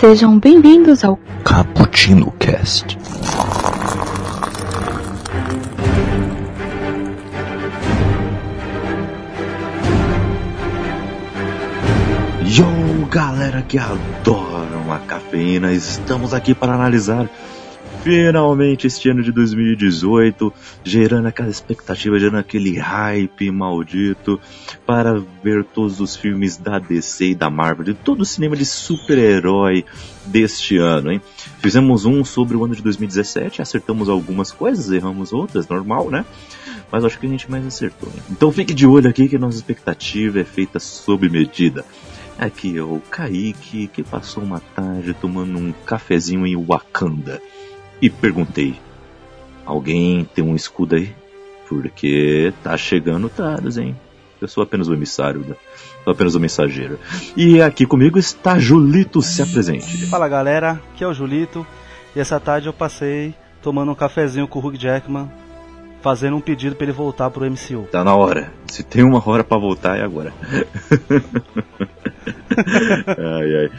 Sejam 0.00 0.38
bem-vindos 0.38 1.04
ao 1.04 1.18
Cappuccino 1.44 2.32
Cast. 2.38 2.96
Yo, 12.46 12.64
galera 13.10 13.60
que 13.60 13.76
adoram 13.76 14.90
a 14.90 15.00
cafeína, 15.00 15.70
estamos 15.74 16.32
aqui 16.32 16.54
para 16.54 16.72
analisar 16.72 17.28
finalmente 18.02 18.86
este 18.86 19.10
ano 19.10 19.22
de 19.22 19.30
2018, 19.30 20.52
gerando 20.82 21.26
aquela 21.26 21.50
expectativa, 21.50 22.18
gerando 22.18 22.38
aquele 22.38 22.78
hype 22.78 23.50
maldito 23.50 24.40
para 24.86 25.22
ver 25.42 25.64
todos 25.64 26.00
os 26.00 26.16
filmes 26.16 26.56
da 26.56 26.78
DC 26.78 27.30
e 27.30 27.34
da 27.34 27.50
Marvel, 27.50 27.84
de 27.84 27.94
todo 27.94 28.22
o 28.22 28.24
cinema 28.24 28.56
de 28.56 28.64
super-herói 28.64 29.84
deste 30.26 30.78
ano, 30.78 31.12
hein? 31.12 31.20
Fizemos 31.58 32.06
um 32.06 32.24
sobre 32.24 32.56
o 32.56 32.64
ano 32.64 32.74
de 32.74 32.82
2017, 32.82 33.60
acertamos 33.60 34.08
algumas 34.08 34.50
coisas, 34.50 34.90
erramos 34.90 35.32
outras, 35.32 35.68
normal, 35.68 36.10
né? 36.10 36.24
Mas 36.90 37.04
acho 37.04 37.18
que 37.18 37.26
a 37.26 37.30
gente 37.30 37.50
mais 37.50 37.66
acertou. 37.66 38.08
Hein? 38.08 38.22
Então 38.30 38.50
fique 38.50 38.72
de 38.72 38.86
olho 38.86 39.08
aqui 39.08 39.28
que 39.28 39.36
a 39.36 39.38
nossa 39.38 39.58
expectativa 39.58 40.40
é 40.40 40.44
feita 40.44 40.80
sob 40.80 41.28
medida. 41.28 41.84
Aqui 42.38 42.78
é 42.78 42.82
o 42.82 43.00
Kaique, 43.10 43.88
que 43.88 44.02
passou 44.02 44.42
uma 44.42 44.60
tarde 44.74 45.14
tomando 45.14 45.58
um 45.58 45.72
cafezinho 45.84 46.46
em 46.46 46.56
Wakanda 46.56 47.40
e 48.00 48.08
perguntei: 48.08 48.78
Alguém 49.64 50.24
tem 50.34 50.44
um 50.44 50.54
escudo 50.54 50.96
aí? 50.96 51.14
Porque 51.68 52.52
tá 52.62 52.76
chegando 52.76 53.28
Taros, 53.28 53.78
hein? 53.78 53.96
Eu 54.40 54.48
sou 54.48 54.62
apenas 54.62 54.88
o 54.88 54.94
emissário, 54.94 55.40
né? 55.40 55.54
sou 56.02 56.12
apenas 56.12 56.34
o 56.34 56.40
mensageiro. 56.40 56.98
E 57.36 57.60
aqui 57.60 57.86
comigo 57.86 58.18
está 58.18 58.58
Julito, 58.58 59.20
se 59.22 59.42
apresente. 59.42 60.06
Fala 60.06 60.28
galera, 60.28 60.80
aqui 60.92 61.04
é 61.04 61.06
o 61.06 61.12
Julito. 61.12 61.66
E 62.16 62.20
essa 62.20 62.40
tarde 62.40 62.66
eu 62.66 62.72
passei 62.72 63.34
tomando 63.62 63.92
um 63.92 63.94
cafezinho 63.94 64.48
com 64.48 64.58
o 64.58 64.66
Hugh 64.66 64.76
Jackman, 64.76 65.30
fazendo 66.00 66.36
um 66.36 66.40
pedido 66.40 66.74
para 66.74 66.84
ele 66.86 66.92
voltar 66.92 67.30
pro 67.30 67.44
MCU. 67.44 67.86
Tá 67.92 68.02
na 68.02 68.14
hora. 68.14 68.52
Se 68.66 68.82
tem 68.82 69.04
uma 69.04 69.22
hora 69.24 69.44
para 69.44 69.60
voltar 69.60 69.98
é 69.98 70.02
agora. 70.02 70.32
ai 73.06 73.56
ai. 73.56 73.70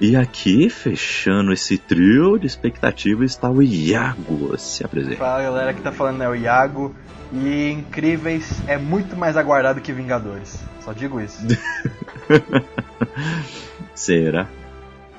E 0.00 0.14
aqui, 0.14 0.68
fechando 0.68 1.52
esse 1.52 1.78
trio 1.78 2.38
de 2.38 2.46
expectativa, 2.46 3.24
está 3.24 3.50
o 3.50 3.62
Iago. 3.62 4.56
Se 4.58 4.84
apresenta. 4.84 5.16
Fala 5.16 5.42
galera, 5.42 5.72
que 5.72 5.80
tá 5.80 5.90
falando 5.90 6.22
é 6.22 6.28
o 6.28 6.34
Iago. 6.34 6.94
E 7.32 7.70
Incríveis 7.70 8.62
é 8.68 8.76
muito 8.76 9.16
mais 9.16 9.36
aguardado 9.36 9.80
que 9.80 9.92
Vingadores. 9.92 10.62
Só 10.80 10.92
digo 10.92 11.20
isso. 11.20 11.38
Será? 13.94 14.46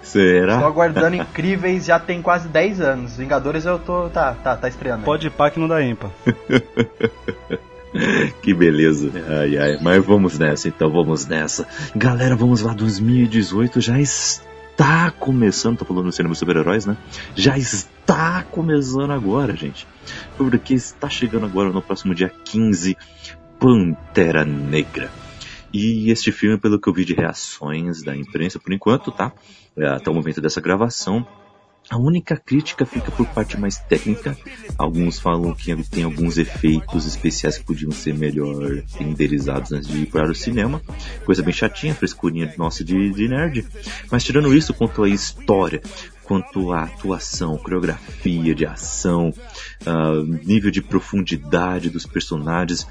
Será? 0.01 0.53
Estou 0.53 0.67
aguardando 0.67 1.15
Incríveis 1.17 1.85
já 1.85 1.99
tem 1.99 2.21
quase 2.21 2.47
10 2.47 2.79
anos. 2.79 3.17
Vingadores 3.17 3.65
eu 3.65 3.79
tô. 3.79 4.09
tá, 4.09 4.33
tá, 4.35 4.55
tá 4.55 4.69
estreando. 4.69 4.99
aí. 4.99 5.05
Pode 5.05 5.27
ir 5.27 5.31
pá 5.31 5.49
que 5.49 5.59
não 5.59 5.67
dá 5.67 5.81
ímpar. 5.83 6.11
que 8.41 8.53
beleza. 8.53 9.11
Ai, 9.27 9.57
ai. 9.57 9.79
Mas 9.81 10.05
vamos 10.05 10.37
nessa, 10.39 10.67
então, 10.67 10.89
vamos 10.89 11.25
nessa. 11.25 11.67
Galera, 11.95 12.35
vamos 12.35 12.61
lá, 12.61 12.73
2018 12.73 13.81
já 13.81 13.99
está 13.99 14.46
começando. 15.27 15.77
Tô 15.77 15.85
falando 15.85 16.05
no 16.05 16.11
cinema 16.11 16.33
super-heróis, 16.35 16.85
né? 16.85 16.95
Já 17.35 17.57
está 17.57 18.43
começando 18.43 19.11
agora, 19.11 19.55
gente. 19.55 19.87
Porque 20.37 20.73
está 20.73 21.09
chegando 21.09 21.45
agora 21.45 21.69
no 21.69 21.81
próximo 21.81 22.15
dia 22.15 22.29
15, 22.45 22.95
Pantera 23.59 24.45
Negra. 24.45 25.11
E 25.73 26.09
este 26.09 26.31
filme, 26.31 26.57
pelo 26.57 26.79
que 26.79 26.87
eu 26.87 26.93
vi 26.93 27.03
de 27.03 27.13
reações 27.13 28.01
da 28.01 28.15
imprensa, 28.15 28.59
por 28.59 28.71
enquanto, 28.71 29.11
tá? 29.11 29.33
É, 29.75 29.87
Até 29.87 30.09
o 30.09 30.13
momento 30.13 30.39
dessa 30.39 30.61
gravação, 30.61 31.27
a 31.89 31.97
única 31.97 32.35
crítica 32.35 32.85
fica 32.85 33.11
por 33.11 33.25
parte 33.27 33.57
mais 33.57 33.77
técnica. 33.77 34.37
Alguns 34.77 35.19
falam 35.19 35.53
que 35.53 35.75
tem 35.83 36.03
alguns 36.03 36.37
efeitos 36.37 37.05
especiais 37.05 37.57
que 37.57 37.63
podiam 37.63 37.91
ser 37.91 38.13
melhor 38.13 38.83
renderizados 38.97 39.71
antes 39.71 39.87
de 39.87 39.99
ir 39.99 40.05
para 40.07 40.29
o 40.29 40.35
cinema. 40.35 40.81
Coisa 41.25 41.41
bem 41.41 41.53
chatinha, 41.53 41.95
frescurinha 41.95 42.53
nossa 42.57 42.83
de, 42.83 43.11
de 43.11 43.27
nerd. 43.27 43.65
Mas 44.11 44.23
tirando 44.23 44.53
isso, 44.53 44.73
quanto 44.73 45.03
à 45.03 45.09
história, 45.09 45.81
quanto 46.23 46.73
à 46.73 46.83
atuação, 46.83 47.57
coreografia 47.57 48.53
de 48.53 48.65
ação, 48.65 49.33
ah, 49.85 50.21
nível 50.43 50.69
de 50.69 50.81
profundidade 50.81 51.89
dos 51.89 52.05
personagens, 52.05 52.85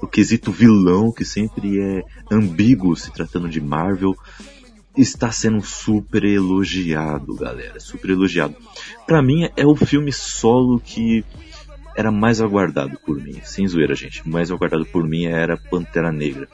o 0.00 0.06
quesito 0.06 0.52
vilão, 0.52 1.10
que 1.10 1.24
sempre 1.24 1.80
é 1.80 2.02
ambíguo 2.30 2.94
se 2.94 3.10
tratando 3.10 3.48
de 3.48 3.62
Marvel, 3.62 4.14
está 4.96 5.30
sendo 5.30 5.62
super 5.62 6.24
elogiado, 6.24 7.34
galera. 7.34 7.80
Super 7.80 8.10
elogiado. 8.10 8.56
Pra 9.06 9.22
mim 9.22 9.48
é 9.56 9.66
o 9.66 9.74
filme 9.74 10.12
solo 10.12 10.80
que 10.80 11.24
era 11.96 12.10
mais 12.10 12.40
aguardado 12.40 12.98
por 13.04 13.20
mim. 13.20 13.40
Sem 13.44 13.66
zoeira, 13.66 13.94
gente. 13.94 14.26
Mais 14.28 14.50
aguardado 14.50 14.84
por 14.86 15.06
mim 15.06 15.26
era 15.26 15.56
Pantera 15.56 16.12
Negra. 16.12 16.48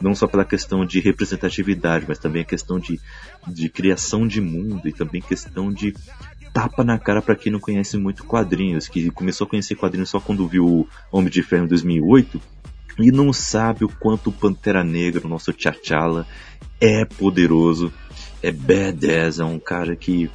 Não 0.00 0.14
só 0.14 0.26
pela 0.26 0.44
questão 0.44 0.84
de 0.84 1.00
representatividade, 1.00 2.04
mas 2.08 2.18
também 2.18 2.42
a 2.42 2.46
questão 2.46 2.78
de, 2.78 3.00
de 3.46 3.68
criação 3.68 4.26
de 4.26 4.40
mundo 4.40 4.86
e 4.88 4.92
também 4.92 5.20
questão 5.20 5.72
de 5.72 5.94
tapa 6.52 6.82
na 6.82 6.98
cara 6.98 7.20
para 7.20 7.36
quem 7.36 7.52
não 7.52 7.60
conhece 7.60 7.96
muito 7.96 8.24
quadrinhos, 8.24 8.88
que 8.88 9.10
começou 9.10 9.46
a 9.46 9.50
conhecer 9.50 9.74
quadrinhos 9.74 10.08
só 10.08 10.18
quando 10.18 10.48
viu 10.48 10.88
Homem 11.12 11.30
de 11.30 11.42
Ferro 11.42 11.64
em 11.64 11.68
2008 11.68 12.40
e 12.98 13.12
não 13.12 13.32
sabe 13.32 13.84
o 13.84 13.88
quanto 13.88 14.32
Pantera 14.32 14.82
Negra, 14.82 15.24
o 15.24 15.28
nosso 15.28 15.52
T'Challa, 15.52 16.26
é 16.80 17.04
poderoso, 17.04 17.92
é 18.42 18.50
badass, 18.50 19.38
é 19.38 19.44
um 19.44 19.58
cara 19.58 19.96
que, 19.96 20.30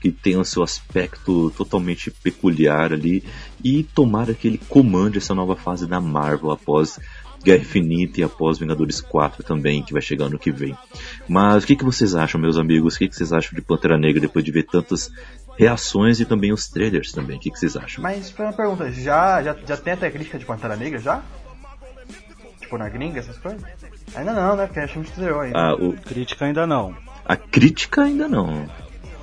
que 0.00 0.10
tem 0.10 0.36
o 0.36 0.44
seu 0.44 0.62
aspecto 0.62 1.50
totalmente 1.56 2.10
peculiar 2.10 2.92
ali 2.92 3.24
e 3.62 3.82
tomara 3.82 4.34
que 4.34 4.46
ele 4.46 4.60
comande 4.68 5.18
essa 5.18 5.34
nova 5.34 5.56
fase 5.56 5.86
da 5.86 6.00
Marvel 6.00 6.50
após 6.50 6.98
Guerra 7.42 7.62
Infinita 7.62 8.20
e 8.20 8.24
após 8.24 8.58
Vingadores 8.58 9.00
4 9.00 9.42
também, 9.42 9.82
que 9.82 9.92
vai 9.92 10.02
chegar 10.02 10.26
ano 10.26 10.38
que 10.38 10.50
vem. 10.50 10.76
Mas 11.28 11.64
o 11.64 11.66
que, 11.66 11.76
que 11.76 11.84
vocês 11.84 12.14
acham, 12.14 12.40
meus 12.40 12.56
amigos? 12.56 12.94
O 12.94 12.98
que, 12.98 13.08
que 13.08 13.16
vocês 13.16 13.32
acham 13.32 13.54
de 13.54 13.62
Pantera 13.62 13.96
Negra 13.96 14.20
depois 14.20 14.44
de 14.44 14.50
ver 14.50 14.64
tantas 14.64 15.10
reações 15.56 16.20
e 16.20 16.24
também 16.24 16.52
os 16.52 16.68
trailers 16.68 17.12
também? 17.12 17.36
O 17.36 17.40
que, 17.40 17.50
que 17.50 17.58
vocês 17.58 17.76
acham? 17.76 18.02
Mas 18.02 18.34
uma 18.38 18.52
pergunta, 18.52 18.90
já, 18.90 19.42
já, 19.42 19.56
já 19.66 19.76
tem 19.76 19.92
até 19.92 20.10
crítica 20.10 20.38
de 20.38 20.44
Pantera 20.44 20.76
Negra 20.76 20.98
já? 20.98 21.22
Tipo 22.60 22.76
na 22.76 22.88
gringa, 22.88 23.20
essas 23.20 23.38
coisas? 23.38 23.62
Ainda 24.14 24.32
não, 24.32 24.56
né? 24.56 24.66
Porque 24.66 24.80
a 24.80 24.86
gente 24.86 25.06
estreou 25.08 25.40
ainda. 25.40 25.58
Ah, 25.58 25.74
o- 25.74 25.92
Crítica 25.92 26.44
ainda 26.44 26.66
não. 26.66 26.94
a 27.24 27.36
crítica 27.36 28.02
ainda 28.02 28.26
não. 28.28 28.64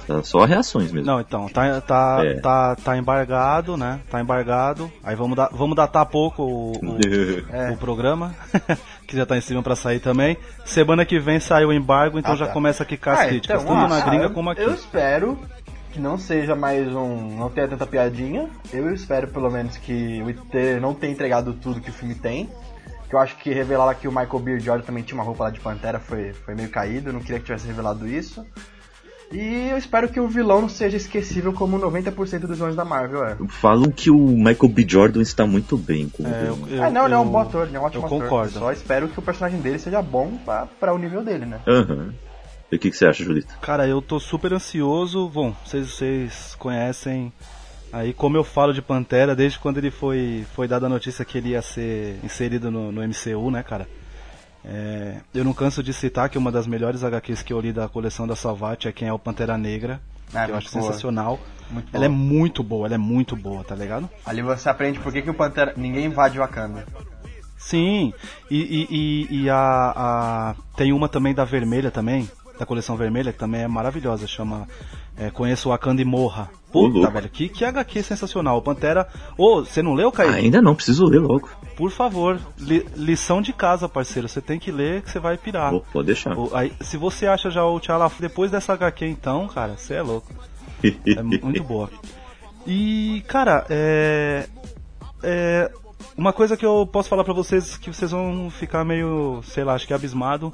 Tá 0.08 0.22
Só 0.22 0.46
reações 0.46 0.92
mesmo. 0.92 1.08
Não, 1.08 1.20
então, 1.20 1.50
tá, 1.50 1.82
tá, 1.82 2.22
É. 2.24 2.36
tá, 2.36 2.76
tá 2.76 2.96
embargado, 2.96 3.76
né? 3.76 4.00
Tá 4.12 4.22
embargado. 4.22 4.92
Aí 5.04 5.16
vamos, 5.16 5.36
dar, 5.36 5.50
vamos 5.52 5.76
datar 5.76 6.06
pouco 6.06 6.44
o, 6.44 6.72
o, 6.74 6.98
É. 7.52 7.72
o 7.72 7.78
programa, 7.78 8.36
que 9.08 9.18
já 9.18 9.26
tá 9.26 9.36
em 9.36 9.42
cima 9.42 9.64
pra 9.64 9.76
sair 9.76 10.00
também. 10.00 10.38
Semana 10.64 11.04
que 11.06 11.18
vem 11.20 11.40
sai 11.40 11.66
o 11.66 11.74
embargo, 11.74 12.20
então 12.20 12.34
Ah, 12.34 12.36
já 12.36 12.46
tá. 12.46 12.54
começa 12.54 12.84
a 12.84 12.86
quicar 12.86 13.16
as 13.16 13.20
Ah, 13.22 13.28
críticas, 13.30 13.64
então, 13.64 13.76
tanto 13.76 13.86
ah, 13.94 13.98
na 13.98 14.06
gringa 14.06 14.26
eu- 14.26 14.30
como 14.32 14.52
aqui. 14.52 14.62
Eu 14.62 14.76
espero 14.76 15.40
que 15.92 16.00
não 16.00 16.20
seja 16.20 16.56
mais 16.56 16.88
um. 16.94 17.36
não 17.40 17.50
tenha 17.50 17.68
tanta 17.68 17.88
piadinha. 17.88 18.48
Eu 18.72 18.94
espero 18.94 19.30
pelo 19.30 19.50
menos 19.50 19.76
que 19.78 20.22
o 20.22 20.30
IT 20.30 20.80
não 20.80 20.94
tenha 20.94 21.14
entregado 21.14 21.52
tudo 21.54 21.82
que 21.82 21.90
o 21.90 21.94
filme 21.94 22.14
tem. 22.14 22.48
Que 23.10 23.16
eu 23.16 23.20
acho 23.20 23.36
que 23.38 23.54
revelar 23.54 23.86
lá 23.86 23.94
que 23.96 24.08
o 24.08 24.12
Michael 24.12 24.40
B. 24.40 24.60
Jordan 24.60 24.84
também 24.86 25.04
tinha 25.04 25.16
uma 25.18 25.24
roupa 25.24 25.44
lá 25.46 25.50
de 25.52 25.60
Pantera 25.60 26.00
foi, 26.00 26.34
foi 26.34 26.56
meio 26.56 26.70
caído. 26.70 27.10
Eu 27.10 27.14
não 27.14 27.20
queria 27.20 27.40
que 27.40 27.46
tivesse 27.46 27.68
revelado 27.68 28.08
isso. 28.08 28.46
E 29.32 29.70
eu 29.72 29.78
espero 29.78 30.08
que 30.08 30.20
o 30.20 30.28
vilão 30.28 30.62
não 30.62 30.70
seja 30.70 30.98
esquecível 30.98 31.52
como 31.52 31.80
90% 31.80 32.42
dos 32.42 32.58
vilões 32.58 32.76
da 32.76 32.86
Marvel 32.86 33.24
é. 33.26 33.36
Falam 33.50 33.90
que 33.92 34.10
o 34.12 34.18
Michael 34.18 34.70
B. 34.70 34.86
Jordan 34.88 35.22
está 35.22 35.46
muito 35.48 35.76
bem 35.78 36.08
com 36.10 36.24
É, 36.28 36.48
eu- 36.48 36.68
eu- 36.70 36.84
ah, 36.84 36.90
não, 36.92 37.06
ele 37.06 37.16
é 37.16 37.18
um 37.18 37.28
bom 37.28 37.40
ator, 37.40 37.68
ele 37.68 37.76
é 37.76 37.80
um 37.80 37.84
ótimo 37.84 38.04
eu 38.04 38.06
ator. 38.08 38.22
concordo. 38.22 38.52
Só 38.60 38.72
espero 38.72 39.08
que 39.10 39.18
o 39.18 39.22
personagem 39.24 39.60
dele 39.62 39.80
seja 39.80 40.02
bom 40.02 40.38
pra, 40.46 40.68
pra 40.80 40.94
o 40.94 40.98
nível 40.98 41.24
dele, 41.24 41.46
né? 41.46 41.60
Aham. 41.68 42.14
E 42.72 42.76
o 42.76 42.80
que, 42.80 42.90
que 42.92 42.98
você 42.98 43.06
acha, 43.08 43.24
Julito? 43.24 43.56
Cara, 43.62 43.88
eu 43.88 44.02
tô 44.02 44.20
super 44.20 44.54
ansioso. 44.54 45.28
Bom, 45.30 45.56
vocês, 45.66 45.88
vocês 45.90 46.56
conhecem 46.60 47.34
aí 47.98 48.14
como 48.14 48.38
eu 48.38 48.44
falo 48.44 48.74
de 48.74 48.82
Pantera 48.82 49.36
desde 49.36 49.58
quando 49.60 49.78
ele 49.78 49.92
foi, 49.92 50.46
foi 50.56 50.68
dada 50.68 50.86
a 50.86 50.90
notícia 50.90 51.24
que 51.26 51.38
ele 51.38 51.50
ia 51.50 51.62
ser 51.62 52.20
inserido 52.24 52.70
no, 52.72 52.92
no 52.92 53.02
MCU, 53.08 53.50
né, 53.52 53.64
cara? 53.64 53.88
É, 54.64 55.18
eu 55.34 55.44
não 55.44 55.54
canso 55.54 55.84
de 55.84 55.94
citar 55.94 56.28
que 56.30 56.38
uma 56.38 56.52
das 56.52 56.66
melhores 56.66 57.04
HQs 57.04 57.44
que 57.44 57.54
eu 57.54 57.60
li 57.60 57.72
da 57.72 57.88
coleção 57.88 58.26
da 58.26 58.36
Salvat 58.36 58.88
é 58.88 58.92
quem 58.92 59.08
é 59.08 59.14
o 59.14 59.20
Pantera 59.20 59.58
Negra. 59.58 60.02
É, 60.34 60.46
que 60.46 60.52
eu 60.52 60.56
acho 60.58 60.72
boa. 60.72 60.84
sensacional. 60.84 61.40
Muito 61.70 61.88
Ela 61.96 62.06
é 62.06 62.10
boa. 62.10 62.20
muito 62.20 62.64
boa, 62.64 62.88
ela 62.88 62.96
é 62.96 62.98
muito 62.98 63.36
boa, 63.36 63.64
tá 63.64 63.76
ligado? 63.76 64.10
Ali 64.26 64.42
você 64.42 64.68
aprende 64.70 65.00
por 65.00 65.14
que, 65.14 65.22
que 65.22 65.30
o 65.30 65.34
Pantera. 65.36 65.74
ninguém 65.78 66.06
invade 66.06 66.38
Wakanda. 66.40 66.84
Sim, 67.58 68.14
e, 68.50 68.58
e, 68.58 68.88
e, 69.32 69.44
e 69.44 69.50
a, 69.50 69.56
a- 69.96 70.56
tem 70.76 70.92
uma 70.94 71.08
também 71.08 71.34
da 71.34 71.46
vermelha 71.46 71.90
também, 71.90 72.30
da 72.60 72.66
coleção 72.66 72.96
vermelha, 72.98 73.32
que 73.32 73.40
também 73.40 73.62
é 73.62 73.68
maravilhosa, 73.68 74.28
chama 74.28 74.68
é, 75.18 75.30
Conheço 75.32 75.70
o 75.70 75.72
Wakanda 75.72 76.02
e 76.02 76.06
Morra. 76.06 76.50
Puta, 76.94 77.10
velho, 77.10 77.30
que, 77.30 77.50
que 77.50 77.64
HQ 77.66 78.04
sensacional. 78.04 78.62
Pantera. 78.62 79.08
Ô, 79.38 79.64
você 79.64 79.82
não 79.82 79.94
leu, 79.94 80.12
Caio? 80.12 80.32
Ainda 80.34 80.62
não, 80.62 80.76
preciso 80.76 81.06
ler 81.06 81.20
logo. 81.20 81.50
Por 81.76 81.92
favor, 81.92 82.40
li- 82.58 82.86
lição 82.96 83.42
de 83.42 83.52
casa, 83.54 83.88
parceiro. 83.90 84.28
Você 84.28 84.42
tem 84.42 84.60
que 84.60 84.72
ler 84.72 85.02
que 85.02 85.12
você 85.12 85.20
vai 85.20 85.38
pirar. 85.38 85.72
Pô, 85.72 85.82
pode 85.94 86.08
deixar. 86.08 86.38
O- 86.38 86.56
aí, 86.56 86.72
se 86.82 86.98
você 86.98 87.28
acha 87.28 87.50
já 87.50 87.64
o 87.66 87.80
T'Challa 87.80 88.12
depois 88.20 88.52
dessa 88.52 88.74
HQ, 88.74 89.06
então, 89.08 89.48
cara, 89.48 89.76
você 89.78 89.96
é 89.96 90.02
louco. 90.02 90.32
É 90.84 91.22
mu- 91.24 91.40
muito 91.44 91.64
boa. 91.66 91.90
E, 92.66 93.24
cara, 93.28 93.66
é. 93.70 94.48
É. 95.24 95.72
Uma 96.18 96.32
coisa 96.32 96.56
que 96.56 96.66
eu 96.66 96.88
posso 96.88 97.10
falar 97.10 97.24
pra 97.26 97.34
vocês 97.34 97.78
que 97.78 97.92
vocês 97.94 98.12
vão 98.12 98.50
ficar 98.50 98.86
meio, 98.86 99.42
sei 99.44 99.64
lá, 99.66 99.74
acho 99.74 99.86
que 99.86 99.94
abismado. 99.94 100.54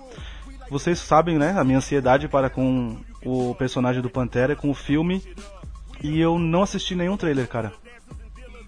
Vocês 0.71 0.97
sabem, 1.00 1.38
né, 1.38 1.53
a 1.57 1.63
minha 1.63 1.77
ansiedade 1.77 2.27
para 2.27 2.50
com 2.50 2.95
o 3.23 3.53
personagem 3.56 4.01
do 4.01 4.09
Pantera, 4.09 4.56
com 4.56 4.71
o 4.71 4.73
filme. 4.73 5.21
E 6.03 6.19
eu 6.19 6.38
não 6.39 6.63
assisti 6.63 6.95
nenhum 6.95 7.18
trailer, 7.18 7.48
cara. 7.48 7.71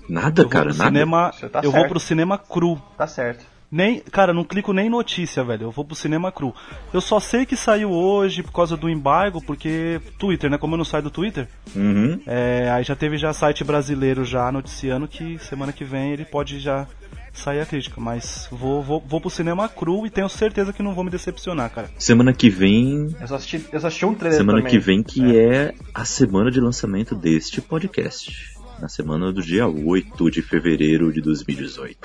Nada, 0.07 0.41
Eu 0.41 0.45
vou 0.45 0.51
cara, 0.51 0.65
nada. 0.73 0.83
cinema, 0.85 1.31
tá 1.51 1.59
eu 1.59 1.71
vou 1.71 1.79
certo. 1.79 1.89
pro 1.89 1.99
cinema 1.99 2.37
cru. 2.37 2.81
Tá 2.97 3.07
certo. 3.07 3.45
Nem, 3.71 4.01
cara, 4.01 4.33
não 4.33 4.43
clico 4.43 4.71
nem 4.71 4.85
em 4.85 4.89
notícia, 4.89 5.43
velho. 5.43 5.63
Eu 5.63 5.71
vou 5.71 5.83
pro 5.83 5.95
cinema 5.95 6.31
cru. 6.31 6.53
Eu 6.93 7.01
só 7.01 7.19
sei 7.19 7.43
que 7.43 7.55
saiu 7.55 7.89
hoje 7.91 8.43
por 8.43 8.51
causa 8.51 8.77
do 8.77 8.87
embargo, 8.87 9.41
porque 9.43 9.99
Twitter, 10.19 10.47
né? 10.49 10.59
Como 10.59 10.75
eu 10.75 10.77
não 10.77 10.85
saio 10.85 11.01
do 11.03 11.09
Twitter, 11.09 11.47
Uhum. 11.75 12.19
é, 12.27 12.69
aí 12.71 12.83
já 12.83 12.95
teve 12.95 13.17
já 13.17 13.33
site 13.33 13.63
brasileiro 13.63 14.23
já 14.23 14.51
noticiando 14.51 15.07
que 15.07 15.39
semana 15.39 15.73
que 15.73 15.83
vem 15.83 16.11
ele 16.11 16.23
pode 16.25 16.59
já 16.59 16.85
sair 17.33 17.59
a 17.59 17.65
crítica. 17.65 17.99
Mas 17.99 18.47
vou, 18.51 18.81
vou, 18.81 19.03
vou 19.05 19.19
pro 19.19 19.29
cinema 19.29 19.67
cru 19.67 20.05
e 20.05 20.09
tenho 20.09 20.29
certeza 20.29 20.71
que 20.71 20.83
não 20.83 20.93
vou 20.93 21.03
me 21.03 21.09
decepcionar, 21.09 21.69
cara. 21.71 21.89
Semana 21.97 22.33
que 22.33 22.49
vem. 22.49 23.15
Eu 23.19 23.27
só 23.27 23.35
assisti, 23.35 23.65
eu 23.71 23.79
só 23.79 23.87
assisti 23.87 24.05
um 24.05 24.13
trailer 24.13 24.37
Semana 24.39 24.59
também. 24.59 24.71
que 24.71 24.79
vem 24.79 25.03
que 25.03 25.37
é. 25.37 25.73
a 25.93 26.05
semana 26.05 26.51
de 26.51 26.59
lançamento 26.59 27.15
deste 27.15 27.61
podcast. 27.61 28.53
Na 28.79 28.87
semana 28.87 29.31
do 29.31 29.41
dia 29.41 29.67
8 29.67 30.31
de 30.31 30.41
fevereiro 30.41 31.11
de 31.11 31.21
2018. 31.21 31.97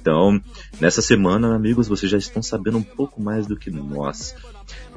Então, 0.00 0.40
nessa 0.80 1.02
semana, 1.02 1.54
amigos, 1.54 1.88
vocês 1.88 2.10
já 2.10 2.16
estão 2.16 2.42
sabendo 2.42 2.78
um 2.78 2.82
pouco 2.82 3.20
mais 3.20 3.46
do 3.46 3.56
que 3.56 3.70
nós. 3.70 4.34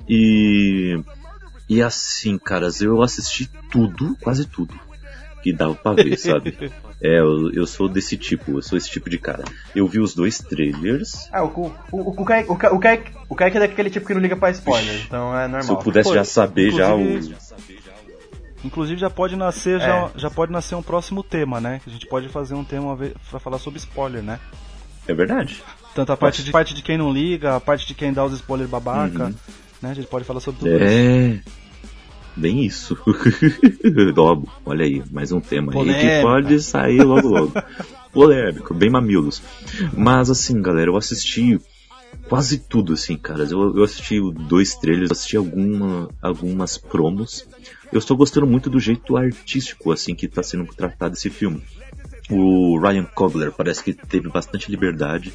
E. 0.08 1.02
E 1.68 1.82
assim, 1.82 2.38
caras, 2.38 2.82
eu 2.82 3.02
assisti 3.02 3.50
tudo, 3.72 4.18
quase 4.22 4.46
tudo, 4.46 4.78
que 5.42 5.52
dava 5.54 5.76
pra 5.76 5.94
ver, 5.94 6.18
sabe? 6.18 6.56
É, 7.04 7.18
eu, 7.20 7.52
eu 7.52 7.66
sou 7.66 7.90
desse 7.90 8.16
tipo, 8.16 8.52
eu 8.52 8.62
sou 8.62 8.78
esse 8.78 8.88
tipo 8.88 9.10
de 9.10 9.18
cara. 9.18 9.44
Eu 9.76 9.88
vi 9.88 10.00
os 10.00 10.14
dois 10.14 10.38
trailers. 10.38 11.28
Ah, 11.32 11.44
o, 11.44 11.48
o, 11.48 11.74
o, 11.92 12.22
o, 12.22 12.24
Kaique, 12.24 12.48
o, 12.52 12.54
o, 12.54 12.80
Kaique, 12.80 13.12
o 13.28 13.34
Kaique 13.36 13.58
é 13.58 13.60
daquele 13.62 13.90
tipo 13.90 14.06
que 14.06 14.14
não 14.14 14.22
liga 14.22 14.36
pra 14.36 14.52
spoiler, 14.52 15.02
então 15.08 15.36
é 15.36 15.48
normal. 15.48 15.64
Se 15.64 15.72
eu 15.72 15.78
pudesse 15.78 16.10
Pô, 16.10 16.14
já 16.16 16.24
saber 16.24 16.70
já 16.70 16.94
o. 16.94 17.02
inclusive- 18.64 19.00
já 19.00 19.10
pode 19.10 19.36
nascer 19.36 19.80
já, 19.80 19.96
É. 20.06 20.12
já 20.16 20.30
pode 20.30 20.52
nascer 20.52 20.76
um 20.76 20.84
próximo 20.84 21.24
tema, 21.24 21.60
né? 21.60 21.82
A 21.86 21.90
gente 21.90 22.06
pode 22.06 22.30
fazer 22.30 22.54
um 22.54 22.64
tema 22.64 22.96
pra 23.32 23.40
falar 23.40 23.58
sobre 23.58 23.80
spoiler, 23.80 24.22
né? 24.22 24.40
É 25.08 25.14
verdade. 25.16 25.64
Tanto 25.96 26.12
a 26.14 26.18
parte 26.18 26.44
de, 26.44 26.52
parte 26.52 26.74
de 26.76 26.84
quem 26.84 27.00
não 27.00 27.12
liga, 27.12 27.56
a 27.56 27.60
parte 27.60 27.88
de 27.88 27.96
quem 27.96 28.14
dá 28.14 28.24
os 28.24 28.34
spoilers 28.34 28.70
babaca, 28.70 29.26
Uhum. 29.26 29.34
né? 29.82 29.90
A 29.90 29.94
gente 29.96 30.08
pode 30.08 30.24
falar 30.24 30.40
sobre 30.40 30.60
tudo 30.60 30.84
isso. 30.84 31.42
Bem 32.36 32.64
isso. 32.66 32.98
Logo, 34.16 34.50
olha 34.66 34.86
aí, 34.86 35.04
mais 35.12 35.32
um 35.32 35.42
tema 35.42 35.72
aí 35.72 35.78
que 35.78 35.86
Polêmica. 35.86 36.22
pode 36.22 36.62
sair 36.62 37.04
logo 37.04 37.28
logo. 37.28 37.54
Polêmico, 38.12 38.74
bem 38.74 38.90
mamilos. 38.90 39.42
Mas 39.96 40.30
assim, 40.30 40.62
galera, 40.62 40.90
eu 40.90 40.98
assisti 40.98 41.60
quase 42.28 42.58
tudo, 42.60 42.94
assim, 42.94 43.18
cara. 43.18 43.44
Eu, 43.44 43.76
eu 43.76 43.84
assisti 43.84 44.20
dois 44.48 44.76
trailers, 44.76 45.12
assisti 45.12 45.36
alguma, 45.38 46.10
algumas 46.22 46.78
promos. 46.78 47.48
Eu 47.92 48.00
estou 48.00 48.16
gostando 48.16 48.48
muito 48.48 48.70
do 48.70 48.80
jeito 48.80 49.18
artístico, 49.18 49.92
assim, 49.92 50.16
que 50.16 50.26
está 50.26 50.42
sendo 50.42 50.66
tratado 50.74 51.16
esse 51.16 51.30
filme. 51.30 51.62
O 52.30 52.80
Ryan 52.80 53.04
Coogler 53.04 53.52
parece 53.52 53.84
que 53.84 53.94
teve 53.94 54.30
bastante 54.30 54.72
liberdade 54.72 55.34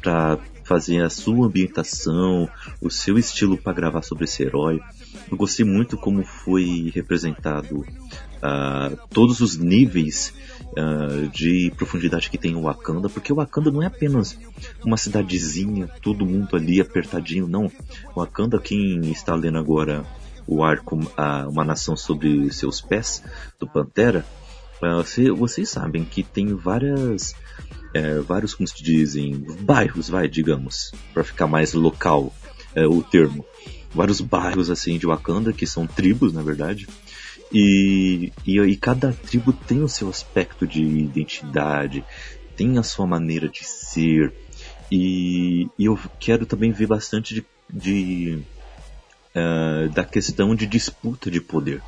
para 0.00 0.38
fazer 0.64 1.02
a 1.02 1.10
sua 1.10 1.46
ambientação, 1.46 2.48
o 2.80 2.90
seu 2.90 3.18
estilo 3.18 3.58
para 3.58 3.74
gravar 3.74 4.02
sobre 4.02 4.24
esse 4.24 4.42
herói. 4.42 4.80
Eu 5.34 5.38
gostei 5.38 5.66
muito 5.66 5.96
como 5.96 6.22
foi 6.24 6.92
representado 6.94 7.84
ah, 8.40 8.92
todos 9.10 9.40
os 9.40 9.56
níveis 9.56 10.32
ah, 10.78 11.28
de 11.32 11.72
profundidade 11.76 12.30
que 12.30 12.38
tem 12.38 12.54
o 12.54 12.62
Wakanda, 12.62 13.08
porque 13.08 13.32
o 13.32 13.36
Wakanda 13.36 13.72
não 13.72 13.82
é 13.82 13.86
apenas 13.86 14.38
uma 14.84 14.96
cidadezinha, 14.96 15.88
todo 16.00 16.24
mundo 16.24 16.54
ali 16.54 16.80
apertadinho, 16.80 17.48
não. 17.48 17.66
O 18.14 18.20
Wakanda, 18.20 18.60
quem 18.60 19.00
está 19.10 19.34
lendo 19.34 19.58
agora 19.58 20.06
o 20.46 20.62
arco 20.62 21.00
ah, 21.16 21.48
Uma 21.48 21.64
Nação 21.64 21.96
sobre 21.96 22.52
Seus 22.52 22.80
Pés, 22.80 23.20
do 23.58 23.66
Pantera, 23.66 24.24
ah, 24.80 24.98
você- 24.98 25.32
vocês 25.32 25.68
sabem 25.68 26.04
que 26.04 26.22
tem 26.22 26.54
várias 26.54 27.34
é, 27.92 28.18
vários, 28.20 28.54
como 28.54 28.66
se 28.68 28.82
dizem, 28.82 29.44
bairros, 29.60 30.08
vai, 30.08 30.28
digamos, 30.28 30.92
para 31.12 31.22
ficar 31.22 31.46
mais 31.46 31.74
local 31.74 32.32
é, 32.74 32.84
o 32.86 33.02
termo. 33.04 33.44
Vários 33.94 34.20
bairros 34.20 34.70
assim 34.70 34.98
de 34.98 35.06
Wakanda 35.06 35.52
que 35.52 35.66
são 35.66 35.86
tribos, 35.86 36.32
na 36.32 36.42
verdade. 36.42 36.86
E, 37.52 38.32
e, 38.46 38.58
e 38.60 38.76
cada 38.76 39.12
tribo 39.12 39.52
tem 39.52 39.82
o 39.82 39.88
seu 39.88 40.08
aspecto 40.08 40.66
de 40.66 40.82
identidade, 40.82 42.04
tem 42.56 42.78
a 42.78 42.82
sua 42.82 43.06
maneira 43.06 43.48
de 43.48 43.64
ser. 43.64 44.32
E, 44.90 45.68
e 45.78 45.84
eu 45.84 45.98
quero 46.18 46.44
também 46.44 46.72
ver 46.72 46.86
bastante 46.86 47.34
de, 47.34 47.46
de 47.72 48.38
ah, 49.34 49.88
da 49.92 50.04
questão 50.04 50.54
de 50.54 50.66
disputa 50.66 51.30
de 51.30 51.40
poder 51.40 51.82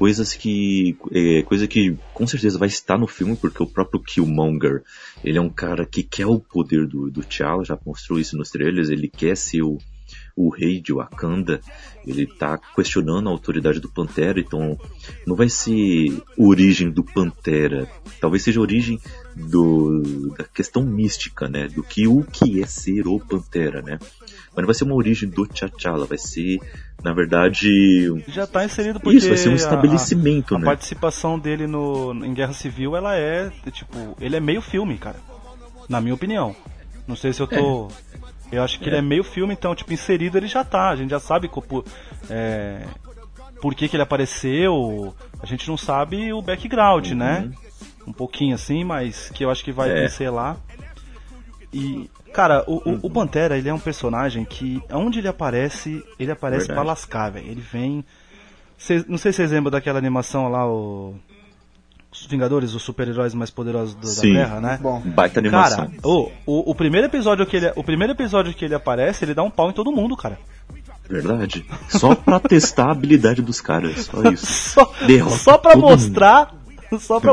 coisas 0.00 0.32
que 0.32 0.96
é, 1.12 1.42
coisa 1.42 1.68
que 1.68 1.94
com 2.14 2.26
certeza 2.26 2.58
vai 2.58 2.68
estar 2.68 2.96
no 2.96 3.06
filme 3.06 3.36
porque 3.36 3.62
o 3.62 3.66
próprio 3.66 4.00
Killmonger 4.00 4.82
ele 5.22 5.36
é 5.36 5.40
um 5.42 5.50
cara 5.50 5.84
que 5.84 6.02
quer 6.02 6.24
o 6.24 6.40
poder 6.40 6.86
do, 6.86 7.10
do 7.10 7.22
T'Challa 7.22 7.66
já 7.66 7.78
mostrou 7.84 8.18
isso 8.18 8.34
nos 8.34 8.48
trailers 8.48 8.88
ele 8.88 9.08
quer 9.08 9.36
ser 9.36 9.60
o, 9.60 9.76
o 10.46 10.50
rei 10.50 10.80
de 10.80 10.92
Wakanda 10.92 11.60
ele 12.06 12.26
tá 12.26 12.58
questionando 12.74 13.28
a 13.28 13.32
autoridade 13.32 13.78
do 13.80 13.88
Pantera 13.90 14.40
então 14.40 14.78
não 15.26 15.36
vai 15.36 15.48
ser 15.48 16.22
origem 16.36 16.90
do 16.90 17.04
Pantera 17.04 17.88
talvez 18.20 18.42
seja 18.42 18.58
a 18.58 18.62
origem 18.62 18.98
do, 19.36 20.32
da 20.36 20.44
questão 20.44 20.82
mística 20.82 21.48
né 21.48 21.68
do 21.68 21.82
que 21.82 22.06
o 22.06 22.22
que 22.22 22.62
é 22.62 22.66
ser 22.66 23.06
o 23.06 23.18
Pantera 23.20 23.82
né 23.82 23.98
mas 24.52 24.56
não 24.62 24.66
vai 24.66 24.74
ser 24.74 24.84
uma 24.84 24.94
origem 24.94 25.28
do 25.28 25.46
T'Challa 25.46 26.06
vai 26.06 26.18
ser 26.18 26.58
na 27.04 27.12
verdade 27.12 27.68
Já 28.28 28.46
tá 28.46 28.64
inserido 28.64 28.98
porque 29.00 29.18
isso, 29.18 29.28
vai 29.28 29.36
ser 29.36 29.48
um 29.48 29.52
a- 29.52 29.56
estabelecimento, 29.56 30.54
a, 30.54 30.56
a 30.56 30.60
né? 30.60 30.66
participação 30.66 31.38
dele 31.38 31.66
no, 31.66 32.12
em 32.24 32.34
Guerra 32.34 32.52
Civil, 32.52 32.94
ela 32.96 33.16
é, 33.16 33.50
tipo, 33.72 34.16
ele 34.20 34.36
é 34.36 34.40
meio 34.40 34.60
filme, 34.60 34.98
cara. 34.98 35.16
Na 35.88 35.98
minha 36.00 36.14
opinião. 36.14 36.54
Não 37.08 37.16
sei 37.16 37.32
se 37.32 37.40
eu 37.40 37.46
tô... 37.46 37.88
Eu 38.52 38.62
acho 38.64 38.78
que 38.80 38.88
ele 38.88 38.96
é 38.96 39.02
meio 39.02 39.22
filme, 39.22 39.52
então, 39.54 39.74
tipo, 39.74 39.92
inserido 39.92 40.36
ele 40.36 40.46
já 40.48 40.64
tá. 40.64 40.88
A 40.90 40.96
gente 40.96 41.10
já 41.10 41.20
sabe 41.20 41.46
co- 41.48 41.84
é, 42.28 42.82
por 43.60 43.74
que 43.74 43.88
que 43.88 43.96
ele 43.96 44.02
apareceu. 44.02 45.14
A 45.42 45.46
gente 45.46 45.68
não 45.68 45.76
sabe 45.76 46.32
o 46.32 46.42
background, 46.42 47.10
né? 47.12 47.50
Um 48.06 48.12
pouquinho 48.12 48.54
assim, 48.54 48.82
mas 48.84 49.30
que 49.30 49.44
eu 49.44 49.50
acho 49.50 49.62
que 49.64 49.70
vai 49.72 49.90
Uhum. 49.90 49.96
É. 49.96 50.00
vencer 50.02 50.32
lá. 50.32 50.56
E, 51.72 52.10
cara, 52.32 52.64
o, 52.66 52.76
o, 52.90 52.98
o 53.04 53.10
Pantera, 53.10 53.56
ele 53.56 53.68
é 53.68 53.74
um 53.74 53.78
personagem 53.78 54.44
que, 54.44 54.82
onde 54.90 55.20
ele 55.20 55.28
aparece, 55.28 56.02
ele 56.18 56.32
aparece 56.32 56.66
Verdade. 56.66 56.80
pra 56.80 56.88
lascar, 56.90 57.30
velho. 57.30 57.46
Ele 57.48 57.60
vem. 57.60 58.04
Cês- 58.76 59.06
não 59.06 59.18
sei 59.18 59.30
se 59.32 59.36
vocês 59.36 59.52
lembram 59.52 59.70
daquela 59.70 59.98
animação 59.98 60.48
lá, 60.48 60.66
o. 60.66 61.14
Os 62.12 62.26
Vingadores, 62.26 62.74
os 62.74 62.82
super-heróis 62.82 63.34
mais 63.34 63.50
poderosos 63.50 63.94
do- 63.94 64.00
da 64.00 64.06
Sim. 64.08 64.32
Terra, 64.34 64.60
né? 64.60 64.78
Bom, 64.82 65.00
Baita 65.04 65.38
animação. 65.38 65.86
Cara, 65.86 65.92
o, 66.02 66.30
o, 66.44 66.70
o 66.72 66.74
primeiro 66.74 67.06
episódio 67.06 67.46
que 67.46 67.56
ele, 67.56 67.72
o 67.76 67.84
primeiro 67.84 68.12
episódio 68.14 68.52
que 68.52 68.64
ele 68.64 68.74
aparece, 68.74 69.24
ele 69.24 69.32
dá 69.34 69.42
um 69.44 69.50
pau 69.50 69.70
em 69.70 69.72
todo 69.72 69.92
mundo, 69.92 70.16
cara. 70.16 70.36
Verdade. 71.08 71.64
Só 71.88 72.14
pra 72.14 72.38
testar 72.40 72.86
a 72.86 72.92
habilidade 72.92 73.42
dos 73.42 73.60
caras. 73.60 74.06
Só 74.06 74.22
isso. 74.30 74.46
Só, 74.46 74.92
Derrota 75.06 75.36
só 75.36 75.58
pra 75.58 75.72
todo 75.72 75.82
mundo. 75.82 75.90
mostrar, 75.92 76.54
só 76.98 77.20
pra, 77.20 77.32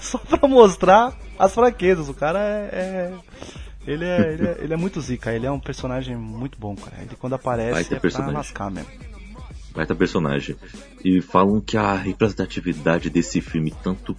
só 0.00 0.18
pra 0.18 0.48
mostrar 0.48 1.12
as 1.38 1.54
fraquezas. 1.54 2.08
O 2.08 2.14
cara 2.14 2.38
é, 2.38 2.70
é- 2.72 3.12
ele, 3.86 4.04
é, 4.04 4.32
ele, 4.32 4.46
é, 4.46 4.56
ele 4.60 4.74
é 4.74 4.76
muito 4.76 5.00
zica, 5.00 5.32
ele 5.32 5.46
é 5.46 5.50
um 5.50 5.58
personagem 5.58 6.14
muito 6.16 6.58
bom, 6.58 6.76
cara. 6.76 6.96
Ele 7.00 7.16
quando 7.18 7.32
aparece 7.34 7.72
Baita 7.72 7.94
é 7.96 7.98
pra 7.98 8.10
mesmo. 8.70 9.09
Baita 9.74 9.94
personagem. 9.94 10.56
E 11.04 11.20
falam 11.20 11.60
que 11.60 11.76
a 11.76 11.94
representatividade 11.94 13.08
desse 13.08 13.40
filme, 13.40 13.72
tanto 13.82 14.16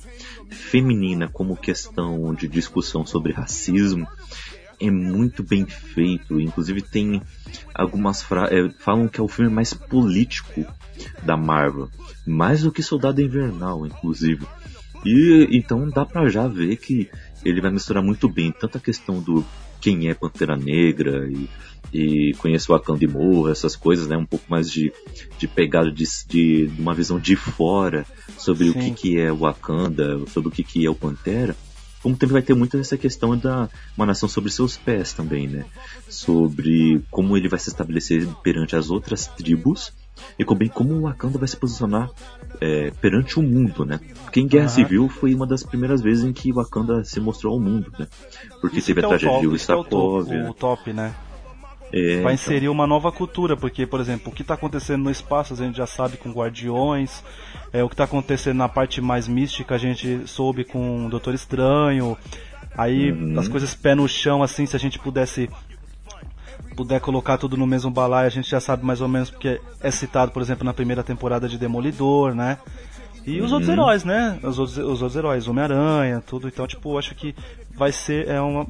feminina 0.49 1.27
como 1.27 1.57
questão 1.57 2.33
de 2.33 2.47
discussão 2.47 3.05
sobre 3.05 3.33
racismo, 3.33 4.07
é 4.79 4.89
muito 4.89 5.43
bem 5.43 5.65
feito. 5.65 6.39
Inclusive 6.39 6.81
tem 6.81 7.21
algumas 7.73 8.21
frases. 8.21 8.73
falam 8.79 9.07
que 9.07 9.19
é 9.19 9.23
o 9.23 9.27
filme 9.27 9.51
mais 9.51 9.73
político 9.73 10.65
da 11.23 11.37
Marvel. 11.37 11.89
Mais 12.25 12.63
do 12.63 12.71
que 12.71 12.81
Soldado 12.81 13.21
Invernal, 13.21 13.85
inclusive. 13.85 14.45
E 15.05 15.47
então 15.51 15.89
dá 15.89 16.05
pra 16.05 16.29
já 16.29 16.47
ver 16.47 16.77
que 16.77 17.09
ele 17.43 17.61
vai 17.61 17.71
misturar 17.71 18.03
muito 18.03 18.29
bem 18.29 18.51
tanto 18.51 18.77
a 18.77 18.81
questão 18.81 19.19
do 19.21 19.43
quem 19.79 20.09
é 20.09 20.13
Pantera 20.13 20.55
Negra 20.55 21.27
e 21.27 21.49
e 21.93 22.33
conheça 22.37 22.71
o 22.71 22.75
Wakanda 22.75 23.03
e 23.03 23.07
morra, 23.07 23.51
essas 23.51 23.75
coisas, 23.75 24.07
né? 24.07 24.17
Um 24.17 24.25
pouco 24.25 24.45
mais 24.49 24.69
de, 24.69 24.93
de 25.37 25.47
pegada 25.47 25.91
de, 25.91 26.05
de, 26.27 26.67
de 26.67 26.81
uma 26.81 26.93
visão 26.93 27.19
de 27.19 27.35
fora 27.35 28.05
sobre 28.37 28.65
Sim. 28.65 28.71
o 28.71 28.73
que, 28.73 28.91
que 28.91 29.19
é 29.19 29.31
o 29.31 29.37
Wakanda, 29.37 30.19
sobre 30.27 30.49
o 30.49 30.51
que, 30.51 30.63
que 30.63 30.85
é 30.85 30.89
o 30.89 30.95
Pantera. 30.95 31.55
Como 32.01 32.15
também 32.15 32.33
vai 32.33 32.41
ter 32.41 32.55
muito 32.55 32.77
essa 32.77 32.97
questão 32.97 33.37
da 33.37 33.69
uma 33.95 34.07
nação 34.07 34.27
sobre 34.27 34.51
seus 34.51 34.75
pés 34.75 35.13
também, 35.13 35.47
né? 35.47 35.65
Sobre 36.09 37.01
como 37.11 37.37
ele 37.37 37.47
vai 37.47 37.59
se 37.59 37.69
estabelecer 37.69 38.27
perante 38.41 38.75
as 38.75 38.89
outras 38.89 39.27
tribos 39.27 39.93
e 40.37 40.45
também 40.45 40.67
como 40.67 40.93
o 40.93 41.01
Wakanda 41.01 41.37
vai 41.37 41.47
se 41.47 41.55
posicionar 41.55 42.09
é, 42.59 42.91
perante 43.01 43.39
o 43.39 43.43
mundo, 43.43 43.85
né? 43.85 43.99
Porque 44.23 44.39
em 44.39 44.47
Guerra 44.47 44.65
uhum. 44.65 44.69
Civil 44.69 45.09
foi 45.09 45.35
uma 45.35 45.45
das 45.45 45.61
primeiras 45.63 46.01
vezes 46.01 46.23
em 46.23 46.33
que 46.33 46.51
o 46.51 46.55
Wakanda 46.55 47.03
se 47.03 47.19
mostrou 47.19 47.53
ao 47.53 47.59
mundo, 47.59 47.91
né? 47.99 48.07
Porque 48.59 48.79
isso 48.79 48.87
teve 48.87 49.01
a 49.01 49.03
é 49.03 49.07
tragédia 49.07 49.39
de 49.39 49.47
Wilsakov. 49.47 50.31
É 50.31 50.49
o 50.49 50.53
top, 50.53 50.93
né? 50.93 51.13
É, 51.93 52.21
vai 52.21 52.33
inserir 52.33 52.65
então... 52.65 52.71
uma 52.71 52.87
nova 52.87 53.11
cultura, 53.11 53.57
porque, 53.57 53.85
por 53.85 53.99
exemplo, 53.99 54.31
o 54.31 54.35
que 54.35 54.41
está 54.41 54.53
acontecendo 54.53 55.03
no 55.03 55.11
espaço 55.11 55.53
a 55.53 55.57
gente 55.57 55.77
já 55.77 55.87
sabe 55.87 56.17
com 56.17 56.31
Guardiões, 56.31 57.23
é, 57.73 57.83
o 57.83 57.89
que 57.89 57.93
está 57.93 58.05
acontecendo 58.05 58.57
na 58.57 58.69
parte 58.69 59.01
mais 59.01 59.27
mística 59.27 59.75
a 59.75 59.77
gente 59.77 60.21
soube 60.25 60.63
com 60.63 61.09
Doutor 61.09 61.33
Estranho, 61.33 62.17
aí 62.77 63.11
uhum. 63.11 63.37
as 63.39 63.47
coisas 63.47 63.75
pé 63.75 63.93
no 63.93 64.07
chão, 64.07 64.41
assim, 64.41 64.65
se 64.65 64.75
a 64.75 64.79
gente 64.79 64.97
pudesse 64.99 65.49
puder 66.75 67.01
colocar 67.01 67.37
tudo 67.37 67.57
no 67.57 67.67
mesmo 67.67 67.91
balaio, 67.91 68.27
a 68.27 68.31
gente 68.31 68.49
já 68.49 68.59
sabe 68.59 68.85
mais 68.85 69.01
ou 69.01 69.07
menos 69.07 69.29
porque 69.29 69.59
é 69.81 69.91
citado, 69.91 70.31
por 70.31 70.41
exemplo, 70.41 70.63
na 70.63 70.73
primeira 70.73 71.03
temporada 71.03 71.47
de 71.47 71.57
Demolidor, 71.57 72.33
né? 72.33 72.57
E 73.25 73.41
os 73.41 73.51
outros 73.51 73.67
uhum. 73.67 73.75
heróis, 73.75 74.03
né? 74.03 74.39
Os 74.43 74.57
outros, 74.57 74.77
os 74.77 75.01
outros 75.01 75.15
heróis, 75.15 75.47
Homem-Aranha, 75.47 76.23
tudo. 76.25 76.47
Então, 76.47 76.65
tipo, 76.65 76.97
acho 76.97 77.13
que 77.13 77.35
vai 77.75 77.91
ser 77.91 78.27
é 78.27 78.41
uma 78.41 78.65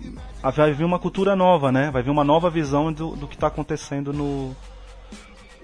vai 0.53 0.73
vir 0.73 0.83
uma 0.83 0.99
cultura 0.99 1.35
nova, 1.35 1.71
né? 1.71 1.89
Vai 1.91 2.03
vir 2.03 2.09
uma 2.09 2.23
nova 2.23 2.49
visão 2.49 2.91
do, 2.91 3.15
do 3.15 3.27
que 3.27 3.35
está 3.35 3.47
acontecendo 3.47 4.11
no 4.11 4.55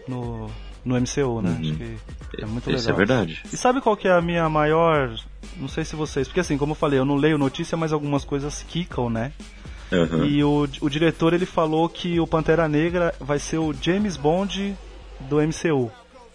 no 0.08 0.50
no 0.86 0.96
MCU, 0.96 1.42
né? 1.42 1.50
Uhum. 1.50 1.60
Acho 1.60 1.74
que 1.74 1.98
é 2.42 2.46
muito 2.46 2.68
legal. 2.68 2.80
Isso 2.80 2.90
é 2.90 2.94
verdade. 2.94 3.44
E 3.52 3.58
sabe 3.58 3.82
qual 3.82 3.98
que 3.98 4.08
é 4.08 4.12
a 4.12 4.22
minha 4.22 4.48
maior, 4.48 5.14
não 5.58 5.68
sei 5.68 5.84
se 5.84 5.96
vocês, 5.96 6.28
porque 6.28 6.40
assim, 6.40 6.58
como 6.58 6.72
eu 6.72 6.76
falei, 6.76 6.98
eu 6.98 7.06
não 7.06 7.16
leio 7.16 7.38
notícia, 7.38 7.78
mas 7.78 7.92
algumas 7.92 8.24
coisas 8.24 8.64
quicam, 8.64 9.10
né? 9.10 9.34
Uhum. 9.92 10.26
E 10.26 10.44
o, 10.44 10.68
o 10.82 10.90
diretor 10.90 11.34
ele 11.34 11.46
falou 11.46 11.88
que 11.90 12.20
o 12.20 12.28
Pantera 12.28 12.68
Negra 12.68 13.14
vai 13.20 13.40
ser 13.40 13.58
o 13.58 13.74
James 13.74 14.18
Bond 14.18 14.76
do 15.22 15.38
MCU. 15.38 15.92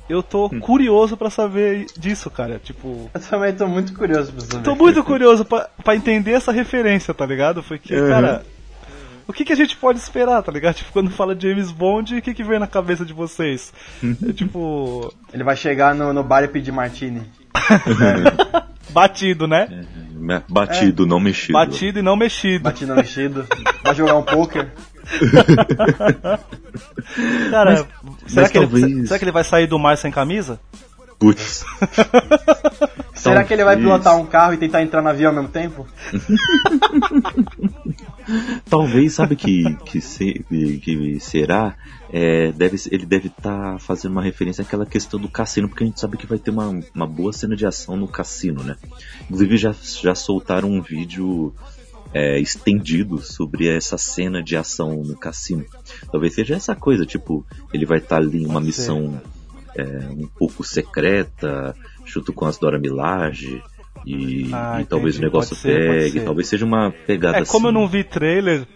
Eu 0.09 0.23
tô 0.23 0.47
hum. 0.47 0.61
curioso 0.61 1.16
para 1.16 1.30
saber 1.30 1.87
disso, 1.97 2.30
cara. 2.30 2.61
Tipo. 2.62 3.11
Eu 3.12 3.21
também 3.21 3.54
tô 3.54 3.66
muito 3.66 3.94
curioso 3.94 4.32
pra 4.32 4.40
saber. 4.42 4.64
Tô 4.64 4.75
muito 4.75 5.02
curioso 5.04 5.44
pra, 5.44 5.68
entender 5.94 6.32
essa 6.32 6.52
referência, 6.52 7.14
tá 7.14 7.25
ligado? 7.25 7.62
Porque, 7.62 7.94
uhum. 7.94 8.09
cara. 8.09 8.44
O 9.26 9.32
que, 9.32 9.44
que 9.44 9.52
a 9.52 9.56
gente 9.56 9.76
pode 9.76 9.99
esperar, 9.99 10.42
tá 10.42 10.50
ligado? 10.50 10.75
Tipo, 10.82 10.92
quando 10.92 11.11
fala 11.11 11.38
James 11.38 11.71
Bond, 11.71 12.16
o 12.16 12.23
que, 12.23 12.35
que 12.35 12.42
vem 12.42 12.59
na 12.59 12.66
cabeça 12.66 13.04
de 13.04 13.12
vocês? 13.12 13.73
É, 14.28 14.32
tipo. 14.32 15.12
Ele 15.32 15.44
vai 15.44 15.56
chegar 15.56 15.94
no, 15.94 16.12
no 16.12 16.23
bar 16.23 16.42
e 16.42 16.49
pedir 16.49 16.73
Martini. 16.73 17.23
Batido, 18.90 19.47
né? 19.47 19.87
É, 20.30 20.42
batido, 20.49 21.04
é. 21.04 21.06
não 21.06 21.18
mexido. 21.18 21.52
Batido 21.54 21.99
e 21.99 22.02
não 22.02 22.16
mexido. 22.16 22.62
Batido 22.62 22.85
e 22.85 22.88
não 22.88 22.97
mexido. 22.97 23.47
Vai 23.82 23.94
jogar 23.94 24.16
um 24.16 24.23
poker. 24.23 24.71
Cara, 27.50 27.71
mas, 27.71 27.87
será, 28.26 28.42
mas 28.42 28.50
que 28.50 28.59
talvez... 28.59 28.85
ele, 28.85 29.07
será 29.07 29.19
que 29.19 29.25
ele 29.25 29.33
vai 29.33 29.45
sair 29.45 29.66
do 29.66 29.78
mar 29.78 29.97
sem 29.97 30.11
camisa? 30.11 30.61
Putz. 31.23 31.64
será 33.14 33.45
que 33.45 33.52
ele 33.52 33.62
vai 33.62 33.76
pilotar 33.76 34.16
um 34.16 34.26
carro 34.26 34.54
e 34.54 34.57
tentar 34.57 34.83
entrar 34.83 35.00
no 35.00 35.09
avião 35.09 35.31
ao 35.31 35.37
mesmo 35.37 35.50
tempo? 35.50 35.87
Talvez, 38.69 39.14
sabe 39.14 39.37
que, 39.37 39.76
que, 39.85 40.00
se, 40.00 40.45
que 40.83 41.21
será? 41.21 41.76
É, 42.12 42.50
deve, 42.52 42.76
ele 42.90 43.07
deve 43.07 43.28
estar 43.28 43.75
tá 43.75 43.78
fazendo 43.78 44.12
uma 44.12 44.23
referência 44.23 44.62
àquela 44.62 44.85
questão 44.85 45.21
do 45.21 45.28
cassino, 45.28 45.69
porque 45.69 45.85
a 45.85 45.87
gente 45.87 46.00
sabe 46.00 46.16
que 46.16 46.26
vai 46.26 46.38
ter 46.38 46.50
uma, 46.50 46.81
uma 46.95 47.07
boa 47.07 47.33
cena 47.33 47.54
de 47.54 47.64
ação 47.64 47.97
no 47.97 48.09
cassino, 48.09 48.64
né? 48.64 48.76
Inclusive 49.23 49.57
já, 49.57 49.75
já 50.02 50.14
soltaram 50.14 50.71
um 50.71 50.83
vídeo 50.83 51.54
é, 52.12 52.38
estendido 52.38 53.19
sobre 53.19 53.69
essa 53.69 53.97
cena 53.97 54.42
de 54.42 54.57
ação 54.57 55.02
no 55.02 55.16
cassino. 55.16 55.64
Talvez 56.11 56.35
seja 56.35 56.54
essa 56.54 56.75
coisa, 56.75 57.07
tipo, 57.07 57.47
ele 57.73 57.87
vai 57.87 57.99
estar 57.99 58.16
tá 58.16 58.23
ali 58.23 58.42
em 58.42 58.47
uma 58.47 58.61
missão 58.61 59.21
é, 59.76 59.85
um 60.11 60.26
pouco 60.26 60.62
secreta, 60.62 61.75
junto 62.04 62.33
com 62.33 62.45
as 62.45 62.59
Dora 62.59 62.78
Milaje. 62.78 63.62
E, 64.04 64.50
ah, 64.52 64.81
e 64.81 64.85
talvez 64.85 65.19
o 65.19 65.21
negócio 65.21 65.54
ser, 65.54 65.88
pegue, 65.88 66.21
talvez 66.21 66.49
seja 66.49 66.64
uma 66.64 66.92
pegada 67.07 67.38
é, 67.38 67.40
assim. 67.42 67.52
como 67.52 67.69
eu 67.69 67.73
não 67.73 67.87
vi 67.87 68.02
trailer, 68.02 68.66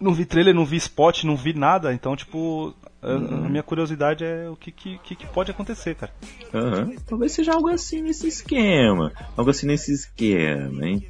não 0.00 0.14
vi 0.14 0.24
trailer, 0.24 0.54
não 0.54 0.64
vi 0.64 0.76
spot, 0.76 1.24
não 1.24 1.36
vi 1.36 1.52
nada, 1.52 1.92
então, 1.92 2.16
tipo, 2.16 2.74
a, 3.02 3.12
uhum. 3.12 3.44
a 3.44 3.48
minha 3.50 3.62
curiosidade 3.62 4.24
é 4.24 4.48
o 4.48 4.56
que, 4.56 4.72
que, 4.72 4.98
que 4.98 5.26
pode 5.26 5.50
acontecer, 5.50 5.94
cara. 5.94 6.12
Uhum. 6.54 6.96
Talvez 7.06 7.32
seja 7.32 7.52
algo 7.52 7.68
assim 7.68 8.00
nesse 8.00 8.26
esquema. 8.26 9.12
Algo 9.36 9.50
assim 9.50 9.66
nesse 9.66 9.92
esquema, 9.92 10.86
hein? 10.86 11.06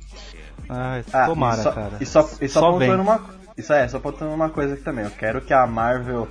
Ah, 0.69 1.27
tomara, 1.27 1.61
e 1.61 1.63
só, 1.63 1.73
cara. 1.73 1.93
E 2.01 2.07
só, 2.07 2.21
e 2.41 2.49
só, 2.49 2.61
só 2.61 2.69
apontando 2.69 3.03
uma. 3.03 3.21
Isso 3.57 3.73
é, 3.73 3.87
só 3.87 3.97
apontando 3.99 4.33
uma 4.33 4.49
coisa 4.51 4.75
aqui 4.75 4.83
também. 4.83 5.05
Eu 5.05 5.11
quero 5.11 5.41
que 5.41 5.53
a 5.53 5.67
Marvel 5.67 6.29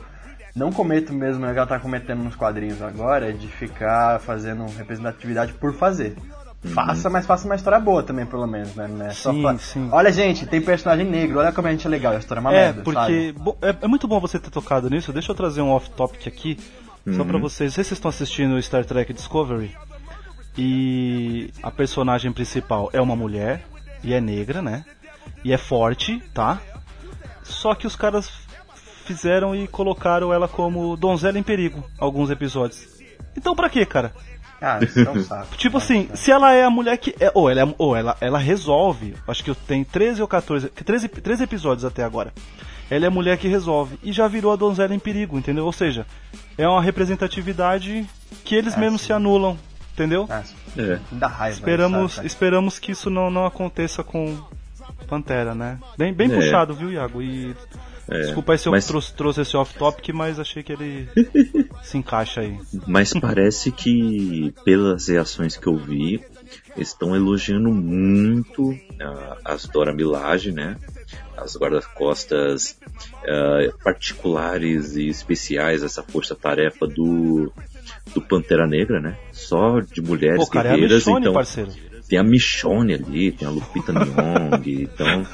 não 0.56 0.72
cometa 0.72 1.12
o 1.12 1.16
mesmo 1.16 1.46
que 1.46 1.58
ela 1.58 1.66
tá 1.66 1.80
cometendo 1.80 2.24
nos 2.24 2.36
quadrinhos 2.36 2.82
agora, 2.82 3.34
de 3.34 3.48
ficar 3.48 4.20
fazendo 4.20 4.66
representatividade 4.78 5.54
por 5.54 5.74
fazer. 5.74 6.16
Uhum. 6.63 6.72
Faça, 6.72 7.10
mas 7.10 7.25
faça 7.25 7.46
uma 7.46 7.56
história 7.56 7.80
boa 7.80 8.04
também, 8.04 8.25
pelo 8.25 8.48
menos, 8.48 8.74
né? 8.75 9.08
É 9.08 9.10
sim, 9.12 9.58
sim. 9.58 9.90
Olha, 9.92 10.12
gente, 10.12 10.46
tem 10.46 10.62
personagem 10.62 11.06
negro, 11.06 11.40
olha 11.40 11.52
como 11.52 11.68
a 11.68 11.72
gente 11.72 11.86
é 11.86 11.90
legal, 11.90 12.13
a 12.13 12.18
história 12.18 12.40
é 12.40 12.42
uma 12.42 12.54
é, 12.54 12.66
merda. 12.66 12.82
Porque 12.84 13.36
é, 13.62 13.75
é, 13.82 13.88
muito 13.88 14.08
bom 14.08 14.20
você 14.20 14.40
ter 14.40 14.50
tocado 14.50 14.90
nisso. 14.90 15.12
Deixa 15.12 15.32
eu 15.32 15.36
trazer 15.36 15.62
um 15.62 15.72
off-topic 15.72 16.25
aqui, 16.25 16.58
uhum. 17.06 17.16
só 17.16 17.25
pra 17.25 17.38
vocês. 17.38 17.72
Não 17.72 17.75
sei 17.75 17.84
se 17.84 17.90
vocês 17.90 17.98
estão 17.98 18.10
assistindo 18.10 18.62
Star 18.62 18.86
Trek 18.86 19.12
Discovery. 19.12 19.75
E 20.58 21.52
a 21.63 21.72
personagem 21.72 22.32
principal 22.32 22.90
é 22.94 23.02
uma 23.02 23.16
mulher, 23.16 23.66
e 24.03 24.13
é 24.13 24.22
negra, 24.22 24.62
né? 24.62 24.86
E 25.43 25.51
é 25.53 25.57
forte, 25.57 26.22
tá? 26.33 26.62
Só 27.43 27.75
que 27.75 27.88
os 27.88 27.95
caras 27.95 28.29
fizeram 29.05 29.55
e 29.55 29.67
colocaram 29.67 30.33
ela 30.33 30.48
como 30.48 30.95
donzela 30.95 31.38
em 31.38 31.43
perigo 31.43 31.83
alguns 32.00 32.29
episódios. 32.29 32.88
Então 33.36 33.55
pra 33.55 33.69
quê, 33.69 33.86
cara? 33.86 34.13
Ah, 34.62 34.79
isso 34.81 35.00
é 35.00 35.10
um 35.10 35.22
saco. 35.22 35.55
tipo 35.57 35.77
assim, 35.77 36.10
se 36.13 36.31
ela 36.31 36.53
é 36.53 36.63
a 36.63 36.69
mulher 36.69 36.98
que. 36.98 37.13
É, 37.19 37.29
ou 37.33 37.50
ela, 37.50 37.62
é, 37.62 37.75
ou 37.77 37.95
ela, 37.95 38.15
ela 38.22 38.39
resolve. 38.39 39.13
Acho 39.27 39.43
que 39.43 39.50
eu 39.50 39.55
tenho 39.55 39.83
13 39.83 40.22
ou 40.22 40.27
14. 40.27 40.69
13, 40.69 41.10
13 41.10 41.43
episódios 41.43 41.83
até 41.83 42.03
agora. 42.03 42.33
Ela 42.89 43.05
é 43.05 43.07
a 43.07 43.12
mulher 43.12 43.38
que 43.38 43.48
resolve. 43.48 44.00
E 44.01 44.13
já 44.13 44.25
virou 44.27 44.53
a 44.53 44.55
donzela 44.55 44.95
em 44.95 45.00
perigo, 45.00 45.38
entendeu? 45.38 45.65
Ou 45.65 45.74
seja, 45.74 46.05
é 46.57 46.65
uma 46.65 46.81
representatividade 46.81 48.07
que 48.45 48.55
eles 48.55 48.75
é, 48.75 48.79
mesmos 48.79 49.01
sim. 49.01 49.07
se 49.07 49.13
anulam, 49.13 49.57
entendeu? 49.94 50.28
É. 50.30 50.82
é. 50.82 51.00
Dá 51.12 51.28
raiva. 51.28 51.58
Esperamos, 51.58 52.14
sabe, 52.14 52.28
esperamos 52.28 52.80
que 52.80 52.92
isso 52.92 53.10
não, 53.10 53.30
não 53.30 53.46
aconteça 53.46 54.04
com 54.04 54.38
Pantera, 55.08 55.56
né? 55.56 55.80
Bem, 55.98 56.14
bem 56.14 56.32
é. 56.32 56.36
puxado, 56.36 56.74
viu, 56.74 56.92
Iago? 56.92 57.22
E 57.22 57.56
é, 58.10 58.20
Desculpa 58.24 58.52
aí 58.52 58.58
se 58.58 58.68
eu 58.68 58.82
trouxe, 58.82 59.14
trouxe 59.14 59.42
esse 59.42 59.56
off-topic, 59.56 60.10
mas 60.14 60.40
achei 60.40 60.62
que 60.62 60.74
ele 60.74 61.08
se 61.84 61.98
encaixa 61.98 62.42
aí. 62.42 62.58
Mas 62.86 63.14
parece 63.14 63.72
que, 63.72 64.54
pelas 64.66 65.08
reações 65.08 65.56
que 65.56 65.68
eu 65.68 65.78
vi, 65.78 66.22
estão 66.76 67.16
elogiando 67.16 67.72
muito 67.72 68.72
uh, 68.72 69.38
as 69.46 69.66
Dora 69.66 69.94
Milaje, 69.94 70.52
né? 70.52 70.78
As 71.38 71.56
guarda-costas 71.56 72.78
uh, 73.24 73.78
particulares 73.84 74.96
e 74.96 75.08
especiais, 75.08 75.82
essa 75.82 76.04
força-tarefa 76.04 76.86
do, 76.86 77.52
do 78.13 78.22
Pantera 78.22 78.67
Negra, 78.67 79.00
né? 79.00 79.17
Só 79.31 79.79
de 79.79 80.01
mulheres 80.01 80.45
Pô, 80.45 80.48
cara, 80.48 80.72
guerreiras, 80.72 81.07
é 81.07 81.12
a 81.12 81.13
Michonne, 81.13 81.22
então... 81.22 81.33
parceiro 81.33 81.72
tem 82.07 82.19
a 82.19 82.24
Michonne 82.24 82.93
ali, 82.93 83.31
tem 83.31 83.48
a 83.48 83.51
Lupita 83.51 83.91
Nyong'o, 83.91 84.69
então 84.81 85.25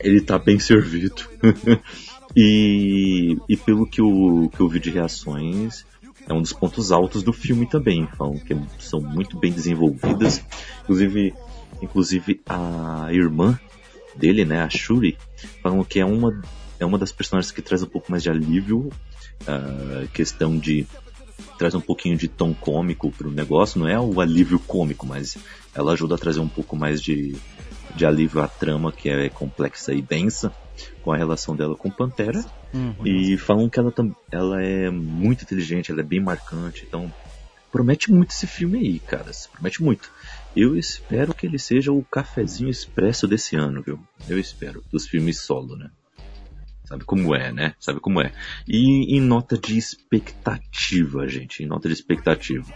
ele 0.00 0.20
tá 0.20 0.38
bem 0.38 0.58
servido. 0.58 1.22
e, 2.34 3.36
e 3.48 3.56
pelo 3.56 3.86
que 3.86 4.00
eu, 4.00 4.50
que 4.52 4.60
eu 4.60 4.68
vi 4.68 4.80
de 4.80 4.90
reações, 4.90 5.84
é 6.28 6.32
um 6.32 6.42
dos 6.42 6.52
pontos 6.52 6.90
altos 6.90 7.22
do 7.22 7.32
filme 7.32 7.66
também. 7.66 8.08
Falam 8.16 8.38
que 8.38 8.56
são 8.78 9.00
muito 9.00 9.38
bem 9.38 9.52
desenvolvidas. 9.52 10.44
Inclusive, 10.82 11.34
inclusive 11.82 12.40
a 12.48 13.08
irmã 13.12 13.58
dele, 14.16 14.44
né, 14.44 14.62
a 14.62 14.68
Shuri, 14.68 15.16
falam 15.62 15.84
que 15.84 16.00
é 16.00 16.04
uma, 16.04 16.42
é 16.78 16.84
uma 16.84 16.98
das 16.98 17.12
personagens 17.12 17.52
que 17.52 17.62
traz 17.62 17.82
um 17.82 17.88
pouco 17.88 18.10
mais 18.10 18.22
de 18.22 18.30
alívio. 18.30 18.90
A 19.46 20.06
questão 20.12 20.58
de 20.58 20.86
traz 21.58 21.74
um 21.74 21.80
pouquinho 21.80 22.16
de 22.16 22.28
tom 22.28 22.54
cômico 22.54 23.10
pro 23.10 23.30
negócio, 23.30 23.80
não 23.80 23.88
é 23.88 23.98
o 23.98 24.20
alívio 24.20 24.58
cômico, 24.58 25.06
mas 25.06 25.36
ela 25.74 25.92
ajuda 25.92 26.14
a 26.14 26.18
trazer 26.18 26.40
um 26.40 26.48
pouco 26.48 26.76
mais 26.76 27.00
de, 27.00 27.34
de 27.94 28.06
alívio 28.06 28.42
à 28.42 28.48
trama, 28.48 28.92
que 28.92 29.08
é 29.08 29.28
complexa 29.28 29.92
e 29.92 30.02
densa, 30.02 30.52
com 31.02 31.12
a 31.12 31.16
relação 31.16 31.54
dela 31.56 31.76
com 31.76 31.90
Pantera. 31.90 32.44
Uhum. 32.72 32.94
E 33.04 33.36
falam 33.36 33.68
que 33.68 33.78
ela, 33.78 33.92
ela 34.30 34.62
é 34.62 34.90
muito 34.90 35.42
inteligente, 35.42 35.90
ela 35.90 36.00
é 36.00 36.04
bem 36.04 36.20
marcante, 36.20 36.84
então 36.86 37.12
promete 37.70 38.12
muito 38.12 38.30
esse 38.30 38.46
filme 38.46 38.78
aí, 38.78 38.98
cara. 38.98 39.30
Promete 39.52 39.82
muito. 39.82 40.10
Eu 40.54 40.76
espero 40.76 41.34
que 41.34 41.46
ele 41.46 41.58
seja 41.58 41.92
o 41.92 42.02
cafezinho 42.02 42.70
expresso 42.70 43.28
desse 43.28 43.56
ano, 43.56 43.82
viu? 43.82 44.00
Eu 44.28 44.38
espero, 44.38 44.82
dos 44.90 45.06
filmes 45.06 45.40
solo, 45.40 45.76
né? 45.76 45.90
Sabe 46.90 47.04
como 47.04 47.36
é, 47.36 47.52
né? 47.52 47.74
Sabe 47.78 48.00
como 48.00 48.20
é. 48.20 48.32
E 48.66 49.16
em 49.16 49.20
nota 49.20 49.56
de 49.56 49.78
expectativa, 49.78 51.28
gente, 51.28 51.62
em 51.62 51.66
nota 51.66 51.86
de 51.86 51.94
expectativa. 51.94 52.66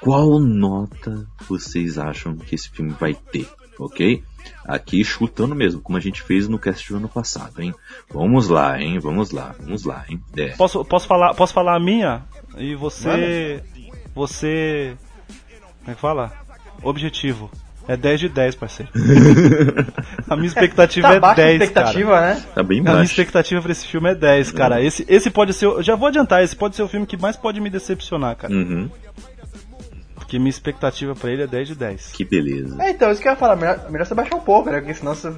Qual 0.00 0.40
nota 0.40 1.26
vocês 1.46 1.98
acham 1.98 2.34
que 2.34 2.54
esse 2.54 2.70
filme 2.70 2.92
vai 2.98 3.12
ter? 3.12 3.46
Ok? 3.78 4.24
Aqui 4.64 5.04
chutando 5.04 5.54
mesmo, 5.54 5.82
como 5.82 5.98
a 5.98 6.00
gente 6.00 6.22
fez 6.22 6.48
no 6.48 6.58
cast 6.58 6.88
do 6.88 6.96
ano 6.96 7.10
passado, 7.10 7.60
hein? 7.60 7.74
Vamos 8.10 8.48
lá, 8.48 8.80
hein? 8.80 8.98
Vamos 8.98 9.32
lá, 9.32 9.54
vamos 9.60 9.84
lá, 9.84 10.02
hein? 10.08 10.18
É. 10.34 10.56
Posso, 10.56 10.82
posso, 10.82 11.06
falar, 11.06 11.34
posso 11.34 11.52
falar 11.52 11.76
a 11.76 11.80
minha? 11.80 12.24
E 12.56 12.74
você. 12.74 13.62
Você. 14.14 14.96
Como 15.80 15.90
é 15.90 15.94
que 15.94 16.00
fala? 16.00 16.32
Objetivo. 16.82 17.50
É 17.88 17.96
10 17.96 18.20
de 18.20 18.28
10, 18.28 18.54
parceiro. 18.54 18.92
a 20.28 20.36
minha 20.36 20.46
expectativa 20.46 21.20
tá 21.20 21.32
é 21.32 21.34
10, 21.34 21.62
expectativa, 21.62 22.10
cara. 22.12 22.34
né? 22.34 22.42
Tá 22.54 22.62
bem 22.62 22.82
baixo. 22.82 22.96
A 22.96 23.00
minha 23.00 23.06
expectativa 23.06 23.62
pra 23.62 23.72
esse 23.72 23.86
filme 23.86 24.10
é 24.10 24.14
10, 24.14 24.52
cara. 24.52 24.82
Esse, 24.82 25.04
esse 25.08 25.30
pode 25.30 25.52
ser. 25.52 25.68
Já 25.82 25.96
vou 25.96 26.08
adiantar, 26.08 26.42
esse 26.42 26.54
pode 26.54 26.76
ser 26.76 26.82
o 26.82 26.88
filme 26.88 27.06
que 27.06 27.16
mais 27.16 27.36
pode 27.36 27.60
me 27.60 27.70
decepcionar, 27.70 28.36
cara. 28.36 28.52
Uhum. 28.52 28.88
Porque 30.14 30.38
minha 30.38 30.50
expectativa 30.50 31.14
pra 31.14 31.32
ele 31.32 31.42
é 31.42 31.46
10 31.46 31.68
de 31.68 31.74
10. 31.74 32.12
Que 32.12 32.24
beleza. 32.24 32.76
É, 32.80 32.90
então, 32.90 33.10
isso 33.10 33.20
que 33.20 33.26
eu 33.26 33.32
ia 33.32 33.36
falar. 33.36 33.56
Melhor, 33.56 33.90
melhor 33.90 34.06
você 34.06 34.14
baixar 34.14 34.36
um 34.36 34.40
pouco, 34.40 34.70
né? 34.70 34.78
Porque 34.78 34.94
senão 34.94 35.12
você 35.14 35.32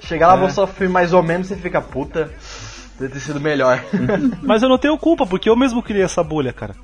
chegar 0.00 0.28
lá, 0.28 0.34
é. 0.34 0.38
vou 0.38 0.50
sofrer 0.50 0.88
mais 0.88 1.12
ou 1.12 1.22
menos, 1.22 1.48
você 1.48 1.56
fica 1.56 1.80
puta. 1.80 2.30
Deve 3.00 3.14
ter 3.14 3.20
sido 3.20 3.40
melhor. 3.40 3.84
Mas 4.42 4.62
eu 4.62 4.68
não 4.68 4.78
tenho 4.78 4.96
culpa, 4.96 5.26
porque 5.26 5.50
eu 5.50 5.56
mesmo 5.56 5.82
criei 5.82 6.04
essa 6.04 6.22
bolha, 6.22 6.52
cara. 6.52 6.74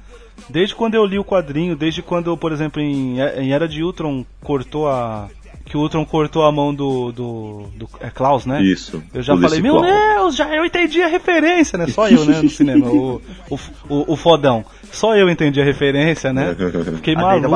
Desde 0.49 0.75
quando 0.75 0.95
eu 0.95 1.05
li 1.05 1.19
o 1.19 1.25
quadrinho, 1.25 1.77
desde 1.77 2.03
quando, 2.03 2.37
por 2.37 2.53
exemplo, 2.53 2.81
em, 2.81 3.19
em 3.21 3.53
Era 3.53 3.69
de 3.69 3.83
Ultron 3.83 4.25
cortou 4.43 4.89
a. 4.89 5.29
Que 5.65 5.77
o 5.77 5.81
Ultron 5.81 6.05
cortou 6.05 6.45
a 6.45 6.53
mão 6.53 6.75
do. 6.75 7.13
do, 7.13 7.67
do 7.77 7.89
é 8.01 8.11
Klaus, 8.11 8.45
né? 8.45 8.63
Isso. 8.63 9.03
Eu 9.15 9.23
já 9.23 9.37
falei, 9.37 9.61
meu 9.61 9.81
Deus, 9.81 10.37
já 10.37 10.55
eu 10.55 10.65
entendi 10.65 11.03
a 11.03 11.07
referência, 11.07 11.79
né? 11.79 11.87
Só 11.87 12.09
eu, 12.09 12.25
né, 12.25 12.43
no 12.43 12.51
cinema, 12.51 12.87
o, 12.87 13.23
o, 13.49 13.59
o, 13.89 14.13
o 14.13 14.17
fodão. 14.17 14.65
Só 14.91 15.17
eu 15.17 15.31
entendi 15.31 15.61
a 15.61 15.65
referência, 15.65 16.33
né? 16.33 16.55
Fiquei 16.97 17.15
maluco. 17.15 17.55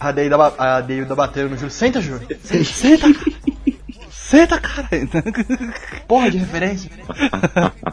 A 0.00 0.12
Deida, 0.12 0.36
a 0.56 0.80
Deida 0.80 1.14
batendo 1.14 1.50
no 1.50 1.56
Júlio. 1.56 1.70
Senta, 1.70 2.00
Júlio. 2.00 2.26
Senta, 2.64 3.06
senta. 4.28 4.60
Cara! 4.60 4.88
Porra 6.06 6.30
de 6.30 6.38
referência! 6.38 6.90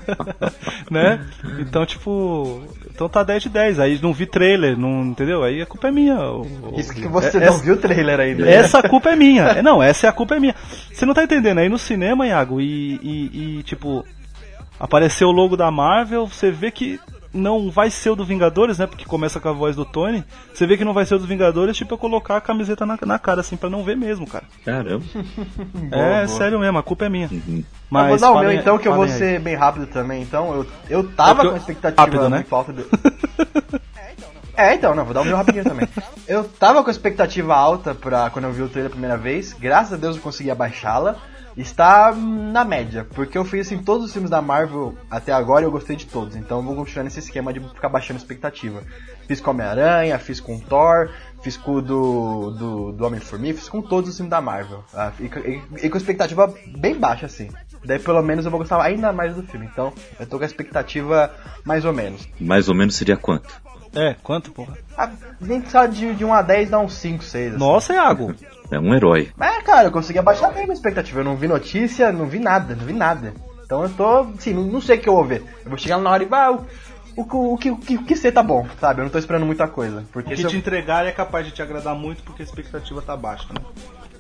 né? 0.92 1.26
Então, 1.60 1.86
tipo. 1.86 2.62
Então 2.94 3.10
tá 3.10 3.24
10 3.24 3.44
de 3.44 3.50
10. 3.50 3.80
Aí 3.80 4.00
não 4.02 4.14
vi 4.14 4.26
trailer, 4.26 4.78
não, 4.78 5.06
entendeu? 5.06 5.44
Aí 5.44 5.62
a 5.62 5.66
culpa 5.66 5.88
é 5.88 5.92
minha. 5.92 6.18
Isso 6.78 6.94
que 6.94 7.08
você 7.08 7.38
é, 7.38 7.42
não 7.42 7.48
essa, 7.48 7.64
viu 7.64 7.74
o 7.76 7.78
trailer 7.78 8.20
ainda. 8.20 8.50
Essa 8.50 8.84
culpa 8.84 9.10
é 9.12 9.16
minha. 9.16 9.62
Não, 9.62 9.82
essa 9.82 10.08
é 10.08 10.10
a 10.10 10.14
culpa 10.14 10.36
é 10.36 10.40
minha. 10.40 10.56
Você 10.92 11.06
não 11.06 11.14
tá 11.14 11.24
entendendo? 11.24 11.60
Aí 11.60 11.70
no 11.70 11.78
cinema, 11.78 12.28
Iago, 12.28 12.60
e, 12.60 13.00
e, 13.02 13.60
e 13.60 13.64
tipo. 13.64 14.06
Apareceu 14.78 15.30
o 15.30 15.32
logo 15.32 15.56
da 15.56 15.72
Marvel, 15.72 16.28
você 16.28 16.52
vê 16.52 16.70
que 16.70 17.00
não 17.36 17.70
vai 17.70 17.92
ser 17.92 18.10
o 18.10 18.16
do 18.16 18.26
Vingadores, 18.26 18.80
né? 18.80 18.88
Porque 18.88 19.06
começa 19.06 19.40
com 19.40 19.50
a 19.50 19.52
voz 19.52 19.76
do 19.76 19.86
Tony. 19.86 20.24
Você 20.54 20.66
vê 20.66 20.78
que 20.78 20.86
não 20.86 20.94
vai 20.94 21.06
ser 21.06 21.16
o 21.16 21.20
do 21.20 21.28
Vingadores, 21.28 21.76
tipo, 21.76 21.94
eu 21.94 21.98
colocar 21.98 22.38
a 22.38 22.42
camiseta 22.42 22.86
na, 22.86 22.98
na 23.06 23.20
cara, 23.20 23.42
assim, 23.42 23.58
pra 23.58 23.70
não 23.70 23.84
ver 23.84 23.98
mesmo, 23.98 24.26
cara. 24.26 24.46
Caramba. 24.64 25.04
é, 25.92 26.26
boa, 26.26 26.28
sério 26.28 26.60
mesmo, 26.60 26.78
a 26.78 26.84
culpa 26.84 27.06
é 27.06 27.10
minha. 27.10 27.28
Uhum. 27.30 27.64
Mas, 27.90 28.04
eu 28.04 28.10
vou 28.10 28.20
dar 28.20 28.32
o 28.32 28.40
meu 28.40 28.52
então, 28.52 28.78
que 28.78 28.88
eu 28.88 28.96
vou 28.96 29.08
ser 29.08 29.40
bem 29.40 29.56
rápido 29.56 29.86
também. 29.88 30.22
Então, 30.22 30.56
eu, 30.56 30.68
eu 30.90 31.12
tava 31.12 31.44
é 31.44 31.50
com 31.50 31.58
expectativa 31.58 32.02
rápido, 32.02 32.30
né? 32.30 32.46
falta 32.48 32.74
de. 32.74 32.86
É, 34.58 34.74
então, 34.74 34.96
não, 34.96 35.04
vou 35.04 35.14
dar 35.14 35.20
o 35.20 35.26
meu 35.26 35.36
rapidinho 35.36 35.66
também. 35.66 35.86
Eu 36.26 36.46
tava 36.46 36.82
com 36.82 36.90
expectativa 36.90 37.54
alta 37.54 37.94
pra 37.94 38.30
quando 38.30 38.46
eu 38.46 38.54
vi 38.54 38.62
o 38.62 38.70
trailer 38.70 38.90
a 38.90 38.92
primeira 38.92 39.18
vez, 39.18 39.52
graças 39.52 39.92
a 39.92 39.98
Deus 39.98 40.16
eu 40.16 40.22
consegui 40.22 40.50
abaixá-la 40.50 41.18
está 41.58 42.14
na 42.14 42.66
média, 42.66 43.06
porque 43.14 43.38
eu 43.38 43.46
fiz 43.46 43.68
assim 43.68 43.82
todos 43.82 44.06
os 44.06 44.12
filmes 44.12 44.30
da 44.30 44.42
Marvel 44.42 44.98
até 45.10 45.32
agora 45.32 45.64
e 45.64 45.68
eu 45.68 45.72
gostei 45.72 45.96
de 45.96 46.06
todos, 46.06 46.36
então 46.36 46.58
eu 46.58 46.64
vou 46.64 46.76
continuar 46.76 47.04
nesse 47.04 47.20
esquema 47.20 47.54
de 47.54 47.60
ficar 47.60 47.90
baixando 47.90 48.20
expectativa. 48.20 48.84
Fiz 49.28 49.40
com 49.42 49.52
Homem-Aranha, 49.52 50.20
fiz 50.20 50.40
com 50.40 50.60
Thor, 50.60 51.10
fiz 51.42 51.58
com 51.58 51.76
o 51.76 51.82
do, 51.82 52.52
do, 52.52 52.92
do 52.92 53.06
Homem-Formiga, 53.06 53.58
fiz 53.58 53.70
com 53.70 53.82
todos 53.82 54.10
os 54.10 54.16
filmes 54.16 54.30
da 54.30 54.42
Marvel. 54.42 54.84
Ah, 54.94 55.12
e, 55.20 55.26
e, 55.26 55.86
e, 55.86 55.90
com 55.90 55.98
expectativa 55.98 56.54
bem 56.78 57.00
baixa, 57.00 57.26
assim. 57.26 57.50
Daí 57.84 58.00
pelo 58.00 58.22
menos 58.22 58.46
eu 58.46 58.52
vou 58.52 58.60
gostar 58.60 58.82
ainda 58.82 59.12
mais 59.14 59.36
do 59.36 59.44
filme. 59.44 59.68
Então 59.72 59.94
eu 60.20 60.28
tô 60.28 60.38
com 60.38 60.44
a 60.44 60.48
expectativa 60.48 61.34
mais 61.64 61.86
ou 61.86 61.94
menos. 61.94 62.28
Mais 62.40 62.68
ou 62.68 62.76
menos 62.76 62.96
seria 62.96 63.18
quanto? 63.18 63.50
É, 63.96 64.14
quanto, 64.22 64.52
porra? 64.52 64.78
Ah, 64.98 65.10
nem 65.40 65.66
só 65.66 65.86
de, 65.86 66.14
de 66.14 66.26
1 66.26 66.34
a 66.34 66.42
10 66.42 66.70
dá 66.70 66.80
uns 66.80 66.94
5, 66.96 67.24
6. 67.24 67.50
Assim. 67.50 67.58
Nossa, 67.58 67.94
Iago! 67.94 68.36
É 68.72 68.80
um 68.80 68.94
herói. 68.94 69.30
É, 69.40 69.62
cara, 69.62 69.88
eu 69.88 69.92
consegui 69.92 70.20
abaixar 70.20 70.54
bem 70.54 70.70
a 70.70 70.74
expectativa. 70.74 71.20
Eu 71.20 71.24
não 71.24 71.36
vi 71.36 71.48
notícia, 71.48 72.12
não 72.12 72.28
vi 72.28 72.40
nada, 72.40 72.76
não 72.76 72.86
vi 72.86 72.94
nada. 72.94 73.34
Então 73.64 73.84
eu 73.84 73.90
tô, 73.90 74.20
assim, 74.38 74.54
não, 74.54 74.64
não 74.64 74.82
sei 74.82 74.98
o 74.98 75.02
que 75.02 75.10
eu 75.10 75.16
vou 75.16 75.26
ver. 75.26 75.44
Eu 75.64 75.70
vou 75.70 75.78
chegar 75.78 75.98
na 75.98 76.10
hora 76.10 76.24
e 76.24 76.28
vai, 76.28 76.52
o, 76.52 76.66
o, 77.16 77.54
o, 77.54 77.58
que, 77.58 77.72
o, 77.72 77.78
que, 77.78 77.96
o 77.96 78.04
que 78.04 78.16
ser 78.16 78.32
tá 78.32 78.44
bom, 78.44 78.68
sabe? 78.80 79.02
Eu 79.02 79.06
não 79.06 79.12
tô 79.12 79.18
esperando 79.18 79.46
muita 79.46 79.68
coisa. 79.68 80.04
Porque 80.12 80.34
o 80.34 80.38
que 80.38 80.44
te 80.44 80.54
eu... 80.54 80.60
entregar 80.60 81.06
é 81.06 81.12
capaz 81.12 81.46
de 81.46 81.52
te 81.52 81.62
agradar 81.62 81.96
muito 81.96 82.24
porque 82.24 82.42
a 82.42 82.46
expectativa 82.46 83.02
tá 83.02 83.16
baixa, 83.16 83.48
né? 83.50 83.62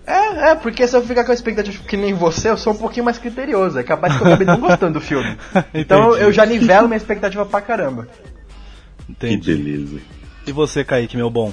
É, 0.08 0.52
é, 0.52 0.56
porque 0.56 0.88
se 0.88 0.96
eu 0.96 1.02
ficar 1.02 1.24
com 1.24 1.32
a 1.32 1.34
expectativa 1.34 1.84
que 1.84 1.98
nem 1.98 2.14
você, 2.14 2.50
eu 2.50 2.58
sou 2.58 2.74
um 2.74 2.78
pouquinho 2.78 3.06
mais 3.06 3.18
criterioso. 3.18 3.80
É 3.80 3.84
capaz 3.84 4.16
que 4.16 4.22
eu 4.22 4.28
acabe 4.28 4.46
não 4.46 4.60
gostando 4.60 4.94
do 4.94 5.02
filme. 5.02 5.36
Então 5.74 6.16
eu 6.16 6.32
já 6.32 6.46
nivelo 6.46 6.88
minha 6.88 6.98
expectativa 6.98 7.46
pra 7.46 7.62
caramba. 7.62 8.08
Entendi. 9.10 9.56
Que 9.56 9.64
beleza. 9.64 10.00
E 10.46 10.52
você, 10.52 10.84
Kaique, 10.84 11.18
meu 11.18 11.30
bom? 11.30 11.52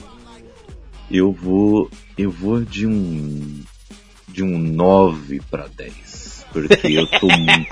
Eu 1.10 1.32
vou. 1.32 1.90
Eu 2.16 2.30
vou 2.30 2.60
de 2.60 2.86
um. 2.86 3.62
De 4.28 4.42
um 4.42 4.58
9 4.58 5.40
para 5.50 5.66
10. 5.68 6.46
Porque 6.52 6.88
eu 6.88 7.06
tô. 7.06 7.28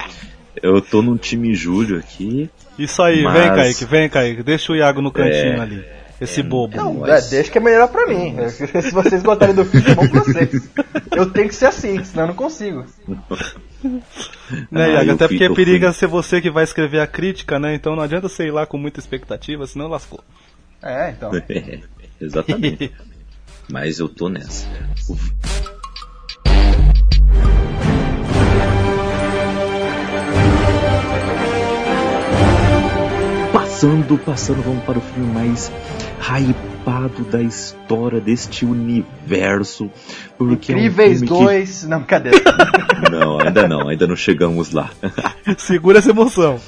eu 0.62 0.80
tô 0.80 1.02
num 1.02 1.16
time 1.16 1.54
Júlio 1.54 1.98
aqui. 1.98 2.50
Isso 2.78 3.02
aí, 3.02 3.22
mas... 3.22 3.34
vem 3.34 3.48
Kaique, 3.48 3.84
vem 3.84 4.08
Kaique. 4.08 4.42
Deixa 4.42 4.72
o 4.72 4.76
Iago 4.76 5.00
no 5.00 5.12
cantinho 5.12 5.54
é... 5.54 5.60
ali. 5.60 5.84
Esse 6.20 6.40
é, 6.40 6.42
bobo. 6.42 6.76
Não, 6.76 6.94
mas... 6.94 7.26
é, 7.26 7.30
deixa 7.36 7.50
que 7.50 7.58
é 7.58 7.60
melhor 7.60 7.88
pra 7.88 8.06
mim. 8.06 8.36
Se 8.50 8.90
vocês 8.90 9.22
gostarem 9.22 9.54
do 9.54 9.64
filme, 9.64 9.90
é 9.90 9.94
bom 9.94 10.06
pra 10.06 10.20
vocês. 10.20 10.70
Eu 11.16 11.30
tenho 11.30 11.48
que 11.48 11.54
ser 11.54 11.66
assim, 11.66 12.02
senão 12.04 12.24
eu 12.24 12.28
não 12.28 12.34
consigo. 12.34 12.84
né, 14.70 14.84
ah, 14.84 14.88
Iago, 14.88 15.12
até 15.12 15.28
porque 15.28 15.48
periga 15.54 15.92
ser 15.94 16.06
você 16.06 16.40
que 16.40 16.50
vai 16.50 16.64
escrever 16.64 17.00
a 17.00 17.06
crítica, 17.06 17.58
né? 17.58 17.74
Então 17.74 17.96
não 17.96 18.02
adianta 18.02 18.28
você 18.28 18.46
ir 18.46 18.50
lá 18.50 18.66
com 18.66 18.76
muita 18.76 19.00
expectativa, 19.00 19.66
senão 19.66 19.88
lascou. 19.88 20.22
É, 20.82 21.10
então. 21.10 21.30
É, 21.48 22.24
exatamente. 22.24 22.92
Mas 23.70 24.00
eu 24.00 24.08
tô 24.08 24.28
nessa. 24.28 24.66
Passando, 33.52 34.18
passando, 34.18 34.62
vamos 34.62 34.84
para 34.84 34.98
o 34.98 35.00
filme 35.00 35.32
mais 35.32 35.70
hypado 36.18 37.22
da 37.30 37.40
história 37.40 38.20
deste 38.20 38.64
universo. 38.64 39.88
Porque 40.36 40.72
Incríveis 40.72 41.22
2. 41.22 41.82
Que... 41.82 41.86
Não, 41.86 42.02
cadê? 42.02 42.30
não, 43.08 43.40
ainda 43.40 43.68
não, 43.68 43.88
ainda 43.88 44.06
não 44.08 44.16
chegamos 44.16 44.72
lá. 44.72 44.90
Segura 45.56 46.00
essa 46.00 46.10
emoção. 46.10 46.60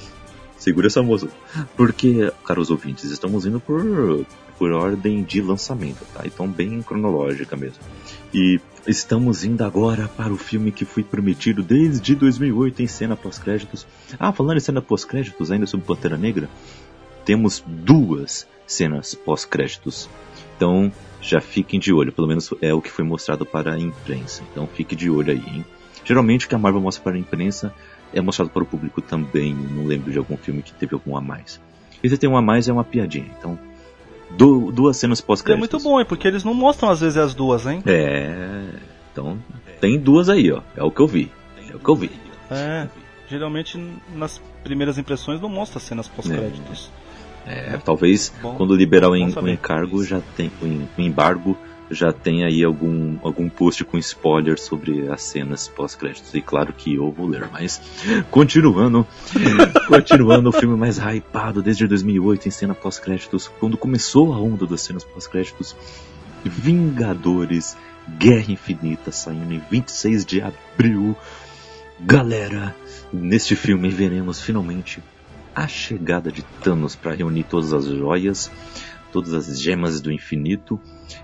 Segura 0.57 0.87
essa 0.87 1.01
emoção. 1.01 1.29
Porque, 1.77 2.33
caros 2.47 2.71
ouvintes, 2.71 3.11
estamos 3.11 3.45
indo 3.45 3.59
por 3.59 4.25
por 4.63 4.71
ordem 4.71 5.25
de 5.25 5.43
lançamento, 5.43 6.07
tá? 6.15 6.23
Então 6.25 6.47
bem 6.47 6.81
cronológica 6.83 7.57
mesmo. 7.57 7.81
E 8.33 8.61
estamos 8.87 9.43
indo 9.43 9.65
agora 9.65 10.07
para 10.07 10.33
o 10.33 10.37
filme 10.37 10.71
que 10.71 10.85
foi 10.85 11.03
prometido 11.03 11.65
desde 11.65 12.15
2008 12.15 12.81
em 12.81 12.87
cena 12.87 13.17
pós-créditos. 13.17 13.85
Ah, 14.21 14.33
falando 14.33 14.59
em 14.59 14.61
cena 14.61 14.81
pós-créditos 14.81 15.51
ainda 15.51 15.67
sobre 15.67 15.85
Pantera 15.85 16.17
Negra, 16.17 16.49
temos 17.25 17.61
duas 17.67 18.47
cenas 18.65 19.17
pós-créditos. 19.17 20.09
Então 20.57 20.93
já 21.21 21.41
fiquem 21.41 21.81
de 21.81 21.93
olho, 21.93 22.13
pelo 22.13 22.29
menos 22.29 22.55
é 22.63 22.73
o 22.73 22.81
que 22.81 22.93
foi 22.93 23.05
mostrado 23.05 23.45
para 23.45 23.73
a 23.73 23.81
imprensa. 23.81 24.45
Então 24.53 24.69
fique 24.69 24.95
de 24.95 25.11
olho 25.11 25.33
aí, 25.33 25.43
hein? 25.45 25.67
Geralmente 26.05 26.47
o 26.47 26.49
que 26.49 26.55
a 26.55 26.59
Marvel 26.59 26.81
mostra 26.81 27.03
para 27.03 27.17
a 27.17 27.19
imprensa 27.19 27.75
é 28.15 28.21
mostrado 28.21 28.53
para 28.53 28.63
o 28.63 28.67
público 28.67 29.03
também. 29.03 29.53
Não 29.53 29.87
lembro 29.87 30.13
de 30.13 30.19
algum 30.19 30.37
filme 30.37 30.63
que 30.63 30.73
teve 30.73 30.95
algum 30.95 31.17
a 31.17 31.21
mais. 31.21 31.61
E 32.01 32.09
se 32.09 32.17
tem 32.17 32.31
um 32.31 32.37
a 32.37 32.43
mais 32.43 32.69
é 32.69 32.73
uma 32.73 32.85
piadinha. 32.85 33.27
Então 33.37 33.59
du 34.37 34.73
duas 34.73 34.97
cenas 34.97 35.21
pós-créditos. 35.21 35.69
É 35.69 35.73
muito 35.73 35.85
bom, 35.85 36.01
hein? 36.01 36.07
Porque 36.09 36.27
eles 36.27 36.45
não 36.45 36.55
mostram 36.55 36.91
às 36.91 37.01
vezes 37.01 37.17
as 37.17 37.35
duas, 37.35 37.67
hein? 37.67 37.83
É. 37.87 38.65
Então, 39.13 39.39
tem 39.81 39.99
duas 39.99 40.29
aí, 40.29 40.51
ó. 40.51 40.63
É 40.77 40.83
o 40.83 40.91
que 40.91 41.01
eu 41.01 41.07
vi. 41.07 41.31
É 41.71 41.77
o 41.77 41.79
que 41.79 41.89
eu 41.89 41.97
vi. 41.97 42.11
É. 42.51 42.89
Geralmente 43.29 43.79
nas 44.15 44.41
primeiras 44.63 44.99
impressões 44.99 45.41
não 45.41 45.49
mostra 45.49 45.81
cenas 45.81 46.09
pós-créditos. 46.09 46.91
É. 47.47 47.75
é, 47.75 47.79
talvez 47.85 48.33
bom, 48.41 48.55
quando 48.55 48.75
liberar 48.77 49.09
o, 49.09 49.13
o 49.13 49.49
encargo 49.49 50.05
já 50.05 50.21
tem 50.37 50.51
o 50.63 51.01
embargo 51.01 51.57
já 51.93 52.13
tem 52.13 52.45
aí 52.45 52.65
algum, 52.65 53.19
algum 53.23 53.49
post 53.49 53.85
com 53.85 53.99
spoiler 53.99 54.59
sobre 54.59 55.09
as 55.09 55.23
cenas 55.23 55.69
pós-créditos. 55.69 56.35
E 56.35 56.41
claro 56.41 56.73
que 56.73 56.95
eu 56.95 57.11
vou 57.11 57.27
ler, 57.27 57.49
mas 57.53 57.81
continuando, 58.31 59.07
continuando 59.87 60.49
o 60.49 60.53
filme 60.53 60.77
mais 60.77 60.99
hypado 60.99 61.63
desde 61.63 61.87
2008 61.87 62.49
em 62.49 62.51
cena 62.51 62.75
pós-créditos, 62.75 63.49
quando 63.61 63.77
começou 63.77 64.33
a 64.33 64.41
onda 64.41 64.67
das 64.67 64.81
cenas 64.81 65.05
pós-créditos, 65.05 65.77
Vingadores 66.45 67.77
Guerra 68.19 68.51
Infinita 68.51 69.13
saindo 69.13 69.55
em 69.55 69.63
26 69.71 70.25
de 70.25 70.43
abril 70.43 71.17
Galera, 72.05 72.75
neste 73.13 73.55
filme 73.55 73.89
veremos 73.89 74.41
finalmente 74.41 75.01
a 75.55 75.69
chegada 75.69 76.33
de 76.33 76.43
Thanos 76.43 76.97
para 76.97 77.15
reunir 77.15 77.45
todas 77.45 77.73
as 77.73 77.85
joias, 77.85 78.51
todas 79.13 79.33
as 79.35 79.61
gemas 79.61 80.01
do 80.01 80.11
infinito. 80.11 80.81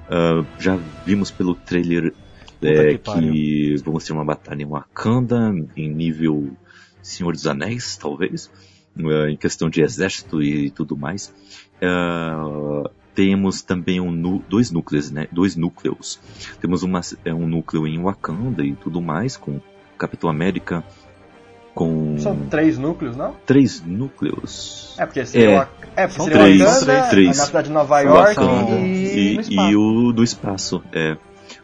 Uh, 0.09 0.47
já 0.59 0.79
vimos 1.05 1.31
pelo 1.31 1.55
trailer 1.55 2.15
é, 2.63 2.99
que, 2.99 2.99
que 2.99 3.77
vamos 3.85 4.05
ter 4.05 4.13
uma 4.13 4.25
batalha 4.25 4.63
em 4.63 4.67
Wakanda, 4.67 5.55
em 5.77 5.89
nível 5.89 6.57
Senhor 7.03 7.33
dos 7.33 7.47
Anéis, 7.47 7.97
talvez, 7.97 8.51
uh, 8.97 9.29
em 9.29 9.37
questão 9.37 9.71
de 9.71 9.83
exército 9.83 10.43
e 10.43 10.71
tudo 10.71 10.97
mais. 10.97 11.35
Uh, 11.83 12.89
temos 13.15 13.63
também 13.63 14.01
um, 14.01 14.41
dois 14.49 14.71
núcleos, 14.71 15.11
né? 15.11 15.27
Dois 15.33 15.57
núcleos. 15.57 16.21
Temos 16.61 16.83
uma, 16.83 17.01
é, 17.25 17.35
um 17.35 17.49
núcleo 17.49 17.87
em 17.87 18.01
Wakanda 18.01 18.65
e 18.65 18.75
tudo 18.77 19.03
mais, 19.03 19.37
com 19.37 19.61
Capitão 19.99 20.31
América, 20.31 20.85
com... 21.79 22.19
São 22.19 22.37
três 22.51 22.77
núcleos, 22.77 23.17
não? 23.17 23.37
Três 23.47 23.81
núcleos. 23.81 24.97
É, 24.99 25.07
porque 25.07 25.25
seria, 25.25 25.69
é, 25.95 26.03
é, 26.03 26.07
porque 26.09 26.23
seria 26.25 26.39
três, 26.39 26.61
Wakanda, 26.61 27.09
três. 27.09 27.39
na 27.39 27.45
cidade 27.45 27.69
de 27.69 27.73
Nova 27.73 28.01
York 28.01 28.41
e, 28.83 29.39
e, 29.49 29.55
e, 29.55 29.77
o 29.77 30.13
do 30.13 30.25
espaço, 30.25 30.83
é. 30.93 31.17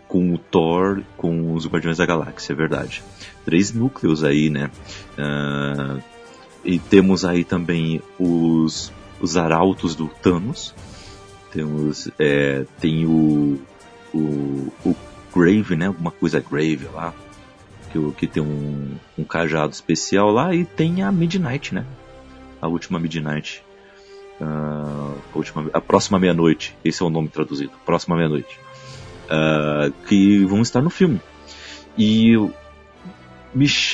Com 0.06 0.32
o 0.32 0.38
Thor, 0.38 1.02
com 1.16 1.52
os 1.52 1.66
Guardiões 1.66 1.98
da 1.98 2.06
Galáxia, 2.06 2.52
é 2.52 2.54
verdade. 2.54 3.02
Três 3.44 3.72
núcleos 3.72 4.22
aí, 4.22 4.48
né? 4.50 4.70
Uh, 5.18 6.00
e 6.64 6.78
temos 6.78 7.24
aí 7.24 7.42
também 7.42 8.00
os, 8.16 8.92
os 9.20 9.36
arautos 9.36 9.96
do 9.96 10.06
Thanos. 10.06 10.76
Temos, 11.50 12.08
é, 12.20 12.64
tem 12.78 13.04
o, 13.04 13.60
o, 14.14 14.72
o 14.86 14.96
Grave, 15.34 15.74
né? 15.74 15.88
Alguma 15.88 16.12
coisa 16.12 16.38
Grave 16.38 16.86
lá 16.94 17.12
que, 17.94 18.12
que 18.12 18.26
tem 18.26 18.42
um, 18.42 18.96
um 19.16 19.24
cajado 19.24 19.72
especial 19.72 20.30
lá, 20.30 20.54
e 20.54 20.64
tem 20.64 21.02
a 21.02 21.12
Midnight, 21.12 21.74
né? 21.74 21.84
A 22.60 22.66
última 22.66 22.98
Midnight. 22.98 23.62
Uh, 24.40 25.16
a, 25.32 25.36
última, 25.36 25.70
a 25.72 25.80
próxima 25.80 26.18
meia-noite, 26.18 26.76
esse 26.84 27.02
é 27.02 27.06
o 27.06 27.10
nome 27.10 27.28
traduzido, 27.28 27.72
próxima 27.86 28.16
meia-noite. 28.16 28.58
Uh, 29.26 29.92
que 30.06 30.44
vão 30.44 30.60
estar 30.60 30.82
no 30.82 30.90
filme. 30.90 31.20
E, 31.96 32.34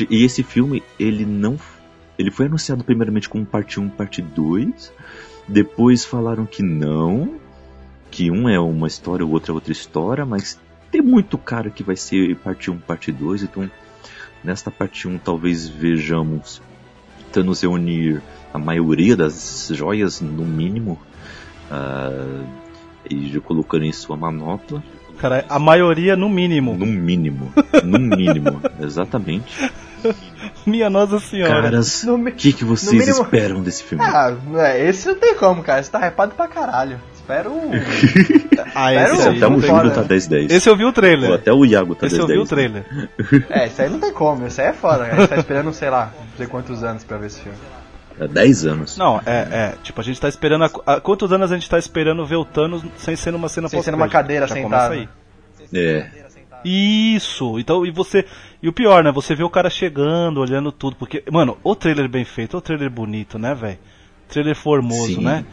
e 0.08 0.24
esse 0.24 0.42
filme, 0.42 0.82
ele 0.98 1.26
não. 1.26 1.58
Ele 2.18 2.30
foi 2.30 2.46
anunciado 2.46 2.82
primeiramente 2.82 3.28
como 3.28 3.44
parte 3.44 3.78
1, 3.78 3.90
parte 3.90 4.22
2. 4.22 4.92
Depois 5.46 6.04
falaram 6.04 6.46
que 6.46 6.62
não. 6.62 7.38
Que 8.10 8.30
um 8.30 8.48
é 8.48 8.58
uma 8.58 8.88
história, 8.88 9.24
o 9.24 9.30
outro 9.30 9.52
é 9.52 9.54
outra 9.54 9.72
história, 9.72 10.26
mas 10.26 10.58
tem 10.90 11.00
muito 11.00 11.38
cara 11.38 11.70
que 11.70 11.84
vai 11.84 11.94
ser 11.94 12.34
parte 12.36 12.70
1, 12.70 12.78
parte 12.78 13.12
2, 13.12 13.44
então 13.44 13.70
Nesta 14.42 14.70
parte 14.70 15.06
1, 15.06 15.18
talvez 15.18 15.68
vejamos 15.68 16.62
Thanos 17.32 17.60
reunir 17.60 18.22
a 18.52 18.58
maioria 18.58 19.16
das 19.16 19.70
joias, 19.72 20.20
no 20.20 20.44
mínimo, 20.44 20.98
uh, 21.70 22.44
e 23.08 23.38
colocando 23.40 23.84
em 23.84 23.92
sua 23.92 24.16
manopla. 24.16 24.82
Cara, 25.18 25.44
a 25.48 25.58
maioria 25.58 26.16
no 26.16 26.28
mínimo. 26.28 26.74
No 26.74 26.86
mínimo. 26.86 27.52
No 27.84 27.98
mínimo, 27.98 28.60
exatamente. 28.80 29.70
Minha 30.64 30.88
Nossa 30.88 31.20
Senhora. 31.20 31.62
Caras, 31.62 32.04
o 32.04 32.24
que, 32.32 32.52
que 32.52 32.64
vocês 32.64 33.06
mínimo... 33.06 33.22
esperam 33.22 33.62
desse 33.62 33.84
filme? 33.84 34.02
Ah, 34.02 34.34
é, 34.56 34.88
esse 34.88 35.06
não 35.06 35.14
tem 35.14 35.34
como, 35.34 35.62
cara. 35.62 35.80
Esse 35.80 35.90
tá 35.90 36.06
hypado 36.06 36.34
pra 36.34 36.48
caralho. 36.48 36.98
Espero. 37.30 37.52
ah, 38.74 38.92
esse 38.92 39.12
Espero 39.14 39.36
até 39.36 39.46
o 39.46 39.60
Júlio 39.60 39.90
tá 39.92 40.04
10-10. 40.04 40.50
Esse 40.50 40.68
eu 40.68 40.76
vi 40.76 40.84
o 40.84 40.92
trailer. 40.92 41.30
Ou 41.30 41.36
até 41.36 41.52
o 41.52 41.64
Iago 41.64 41.94
tá 41.94 42.06
10-10. 42.06 42.10
Esse 42.10 42.20
eu 42.20 42.26
vi 42.26 42.38
o 42.38 42.44
trailer. 42.44 42.84
é, 43.48 43.66
esse 43.66 43.82
aí 43.82 43.88
não 43.88 44.00
tem 44.00 44.12
como. 44.12 44.46
Esse 44.46 44.60
aí 44.60 44.68
é 44.68 44.72
foda. 44.72 45.04
A 45.04 45.14
gente 45.14 45.28
tá 45.28 45.36
esperando, 45.36 45.72
sei 45.72 45.90
lá, 45.90 46.12
não 46.18 46.36
sei 46.36 46.46
quantos 46.46 46.82
anos 46.82 47.04
pra 47.04 47.18
ver 47.18 47.26
esse 47.26 47.40
filme. 47.40 47.58
É 48.18 48.26
10 48.26 48.66
anos. 48.66 48.96
Não, 48.98 49.18
é, 49.24 49.48
é. 49.50 49.74
Tipo, 49.82 50.00
a 50.00 50.04
gente 50.04 50.20
tá 50.20 50.28
esperando. 50.28 50.64
A, 50.64 50.94
a, 50.94 51.00
quantos 51.00 51.32
anos 51.32 51.52
a 51.52 51.54
gente 51.54 51.70
tá 51.70 51.78
esperando 51.78 52.26
ver 52.26 52.36
o 52.36 52.44
Thanos 52.44 52.82
sem 52.98 53.14
ser 53.14 53.30
numa 53.30 53.48
cena 53.48 53.68
Sem 53.68 53.82
ser 53.82 53.92
numa 53.92 54.08
cadeira 54.08 54.46
Já 54.46 54.54
sentada. 54.54 54.94
Aí. 54.94 55.08
É. 55.72 56.10
Isso. 56.64 57.58
Então, 57.58 57.86
e 57.86 57.90
você. 57.90 58.26
E 58.62 58.68
o 58.68 58.72
pior, 58.72 59.02
né? 59.04 59.12
Você 59.12 59.34
vê 59.34 59.42
o 59.42 59.48
cara 59.48 59.70
chegando, 59.70 60.40
olhando 60.40 60.70
tudo. 60.70 60.96
Porque, 60.96 61.22
mano, 61.30 61.56
o 61.62 61.74
trailer 61.74 62.08
bem 62.08 62.24
feito, 62.24 62.56
o 62.56 62.60
trailer 62.60 62.90
bonito, 62.90 63.38
né, 63.38 63.54
velho? 63.54 63.78
Trailer 64.28 64.54
formoso, 64.54 65.14
Sim. 65.14 65.24
né? 65.24 65.44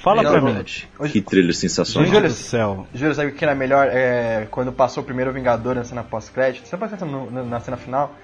Fala 0.00 0.22
melhor 0.22 0.40
pra 0.40 0.52
mim. 0.52 0.64
Hoje... 0.98 1.12
Que 1.12 1.20
trailer 1.20 1.54
sensacional. 1.54 2.10
Gente 2.10 2.22
do 2.22 2.30
céu. 2.30 2.86
Júlio, 2.94 3.14
sabe 3.14 3.28
o 3.28 3.34
que 3.34 3.44
era 3.44 3.54
melhor? 3.54 3.86
É, 3.86 4.46
quando 4.50 4.72
passou 4.72 5.02
o 5.02 5.06
primeiro 5.06 5.30
Vingador 5.30 5.74
na 5.74 5.84
cena 5.84 6.02
pós-crédito, 6.02 6.66
você 6.66 6.76
passa 6.76 6.96
na 7.04 7.60
cena 7.60 7.76
final, 7.76 8.14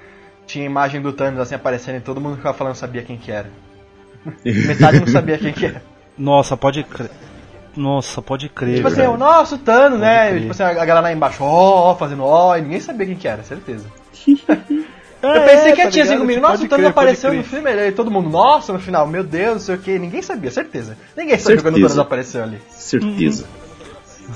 tinha 0.46 0.64
a 0.64 0.70
imagem 0.70 1.02
do 1.02 1.12
Thanos 1.12 1.38
assim 1.38 1.54
aparecendo 1.54 1.96
e 1.96 2.00
todo 2.00 2.18
mundo 2.18 2.36
ficava 2.36 2.56
falando 2.56 2.74
sabia 2.74 3.02
quem 3.02 3.18
que 3.18 3.30
era. 3.30 3.50
Metade 4.42 5.00
não 5.00 5.06
sabia 5.06 5.36
quem 5.36 5.52
que 5.52 5.66
era. 5.66 5.82
Nossa, 6.16 6.56
pode 6.56 6.82
crer. 6.82 7.10
Nossa, 7.76 8.22
pode 8.22 8.48
crer. 8.48 8.76
Tipo 8.76 8.88
assim, 8.88 9.02
o 9.02 9.18
nosso 9.18 9.58
Thanos, 9.58 10.00
né? 10.00 10.30
Crer. 10.30 10.40
Tipo 10.40 10.52
assim, 10.52 10.62
a 10.62 10.72
galera 10.72 11.00
lá 11.00 11.12
embaixo, 11.12 11.44
ó, 11.44 11.92
oh, 11.92 11.96
fazendo 11.96 12.24
ó, 12.24 12.52
oh, 12.52 12.56
e 12.56 12.62
ninguém 12.62 12.80
sabia 12.80 13.04
quem 13.04 13.16
que 13.16 13.28
era, 13.28 13.42
certeza. 13.42 13.86
É, 15.22 15.37
eu 15.37 15.42
pensei 15.42 15.72
que 15.72 15.81
é, 15.81 15.85
tá 15.85 15.90
tinha 15.90 16.05
assim 16.05 16.18
comigo, 16.18 16.40
nossa, 16.40 16.64
o 16.64 16.68
Thanos 16.68 16.87
apareceu 16.87 17.33
no 17.33 17.42
filme, 17.42 17.70
e 17.70 17.92
todo 17.92 18.11
mundo, 18.11 18.29
nossa, 18.29 18.72
no 18.72 18.79
final, 18.79 19.07
meu 19.07 19.24
Deus, 19.24 19.52
não 19.52 19.59
sei 19.61 19.74
o 19.74 19.79
que, 19.79 19.98
ninguém 19.98 20.22
sabia, 20.22 20.50
certeza. 20.50 20.96
Ninguém 21.16 21.38
sabia 21.38 21.57
certeza. 21.57 21.62
quando 21.62 21.76
o 21.76 21.81
Thanos 21.81 21.98
apareceu 21.98 22.42
ali. 22.42 22.59
Certeza. 22.70 23.46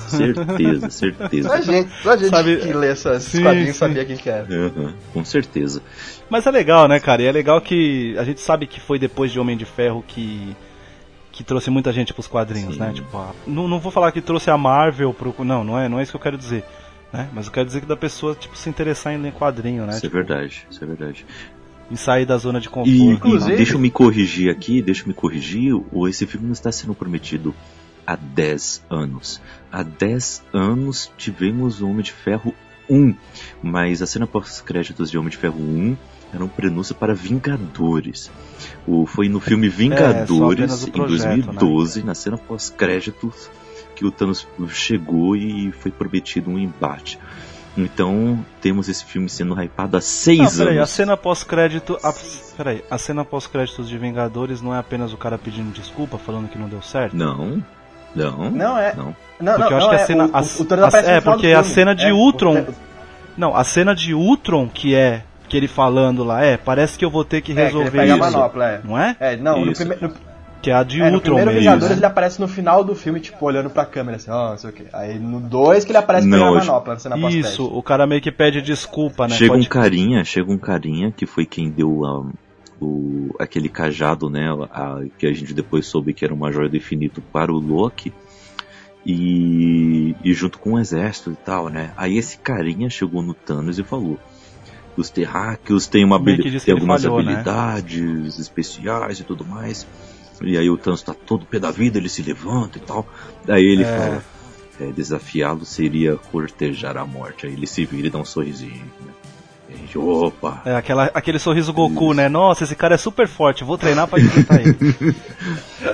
certeza, 0.07 0.89
certeza. 0.91 1.49
Só 1.49 1.53
a 1.55 1.61
gente, 1.61 1.91
só 2.01 2.11
a 2.11 2.17
gente 2.17 2.29
Sabe, 2.29 2.57
que 2.57 2.73
lê 2.73 2.91
esses 2.91 3.23
sim, 3.23 3.43
quadrinhos 3.43 3.69
sim. 3.69 3.79
sabia 3.79 4.05
quem 4.05 4.17
que 4.17 4.29
era. 4.29 4.47
Uhum, 4.49 4.93
com 5.13 5.23
certeza. 5.23 5.81
Mas 6.29 6.47
é 6.47 6.51
legal, 6.51 6.87
né, 6.87 6.99
cara? 6.99 7.21
E 7.21 7.25
é 7.25 7.31
legal 7.31 7.59
que 7.61 8.15
a 8.17 8.23
gente 8.23 8.41
sabe 8.41 8.65
que 8.67 8.79
foi 8.79 8.97
depois 8.97 9.31
de 9.31 9.39
Homem 9.39 9.57
de 9.57 9.65
Ferro 9.65 10.03
que 10.07 10.55
que 11.31 11.43
trouxe 11.45 11.69
muita 11.69 11.93
gente 11.93 12.13
pros 12.13 12.27
quadrinhos, 12.27 12.77
né? 12.77 12.87
sim. 12.87 12.91
né? 12.91 12.93
Tipo, 12.93 13.35
não, 13.47 13.67
não 13.67 13.79
vou 13.79 13.91
falar 13.91 14.11
que 14.11 14.21
trouxe 14.21 14.49
a 14.49 14.57
Marvel 14.57 15.13
pro. 15.13 15.33
Não, 15.45 15.63
não 15.63 15.79
é, 15.79 15.87
não 15.87 15.99
é 15.99 16.03
isso 16.03 16.11
que 16.11 16.17
eu 16.17 16.21
quero 16.21 16.37
dizer. 16.37 16.63
Né? 17.11 17.29
Mas 17.33 17.47
eu 17.47 17.51
quero 17.51 17.65
dizer 17.65 17.81
que 17.81 17.85
da 17.85 17.97
pessoa 17.97 18.35
tipo, 18.35 18.55
se 18.57 18.69
interessar 18.69 19.13
em 19.13 19.17
ler 19.17 19.33
quadrinho, 19.33 19.85
né? 19.85 19.93
Isso 19.93 19.99
é 19.99 20.01
tipo, 20.01 20.17
é 20.17 20.23
verdade, 20.23 20.67
isso 20.69 20.83
é 20.83 20.87
verdade. 20.87 21.25
E 21.89 21.97
sair 21.97 22.25
da 22.25 22.37
zona 22.37 22.61
de 22.61 22.69
conforto. 22.69 23.27
E, 23.27 23.53
e 23.53 23.57
deixa 23.57 23.73
eu 23.73 23.79
me 23.79 23.91
corrigir 23.91 24.49
aqui, 24.49 24.81
deixa 24.81 25.03
eu 25.03 25.07
me 25.07 25.13
corrigir, 25.13 25.73
esse 26.07 26.25
filme 26.25 26.45
não 26.45 26.53
está 26.53 26.71
sendo 26.71 26.95
prometido 26.95 27.53
há 28.07 28.15
10 28.15 28.85
anos. 28.89 29.41
Há 29.71 29.83
10 29.83 30.43
anos 30.53 31.11
tivemos 31.17 31.81
o 31.81 31.89
Homem 31.89 32.01
de 32.01 32.13
Ferro 32.13 32.53
1, 32.89 33.15
mas 33.61 34.01
a 34.01 34.07
cena 34.07 34.25
pós-créditos 34.25 35.11
de 35.11 35.17
Homem 35.17 35.29
de 35.29 35.37
Ferro 35.37 35.59
1 35.59 35.97
era 36.33 36.43
um 36.43 36.47
prenúncio 36.47 36.95
para 36.95 37.13
Vingadores. 37.13 38.31
O, 38.87 39.05
foi 39.05 39.27
no 39.27 39.39
filme 39.39 39.67
é, 39.67 39.69
Vingadores, 39.69 40.87
é, 40.87 40.91
projeto, 40.91 41.35
em 41.35 41.41
2012, 41.41 41.99
né? 41.99 42.05
na 42.05 42.15
cena 42.15 42.37
pós-créditos, 42.37 43.49
que 44.01 44.05
o 44.07 44.11
Thanos 44.11 44.47
chegou 44.69 45.35
e 45.35 45.71
foi 45.71 45.91
prometido 45.91 46.49
um 46.49 46.57
embate. 46.57 47.19
Então, 47.77 48.43
temos 48.59 48.89
esse 48.89 49.05
filme 49.05 49.29
sendo 49.29 49.53
hypado 49.53 49.95
há 49.95 50.01
seis 50.01 50.39
não, 50.39 50.65
peraí, 50.65 50.77
anos. 50.77 50.89
A 50.89 50.93
cena 50.93 51.15
pós-crédito. 51.15 51.99
A, 52.03 52.11
peraí, 52.57 52.83
a 52.89 52.97
cena 52.97 53.23
pós-créditos 53.23 53.87
de 53.87 53.97
Vingadores 53.99 54.59
não 54.59 54.73
é 54.73 54.79
apenas 54.79 55.13
o 55.13 55.17
cara 55.17 55.37
pedindo 55.37 55.71
desculpa, 55.71 56.17
falando 56.17 56.49
que 56.49 56.57
não 56.57 56.67
deu 56.67 56.81
certo? 56.81 57.15
Não. 57.15 57.63
Não. 58.15 58.49
Não 58.49 58.77
é. 58.77 58.95
Não. 58.95 59.15
Não, 59.39 59.53
porque 59.53 59.69
não, 59.69 59.71
eu 59.71 59.77
acho 59.77 59.89
que 59.89 59.95
é, 59.95 60.01
a 60.01 60.05
cena. 60.05 60.25
O, 60.25 60.35
a, 60.35 60.41
o, 60.41 60.95
a, 60.95 61.11
é, 61.11 61.21
porque 61.21 61.47
a 61.47 61.63
cena 61.63 61.95
de 61.95 62.07
é, 62.07 62.13
Ultron. 62.13 62.61
O, 62.61 62.75
não, 63.37 63.55
a 63.55 63.63
cena 63.63 63.95
de 63.95 64.13
Ultron 64.15 64.67
que 64.67 64.95
é 64.95 65.23
que 65.47 65.55
ele 65.55 65.67
falando 65.67 66.23
lá, 66.23 66.43
é, 66.43 66.57
parece 66.57 66.97
que 66.97 67.05
eu 67.05 67.09
vou 67.09 67.23
ter 67.23 67.41
que 67.41 67.53
resolver 67.53 67.99
é, 67.99 68.05
que 68.05 68.09
isso. 68.09 68.19
Manopla, 68.19 68.67
é. 68.67 68.81
Não 68.83 68.97
é? 68.97 69.15
É, 69.19 69.35
não, 69.35 69.65
no, 69.65 69.73
prime, 69.73 69.95
no, 70.01 70.13
que 70.61 70.69
é 70.69 70.73
a 70.73 70.83
de 70.83 71.01
é, 71.01 71.05
Ultron 71.05 71.15
no 71.15 71.21
primeiro 71.21 71.51
mesmo. 71.51 71.61
Vingadores 71.61 71.97
ele 71.97 72.05
aparece 72.05 72.39
no 72.39 72.47
final 72.47 72.83
do 72.83 72.95
filme, 72.95 73.19
tipo, 73.19 73.43
olhando 73.45 73.69
pra 73.69 73.85
câmera, 73.85 74.17
assim, 74.17 74.29
ó, 74.29 74.47
oh, 74.47 74.49
não 74.51 74.57
sei 74.57 74.69
o 74.69 74.73
quê. 74.73 74.85
Aí 74.93 75.17
no 75.17 75.39
2 75.39 75.83
que 75.83 75.91
ele 75.91 75.97
aparece 75.97 76.27
não, 76.27 76.37
pegando 76.37 76.57
a 76.57 76.59
manopla, 76.59 76.99
cena 76.99 77.29
Isso, 77.29 77.65
o 77.65 77.81
cara 77.81 78.05
meio 78.05 78.21
que 78.21 78.31
pede 78.31 78.61
desculpa, 78.61 79.27
né? 79.27 79.35
Chega 79.35 79.53
Pode... 79.53 79.65
um 79.65 79.69
carinha, 79.69 80.23
chega 80.23 80.51
um 80.51 80.57
carinha 80.57 81.11
que 81.11 81.25
foi 81.25 81.45
quem 81.45 81.69
deu 81.69 82.05
a, 82.05 82.25
o, 82.79 83.35
aquele 83.39 83.69
cajado, 83.69 84.29
né, 84.29 84.47
a, 84.71 85.01
que 85.17 85.25
a 85.25 85.33
gente 85.33 85.53
depois 85.53 85.85
soube 85.87 86.13
que 86.13 86.23
era 86.23 86.33
uma 86.33 86.51
joia 86.51 86.69
do 86.69 86.77
infinito 86.77 87.21
para 87.21 87.51
o 87.51 87.57
Loki. 87.57 88.13
E, 89.03 90.15
e 90.23 90.31
junto 90.31 90.59
com 90.59 90.73
o 90.73 90.79
exército 90.79 91.31
e 91.31 91.35
tal, 91.35 91.69
né? 91.69 91.91
Aí 91.97 92.19
esse 92.19 92.37
carinha 92.37 92.87
chegou 92.87 93.23
no 93.23 93.33
Thanos 93.33 93.79
e 93.79 93.83
falou: 93.83 94.19
os 94.95 95.09
terráqueos 95.09 95.87
têm, 95.87 96.03
uma 96.03 96.23
têm 96.23 96.73
algumas 96.73 97.01
falhou, 97.01 97.23
né? 97.23 97.31
habilidades 97.31 98.37
né? 98.37 98.41
especiais 98.41 99.19
e 99.19 99.23
tudo 99.23 99.45
mais. 99.45 99.87
E 100.43 100.57
aí 100.57 100.69
o 100.69 100.77
Thanos 100.77 101.01
tá 101.01 101.13
todo 101.13 101.45
pé 101.45 101.59
da 101.59 101.71
vida, 101.71 101.97
ele 101.97 102.09
se 102.09 102.21
levanta 102.21 102.77
e 102.77 102.81
tal. 102.81 103.07
Daí 103.45 103.65
ele 103.65 103.83
é... 103.83 103.97
fala: 103.97 104.23
é, 104.79 104.91
desafiá-lo 104.91 105.65
seria 105.65 106.17
cortejar 106.31 106.97
a 106.97 107.05
morte. 107.05 107.45
Aí 107.45 107.53
ele 107.53 107.67
se 107.67 107.85
vira 107.85 108.07
e 108.07 108.09
dá 108.09 108.19
um 108.19 108.25
sorrisinho. 108.25 108.85
Né? 108.99 109.11
E 109.69 109.77
gente, 109.77 109.97
opa! 109.97 110.61
É 110.65 110.75
aquela, 110.75 111.05
aquele 111.13 111.39
sorriso 111.39 111.71
Goku, 111.71 112.05
Isso. 112.05 112.13
né? 112.15 112.27
Nossa, 112.27 112.63
esse 112.63 112.75
cara 112.75 112.95
é 112.95 112.97
super 112.97 113.27
forte, 113.27 113.63
vou 113.63 113.77
treinar 113.77 114.07
pra 114.07 114.19
enfrentar 114.19 114.59
ele. 114.61 114.77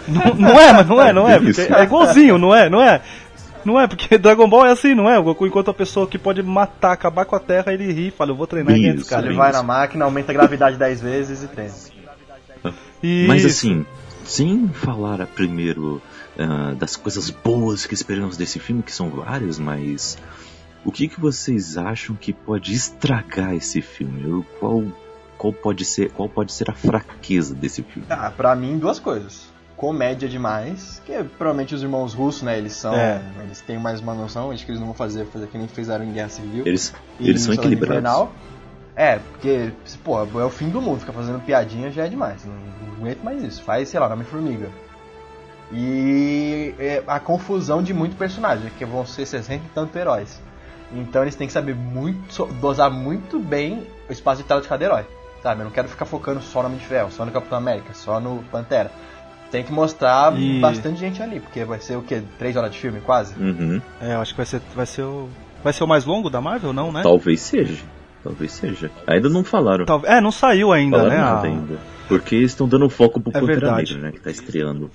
não, 0.08 0.34
não, 0.36 0.60
é, 0.60 0.74
mas 0.74 0.88
não 0.88 1.02
é, 1.02 1.14
não 1.14 1.30
é. 1.30 1.38
é 1.38 1.84
igualzinho, 1.84 2.38
não 2.38 2.56
é, 2.56 2.70
não 2.70 2.82
é? 2.82 3.02
Não 3.64 3.80
é, 3.80 3.86
porque 3.86 4.18
Dragon 4.18 4.48
Ball 4.48 4.66
é 4.66 4.72
assim, 4.72 4.96
não 4.96 5.10
é? 5.10 5.20
O 5.20 5.24
Goku, 5.24 5.46
enquanto 5.46 5.70
a 5.70 5.74
pessoa 5.74 6.08
que 6.08 6.18
pode 6.18 6.42
matar, 6.42 6.94
acabar 6.94 7.26
com 7.26 7.36
a 7.36 7.40
Terra, 7.40 7.74
ele 7.74 7.92
ri, 7.92 8.12
fala, 8.12 8.32
eu 8.32 8.36
vou 8.36 8.48
treinar 8.48 8.76
Isso, 8.78 9.02
esse 9.02 9.10
cara. 9.10 9.24
Ele 9.24 9.32
Isso. 9.32 9.38
vai 9.38 9.52
na 9.52 9.62
máquina, 9.62 10.06
aumenta 10.06 10.32
a 10.32 10.34
gravidade 10.34 10.78
10 10.78 11.02
vezes 11.02 11.44
e 11.44 11.48
treina. 11.48 11.74
Mas 13.28 13.46
assim, 13.46 13.86
sem 14.28 14.68
falar 14.68 15.26
primeiro 15.28 16.02
ah, 16.38 16.76
das 16.78 16.96
coisas 16.96 17.30
boas 17.30 17.86
que 17.86 17.94
esperamos 17.94 18.38
desse 18.38 18.60
filme, 18.60 18.84
que 18.84 18.92
são 18.92 19.10
várias, 19.10 19.58
mas 19.58 20.18
o 20.86 20.92
que, 20.92 21.08
que 21.08 21.20
vocês 21.20 21.78
acham 21.78 22.16
que 22.16 22.32
pode 22.32 22.74
estragar 22.74 23.56
esse 23.56 23.82
filme? 23.82 24.46
Qual, 24.60 24.84
qual, 25.38 25.52
pode 25.52 25.84
ser, 25.84 26.12
qual 26.12 26.30
pode 26.30 26.52
ser 26.54 26.70
a 26.70 26.74
fraqueza 26.74 27.56
desse 27.56 27.82
filme? 27.82 28.08
Ah, 28.10 28.32
pra 28.32 28.56
mim, 28.56 28.78
duas 28.78 29.00
coisas. 29.00 29.48
Comédia 29.76 30.28
demais, 30.28 31.02
que 31.06 31.12
provavelmente 31.38 31.76
os 31.76 31.84
irmãos 31.84 32.14
russos, 32.14 32.42
né, 32.42 32.58
eles 32.58 32.74
são. 32.74 32.96
É. 32.96 33.22
Eles 33.44 33.62
têm 33.62 33.78
mais 33.78 34.00
uma 34.00 34.14
noção, 34.14 34.50
acho 34.50 34.66
que 34.66 34.72
eles 34.72 34.80
não 34.80 34.88
vão 34.88 34.96
fazer, 34.96 35.26
fazer 35.28 35.48
que 35.48 35.58
nem 35.58 35.68
fizeram 35.68 36.04
em 36.04 36.12
Guerra 36.12 36.30
Civil. 36.30 36.66
Eles, 36.66 36.94
eles 37.20 37.42
são 37.42 37.54
equilibrados. 37.54 37.98
Invernal. 38.00 38.34
É, 38.98 39.20
porque, 39.20 39.72
pô, 40.04 40.20
é 40.20 40.44
o 40.44 40.50
fim 40.50 40.70
do 40.70 40.82
mundo, 40.82 41.00
ficar 41.02 41.14
fazendo 41.14 41.40
piadinha 41.40 41.92
já 41.92 42.06
é 42.06 42.10
demais. 42.10 42.44
Não, 42.44 42.54
não 42.56 42.96
aguento 42.98 43.24
mais 43.24 43.44
isso. 43.44 43.62
Faz, 43.62 43.90
sei 43.90 44.00
lá, 44.00 44.12
Homem-Formiga. 44.12 44.72
E 45.72 46.74
é, 46.80 47.04
a 47.06 47.20
confusão 47.20 47.84
de 47.84 47.94
muito 47.94 48.16
personagem, 48.16 48.72
que 48.78 48.86
vão 48.86 49.06
ser 49.06 49.26
60 49.26 49.64
e 49.66 49.70
tanto 49.74 49.96
heróis. 49.98 50.42
Então 50.92 51.22
eles 51.22 51.36
têm 51.36 51.46
que 51.46 51.54
saber 51.54 51.76
muito, 51.76 52.46
dosar 52.62 52.90
muito 52.90 53.38
bem 53.40 53.86
o 54.10 54.12
espaço 54.12 54.42
de 54.42 54.48
tela 54.48 54.62
de 54.62 54.68
cada 54.68 54.84
herói. 54.84 55.06
Sabe? 55.44 55.62
Eu 55.62 55.66
não 55.66 55.72
quero 55.72 55.88
ficar 55.88 56.06
focando 56.06 56.42
só 56.42 56.62
no 56.62 56.68
Homem 56.68 56.80
de 56.80 56.86
Ferro, 56.86 57.12
só 57.12 57.24
no 57.26 57.32
Capitão 57.32 57.58
América, 57.58 57.94
só 57.94 58.20
no 58.20 58.42
Pantera. 58.52 58.92
Tem 59.52 59.64
que 59.64 59.72
mostrar 59.72 60.36
E- 60.38 60.60
bastante 60.60 61.00
gente 61.00 61.22
ali, 61.22 61.40
porque 61.40 61.64
vai 61.64 61.80
ser 61.80 61.98
o 61.98 62.02
quê? 62.02 62.24
Três 62.40 62.56
horas 62.56 62.72
de 62.72 62.80
filme, 62.80 63.00
quase? 63.02 63.38
Uhum. 63.40 63.82
É, 64.02 64.16
eu 64.16 64.22
acho 64.22 64.32
que 64.34 64.38
vai 64.38 64.46
ser, 64.46 64.62
vai 64.76 64.86
ser 64.86 65.04
o. 65.04 65.30
Vai 65.64 65.74
ser 65.74 65.84
o 65.84 65.88
mais 65.88 66.06
longo 66.06 66.30
da 66.30 66.42
Marvel, 66.42 66.74
não, 66.74 66.92
né? 66.92 67.02
Talvez 67.04 67.42
seja. 67.42 67.84
Talvez 68.28 68.52
seja. 68.52 68.92
Ainda 69.06 69.30
não 69.30 69.44
falaram. 69.44 69.86
Talvez. 69.86 70.14
É, 70.14 70.20
não 70.22 70.32
saiu 70.32 70.72
ainda, 70.72 70.98
falaram 70.98 71.16
né? 71.16 71.22
nada 71.24 71.40
a- 71.48 71.50
ainda. 71.50 71.78
Porque 72.08 72.36
estão 72.38 72.68
dando 72.68 72.90
foco 72.90 73.20
pro 73.20 73.32
É 73.32 73.40
Pantera 73.40 73.60
verdade. 73.60 73.94
Negra, 73.94 74.08
né? 74.08 74.14
Que 74.14 74.20
tá 74.22 74.32
estreando 74.32 74.90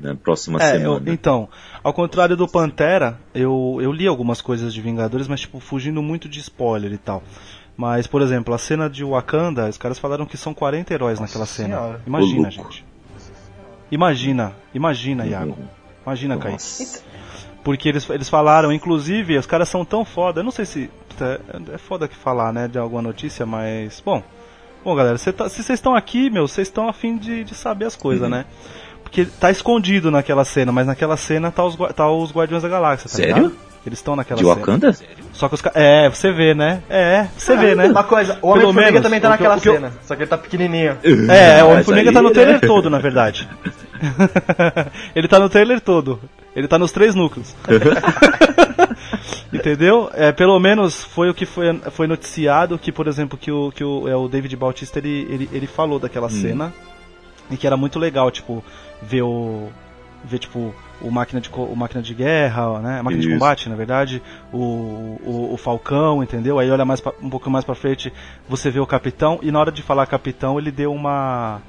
na 0.00 0.14
próxima 0.14 0.60
É, 0.62 0.76
eu- 0.76 0.80
semana. 0.80 1.12
então, 1.12 1.48
ao 1.82 1.92
contrário 1.92 2.36
do 2.36 2.46
Pantera, 2.48 3.18
eu, 3.34 3.78
eu 3.80 3.92
li 3.92 4.06
algumas 4.06 4.40
coisas 4.40 4.72
de 4.74 4.80
Vingadores, 4.80 5.28
mas 5.28 5.40
tipo, 5.40 5.60
fugindo 5.60 6.02
muito 6.02 6.28
de 6.28 6.40
spoiler 6.40 6.92
e 6.92 6.98
tal. 6.98 7.22
Mas, 7.76 8.06
por 8.06 8.22
exemplo, 8.22 8.54
a 8.54 8.58
cena 8.58 8.88
de 8.88 9.02
Wakanda, 9.04 9.68
os 9.68 9.76
caras 9.78 9.98
falaram 9.98 10.26
que 10.26 10.36
são 10.36 10.54
40 10.54 10.92
heróis 10.94 11.18
naquela 11.18 11.46
cena. 11.46 11.76
Senhora. 11.76 12.00
Imagina, 12.06 12.50
gente. 12.50 12.84
Imagina, 13.90 14.52
imagina, 14.72 15.26
Iago. 15.26 15.56
Uhum. 15.58 15.68
Imagina, 16.06 16.36
Kaique. 16.36 16.52
Nossa. 16.52 17.02
Porque 17.62 17.88
eles, 17.88 18.08
eles 18.10 18.28
falaram, 18.28 18.72
inclusive, 18.72 19.38
os 19.38 19.46
caras 19.46 19.68
são 19.68 19.84
tão 19.84 20.04
foda. 20.04 20.40
Eu 20.40 20.44
não 20.44 20.50
sei 20.50 20.64
se. 20.66 20.90
Puta, 21.14 21.40
É 21.72 21.78
foda 21.78 22.08
que 22.08 22.16
falar, 22.16 22.52
né, 22.52 22.68
de 22.68 22.78
alguma 22.78 23.02
notícia, 23.02 23.46
mas. 23.46 24.02
Bom. 24.04 24.22
Bom, 24.84 24.94
galera, 24.94 25.16
cê 25.16 25.32
tá- 25.32 25.48
se 25.48 25.62
vocês 25.62 25.78
estão 25.78 25.94
aqui, 25.96 26.28
meu, 26.28 26.46
vocês 26.46 26.68
estão 26.68 26.88
afim 26.88 27.16
de, 27.16 27.42
de 27.44 27.54
saber 27.54 27.86
as 27.86 27.96
coisas, 27.96 28.24
Uhum. 28.24 28.28
né? 28.34 28.44
Porque 29.02 29.24
tá 29.24 29.50
escondido 29.50 30.10
naquela 30.10 30.44
cena, 30.44 30.72
mas 30.72 30.86
naquela 30.86 31.16
cena 31.16 31.50
tá 31.50 31.64
os, 31.64 31.76
tá 31.94 32.10
os 32.10 32.32
Guardiões 32.32 32.62
da 32.62 32.68
Galáxia, 32.68 33.08
tá 33.08 33.16
Sério? 33.16 33.34
ligado? 33.34 33.56
Eles 33.86 33.98
estão 33.98 34.16
naquela 34.16 34.38
De 34.40 34.44
cena. 34.46 34.56
Wakanda? 34.56 34.94
Só 35.32 35.46
que 35.48 35.54
os 35.54 35.60
caras. 35.62 35.78
É, 35.80 36.08
você 36.08 36.32
vê, 36.32 36.54
né? 36.54 36.82
É, 36.88 37.26
você 37.36 37.54
vê, 37.56 37.74
né? 37.74 37.86
Uma 37.86 38.02
coisa, 38.04 38.38
o 38.42 38.48
Homem-Formiga 38.48 39.00
também 39.02 39.20
tá 39.20 39.28
naquela 39.28 39.56
eu- 39.56 39.60
cena, 39.60 39.92
só 40.02 40.14
que 40.16 40.22
ele 40.22 40.30
tá 40.30 40.38
pequenininho. 40.38 40.96
É, 41.30 41.62
o 41.62 41.68
Homem-Formiga 41.70 42.12
tá 42.12 42.20
no 42.22 42.28
né? 42.28 42.34
trailer 42.34 42.60
todo, 42.60 42.88
na 42.90 42.98
verdade. 42.98 43.48
ele 45.14 45.28
tá 45.28 45.38
no 45.38 45.48
trailer 45.48 45.80
todo. 45.80 46.20
Ele 46.54 46.68
tá 46.68 46.78
nos 46.78 46.92
três 46.92 47.14
núcleos. 47.14 47.54
Entendeu? 49.52 50.10
É, 50.14 50.32
pelo 50.32 50.58
menos 50.58 51.02
foi 51.04 51.28
o 51.30 51.34
que 51.34 51.46
foi, 51.46 51.72
foi 51.90 52.06
noticiado 52.06 52.78
que, 52.78 52.92
por 52.92 53.06
exemplo, 53.06 53.38
que 53.38 53.50
o, 53.50 53.70
que 53.72 53.84
o, 53.84 54.08
é, 54.08 54.16
o 54.16 54.28
David 54.28 54.56
Bautista 54.56 54.98
ele, 54.98 55.26
ele, 55.30 55.50
ele 55.52 55.66
falou 55.66 55.98
daquela 55.98 56.28
cena 56.28 56.72
e 57.50 57.56
que 57.56 57.66
era 57.66 57.76
muito 57.76 57.98
legal, 57.98 58.30
tipo, 58.30 58.64
ver 59.02 59.22
o. 59.22 59.68
ver 60.24 60.38
tipo 60.38 60.74
o 61.00 61.10
máquina 61.10 61.40
de, 61.40 61.50
o 61.52 61.74
máquina 61.76 62.00
de 62.02 62.14
guerra, 62.14 62.78
né? 62.80 63.00
A 63.00 63.02
máquina 63.02 63.20
de 63.20 63.28
Isso. 63.28 63.36
combate, 63.38 63.68
na 63.68 63.74
verdade, 63.76 64.22
o, 64.52 64.58
o, 65.22 65.50
o 65.52 65.56
Falcão, 65.56 66.22
entendeu? 66.22 66.58
Aí 66.58 66.70
olha 66.70 66.84
mais 66.84 67.00
pra- 67.00 67.12
um 67.20 67.28
pouco 67.28 67.50
mais 67.50 67.64
pra 67.64 67.74
frente, 67.74 68.12
você 68.48 68.70
vê 68.70 68.80
o 68.80 68.86
capitão, 68.86 69.38
e 69.42 69.50
na 69.52 69.60
hora 69.60 69.72
de 69.72 69.82
falar 69.82 70.06
capitão, 70.06 70.58
ele 70.58 70.70
deu 70.70 70.92
uma 70.92 71.60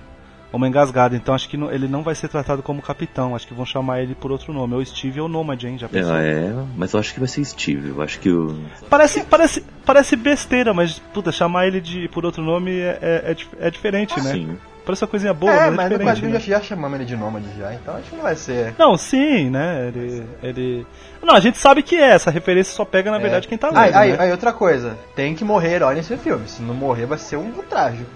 uma 0.55 0.67
engasgada, 0.67 1.15
então 1.15 1.33
acho 1.35 1.47
que 1.49 1.57
não- 1.57 1.71
ele 1.71 1.87
não 1.87 2.03
vai 2.03 2.15
ser 2.15 2.27
tratado 2.27 2.61
como 2.63 2.81
capitão, 2.81 3.35
acho 3.35 3.47
que 3.47 3.53
vão 3.53 3.65
chamar 3.65 4.01
ele 4.01 4.15
por 4.15 4.31
outro 4.31 4.51
nome, 4.53 4.73
ou 4.75 4.85
Steve 4.85 5.19
ou 5.21 5.27
Nomad, 5.27 5.63
hein, 5.63 5.77
já 5.77 5.87
pensou? 5.87 6.15
É, 6.15 6.29
é, 6.45 6.53
mas 6.75 6.93
eu 6.93 6.99
acho 6.99 7.13
que 7.13 7.19
vai 7.19 7.27
ser 7.27 7.43
Steve. 7.45 7.89
Eu 7.89 8.01
acho 8.01 8.19
que 8.19 8.29
o. 8.29 8.55
Parece, 8.89 9.23
parece, 9.23 9.63
parece 9.85 10.15
besteira, 10.15 10.73
mas, 10.73 10.99
puta, 11.13 11.31
chamar 11.31 11.67
ele 11.67 11.81
de 11.81 12.07
por 12.09 12.25
outro 12.25 12.41
nome 12.43 12.71
é, 12.71 12.97
é, 13.01 13.31
é 13.31 13.67
é 13.67 13.71
diferente, 13.71 14.15
né? 14.21 14.31
Sim. 14.31 14.57
Parece 14.85 15.03
uma 15.03 15.07
coisinha 15.09 15.33
boa, 15.33 15.51
é, 15.51 15.57
mas 15.57 15.65
é 15.67 15.71
mas 15.71 15.77
no 15.77 15.89
diferente. 15.89 16.05
quadrinho 16.05 16.33
né? 16.33 16.39
já, 16.39 16.59
já 16.59 16.61
chamamos 16.61 16.99
ele 16.99 17.05
de 17.05 17.15
Nômade 17.15 17.47
já, 17.57 17.73
então 17.73 17.95
acho 17.95 18.07
que 18.09 18.15
não 18.15 18.23
vai 18.23 18.35
ser. 18.35 18.75
Não, 18.77 18.95
sim, 18.95 19.49
né? 19.49 19.87
Ele, 19.87 20.23
ele. 20.43 20.87
Não, 21.25 21.33
a 21.35 21.39
gente 21.39 21.57
sabe 21.57 21.81
que 21.81 21.95
é, 21.95 22.09
essa 22.11 22.29
referência 22.29 22.73
só 22.75 22.85
pega, 22.85 23.09
na 23.09 23.17
verdade, 23.17 23.47
quem 23.47 23.57
tá 23.57 23.67
lendo. 23.69 23.77
Aí, 23.79 23.93
aí, 23.93 24.11
né? 24.11 24.17
aí, 24.19 24.31
outra 24.31 24.53
coisa, 24.53 24.97
tem 25.15 25.33
que 25.33 25.43
morrer 25.43 25.73
herói 25.75 25.95
nesse 25.95 26.15
filme. 26.17 26.47
Se 26.47 26.61
não 26.61 26.73
morrer, 26.75 27.05
vai 27.07 27.17
ser 27.17 27.37
um 27.37 27.51
trágico. 27.69 28.09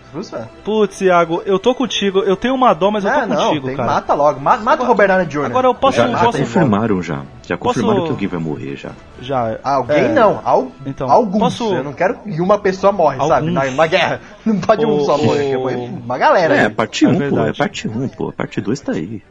Putz, 0.64 1.02
Iago, 1.02 1.42
eu 1.46 1.58
tô 1.60 1.74
contigo, 1.76 2.20
eu 2.20 2.36
tenho 2.36 2.54
uma 2.56 2.74
dó, 2.74 2.90
mas 2.92 3.04
eu 3.04 3.12
tô 3.12 3.20
Ah, 3.20 3.26
não, 3.26 3.48
contigo, 3.48 3.68
tem, 3.68 3.76
cara. 3.78 3.92
mata 3.92 4.14
logo. 4.14 4.40
Mata, 4.40 4.64
mata 4.64 4.84
o 4.84 4.86
Robert 4.86 5.08
Downey 5.08 5.26
Jr. 5.28 5.46
Agora 5.46 5.68
eu 5.68 5.74
posso- 5.76 5.98
Já, 5.98 6.08
já 6.08 6.18
posso- 6.26 6.38
confirmaram 6.40 7.02
já. 7.02 7.22
Já 7.46 7.58
Posso- 7.58 7.80
confirmaram 7.80 8.04
que 8.06 8.12
alguém 8.12 8.28
vai 8.28 8.40
morrer 8.40 8.76
já. 8.76 8.92
Já. 9.22 9.58
Alguém 9.64 9.98
é, 10.06 10.08
não, 10.10 10.40
al, 10.46 10.72
Então, 10.86 11.10
alguns. 11.10 11.40
posso- 11.58 11.74
Eu 11.74 11.84
não 11.84 11.94
quero 11.94 12.16
que 12.20 12.40
uma 12.42 12.60
pessoa 12.60 12.92
morre, 12.94 13.18
sabe? 13.18 13.32
Alguns. 13.48 13.54
Na, 13.54 13.66
na 13.72 13.88
guerra. 13.88 14.22
Não 14.46 14.60
pode 14.60 14.86
um 14.86 14.98
O- 14.98 15.06
só 15.06 15.18
morrer, 15.18 15.56
uma 15.58 16.18
galera. 16.18 16.56
É, 16.56 16.66
aí. 16.66 16.70
parte 16.70 17.06
É 17.06 17.10
1, 17.10 17.30
pô. 17.30 17.40
É 17.46 17.54
parte 17.54 17.88
1, 17.88 18.08
pô. 18.10 18.32
Parte 18.32 18.62
2 18.62 18.80
tá 18.82 18.92
aí. 18.92 19.22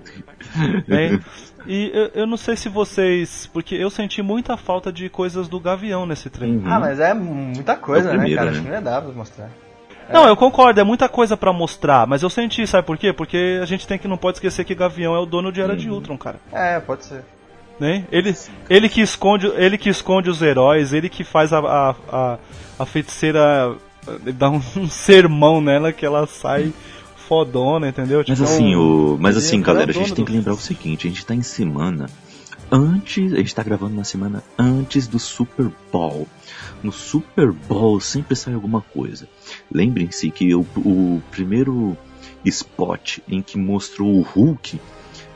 Bem, 0.86 1.20
e 1.66 1.90
eu, 1.92 2.22
eu 2.22 2.26
não 2.26 2.36
sei 2.36 2.56
se 2.56 2.68
vocês. 2.68 3.48
Porque 3.52 3.74
eu 3.74 3.90
senti 3.90 4.22
muita 4.22 4.56
falta 4.56 4.92
de 4.92 5.08
coisas 5.08 5.48
do 5.48 5.58
Gavião 5.60 6.06
nesse 6.06 6.30
trailer. 6.30 6.60
Uhum. 6.60 6.72
Ah, 6.72 6.80
mas 6.80 7.00
é 7.00 7.14
muita 7.14 7.76
coisa, 7.76 8.10
É 8.10 8.14
o 8.14 8.18
primeiro, 8.18 8.34
né, 8.34 8.36
cara? 8.36 8.50
né? 8.50 8.52
Acho 8.52 8.62
que 8.62 8.68
não 8.68 8.74
ia 8.74 8.82
dar 8.82 9.02
pra 9.02 9.12
mostrar. 9.12 9.50
Não, 10.10 10.26
eu 10.26 10.36
concordo, 10.36 10.80
é 10.80 10.84
muita 10.84 11.06
coisa 11.06 11.36
pra 11.36 11.52
mostrar, 11.52 12.06
mas 12.06 12.22
eu 12.22 12.30
senti, 12.30 12.66
sabe 12.66 12.86
por 12.86 12.96
quê? 12.96 13.12
Porque 13.12 13.58
a 13.60 13.66
gente 13.66 13.86
tem 13.86 13.98
que 13.98 14.08
não 14.08 14.16
pode 14.16 14.38
esquecer 14.38 14.64
que 14.64 14.74
Gavião 14.74 15.14
é 15.14 15.18
o 15.18 15.26
dono 15.26 15.52
de 15.52 15.60
Era 15.60 15.76
de 15.76 15.90
Ultron, 15.90 16.16
cara. 16.16 16.40
É, 16.50 16.80
pode 16.80 17.04
ser. 17.04 17.22
Né? 17.78 18.04
Ele, 18.10 18.34
ele 18.70 18.88
que 18.88 19.02
esconde, 19.02 19.46
ele 19.54 19.76
que 19.76 19.90
esconde 19.90 20.30
os 20.30 20.40
heróis, 20.40 20.94
ele 20.94 21.10
que 21.10 21.22
faz 21.24 21.52
a 21.52 21.58
a, 21.58 21.94
a, 22.10 22.38
a 22.78 22.86
feiticeira 22.86 23.76
ele 24.22 24.32
dá 24.32 24.48
um, 24.48 24.60
um 24.76 24.88
sermão 24.88 25.60
nela 25.60 25.92
que 25.92 26.06
ela 26.06 26.26
sai 26.26 26.72
fodona, 27.28 27.88
entendeu? 27.88 28.24
Mas 28.26 28.38
Tipo, 28.38 28.50
assim, 28.50 28.74
o... 28.74 29.18
Mas 29.20 29.36
assim, 29.36 29.60
é 29.60 29.62
galera, 29.62 29.90
a 29.90 29.94
gente 29.94 30.14
tem 30.14 30.24
que 30.24 30.32
lembrar 30.32 30.54
o 30.54 30.58
seguinte, 30.58 31.06
a 31.06 31.10
gente 31.10 31.26
tá 31.26 31.34
em 31.34 31.42
semana 31.42 32.08
antes, 32.70 33.32
a 33.32 33.36
gente 33.36 33.54
tá 33.54 33.62
gravando 33.62 33.94
na 33.94 34.04
semana 34.04 34.42
antes 34.58 35.06
do 35.06 35.18
Super 35.18 35.70
Bowl. 35.92 36.26
No 36.82 36.92
Super 36.92 37.52
Bowl 37.52 38.00
sempre 38.00 38.34
sai 38.34 38.54
alguma 38.54 38.80
coisa. 38.80 39.28
Lembrem-se 39.70 40.30
que 40.30 40.54
o, 40.54 40.60
o 40.76 41.22
primeiro 41.30 41.96
spot 42.44 43.18
em 43.28 43.42
que 43.42 43.58
mostrou 43.58 44.14
o 44.14 44.22
Hulk 44.22 44.80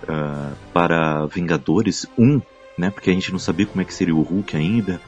ah, 0.08 0.52
para 0.72 1.26
Vingadores 1.26 2.06
1, 2.18 2.40
né? 2.78 2.90
Porque 2.90 3.10
a 3.10 3.12
gente 3.12 3.32
não 3.32 3.38
sabia 3.38 3.66
como 3.66 3.82
é 3.82 3.84
que 3.84 3.94
seria 3.94 4.14
o 4.14 4.22
Hulk 4.22 4.56
ainda. 4.56 5.00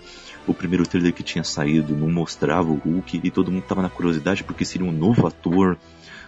O 0.47 0.53
primeiro 0.53 0.87
trailer 0.87 1.13
que 1.13 1.23
tinha 1.23 1.45
saído 1.45 1.97
não 1.97 2.11
mostrava 2.11 2.71
o 2.71 2.77
Hulk 2.77 3.21
e 3.23 3.31
todo 3.31 3.51
mundo 3.51 3.65
tava 3.65 3.81
na 3.81 3.89
curiosidade 3.89 4.45
porque 4.45 4.65
seria 4.65 4.87
um 4.87 4.93
novo 4.93 5.27
ator, 5.27 5.79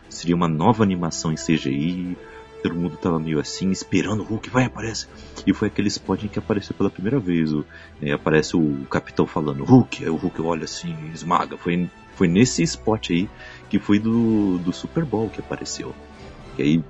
seria 0.09 0.35
uma 0.35 0.49
nova 0.49 0.83
animação 0.83 1.33
em 1.33 1.37
CGI. 1.37 2.17
Todo 2.63 2.75
mundo 2.75 2.97
tava 2.97 3.19
meio 3.19 3.39
assim, 3.39 3.71
esperando 3.71 4.21
o 4.21 4.25
Hulk, 4.25 4.51
vai, 4.51 4.65
aparece. 4.65 5.07
E 5.47 5.53
foi 5.53 5.69
aquele 5.69 5.89
spot 5.89 6.25
em 6.25 6.29
que 6.29 6.39
apareceu 6.39 6.75
pela 6.75 6.91
primeira 6.91 7.19
vez. 7.21 7.53
O, 7.53 7.65
é, 8.03 8.13
aparece 8.13 8.57
o 8.57 8.85
capitão 8.91 9.27
falando 9.27 9.65
Hulk, 9.65 10.03
aí 10.03 10.11
o 10.11 10.17
Hulk 10.17 10.43
olha 10.43 10.65
assim, 10.65 10.97
esmaga. 11.15 11.57
Foi, 11.57 11.89
foi 12.15 12.29
nesse 12.29 12.63
spot 12.63 13.11
aí 13.11 13.29
que 13.69 13.79
foi 13.79 13.99
do, 13.99 14.59
do 14.59 14.73
Super 14.73 15.05
Bowl 15.05 15.29
que 15.29 15.41
apareceu. 15.41 15.95
E 16.59 16.63
aí 16.63 16.85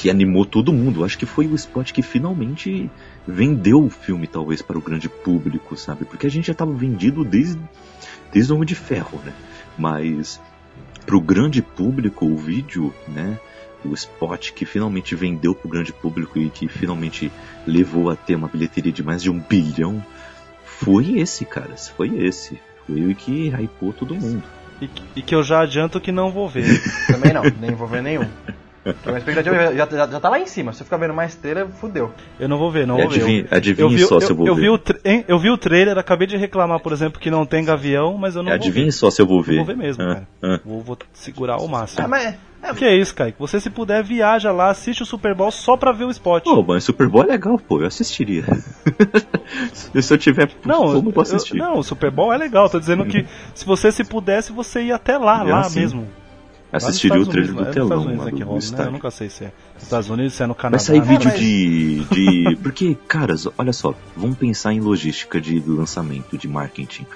que 0.00 0.08
animou 0.08 0.46
todo 0.46 0.72
mundo. 0.72 1.04
Acho 1.04 1.18
que 1.18 1.26
foi 1.26 1.46
o 1.46 1.54
spot 1.54 1.92
que 1.92 2.00
finalmente 2.00 2.90
vendeu 3.26 3.84
o 3.84 3.90
filme, 3.90 4.26
talvez, 4.26 4.62
para 4.62 4.78
o 4.78 4.80
grande 4.80 5.10
público, 5.10 5.76
sabe? 5.76 6.06
Porque 6.06 6.26
a 6.26 6.30
gente 6.30 6.46
já 6.46 6.52
estava 6.52 6.72
vendido 6.72 7.22
desde, 7.22 7.60
desde 8.32 8.50
o 8.50 8.56
Homem 8.56 8.66
de 8.66 8.74
Ferro, 8.74 9.20
né? 9.22 9.34
Mas 9.76 10.40
para 11.10 11.16
o 11.16 11.20
grande 11.20 11.60
público, 11.60 12.24
o 12.24 12.36
vídeo, 12.36 12.94
né? 13.08 13.36
O 13.84 13.92
spot 13.94 14.52
que 14.52 14.64
finalmente 14.64 15.16
vendeu 15.16 15.56
para 15.56 15.66
o 15.66 15.70
grande 15.70 15.92
público 15.92 16.38
e 16.38 16.48
que 16.48 16.68
finalmente 16.68 17.32
levou 17.66 18.10
a 18.10 18.14
ter 18.14 18.36
uma 18.36 18.46
bilheteria 18.46 18.92
de 18.92 19.02
mais 19.02 19.20
de 19.20 19.28
um 19.28 19.40
bilhão, 19.40 20.00
foi 20.64 21.18
esse, 21.18 21.44
cara. 21.44 21.76
Foi 21.76 22.16
esse. 22.16 22.60
Foi 22.86 23.04
o 23.10 23.14
que 23.16 23.48
hypou 23.48 23.92
todo 23.92 24.14
mundo. 24.14 24.44
e, 24.80 24.86
que- 24.86 25.02
e 25.16 25.22
que 25.22 25.34
eu 25.34 25.42
já 25.42 25.62
adianto 25.62 26.00
que 26.00 26.12
não 26.12 26.30
vou 26.30 26.48
ver. 26.48 26.80
Também 27.08 27.32
não, 27.32 27.42
nem 27.60 27.74
vou 27.74 27.88
ver 27.88 28.04
nenhum. 28.04 28.28
A 28.84 29.18
expectativa 29.18 29.54
já, 29.56 29.72
já, 29.74 29.86
já, 29.90 30.06
já 30.06 30.20
tá 30.20 30.28
lá 30.30 30.40
em 30.40 30.46
cima. 30.46 30.72
Se 30.72 30.78
você 30.78 30.84
ficar 30.84 30.96
vendo 30.96 31.12
mais 31.12 31.34
trailer, 31.34 31.66
fudeu. 31.68 32.10
Eu 32.38 32.48
não 32.48 32.56
vou 32.58 32.70
ver, 32.70 32.86
não 32.86 32.96
vou 32.96 33.08
ver. 33.08 33.16
adivinha, 33.16 33.46
Eu- 33.50 33.56
adivinha 33.56 33.84
eu 33.86 33.90
vi, 33.90 33.98
só 34.06 34.14
eu, 34.16 34.20
se 34.22 34.30
eu 34.30 34.36
vou 34.36 34.46
eu 34.46 34.54
ver. 34.54 34.60
vi 34.62 34.68
o 34.70 34.80
eu 35.28 35.38
vi 35.38 35.50
o 35.50 35.58
trailer, 35.58 35.98
acabei 35.98 36.26
de 36.26 36.36
reclamar, 36.36 36.80
por 36.80 36.90
exemplo, 36.92 37.20
que 37.20 37.30
não 37.30 37.44
tem 37.44 37.62
gavião, 37.64 38.16
mas 38.16 38.36
eu 38.36 38.42
não 38.42 38.50
adivinha 38.52 38.90
só 38.90 39.10
se 39.10 39.20
eu 39.20 39.26
vou 39.26 39.36
vou 39.36 39.42
ver. 39.44 39.52
ver. 39.52 39.60
Eu 39.60 39.64
vou 39.66 39.74
ver 39.76 39.82
mesmo, 39.82 40.02
Ah, 40.02 40.14
cara. 40.14 40.28
ah. 40.42 40.60
Vou, 40.64 40.80
vou 40.80 40.98
segurar 41.12 41.54
ao 41.54 41.68
máximo. 41.68 42.04
Ah, 42.04 42.08
mas. 42.08 42.34
É, 42.62 42.74
Que 42.74 42.84
é 42.84 42.94
isso, 42.94 43.14
Kaique? 43.14 43.38
Você 43.38 43.58
se 43.58 43.70
puder, 43.70 44.02
viaja 44.04 44.52
lá, 44.52 44.68
assiste 44.70 45.02
o 45.02 45.06
Super 45.06 45.34
Bowl 45.34 45.50
só 45.50 45.78
pra 45.78 45.92
ver 45.92 46.04
o 46.04 46.10
spot. 46.10 46.44
Pô, 46.44 46.62
mas 46.62 46.84
Super 46.84 47.08
Bowl 47.08 47.22
é 47.24 47.26
legal, 47.28 47.58
pô, 47.58 47.80
eu 47.80 47.86
assistiria. 47.86 48.44
se 49.72 50.12
eu 50.14 50.18
tiver 50.18 50.50
Não, 50.64 50.78
como 50.82 50.90
eu 50.90 50.94
eu- 51.06 51.10
vou 51.10 51.22
assistir. 51.22 51.56
não, 51.56 51.78
o 51.78 51.82
Super 51.82 52.10
Bowl 52.10 52.32
é 52.32 52.36
legal. 52.36 52.68
Tô 52.68 52.78
dizendo 52.78 53.04
que 53.06 53.26
se 53.54 53.64
você 53.64 53.90
se 53.90 54.04
pudesse, 54.04 54.52
você 54.52 54.82
ia 54.82 54.96
até 54.96 55.16
lá, 55.18 55.38
Ia 55.44 55.54
lá 55.54 55.64
sim. 55.64 55.80
mesmo. 55.80 56.08
Assistiria 56.72 57.20
o 57.20 57.26
trailer 57.26 57.50
Unidos, 57.50 57.66
do 57.68 57.72
telão, 57.72 58.02
Unidos 58.02 58.30
do 58.30 58.44
rola, 58.44 58.60
né? 58.60 58.86
Eu 58.86 58.92
nunca 58.92 59.10
sei 59.10 59.28
se 59.28 59.44
é 59.44 59.52
nos 59.74 59.82
Estados 59.82 60.08
Unidos, 60.08 60.34
se 60.34 60.42
é 60.42 60.46
no 60.46 60.54
Canadá. 60.54 60.76
Vai 60.76 60.86
sair 60.86 61.00
né? 61.00 61.06
vídeo 61.06 61.30
mas- 61.30 61.38
de, 61.40 62.04
de. 62.04 62.56
Porque, 62.62 62.96
caras, 63.08 63.48
olha 63.58 63.72
só, 63.72 63.94
vamos 64.16 64.38
pensar 64.38 64.72
em 64.72 64.80
logística 64.80 65.40
de 65.40 65.58
lançamento, 65.60 66.38
de 66.38 66.46
marketing. 66.46 67.06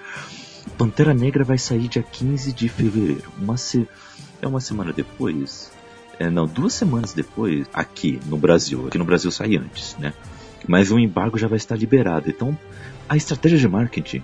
Pantera 0.76 1.14
Negra 1.14 1.44
vai 1.44 1.58
sair 1.58 1.86
dia 1.88 2.02
15 2.02 2.52
de 2.52 2.68
fevereiro. 2.68 3.30
Uma 3.38 3.56
se... 3.56 3.88
É 4.42 4.46
uma 4.48 4.60
semana 4.60 4.92
depois? 4.92 5.70
É, 6.18 6.28
não, 6.28 6.46
duas 6.46 6.74
semanas 6.74 7.12
depois, 7.12 7.66
aqui 7.72 8.20
no 8.26 8.36
Brasil. 8.36 8.86
Aqui 8.88 8.98
no 8.98 9.04
Brasil 9.04 9.30
sai 9.30 9.56
antes, 9.56 9.96
né? 9.98 10.12
Mas 10.66 10.90
o 10.90 10.98
embargo 10.98 11.38
já 11.38 11.46
vai 11.46 11.56
estar 11.56 11.76
liberado. 11.76 12.28
Então, 12.28 12.56
a 13.08 13.16
estratégia 13.16 13.58
de 13.58 13.68
marketing 13.68 14.22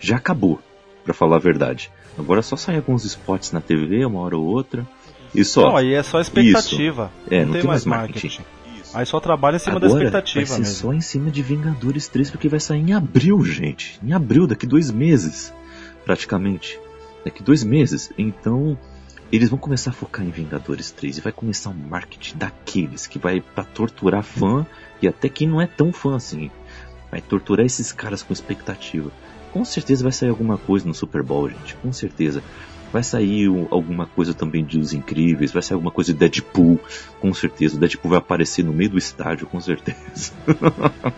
já 0.00 0.16
acabou, 0.16 0.60
pra 1.04 1.14
falar 1.14 1.36
a 1.36 1.40
verdade. 1.40 1.90
Agora 2.18 2.40
é 2.40 2.42
só 2.42 2.56
sair 2.56 2.76
alguns 2.76 3.04
spots 3.04 3.52
na 3.52 3.60
TV, 3.60 4.04
uma 4.04 4.20
hora 4.20 4.36
ou 4.36 4.44
outra. 4.44 4.86
E 5.34 5.44
só. 5.44 5.62
Não, 5.62 5.76
aí 5.76 5.94
é 5.94 6.02
só 6.02 6.20
expectativa. 6.20 7.10
É, 7.30 7.44
não, 7.44 7.52
tem, 7.52 7.62
mais 7.64 7.84
marketing. 7.84 8.42
Aí 8.94 9.06
só 9.06 9.18
trabalha 9.18 9.56
em 9.56 9.58
cima 9.58 9.80
da 9.80 9.86
Agora 9.86 10.04
expectativa 10.04 10.44
vai 10.44 10.54
ser 10.56 10.62
mesmo. 10.62 10.74
só 10.74 10.92
em 10.92 11.00
cima 11.00 11.30
de 11.30 11.42
Vingadores 11.42 12.08
3, 12.08 12.30
porque 12.30 12.48
vai 12.48 12.60
sair 12.60 12.80
em 12.80 12.92
abril, 12.92 13.42
gente. 13.42 13.98
Em 14.02 14.12
abril, 14.12 14.46
daqui 14.46 14.66
dois 14.66 14.90
meses, 14.90 15.52
praticamente. 16.04 16.78
Daqui 17.24 17.42
dois 17.42 17.64
meses. 17.64 18.12
Então, 18.18 18.76
eles 19.30 19.48
vão 19.48 19.58
começar 19.58 19.90
a 19.90 19.94
focar 19.94 20.26
em 20.26 20.30
Vingadores 20.30 20.90
3 20.90 21.16
e 21.16 21.20
vai 21.22 21.32
começar 21.32 21.70
um 21.70 21.88
marketing 21.88 22.36
daqueles 22.36 23.06
que 23.06 23.18
vai 23.18 23.40
pra 23.40 23.64
torturar 23.64 24.22
fã 24.22 24.66
e 25.00 25.08
até 25.08 25.26
quem 25.30 25.48
não 25.48 25.58
é 25.58 25.66
tão 25.66 25.90
fã 25.90 26.16
assim. 26.16 26.50
Vai 27.10 27.22
torturar 27.22 27.64
esses 27.64 27.92
caras 27.92 28.22
com 28.22 28.34
expectativa. 28.34 29.10
Com 29.52 29.64
certeza 29.64 30.02
vai 30.02 30.12
sair 30.12 30.30
alguma 30.30 30.56
coisa 30.58 30.86
no 30.86 30.94
Super 30.94 31.22
Bowl, 31.22 31.48
gente. 31.48 31.74
Com 31.76 31.92
certeza. 31.92 32.42
Vai 32.92 33.02
sair 33.02 33.48
um- 33.48 33.66
alguma 33.70 34.06
coisa 34.06 34.34
também 34.34 34.64
de 34.64 34.78
Os 34.78 34.92
Incríveis, 34.92 35.50
vai 35.52 35.62
sair 35.62 35.74
alguma 35.74 35.90
coisa 35.90 36.12
de 36.12 36.18
Deadpool, 36.18 36.78
com 37.20 37.32
certeza. 37.32 37.76
O 37.76 37.80
Deadpool 37.80 38.10
vai 38.10 38.18
aparecer 38.18 38.62
no 38.64 38.72
meio 38.72 38.90
do 38.90 38.98
estádio, 38.98 39.46
com 39.46 39.60
certeza. 39.60 40.32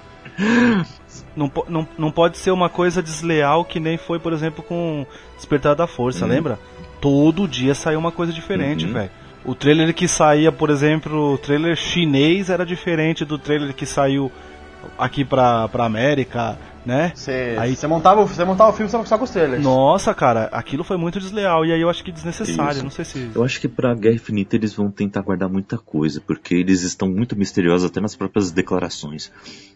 Não, 1.37 1.51
não, 1.69 1.89
não 1.99 2.11
pode 2.11 2.39
ser 2.39 2.51
uma 2.51 2.69
coisa 2.69 3.03
desleal 3.03 3.65
que 3.65 3.79
nem 3.81 3.97
foi, 3.97 4.19
por 4.19 4.33
exemplo, 4.33 4.63
com 4.65 5.05
Despertar 5.37 5.75
da 5.75 5.87
Força, 5.87 6.25
Uhum. 6.25 6.31
lembra? 6.31 6.59
Todo 7.01 7.47
dia 7.49 7.75
saiu 7.75 7.99
uma 7.99 8.13
coisa 8.13 8.33
diferente, 8.33 8.85
Uhum. 8.87 8.93
velho. 8.93 9.11
O 9.45 9.55
trailer 9.55 9.93
que 9.95 10.09
saía, 10.09 10.51
por 10.51 10.71
exemplo, 10.71 11.35
o 11.35 11.39
trailer 11.39 11.77
chinês 11.77 12.51
era 12.51 12.65
diferente 12.65 13.25
do 13.25 13.37
trailer 13.39 13.75
que 13.75 13.85
saiu 13.85 14.31
aqui 14.99 15.25
pra, 15.25 15.69
pra 15.69 15.85
América, 15.85 16.57
né? 16.85 17.13
Você, 17.15 17.57
Aí- 17.59 17.75
você, 17.77 17.87
montava, 17.87 18.21
o- 18.23 18.27
você 18.27 18.45
montava 18.45 18.71
o 18.71 18.73
filme 18.73 18.91
só, 18.91 19.03
só 19.05 19.17
com 19.19 19.25
os 19.25 19.31
trailers. 19.31 19.63
Nossa, 19.63 20.13
cara, 20.15 20.49
aquilo 20.53 20.85
foi 20.85 20.97
muito 20.97 21.19
desleal. 21.19 21.65
E 21.65 21.73
aí 21.73 21.81
eu 21.81 21.89
acho 21.89 22.05
que 22.05 22.13
desnecessário. 22.13 22.73
Isso. 22.77 22.85
Não 22.85 22.91
sei 22.91 23.05
se. 23.05 23.31
Eu 23.35 23.43
acho 23.45 23.61
que 23.61 23.69
pra 23.69 23.95
Guerra 23.95 24.15
Infinita 24.17 24.57
eles 24.57 24.75
vão 24.75 24.91
tentar 24.91 25.23
guardar 25.23 25.49
muita 25.49 25.79
coisa, 25.79 26.21
porque 26.21 26.55
eles 26.55 26.83
estão 26.83 27.09
muito 27.09 27.37
misteriosos 27.37 27.91
até 27.91 28.01
nas 28.01 28.15
próprias 28.15 28.51
declarações. 28.51 29.31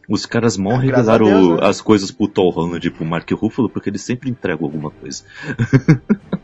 Os 0.09 0.25
caras 0.25 0.57
mal 0.57 0.79
graças 0.79 1.07
revelaram 1.07 1.27
Deus, 1.27 1.61
né? 1.61 1.66
as 1.68 1.81
coisas 1.83 2.11
pro 2.11 2.27
Tom 2.29 2.49
Holland 2.51 2.87
e 2.87 2.90
pro 2.90 3.05
Mark 3.05 3.31
Ruffalo, 3.33 3.68
porque 3.68 3.90
eles 3.90 4.01
sempre 4.03 4.31
entregam 4.31 4.64
alguma 4.66 4.90
coisa. 4.90 5.23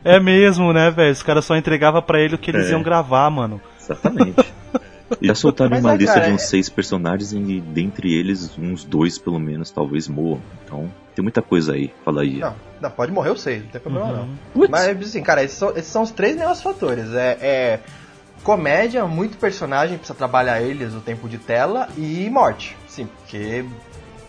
É 0.04 0.20
mesmo, 0.20 0.72
né, 0.72 0.90
velho? 0.90 1.12
Os 1.12 1.22
caras 1.22 1.44
só 1.46 1.56
entregavam 1.56 2.02
pra 2.02 2.20
ele 2.20 2.34
o 2.34 2.38
que 2.38 2.50
eles 2.50 2.66
É. 2.68 2.72
iam 2.72 2.82
gravar, 2.82 3.30
mano. 3.30 3.60
Exatamente. 3.80 4.44
Já 5.20 5.34
soltaram 5.34 5.76
uma 5.78 5.94
é, 5.94 5.96
lista 5.96 6.14
cara, 6.14 6.26
de 6.26 6.30
é- 6.30 6.34
uns 6.34 6.42
seis 6.42 6.68
personagens 6.68 7.32
e 7.32 7.60
dentre 7.60 8.12
eles 8.12 8.56
uns 8.58 8.84
dois 8.84 9.18
pelo 9.18 9.38
menos 9.38 9.70
talvez 9.70 10.08
morram. 10.08 10.42
Então 10.64 10.90
tem 11.14 11.22
muita 11.22 11.42
coisa 11.42 11.74
aí. 11.74 11.92
Fala 12.04 12.22
aí. 12.22 12.38
Não, 12.38 12.54
não, 12.80 12.90
pode 12.90 13.12
morrer 13.12 13.30
os 13.30 13.40
seis, 13.40 13.62
não 13.62 13.70
tem 13.70 13.80
problema 13.80 14.06
Uhum. 14.06 14.16
não. 14.16 14.28
Putz. 14.52 14.70
Mas 14.70 14.88
assim, 15.00 15.22
cara, 15.22 15.42
esses 15.42 15.56
são, 15.56 15.70
esses 15.70 15.86
são 15.86 16.02
os 16.02 16.10
três 16.10 16.36
negócios 16.36 16.62
fatores. 16.62 17.12
É, 17.14 17.38
é 17.40 17.80
comédia, 18.42 19.06
muito 19.06 19.38
personagem, 19.38 19.96
precisa 19.96 20.16
trabalhar 20.16 20.60
eles 20.60 20.94
o 20.94 21.00
tempo 21.00 21.28
de 21.28 21.38
tela 21.38 21.88
e 21.96 22.28
morte. 22.30 22.76
Sim, 22.88 23.06
porque 23.06 23.64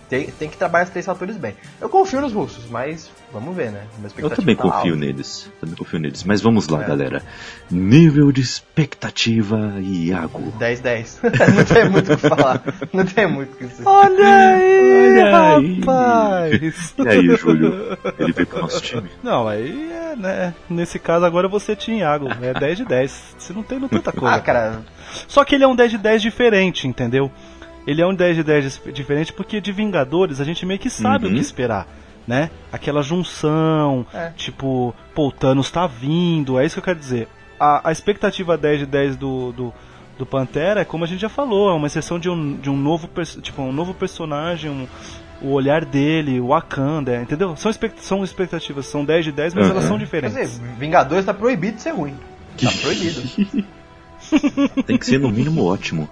tem, 0.10 0.28
tem 0.28 0.50
que 0.50 0.58
trabalhar 0.58 0.84
esses 0.84 0.91
três 0.94 1.06
fatores 1.06 1.36
bem. 1.38 1.56
Eu 1.82 1.89
confio 1.89 2.22
nos 2.22 2.32
russos, 2.34 2.70
mas 2.70 3.10
vamos 3.34 3.56
ver, 3.56 3.72
né? 3.72 3.84
Eu 4.18 4.30
também 4.30 4.56
tá 4.56 4.62
confio 4.63 4.94
alta. 4.94 4.96
neles. 5.06 5.52
Também 5.60 5.76
confio 5.76 6.00
neles. 6.00 6.24
Mas 6.24 6.41
vamos 6.41 6.68
lá, 6.68 6.84
É. 6.84 6.88
galera. 6.88 7.24
Nível 7.72 8.32
de 8.32 8.41
expectativa, 8.41 9.74
Iago. 9.82 10.54
10-10. 10.60 11.20
não 11.56 11.63
tem 11.65 11.89
muito 11.89 12.13
o 12.13 12.18
que 12.18 12.30
falar. 12.30 12.63
Não 12.94 13.06
tem 13.06 13.28
muito 13.28 13.54
o 13.54 13.58
que 13.58 13.65
dizer. 13.65 13.84
Olha 13.86 14.28
aí, 14.28 15.20
Olha 15.24 15.58
aí. 15.58 15.80
rapaz! 15.80 16.94
E 16.98 17.08
aí, 17.08 17.36
Júlio? 17.36 17.98
Ele 18.20 18.32
veio 18.34 18.48
pro 18.48 18.62
nosso 18.62 18.82
time? 18.82 19.10
Não, 19.24 19.48
aí 19.48 19.91
é, 19.91 20.15
né? 20.15 20.54
Nesse 20.70 21.00
caso 21.00 21.26
agora 21.26 21.48
você 21.48 21.76
tinha 21.76 22.00
Iago. 22.00 22.28
É 22.41 22.54
10 22.54 22.78
de 22.78 22.86
10. 22.86 23.36
Você 23.38 23.54
não 23.54 23.63
tem 23.63 23.80
tanta 23.88 24.12
coisa. 24.12 24.36
Ah, 24.36 24.39
cara, 24.39 24.82
Só 25.28 25.44
que 25.44 25.56
ele 25.56 25.63
é 25.63 25.68
um 25.68 25.76
10 25.76 25.91
de 25.91 25.98
10 25.98 26.22
diferente, 26.22 26.88
entendeu? 26.88 27.32
Ele 27.88 28.02
é 28.02 28.08
um 28.08 28.13
10 28.15 28.36
de 28.38 28.43
10 28.43 28.63
dis- 28.63 28.82
diferente 28.93 29.32
porque 29.34 29.62
de 29.62 29.71
Vingadores 29.71 30.41
a 30.41 30.43
gente 30.43 30.65
meio 30.65 30.80
que 30.80 30.89
sabe 30.89 31.26
Uhum. 31.28 31.32
o 31.32 31.36
que 31.36 31.41
esperar, 31.41 31.88
né? 32.28 32.50
Aquela 32.71 33.02
junção, 33.04 34.06
É. 34.13 34.32
tipo, 34.36 34.93
pô, 35.13 35.28
o 35.28 35.32
Thanos 35.32 35.69
tá 35.69 35.86
vindo, 35.88 36.60
é 36.60 36.65
isso 36.65 36.76
que 36.76 36.80
eu 36.80 36.84
quero 36.84 37.00
dizer. 37.00 37.28
A, 37.60 37.89
a 37.89 37.91
expectativa 37.91 38.58
10 38.58 38.80
de 38.80 38.86
10 38.86 39.15
do, 39.15 39.52
do, 39.52 39.74
do 40.17 40.26
Pantera 40.26 40.82
é 40.82 40.86
como 40.86 41.04
a 41.04 41.08
gente 41.08 41.21
já 41.21 41.30
falou, 41.30 41.69
é 41.69 41.74
uma 41.74 41.88
exceção 41.88 42.17
de 42.19 42.30
um, 42.30 42.58
de 42.58 42.69
um 42.69 42.76
novo 42.78 43.08
tipo, 43.41 43.62
um 43.62 43.71
novo 43.71 43.93
personagem, 43.93 44.69
um- 44.71 44.88
o 45.41 45.52
olhar 45.52 45.84
dele, 45.86 46.39
o 46.39 46.48
Wakanda, 46.48 47.17
entendeu? 47.21 47.56
São, 47.58 47.69
expect- 47.69 48.02
são 48.02 48.24
expectativas, 48.24 48.86
são 48.88 49.04
10 49.06 49.26
de 49.26 49.32
10, 49.34 49.54
mas 49.54 49.65
Uhum. 49.65 49.71
elas 49.71 49.84
são 49.84 49.98
quer 49.98 50.04
diferentes. 50.06 50.36
dizer, 50.60 50.65
Vingadores 50.80 51.26
tá 51.26 51.34
proibido 51.34 51.76
de 51.76 51.82
ser 51.84 51.91
ruim. 51.91 52.15
Tá 52.60 52.71
proibido. 52.82 53.21
Tem 54.86 54.98
que 54.98 55.06
ser 55.06 55.19
no 55.19 55.30
mínimo 55.30 55.63
ótimo. 55.65 56.10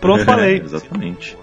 Pronto, 0.00 0.24
falei. 0.26 0.58
Exatamente. 0.60 1.36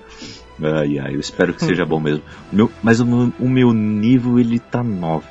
Ai, 0.62 1.00
ai, 1.00 1.16
eu 1.16 1.20
espero 1.20 1.54
que 1.54 1.64
seja 1.66 1.86
bom 1.86 2.00
mesmo. 2.00 2.24
Meu- 2.52 2.72
mas 2.82 3.00
o 3.00 3.06
meu, 3.06 3.34
o 3.40 3.50
meu 3.50 3.74
nível 3.74 4.40
ele 4.40 4.60
tá 4.60 4.84
9. 4.84 5.26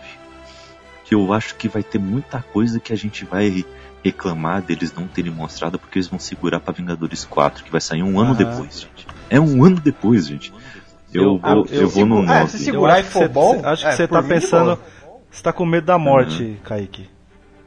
Que 1.05 1.15
eu 1.15 1.33
acho 1.33 1.55
que 1.57 1.69
vai 1.69 1.83
ter 1.83 1.99
muita 1.99 2.43
coisa 2.43 2.81
que 2.81 2.93
a 2.93 2.97
gente 2.97 3.25
vai 3.25 3.65
reclamar 4.05 4.63
deles 4.63 4.93
não 4.93 5.07
terem 5.07 5.31
mostrado 5.31 5.79
porque 5.79 5.99
eles 5.99 6.09
vão 6.09 6.19
segurar 6.19 6.59
pra 6.61 6.73
Vingadores 6.75 7.25
4, 7.25 7.63
que 7.65 7.71
vai 7.71 7.81
sair 7.81 8.03
um 8.03 8.19
ano 8.19 8.33
Aham. 8.33 8.39
depois, 8.51 8.81
gente. 8.81 9.07
É 9.31 9.41
um 9.41 9.65
ano 9.65 9.79
depois, 9.81 10.27
gente. 10.27 10.53
Eu, 11.15 11.23
Eu- 11.23 11.39
vou, 11.39 11.51
eu- 11.51 11.67
eu 11.83 11.89
vou 11.89 12.07
no 12.07 12.17
seguro- 12.17 12.33
é, 12.33 12.39
9. 12.41 12.51
se 12.51 12.59
segurar 12.59 12.93
acho 12.95 13.01
e 13.03 13.05
que 13.05 13.11
for 13.13 13.29
bom, 13.29 13.61
acho 13.65 13.83
que 13.83 13.89
é, 13.89 13.97
você 13.97 14.09
tá 14.09 14.23
pensando. 14.23 14.79
Você 15.31 15.43
tá 15.43 15.53
com 15.53 15.65
medo 15.65 15.85
da 15.87 15.99
morte, 15.99 16.59
Kaique. 16.65 17.09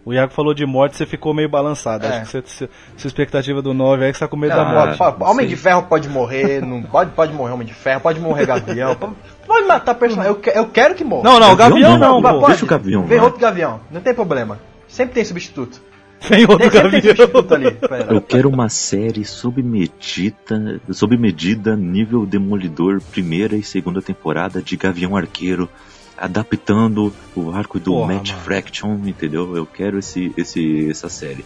O 0.06 0.14
Iago 0.14 0.32
falou 0.32 0.54
de 0.54 0.64
morte, 0.68 0.96
você 0.96 1.06
ficou 1.06 1.34
meio 1.34 1.50
balançado. 1.50 2.06
É. 2.06 2.10
Acho 2.10 2.22
que 2.22 2.28
você, 2.28 2.44
se- 2.46 2.70
sua 2.96 3.08
expectativa 3.08 3.60
do 3.60 3.74
9 3.74 4.06
é 4.06 4.12
que 4.12 4.18
você 4.18 4.24
tá 4.24 4.28
com 4.28 4.38
medo 4.38 4.56
Não, 4.56 4.64
da 4.64 4.70
morte. 4.72 4.98
pode- 5.00 5.18
pode- 5.18 5.32
Homem 5.32 5.48
de 5.48 5.56
Ferro 5.56 5.82
pode 5.84 6.08
morrer, 6.08 6.62
não 6.62 6.84
pode, 6.84 7.10
pode 7.12 7.34
morrer 7.34 7.54
Homem 7.54 7.66
de 7.68 7.74
Ferro, 7.74 8.02
pode 8.02 8.20
morrer 8.20 8.46
Gavião, 8.46 8.96
pode, 8.96 9.14
pode 9.48 9.66
matar 9.68 9.96
personagem. 9.96 10.32
Eu, 10.32 10.40
que- 10.40 10.52
eu 10.52 10.68
quero 10.68 10.94
que 10.94 11.04
morra. 11.04 11.24
Não, 11.24 11.40
não, 11.40 11.52
o 11.54 11.56
Gavião 11.56 11.98
não, 11.98 12.22
Mas 12.22 12.34
pô. 12.34 12.40
pode. 12.42 12.52
Deixa 12.52 12.66
o 12.66 12.68
Gavião 12.68 13.04
Vem 13.08 13.20
outro 13.20 13.40
Gavião, 13.40 13.80
não 13.90 14.00
tem 14.00 14.14
problema. 14.14 14.60
Sempre 14.88 15.16
tem 15.16 15.26
substituto. 15.26 15.82
Vem 16.30 16.42
outro 16.44 16.58
Tem, 16.60 16.70
tem 16.70 16.82
Gavião. 16.84 17.02
substituto 17.02 17.54
ali. 17.56 17.78
Eu 18.10 18.22
quero 18.22 18.48
uma 18.48 18.70
série 18.70 19.26
sob 19.26 19.62
medida, 19.64 20.80
sob 20.92 21.18
medida 21.18 21.76
nível 21.76 22.26
Demolidor, 22.28 23.02
primeira 23.12 23.56
e 23.56 23.64
segunda 23.64 24.02
temporada 24.04 24.62
de 24.62 24.78
Gavião 24.78 25.18
Arqueiro, 25.18 25.68
adaptando 26.18 27.14
o 27.36 27.52
arco 27.52 27.80
do 27.80 27.92
Porra, 27.92 28.14
Matt 28.14 28.30
mano. 28.32 28.44
Fraction, 28.44 28.94
entendeu? 29.06 29.56
Eu 29.56 29.66
quero 29.66 30.00
esse, 30.00 30.32
esse, 30.38 30.90
essa 30.90 31.10
série. 31.10 31.46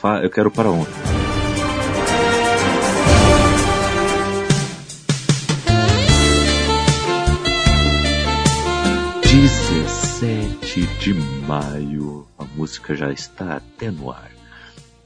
Fa- 0.00 0.20
eu 0.22 0.30
quero 0.30 0.50
para 0.50 0.70
ontem. 0.70 0.92
Dezessete 9.54 10.86
de 10.98 11.14
maio, 11.46 12.26
a 12.38 12.44
música 12.56 12.94
já 12.96 13.12
está 13.12 13.56
até 13.56 13.90
no 13.90 14.10
ar. 14.10 14.30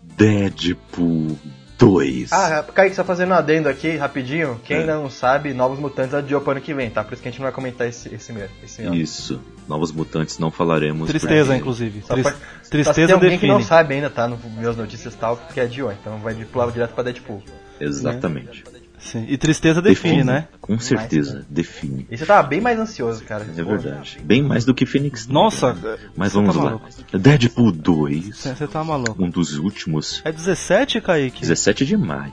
Deadpool 0.03 1.39
2. 1.79 2.33
Ah, 2.33 2.64
Kaique, 2.74 2.97
só 2.97 3.05
fazendo 3.05 3.31
um 3.31 3.35
adendo 3.35 3.68
aqui, 3.68 3.97
rapidinho. 3.97 4.61
Quem 4.64 4.76
É. 4.79 4.81
ainda 4.81 4.97
não 4.97 5.09
sabe, 5.09 5.55
Novos 5.55 5.79
Mutantes 5.79 6.12
adiou 6.12 6.41
pro 6.41 6.51
ano 6.51 6.61
que 6.61 6.74
vem, 6.74 6.91
tá? 6.91 7.05
Por 7.05 7.12
isso 7.14 7.22
que 7.22 7.29
a 7.29 7.31
gente 7.31 7.39
não 7.41 7.45
vai 7.45 7.53
comentar 7.53 7.87
esse, 7.87 8.12
esse, 8.12 8.33
mesmo, 8.33 8.55
esse 8.64 8.83
ano. 8.83 8.95
Isso. 8.97 9.41
Novos 9.68 9.93
Mutantes 9.93 10.39
não 10.39 10.51
falaremos. 10.51 11.09
Tristeza, 11.09 11.57
inclusive. 11.57 12.03
Só 12.03 12.14
Tris- 12.14 12.26
pra- 12.26 12.33
Só 12.62 12.70
Tristeza 12.70 13.07
tem 13.07 13.14
alguém 13.14 13.31
que 13.31 13.37
define. 13.37 13.53
não 13.53 13.62
sabe 13.62 13.95
ainda, 13.95 14.11
tá? 14.11 14.26
No 14.26 14.39
meus 14.57 14.76
notícias 14.76 15.14
e 15.14 15.16
tal, 15.16 15.37
porque 15.37 15.61
é 15.61 15.66
Dio, 15.66 15.91
então 15.93 16.18
vai 16.18 16.35
de 16.35 16.45
pular 16.47 16.70
direto 16.72 16.95
pra 16.95 17.05
Deadpool. 17.05 17.43
Exatamente. 17.81 18.64
Sim. 19.01 19.24
E 19.28 19.36
tristeza 19.38 19.80
define, 19.80 20.24
né? 20.24 20.49
Com 20.61 20.78
certeza, 20.78 21.46
define. 21.49 22.07
Esse 22.11 22.24
eu 22.24 22.26
tava 22.26 22.46
bem 22.46 22.61
mais 22.61 22.78
ansioso, 22.78 23.22
cara. 23.24 23.46
É 23.57 23.62
verdade. 23.62 24.18
Bem 24.22 24.42
mais 24.42 24.64
do 24.64 24.74
que 24.74 24.84
Phoenix. 24.84 25.26
Nossa, 25.26 25.76
Mas 26.16 26.32
você 26.32 26.38
vamos 26.38 26.55
tá 26.57 26.62
lá. 26.62 26.70
maluco. 26.70 26.88
Deadpool 27.18 27.72
2, 27.72 28.36
Você 28.36 28.66
tá 28.66 28.82
maluco. 28.84 29.22
um 29.22 29.30
dos 29.30 29.57
últimos, 29.59 30.20
É 30.24 30.32
17, 30.32 31.01
Kaique? 31.01 31.40
17 31.42 31.86
de 31.86 31.96
maio. 31.96 32.32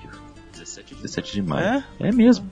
17 0.94 1.34
de 1.34 1.42
maio. 1.42 1.84
É? 2.00 2.08
É 2.08 2.12
mesmo. 2.12 2.48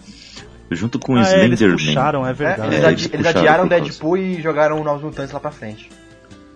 Junto 0.72 0.98
com 1.00 1.16
Ah, 1.16 1.20
é, 1.20 1.44
eles 1.46 1.60
Slenderman. 1.60 1.86
puxaram, 1.88 2.26
é 2.26 2.30
É, 2.30 2.34
verdade. 2.34 2.62
eles, 2.68 2.74
É, 2.74 2.88
adi- 2.88 2.92
eles 2.94 3.06
eles 3.14 3.16
puxaram 3.28 3.40
adiaram. 3.40 3.68
Deadpool 3.68 4.18
e 4.18 4.42
jogaram 4.42 4.84
Novos 4.84 5.04
Mutantes 5.04 5.32
lá 5.34 5.40
pra 5.40 5.52
frente. 5.52 5.90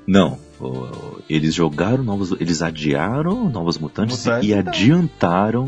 Não, 0.08 0.40
eles 1.30 1.54
jogaram 1.54 2.02
novos. 2.02 2.32
Eles 2.40 2.62
adiaram 2.62 3.50
Novos 3.50 3.78
Mutantes, 3.78 4.18
Mutantes, 4.26 4.48
e 4.50 4.54
então. 4.54 4.72
adiantaram 4.72 5.66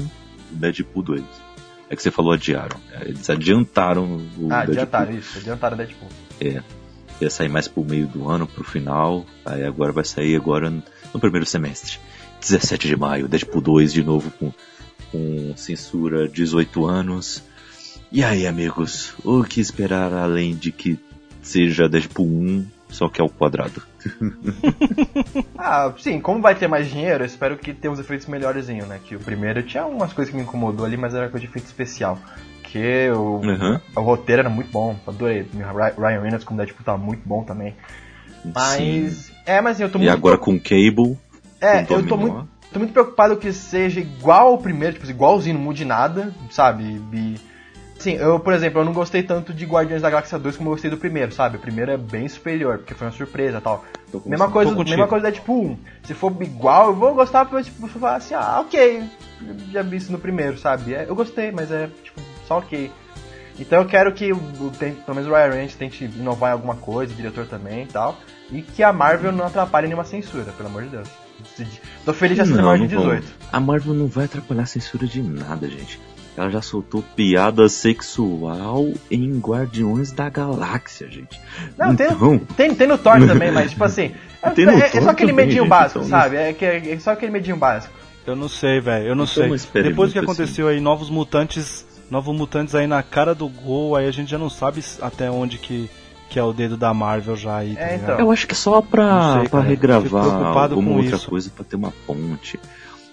Deadpool 0.51 1.03
2. 1.03 1.23
É 1.89 1.95
que 1.95 2.03
você 2.03 2.11
falou 2.11 2.33
adiaram. 2.33 2.79
É, 2.91 3.09
Eles 3.09 3.29
adiantaram 3.29 4.03
o 4.37 4.47
Ah, 4.51 4.57
Deadpool. 4.65 4.73
adiantaram 4.73 5.17
isso, 5.17 5.37
adiantaram 5.39 5.77
Deadpool. 5.77 6.09
Ia 7.21 7.29
sair 7.29 7.49
mais 7.49 7.67
pro 7.67 7.83
meio 7.83 8.07
do 8.07 8.29
ano, 8.29 8.47
pro 8.47 8.63
final. 8.63 9.25
Aí 9.45 9.63
agora 9.65 9.91
vai 9.91 10.05
sair 10.05 10.35
agora 10.35 10.69
no 10.69 11.19
primeiro 11.19 11.45
semestre. 11.45 11.99
17 12.39 12.87
de 12.87 12.95
maio, 12.95 13.27
Deadpool 13.27 13.61
2 13.61 13.91
de 13.91 14.03
novo 14.03 14.31
com, 14.31 14.53
com 15.11 15.53
censura 15.57 16.27
18 16.29 16.85
anos. 16.85 17.43
E 18.11 18.23
aí, 18.23 18.47
amigos, 18.47 19.13
o 19.25 19.43
que 19.43 19.59
esperar 19.59 20.13
além 20.13 20.55
de 20.55 20.71
que 20.71 20.97
seja 21.41 21.89
Deadpool 21.89 22.25
1, 22.27 22.65
só 22.89 23.09
que 23.09 23.19
ao 23.19 23.29
quadrado? 23.29 23.83
Ah, 25.57 25.93
sim, 25.97 26.19
como 26.19 26.41
vai 26.41 26.55
ter 26.55 26.67
mais 26.67 26.87
dinheiro, 26.87 27.23
eu 27.23 27.25
espero 27.27 27.57
que 27.57 27.73
tenha 27.73 27.91
uns 27.91 27.99
efeitos 27.99 28.27
melhorzinhos, 28.27 28.87
né? 28.87 28.99
Que 29.03 29.15
o 29.15 29.19
primeiro 29.19 29.61
tinha 29.63 29.85
umas 29.85 30.13
coisas 30.13 30.31
que 30.31 30.37
me 30.37 30.43
incomodou 30.43 30.85
ali, 30.85 30.97
mas 30.97 31.13
era 31.13 31.29
coisa 31.29 31.45
de 31.45 31.51
efeito 31.51 31.65
especial. 31.65 32.17
Que 32.63 33.09
o, 33.11 33.37
Uhum. 33.43 33.79
o 33.95 34.01
roteiro 34.01 34.41
era 34.41 34.49
muito 34.49 34.71
bom, 34.71 34.95
adorei. 35.07 35.45
Ryan 35.97 36.21
Reynolds 36.21 36.43
como 36.43 36.57
Deadpool 36.57 36.85
tava 36.85 36.97
muito 36.97 37.21
bom 37.27 37.43
também. 37.43 37.75
Sim. 38.43 38.51
Mas. 38.55 39.31
É, 39.45 39.59
mas 39.61 39.73
assim, 39.75 39.83
eu 39.83 39.89
tô 39.89 39.97
E 39.97 40.01
muito. 40.01 40.13
agora 40.13 40.37
com 40.37 40.57
Cable. 40.59 41.17
É, 41.59 41.83
com 41.83 41.95
eu 41.95 42.07
tô 42.07 42.15
muito, 42.15 42.47
tô 42.71 42.79
muito 42.79 42.93
preocupado 42.93 43.35
que 43.37 43.51
seja 43.51 43.99
igual 43.99 44.47
ao 44.49 44.57
primeiro, 44.59 44.93
tipo, 44.95 45.09
igualzinho, 45.09 45.55
não 45.57 45.63
mude 45.65 45.83
nada, 45.83 46.33
sabe? 46.51 47.01
E, 47.13 47.35
sim, 47.99 48.13
eu, 48.13 48.39
por 48.39 48.53
exemplo, 48.53 48.81
eu 48.81 48.85
não 48.85 48.93
gostei 48.93 49.21
tanto 49.21 49.53
de 49.53 49.65
Guardiões 49.65 50.01
da 50.01 50.09
Galáxia 50.09 50.39
2 50.39 50.57
como 50.57 50.69
eu 50.69 50.73
gostei 50.73 50.89
do 50.89 50.97
primeiro, 50.97 51.31
sabe? 51.31 51.57
O 51.57 51.59
primeiro 51.59 51.91
é 51.91 51.97
bem 51.97 52.27
superior, 52.27 52.79
porque 52.79 52.93
foi 52.93 53.07
uma 53.07 53.13
surpresa 53.13 53.57
e 53.57 53.61
tal. 53.61 53.85
Mesma 54.25 54.49
coisa, 54.49 54.75
mesma 54.75 55.07
coisa 55.07 55.23
da 55.23 55.31
tipo 55.31 55.53
1. 55.53 55.77
Se 56.03 56.13
for 56.13 56.35
igual, 56.41 56.87
eu 56.87 56.95
vou 56.95 57.13
gostar, 57.13 57.47
mas 57.51 57.65
tipo, 57.67 57.85
eu 57.85 57.89
falar 57.89 58.15
assim, 58.15 58.33
ah, 58.33 58.61
ok, 58.61 59.03
já 59.71 59.81
vi 59.81 59.97
isso 59.97 60.11
no 60.11 60.17
primeiro, 60.17 60.57
sabe? 60.57 60.95
É, 60.95 61.05
eu 61.07 61.15
gostei, 61.15 61.51
mas 61.51 61.71
é, 61.71 61.89
tipo, 62.03 62.19
só 62.47 62.57
ok. 62.57 62.91
Então 63.59 63.81
eu 63.81 63.87
quero 63.87 64.13
que, 64.13 64.27
pelo 64.33 65.15
menos 65.15 65.27
o 65.27 65.33
Ryan 65.33 65.49
Reynolds 65.49 65.75
tente 65.75 66.05
inovar 66.05 66.51
em 66.51 66.53
alguma 66.53 66.75
coisa, 66.75 67.13
o 67.13 67.15
diretor 67.15 67.45
também 67.45 67.83
e 67.83 67.87
tal. 67.87 68.17
E 68.51 68.61
que 68.61 68.81
a 68.81 68.91
Marvel 68.91 69.31
não 69.31 69.45
atrapalhe 69.45 69.87
nenhuma 69.87 70.05
censura, 70.05 70.51
pelo 70.53 70.69
amor 70.69 70.83
de 70.83 70.89
Deus. 70.89 71.09
Tô 72.05 72.13
feliz 72.13 72.37
de 72.37 72.49
Não, 72.49 72.63
maior 72.63 72.77
de 72.87 72.95
não 72.95 73.03
vão. 73.03 73.15
18. 73.15 73.33
A 73.51 73.59
Marvel 73.59 73.93
não 73.93 74.07
vai 74.07 74.25
atrapalhar 74.25 74.63
a 74.63 74.65
censura 74.65 75.05
de 75.05 75.21
nada, 75.21 75.67
gente. 75.67 75.99
Ela 76.39 76.49
já 76.49 76.61
soltou 76.61 77.03
piada 77.15 77.67
sexual 77.67 78.93
em 79.11 79.39
Guardiões 79.39 80.11
da 80.11 80.29
Galáxia, 80.29 81.07
gente. 81.09 81.39
Não, 81.77 81.95
tem- 81.95 82.07
então, 82.07 82.39
Tem, 82.55 82.73
tem 82.73 82.87
no 82.87 82.97
Thor 82.97 83.19
também, 83.27 83.51
mas 83.51 83.71
tipo 83.71 83.83
assim. 83.85 84.13
É, 84.41 84.47
é- 84.61 84.97
é 84.97 85.01
só 85.01 85.09
aquele 85.09 85.31
também, 85.31 85.45
medinho 85.47 85.63
gente, 85.63 85.69
básico, 85.69 85.99
então, 85.99 86.09
sabe? 86.09 86.37
É, 86.37 86.53
que- 86.53 86.65
é 86.65 86.99
só 86.99 87.11
aquele 87.11 87.31
medinho 87.31 87.57
básico. 87.57 87.93
Eu 88.25 88.35
não 88.35 88.47
sei, 88.47 88.79
velho. 88.79 89.07
Eu 89.07 89.15
não 89.15 89.25
Então 89.25 89.57
sei. 89.57 89.83
Depois 89.83 90.11
do 90.11 90.13
que 90.13 90.19
muito 90.19 90.31
aconteceu 90.31 90.67
aí, 90.67 90.79
novos 90.79 91.09
mutantes. 91.09 91.85
Novos 92.09 92.35
mutantes 92.35 92.73
aí 92.73 92.87
na 92.87 93.03
cara 93.03 93.35
do 93.35 93.47
gol, 93.47 93.95
aí 93.95 94.07
a 94.07 94.11
gente 94.11 94.31
já 94.31 94.37
não 94.37 94.49
sabe 94.49 94.83
até 95.01 95.29
onde 95.29 95.57
que, 95.59 95.87
que 96.29 96.39
é 96.39 96.43
o 96.43 96.51
dedo 96.53 96.75
da 96.75 96.91
Marvel 96.93 97.35
já 97.35 97.57
aí, 97.57 97.75
tá 97.75 97.81
É, 97.81 97.95
então. 97.97 98.17
eu 98.19 98.31
acho 98.31 98.47
que 98.47 98.53
é 98.53 98.55
só 98.55 98.81
pra, 98.81 99.39
sei, 99.41 99.49
pra 99.49 99.59
regravar 99.61 100.25
alguma 100.25 100.89
com 100.91 100.95
outra 100.97 101.15
isso. 101.17 101.29
coisa, 101.29 101.51
pra 101.55 101.63
ter 101.63 101.75
uma 101.75 101.93
ponte. 102.07 102.59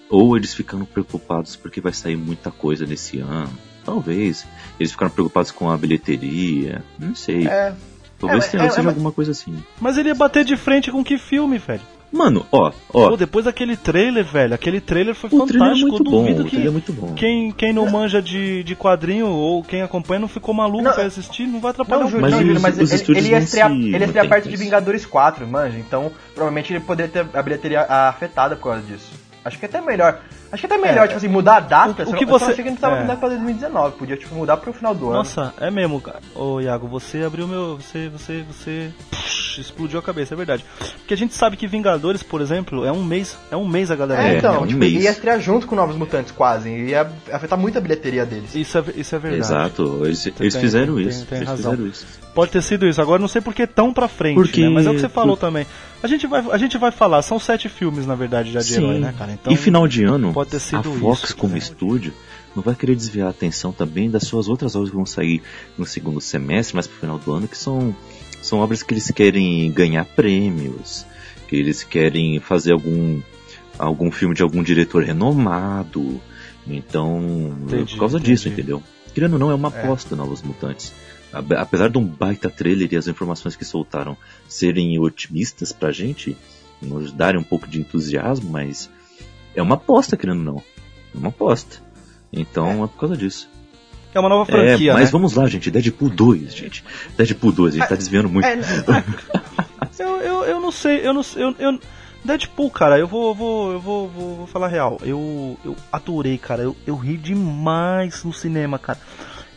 Ou 0.09 0.37
eles 0.37 0.53
ficando 0.53 0.85
preocupados 0.85 1.55
porque 1.55 1.81
vai 1.81 1.93
sair 1.93 2.15
muita 2.15 2.49
coisa 2.51 2.85
nesse 2.85 3.19
ano. 3.19 3.51
Talvez. 3.83 4.45
Eles 4.79 4.91
ficaram 4.91 5.11
preocupados 5.11 5.51
com 5.51 5.69
a 5.69 5.77
bilheteria. 5.77 6.83
Não 6.99 7.15
sei. 7.15 7.47
É. 7.47 7.73
Talvez 8.19 8.45
é, 8.45 8.49
tenha, 8.49 8.63
é, 8.63 8.69
seja 8.69 8.87
é, 8.87 8.89
alguma 8.89 9.11
coisa 9.11 9.31
assim. 9.31 9.63
Mas 9.79 9.97
ele 9.97 10.09
ia 10.09 10.15
bater 10.15 10.43
de 10.43 10.57
frente 10.57 10.91
com 10.91 11.03
que 11.03 11.17
filme, 11.17 11.57
velho? 11.57 11.81
Mano, 12.11 12.45
ó, 12.51 12.71
ó. 12.93 13.09
Pô, 13.09 13.17
depois 13.17 13.45
daquele 13.45 13.75
trailer, 13.75 14.23
velho, 14.23 14.53
aquele 14.53 14.79
trailer 14.79 15.13
foi 15.13 15.29
o 15.29 15.45
trailer 15.45 15.55
é 15.55 15.59
fantástico. 15.59 15.89
muito 15.89 16.05
eu 16.05 16.11
bom. 16.11 16.21
duvido 16.21 16.41
O 16.41 16.45
que 16.45 16.51
trailer 16.51 16.69
é 16.69 16.71
muito 16.71 16.93
bom. 16.93 17.13
quem, 17.13 17.51
quem 17.51 17.73
não 17.73 17.89
manja 17.89 18.21
de, 18.21 18.63
de 18.63 18.75
quadrinho 18.75 19.27
ou 19.27 19.61
quem 19.61 19.81
acompanha 19.81 20.21
não 20.21 20.27
ficou 20.29 20.53
maluco 20.53 20.83
Não, 20.83 20.93
pra 20.93 21.03
assistir, 21.03 21.45
não 21.45 21.59
vai 21.59 21.71
atrapalhar 21.71 22.09
Não, 22.09 22.17
o 22.17 22.21
Mas 22.21 22.31
não, 22.31 22.39
Júlio, 22.39 22.61
mas 22.61 22.79
os 22.79 22.91
ele, 22.91 23.17
ele 23.17 23.29
ia 23.29 23.39
estrear, 23.39 23.69
se 23.69 23.75
ele 23.75 23.97
ia 23.97 24.05
estrear 24.05 24.41
com 24.41 24.49
de. 24.49 24.55
Vingadores 24.55 25.05
4, 25.05 25.45
manja. 25.45 25.77
Então, 25.77 26.11
provavelmente 26.33 26.71
ele 26.71 26.79
poderia 26.79 27.11
ter 27.11 27.27
a 27.37 27.43
bilheteria 27.43 27.81
afetada 27.81 28.55
por 28.55 28.71
causa 28.71 28.81
disso. 28.83 29.26
Acho 29.47 29.57
que 29.59 29.65
até 29.65 29.81
melhor. 29.81 30.19
Acho 30.51 30.61
que 30.67 30.73
até 30.73 30.77
melhor, 30.81 31.03
É, 31.03 31.07
tipo 31.07 31.17
assim, 31.17 31.27
mudar 31.27 31.57
a 31.57 31.59
data. 31.59 32.03
o- 32.05 32.11
o 32.11 32.13
que 32.13 32.23
eu 32.23 32.27
você- 32.27 32.45
achei 32.45 32.55
que 32.63 32.69
a 32.69 32.71
gente 32.71 32.79
tava 32.79 32.97
é. 32.97 33.01
mudando 33.01 33.19
pra 33.19 33.29
2019. 33.29 33.97
Podia, 33.97 34.15
tipo, 34.15 34.33
mudar 34.35 34.57
pro 34.57 34.71
final 34.71 34.93
do 34.95 35.07
ano. 35.07 35.15
Nossa, 35.17 35.53
é 35.59 35.69
mesmo, 35.69 35.99
cara. 35.99 36.19
Ô, 36.35 36.61
Iago, 36.61 36.87
você 36.87 37.23
abriu 37.23 37.47
meu. 37.47 37.77
Você. 37.77 38.07
Você. 38.09 38.43
Você. 38.47 38.89
Puxa, 39.11 39.59
explodiu 39.61 39.99
a 39.99 40.01
cabeça, 40.03 40.33
é 40.33 40.37
verdade. 40.37 40.63
Porque 40.99 41.13
a 41.13 41.17
gente 41.17 41.33
sabe 41.33 41.57
que 41.57 41.67
Vingadores, 41.67 42.23
por 42.23 42.39
exemplo, 42.41 42.85
é 42.85 42.91
um 42.91 43.03
mês. 43.03 43.37
É 43.51 43.57
um 43.57 43.67
mês 43.67 43.91
a 43.91 43.95
galera. 43.95 44.21
É, 44.23 44.35
É, 44.35 44.37
então, 44.37 44.55
é 44.55 44.59
um 44.59 44.67
tipo, 44.67 44.79
mês. 44.79 45.03
ia 45.03 45.09
estrear 45.11 45.39
junto 45.41 45.67
com 45.67 45.75
Novos 45.75 45.95
Mutantes, 45.97 46.31
quase. 46.31 46.69
Ia 46.69 47.09
afetar 47.31 47.57
muito 47.59 47.77
a 47.77 47.81
bilheteria 47.81 48.25
deles. 48.25 48.55
Isso 48.55 48.77
é, 48.77 48.83
isso 48.95 49.15
é 49.15 49.19
verdade. 49.19 49.41
Exato, 49.41 50.01
eles, 50.05 50.25
eles 50.25 50.53
tem- 50.53 50.61
fizeram 50.61 50.95
tem- 50.95 51.07
isso. 51.07 51.25
tem 51.25 51.37
eles 51.39 51.49
razão. 51.49 51.71
fizeram 51.71 51.89
isso. 51.89 52.05
Pode 52.37 52.51
ter 52.51 52.61
sido 52.61 52.87
isso. 52.87 53.01
Agora 53.01 53.19
não 53.19 53.27
sei 53.27 53.41
por 53.41 53.51
que 53.51 53.65
tão 53.65 53.91
pra 53.91 54.07
frente, 54.07 54.35
Porque- 54.35 54.61
né? 54.61 54.69
Mas 54.69 54.85
é 54.85 54.91
o 54.91 54.93
que 54.93 54.99
você 55.01 55.09
falou 55.09 55.35
também. 55.35 55.65
A 56.03 56.07
gente, 56.07 56.27
vai, 56.27 56.45
a 56.51 56.57
gente 56.59 56.77
vai 56.77 56.91
falar, 56.91 57.23
são 57.23 57.39
sete 57.39 57.67
filmes, 57.67 58.05
na 58.05 58.13
verdade, 58.13 58.51
já 58.51 58.59
de 58.59 58.75
herói, 58.75 58.99
né, 58.99 59.11
cara? 59.17 59.31
Então, 59.31 59.51
e 59.51 59.55
final 59.57 59.87
de 59.87 60.03
ano, 60.03 60.31
pode 60.33 60.51
ter 60.51 60.59
sido 60.59 60.77
a 60.91 60.99
Fox 60.99 61.23
isso 61.23 61.35
como 61.35 61.53
também. 61.53 61.63
estúdio 61.63 62.13
não 62.55 62.61
vai 62.61 62.75
querer 62.75 62.95
desviar 62.95 63.25
a 63.27 63.31
atenção 63.31 63.71
também 63.71 64.07
das 64.07 64.23
suas 64.27 64.47
outras 64.47 64.75
obras 64.75 64.91
que 64.91 64.95
vão 64.95 65.05
sair 65.07 65.41
no 65.79 65.85
segundo 65.87 66.21
semestre, 66.21 66.75
mais 66.75 66.85
pro 66.85 66.99
final 66.99 67.17
do 67.17 67.33
ano, 67.33 67.47
que 67.47 67.57
são, 67.57 67.95
são 68.39 68.59
obras 68.59 68.83
que 68.83 68.93
eles 68.93 69.09
querem 69.09 69.71
ganhar 69.71 70.05
prêmios, 70.05 71.07
que 71.47 71.55
eles 71.55 71.83
querem 71.83 72.39
fazer 72.39 72.71
algum, 72.73 73.19
algum 73.79 74.11
filme 74.11 74.35
de 74.35 74.43
algum 74.43 74.61
diretor 74.61 75.03
renomado. 75.03 76.21
Então, 76.67 77.55
Entendi, 77.63 77.93
por 77.93 77.99
causa 77.99 78.19
disso, 78.19 78.47
entendi. 78.47 78.61
entendeu? 78.61 78.83
Querendo 79.13 79.33
ou 79.33 79.39
não, 79.39 79.49
é 79.49 79.55
uma 79.55 79.73
É. 79.75 79.81
aposta 79.83 80.15
Novos 80.15 80.43
Mutantes. 80.43 80.93
Apesar 81.31 81.89
de 81.89 81.97
um 81.97 82.05
baita 82.05 82.49
trailer 82.49 82.91
e 82.91 82.95
as 82.95 83.07
informações 83.07 83.55
que 83.55 83.65
soltaram 83.65 84.17
serem 84.47 84.97
otimistas 84.99 85.71
pra 85.71 85.91
gente, 85.91 86.37
nos 86.81 87.11
darem 87.11 87.39
um 87.39 87.43
pouco 87.43 87.67
de 87.67 87.79
entusiasmo, 87.79 88.49
mas 88.49 88.89
é 89.55 89.61
uma 89.61 89.75
aposta, 89.75 90.15
querendo 90.15 90.39
ou 90.39 90.43
não. 90.55 90.63
É 91.13 91.17
uma 91.17 91.29
aposta. 91.29 91.81
Então 92.31 92.83
é, 92.83 92.87
por 92.87 92.99
causa 92.99 93.17
disso. 93.17 93.49
É 94.13 94.19
uma 94.19 94.29
nova 94.29 94.45
franquia, 94.45 94.91
é, 94.91 94.93
mas 94.93 95.05
né? 95.05 95.11
vamos 95.11 95.33
lá, 95.33 95.47
gente. 95.47 95.69
Deadpool 95.69 96.09
2, 96.09 96.55
gente. 96.55 96.83
Deadpool 97.15 97.51
2, 97.51 97.75
a 97.75 97.77
gente 97.77 97.89
tá 97.89 97.95
desviando 97.95 98.29
muito. 98.29 98.45
É, 98.45 98.57
Eu, 99.99 100.21
eu, 100.21 100.43
eu 100.43 100.59
não 100.59 100.71
sei, 100.71 101.05
eu 101.07 101.13
não. 101.13 101.21
Eu, 101.35 101.55
eu- 101.57 101.79
Deadpool, 102.23 102.69
cara, 102.69 102.99
eu 102.99 103.07
vou, 103.07 103.29
eu 103.29 103.35
vou, 103.35 103.71
eu 103.73 103.79
vou, 103.79 104.07
vou, 104.09 104.35
vou 104.35 104.47
falar 104.47 104.67
real. 104.67 104.99
Eu, 105.01 105.57
eu 105.63 105.75
adorei, 105.91 106.37
cara. 106.37 106.61
Eu, 106.63 106.75
eu 106.85 106.95
ri 106.95 107.15
demais 107.15 108.23
no 108.23 108.33
cinema, 108.33 108.77
cara. 108.77 108.99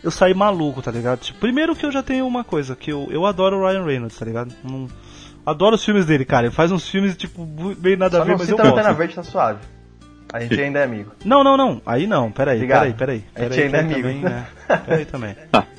Eu 0.03 0.11
saí 0.11 0.33
maluco, 0.35 0.81
tá 0.81 0.91
ligado? 0.91 1.21
Tipo, 1.21 1.39
primeiro 1.41 1.77
que 1.77 1.85
eu 1.85 1.93
já 1.93 2.03
tenho 2.03 2.27
uma 2.27 2.43
coisa, 2.43 2.75
que 2.75 2.91
eu, 2.91 3.09
eu 3.11 3.27
adoro 3.27 3.59
o 3.59 3.67
Ryan 3.69 3.85
Reynolds, 3.85 4.19
tá 4.19 4.25
ligado? 4.25 4.55
Não- 4.65 4.89
adoro 5.45 5.75
os 5.77 5.85
filmes 5.85 6.07
dele, 6.07 6.25
cara. 6.25 6.47
Ele 6.47 6.55
faz 6.55 6.73
uns 6.73 6.89
filmes, 6.89 7.17
tipo, 7.17 7.45
bem 7.77 7.97
nada 7.97 8.17
só 8.17 8.23
a 8.23 8.25
ver, 8.25 8.33
não 8.33 8.39
mas 8.39 8.49
eu 8.49 8.57
cita 8.57 8.67
Lanterna 8.69 8.89
gosto. 8.91 8.99
Verde, 8.99 9.15
tá 9.15 9.23
suave. 9.23 9.59
A 10.33 10.41
gente 10.41 10.61
ainda 10.61 10.79
é 10.79 10.85
amigo. 10.85 11.11
Não, 11.25 11.43
não, 11.43 11.57
não. 11.57 11.83
Aí 11.85 12.07
não, 12.07 12.31
peraí, 12.31 12.57
Obrigado. 12.59 12.95
peraí, 12.95 12.95
peraí. 12.95 13.25
A 13.35 13.41
gente 13.41 13.49
peraí, 13.51 13.65
ainda 13.65 13.77
é 13.77 13.81
amigo. 13.81 14.01
Também, 14.03 14.21
né? 14.23 14.47
Peraí 14.87 15.05
também. 15.05 15.37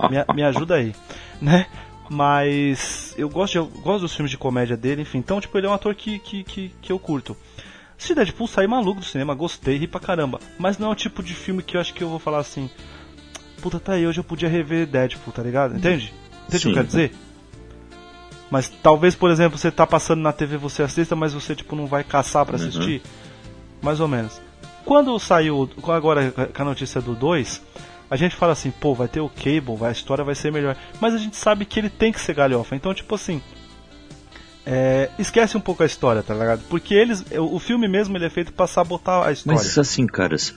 Me, 0.10 0.36
me 0.36 0.44
ajuda 0.44 0.76
aí, 0.76 0.94
né? 1.42 1.66
Mas 2.10 3.16
eu 3.18 3.30
gosto, 3.30 3.54
de- 3.54 3.58
eu 3.60 3.66
gosto 3.82 4.02
dos 4.02 4.14
filmes 4.14 4.30
de 4.30 4.38
comédia 4.38 4.76
dele, 4.76 5.02
enfim. 5.04 5.18
Então, 5.20 5.40
tipo, 5.40 5.58
ele 5.58 5.66
é 5.66 5.70
um 5.70 5.74
ator 5.74 5.96
que, 5.96 6.20
que, 6.20 6.44
que, 6.44 6.76
que 6.82 6.92
eu 6.92 7.00
curto. 7.00 7.36
Se 7.98 8.14
Deadpool 8.14 8.48
sair 8.48 8.68
maluco 8.68 9.00
do 9.00 9.06
cinema, 9.06 9.34
gostei, 9.34 9.78
ri 9.78 9.88
pra 9.88 10.00
caramba. 10.02 10.40
Mas 10.60 10.78
não 10.78 10.90
é 10.90 10.92
o 10.92 10.96
tipo 10.96 11.24
de 11.24 11.34
filme 11.34 11.64
que 11.64 11.78
eu 11.78 11.82
acho 11.82 11.94
que 11.94 12.04
eu 12.04 12.10
vou 12.10 12.20
falar 12.20 12.40
assim. 12.40 12.70
Puta, 13.62 13.80
tá 13.80 13.94
aí, 13.94 14.08
hoje 14.08 14.20
eu 14.20 14.24
podia 14.24 14.50
rever 14.50 14.88
Deadpool, 14.88 15.34
tá 15.34 15.44
ligado? 15.44 15.76
Entende? 15.78 16.14
Entende 16.48 16.48
o 16.48 16.50
que 16.50 16.56
eu 16.56 16.60
Sim. 16.60 16.74
quero 16.74 16.88
dizer? 16.88 17.12
Mas 18.50 18.68
talvez, 18.82 19.16
por 19.16 19.32
exemplo, 19.32 19.58
você 19.58 19.72
tá 19.72 19.88
passando 19.88 20.22
na 20.22 20.34
TV, 20.34 20.58
você 20.58 20.84
assista, 20.84 21.16
mas 21.16 21.34
você, 21.34 21.56
tipo, 21.56 21.76
não 21.76 21.88
vai 21.88 22.04
caçar 22.04 22.46
pra 22.46 22.58
Uhum. 22.58 22.62
assistir. 22.68 23.02
Mais 23.82 24.00
ou 24.00 24.08
menos. 24.08 24.42
Quando 24.84 25.18
saiu, 25.20 25.70
agora 25.88 26.32
com 26.54 26.62
a 26.62 26.66
notícia 26.66 27.00
do 27.00 27.16
2, 27.16 27.62
a 28.10 28.16
gente 28.18 28.36
fala 28.36 28.52
assim, 28.54 28.72
pô, 28.72 28.94
vai 28.94 29.08
ter 29.08 29.22
o 29.22 29.30
Cable, 29.30 29.76
vai, 29.78 29.90
a 29.90 29.92
história 29.94 30.24
vai 30.24 30.36
ser 30.36 30.52
melhor. 30.52 30.76
Mas 31.00 31.14
a 31.14 31.18
gente 31.18 31.38
sabe 31.38 31.64
que 31.66 31.80
ele 31.80 31.90
tem 31.90 32.12
que 32.12 32.20
ser 32.20 32.34
galhofa. 32.34 32.76
Então, 32.76 32.94
tipo 32.94 33.16
assim, 33.16 33.42
é, 34.66 35.10
esquece 35.18 35.58
um 35.58 35.62
pouco 35.62 35.84
a 35.84 35.86
história, 35.86 36.22
tá 36.22 36.34
ligado? 36.34 36.62
Porque 36.70 36.94
eles, 36.94 37.26
o 37.38 37.60
filme 37.60 37.88
mesmo 37.88 38.18
ele 38.18 38.26
é 38.26 38.30
feito 38.30 38.54
pra 38.54 38.68
sabotar 38.68 39.28
a 39.28 39.32
história. 39.32 39.60
Mas 39.60 39.78
assim, 39.78 40.06
caras, 40.06 40.54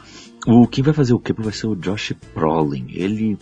o 0.46 0.66
quem 0.66 0.84
vai 0.84 0.92
fazer 0.92 1.14
o 1.14 1.18
que 1.18 1.32
vai 1.32 1.52
ser 1.52 1.66
o 1.66 1.76
Josh 1.76 2.12
Brolin. 2.34 2.86
Ele, 2.90 3.38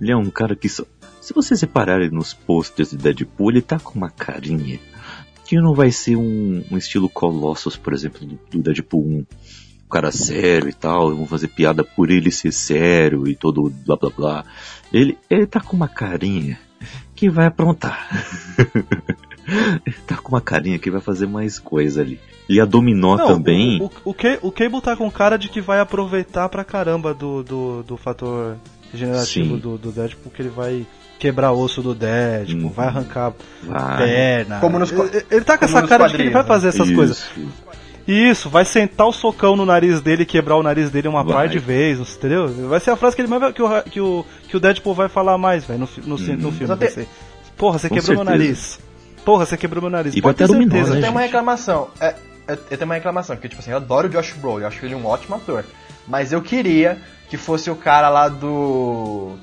ele 0.00 0.12
é 0.12 0.16
um 0.16 0.30
cara 0.30 0.56
que 0.56 0.68
só, 0.68 0.84
se 1.20 1.34
vocês 1.34 1.60
repararem 1.60 2.10
nos 2.10 2.32
posters 2.32 2.90
de 2.90 2.96
Deadpool, 2.96 3.50
ele 3.50 3.62
tá 3.62 3.78
com 3.78 3.98
uma 3.98 4.10
carinha 4.10 4.80
que 5.44 5.56
não 5.56 5.74
vai 5.74 5.90
ser 5.90 6.16
um, 6.16 6.64
um 6.70 6.76
estilo 6.76 7.08
Colossus, 7.08 7.76
por 7.76 7.92
exemplo, 7.92 8.26
do, 8.26 8.38
do 8.50 8.62
Deadpool 8.62 9.04
1. 9.04 9.26
O 9.86 9.88
cara 9.88 10.12
sério 10.12 10.68
e 10.68 10.72
tal, 10.74 11.14
vão 11.14 11.26
fazer 11.26 11.48
piada 11.48 11.82
por 11.82 12.10
ele 12.10 12.30
ser 12.30 12.52
sério 12.52 13.26
e 13.26 13.34
todo 13.34 13.72
blá 13.86 13.96
blá 13.96 14.10
blá. 14.10 14.44
Ele, 14.92 15.16
ele 15.30 15.46
tá 15.46 15.60
com 15.60 15.74
uma 15.74 15.88
carinha 15.88 16.58
que 17.14 17.30
vai 17.30 17.46
aprontar. 17.46 18.08
tá 20.06 20.16
com 20.16 20.28
uma 20.30 20.40
carinha 20.40 20.78
que 20.78 20.90
vai 20.90 21.00
fazer 21.00 21.26
mais 21.26 21.58
coisa 21.58 22.00
ali. 22.02 22.20
E 22.48 22.60
a 22.60 22.64
Dominó 22.64 23.16
Não, 23.16 23.26
também. 23.26 23.80
O, 23.80 23.86
o, 23.86 23.90
o, 24.10 24.14
Ca- 24.14 24.38
o 24.42 24.50
Cable 24.52 24.80
tá 24.80 24.96
com 24.96 25.10
cara 25.10 25.36
de 25.36 25.48
que 25.48 25.60
vai 25.60 25.80
aproveitar 25.80 26.48
pra 26.48 26.64
caramba 26.64 27.12
do, 27.14 27.42
do, 27.42 27.82
do 27.82 27.96
fator 27.96 28.56
regenerativo 28.92 29.54
Sim. 29.54 29.58
do, 29.60 29.76
do 29.78 29.90
Deadpool, 29.92 30.32
que 30.32 30.40
ele 30.42 30.48
vai 30.48 30.86
quebrar 31.18 31.52
osso 31.52 31.82
do 31.82 31.94
Deadpool, 31.94 32.62
Uhum. 32.64 32.68
vai 32.70 32.86
arrancar 32.86 33.32
vai. 33.64 33.98
perna. 33.98 34.60
Como 34.60 34.78
nos 34.78 34.90
ele, 34.92 35.24
ele 35.30 35.40
tá 35.44 35.58
com 35.58 35.66
como 35.66 35.78
essa 35.78 35.86
cara 35.86 36.06
de 36.08 36.14
que 36.16 36.22
ele 36.22 36.30
vai 36.30 36.42
quadrinhos, 36.44 36.46
fazer 36.46 36.68
essas 36.68 36.86
Isso. 36.86 36.96
coisas. 36.96 37.30
Isso, 38.06 38.48
vai 38.48 38.64
sentar 38.64 39.06
o 39.06 39.12
socão 39.12 39.54
no 39.54 39.66
nariz 39.66 40.00
dele 40.00 40.22
e 40.22 40.26
quebrar 40.26 40.56
o 40.56 40.62
nariz 40.62 40.90
dele 40.90 41.08
uma 41.08 41.22
Vai. 41.22 41.34
par 41.34 41.48
de 41.48 41.58
vezes, 41.58 42.16
entendeu? 42.16 42.48
Vai 42.68 42.80
ser 42.80 42.90
a 42.92 42.96
frase 42.96 43.14
que, 43.14 43.20
ele 43.20 43.28
mais 43.28 43.42
vai- 43.42 43.52
que, 43.52 43.60
o, 43.62 43.82
que, 43.82 44.00
o, 44.00 44.24
que 44.48 44.56
o 44.56 44.60
Deadpool 44.60 44.94
vai 44.94 45.10
falar 45.10 45.36
mais, 45.36 45.66
velho, 45.66 45.80
no, 45.80 45.88
no, 46.06 46.16
fi- 46.16 46.32
no 46.36 46.48
Uhum. 46.48 46.52
filme. 46.52 47.06
Porra, 47.58 47.78
você 47.78 47.88
Com 47.90 47.96
quebrou 47.96 48.16
meu 48.16 48.24
certeza. 48.24 48.44
nariz. 48.44 48.80
Porra, 49.28 49.44
você 49.44 49.58
quebrou 49.58 49.82
meu 49.82 49.90
nariz. 49.90 50.14
E 50.16 50.22
Pode 50.22 50.38
ter 50.38 50.46
certeza. 50.48 50.90
né, 50.92 50.96
Eu 50.96 51.00
tenho 51.02 51.12
uma 51.12 51.20
reclamação. 51.20 51.88
É, 52.00 52.14
eu, 52.48 52.54
eu 52.54 52.78
tenho 52.78 52.84
uma 52.86 52.94
reclamação, 52.94 53.36
porque, 53.36 53.46
tipo 53.46 53.60
assim, 53.60 53.70
eu 53.72 53.76
adoro 53.76 54.06
o 54.08 54.10
Josh 54.10 54.32
Brolin, 54.40 54.62
eu 54.62 54.68
acho 54.68 54.82
ele 54.86 54.94
um 54.94 55.04
ótimo 55.04 55.36
ator. 55.36 55.66
Mas 56.06 56.32
eu 56.32 56.40
queria 56.40 56.96
que 57.28 57.36
fosse 57.36 57.70
o 57.70 57.76
cara 57.76 58.08
lá 58.08 58.30
do. 58.30 59.36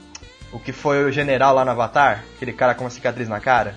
O 0.52 0.58
que 0.58 0.72
foi 0.72 1.06
o 1.06 1.12
general 1.12 1.54
lá 1.54 1.64
no 1.64 1.70
Avatar, 1.70 2.24
aquele 2.36 2.52
cara 2.52 2.74
com 2.74 2.84
uma 2.86 2.90
cicatriz 2.90 3.30
na 3.30 3.40
cara. 3.40 3.76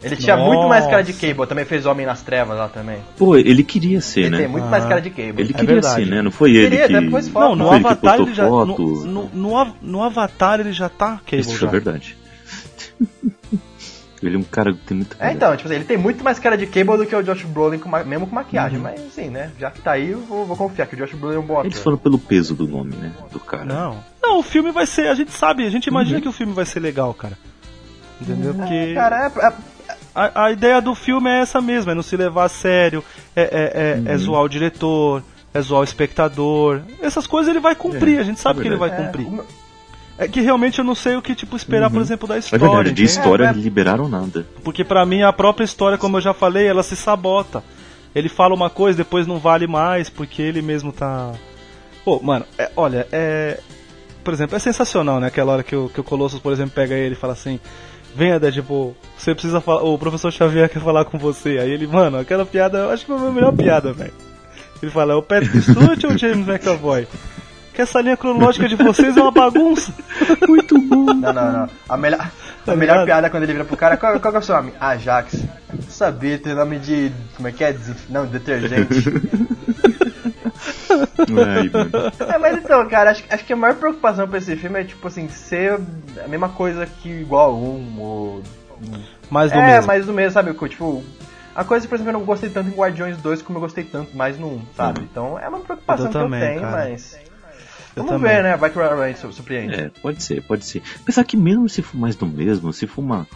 Ele 0.00 0.14
tinha 0.16 0.36
muito 0.36 0.68
mais 0.68 0.84
cara 0.86 1.02
de 1.02 1.12
Nossa. 1.14 1.26
Cable, 1.26 1.46
também 1.48 1.64
fez 1.64 1.84
Homem 1.84 2.06
nas 2.06 2.22
Trevas 2.22 2.56
lá 2.56 2.68
também. 2.68 3.00
Pô, 3.18 3.34
ele 3.36 3.64
queria 3.64 4.00
ser, 4.00 4.20
Ele 4.20 4.30
né? 4.30 4.38
tem 4.38 4.48
muito 4.48 4.66
Ah. 4.68 4.70
mais 4.70 4.84
cara 4.84 5.00
de 5.00 5.10
Cable. 5.10 5.42
Ele 5.42 5.50
É 5.50 5.52
queria 5.52 5.66
verdade. 5.74 6.04
ser, 6.04 6.10
né? 6.10 6.22
Não 6.22 6.30
foi 6.30 6.52
ele 6.54 6.70
Queria, 6.70 6.86
que... 6.86 7.00
depois 7.00 7.28
foto. 7.28 7.48
Não, 7.48 7.56
no 7.56 7.66
Foi 7.66 7.74
ele 7.74 7.84
que 7.84 7.90
Avatar 7.90 8.16
postou 8.18 8.26
ele 8.28 8.34
já. 8.36 8.44
No, 8.48 8.66
no, 9.04 9.30
no 9.34 9.56
Av- 9.58 9.74
no 9.82 10.02
Avatar 10.04 10.60
ele 10.60 10.72
já 10.72 10.88
tá 10.88 11.20
Cable 11.26 11.40
Isso 11.40 11.58
já. 11.58 11.66
é 11.66 11.70
verdade. 11.70 12.16
ele 14.22 14.36
é 14.36 14.38
um 14.38 14.42
cara 14.42 14.72
que 14.72 14.78
tem 14.80 14.96
muita 14.98 15.16
É, 15.18 15.32
então, 15.32 15.54
tipo 15.56 15.68
assim, 15.68 15.76
ele 15.76 15.84
tem 15.84 15.96
muito 15.96 16.22
mais 16.22 16.38
cara 16.38 16.56
de 16.58 16.66
Cable 16.66 16.96
do 16.98 17.06
que 17.06 17.14
o 17.16 17.22
Josh 17.22 17.44
Brolin, 17.44 17.78
com 17.78 17.88
ma- 17.88 18.04
mesmo 18.04 18.26
com 18.26 18.34
maquiagem. 18.34 18.78
Mas 18.78 19.00
assim, 19.00 19.28
né? 19.30 19.50
Já 19.58 19.70
que 19.70 19.80
tá 19.80 19.92
aí, 19.92 20.10
eu 20.10 20.20
vou, 20.20 20.44
vou 20.46 20.56
confiar 20.56 20.86
que 20.86 20.94
o 20.94 20.98
Josh 20.98 21.14
Brolin 21.14 21.36
é 21.36 21.38
um 21.38 21.42
bom 21.46 21.54
ator. 21.54 21.66
Eles 21.66 21.78
foram 21.80 21.96
pelo 21.98 22.18
peso 22.18 22.54
do 22.54 22.66
nome, 22.66 22.94
né? 22.96 23.12
Do 23.32 23.40
cara. 23.40 23.64
Não. 23.64 23.98
Não, 24.22 24.38
o 24.38 24.42
filme 24.42 24.70
vai 24.72 24.86
ser. 24.86 25.08
A 25.08 25.14
gente 25.14 25.32
sabe, 25.32 25.66
a 25.66 25.70
gente 25.70 25.86
imagina 25.86 26.20
que 26.20 26.28
o 26.28 26.32
filme 26.32 26.52
vai 26.52 26.66
ser 26.66 26.80
legal, 26.80 27.12
cara. 27.14 27.36
Entendeu? 28.20 28.54
Porque 28.54 28.74
É, 28.74 28.94
cara, 28.94 29.26
é, 29.34 29.46
é- 29.46 29.52
a, 30.14 30.44
a 30.44 30.52
ideia 30.52 30.80
do 30.80 30.94
filme 30.94 31.30
é 31.30 31.40
essa 31.40 31.60
mesmo, 31.60 31.90
é 31.90 31.94
não 31.94 32.02
se 32.02 32.16
levar 32.16 32.44
a 32.44 32.48
sério, 32.48 33.02
é, 33.34 33.42
é, 33.42 34.10
é, 34.10 34.12
é 34.12 34.16
zoar 34.18 34.42
o 34.42 34.48
diretor, 34.48 35.22
é 35.54 35.60
zoar 35.62 35.80
o 35.80 35.84
espectador. 35.84 36.80
Essas 37.00 37.26
coisas 37.26 37.48
ele 37.50 37.60
vai 37.60 37.74
cumprir, 37.74 38.18
É, 38.18 38.20
a 38.20 38.24
gente 38.24 38.40
sabe 38.40 38.58
é 38.58 38.62
que 38.62 38.68
ele 38.68 38.76
vai 38.76 38.90
é, 38.90 38.92
cumprir. 38.92 39.26
É 40.22 40.28
que 40.28 40.42
realmente 40.42 40.78
eu 40.78 40.84
não 40.84 40.94
sei 40.94 41.16
o 41.16 41.22
que 41.22 41.34
tipo 41.34 41.56
esperar, 41.56 41.90
por 41.90 42.02
exemplo, 42.02 42.28
da 42.28 42.36
É 42.36 42.40
história. 42.40 42.66
verdade, 42.68 42.92
de 42.92 43.04
história 43.04 43.44
É, 43.46 43.48
é- 43.48 43.52
liberaram 43.54 44.06
nada. 44.06 44.46
Porque 44.62 44.84
pra 44.84 45.06
mim 45.06 45.22
a 45.22 45.32
própria 45.32 45.64
história, 45.64 45.96
como 45.96 46.18
eu 46.18 46.20
já 46.20 46.34
falei, 46.34 46.66
ela 46.66 46.82
se 46.82 46.94
sabota. 46.94 47.64
Ele 48.14 48.28
fala 48.28 48.54
uma 48.54 48.68
coisa, 48.68 48.98
depois 48.98 49.26
não 49.26 49.38
vale 49.38 49.66
mais, 49.66 50.10
porque 50.10 50.42
ele 50.42 50.60
mesmo 50.60 50.92
tá. 50.92 51.32
Pô, 52.04 52.20
mano, 52.22 52.44
é- 52.58 52.70
olha, 52.76 53.08
é. 53.10 53.58
Por 54.22 54.34
exemplo, 54.34 54.54
é 54.54 54.58
sensacional, 54.58 55.18
né? 55.20 55.28
Aquela 55.28 55.52
hora 55.54 55.62
que 55.62 55.74
o, 55.74 55.88
que 55.88 56.00
o 56.00 56.04
Colossus, 56.04 56.38
por 56.38 56.52
exemplo, 56.52 56.72
pega 56.74 56.94
ele 56.94 57.14
e 57.14 57.18
fala 57.18 57.32
assim. 57.32 57.58
Venha, 58.14 58.38
Deadpool, 58.38 58.94
você 59.16 59.32
precisa 59.32 59.58
falar. 59.60 59.84
O 59.84 59.96
professor 59.96 60.30
Xavier 60.30 60.68
quer 60.68 60.80
falar 60.82 61.06
com 61.06 61.16
você. 61.16 61.58
Aí 61.60 61.70
ele, 61.70 61.86
mano, 61.86 62.18
aquela 62.18 62.44
piada, 62.44 62.76
eu 62.78 62.90
acho 62.90 63.06
que 63.06 63.12
foi 63.16 63.26
a 63.28 63.32
melhor 63.32 63.52
piada, 63.54 63.92
velho. 63.92 64.12
Ele 64.82 64.90
fala, 64.90 65.12
é 65.14 65.16
o 65.16 65.22
Patrick 65.22 65.62
Stewart 65.62 66.04
ou 66.04 66.10
o 66.10 66.18
James 66.18 66.46
McAvoy? 66.46 67.06
Que 67.74 67.82
essa 67.82 68.00
linha 68.00 68.16
cronológica 68.16 68.68
de 68.68 68.74
vocês 68.76 69.16
é 69.16 69.20
uma 69.22 69.30
bagunça. 69.30 69.92
Muito 70.48 70.78
bom. 70.80 71.04
Não, 71.14 71.32
não, 71.32 71.52
não. 71.52 71.68
A 71.88 71.96
melhor, 71.96 72.30
Tá 72.64 72.72
a 72.72 72.76
melhor 72.76 72.92
ligado? 72.94 73.06
piada 73.06 73.26
é 73.26 73.30
quando 73.30 73.42
ele 73.44 73.52
vira 73.52 73.64
pro 73.64 73.76
cara, 73.76 73.96
qual, 73.96 74.18
qual 74.20 74.32
que 74.32 74.36
é 74.36 74.40
o 74.40 74.42
seu 74.42 74.56
nome? 74.56 74.72
Ajax. 74.80 75.44
Sabia, 75.88 76.38
tem 76.38 76.54
nome 76.54 76.78
de. 76.78 77.12
Como 77.36 77.48
é 77.48 77.52
que 77.52 77.62
é? 77.64 77.72
Desinf- 77.72 78.08
Não, 78.10 78.26
detergente. 78.26 79.04
Ai, 80.88 81.68
mano. 81.72 81.90
é, 82.34 82.38
mas 82.38 82.58
então, 82.58 82.86
cara, 82.88 83.10
acho, 83.12 83.24
acho 83.30 83.44
que 83.44 83.52
a 83.52 83.56
maior 83.56 83.74
preocupação 83.76 84.26
pra 84.28 84.38
esse 84.38 84.56
filme 84.56 84.80
é, 84.80 84.84
tipo 84.84 85.06
assim, 85.06 85.28
ser 85.28 85.78
a 86.24 86.28
mesma 86.28 86.48
coisa 86.48 86.86
que 86.86 87.08
igual 87.08 87.54
um 87.56 87.98
ou. 88.00 88.42
Mais 89.30 89.52
do 89.52 89.58
é, 89.58 89.66
mesmo. 89.66 89.86
mais 89.86 90.06
do 90.06 90.12
mesmo, 90.12 90.32
sabe? 90.32 90.52
Tipo. 90.68 91.04
A 91.54 91.64
coisa, 91.64 91.86
por 91.88 91.96
exemplo, 91.96 92.12
eu 92.12 92.18
não 92.18 92.24
gostei 92.24 92.48
tanto 92.48 92.68
em 92.70 92.72
Guardiões 92.72 93.16
2 93.16 93.42
como 93.42 93.58
eu 93.58 93.62
gostei 93.62 93.82
tanto 93.82 94.16
mais 94.16 94.38
no 94.38 94.46
1, 94.54 94.62
sabe? 94.76 95.00
Uhum. 95.00 95.06
Então 95.10 95.38
é 95.38 95.48
uma 95.48 95.58
preocupação 95.58 96.06
Eu 96.06 96.12
que 96.12 96.18
também, 96.18 96.40
eu 96.40 96.46
tenho, 96.48 96.60
cara. 96.60 96.76
mas. 96.88 97.18
Vamos 98.04 98.20
também. 98.20 98.36
ver, 98.36 98.42
né? 98.42 98.56
Vai 98.56 98.70
que 98.70 98.78
o 98.78 98.82
Ryan 98.82 99.14
su- 99.16 99.32
surpreende. 99.32 99.74
É, 99.74 99.90
pode 100.02 100.22
ser, 100.22 100.42
pode 100.42 100.64
ser. 100.64 100.82
Apesar 101.00 101.24
que 101.24 101.36
mesmo 101.36 101.68
se 101.68 101.82
for 101.82 101.96
mais 101.98 102.16
do 102.16 102.26
mesmo, 102.26 102.72
se 102.72 102.86
for 102.86 103.02
uma, 103.02 103.26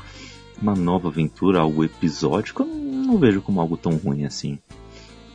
uma 0.60 0.74
nova 0.74 1.08
aventura, 1.08 1.60
algo 1.60 1.84
episódico, 1.84 2.62
eu 2.62 2.66
não, 2.66 3.18
vejo 3.18 3.40
como 3.42 3.60
algo 3.60 3.76
tão 3.76 3.92
ruim 3.96 4.24
assim. 4.24 4.58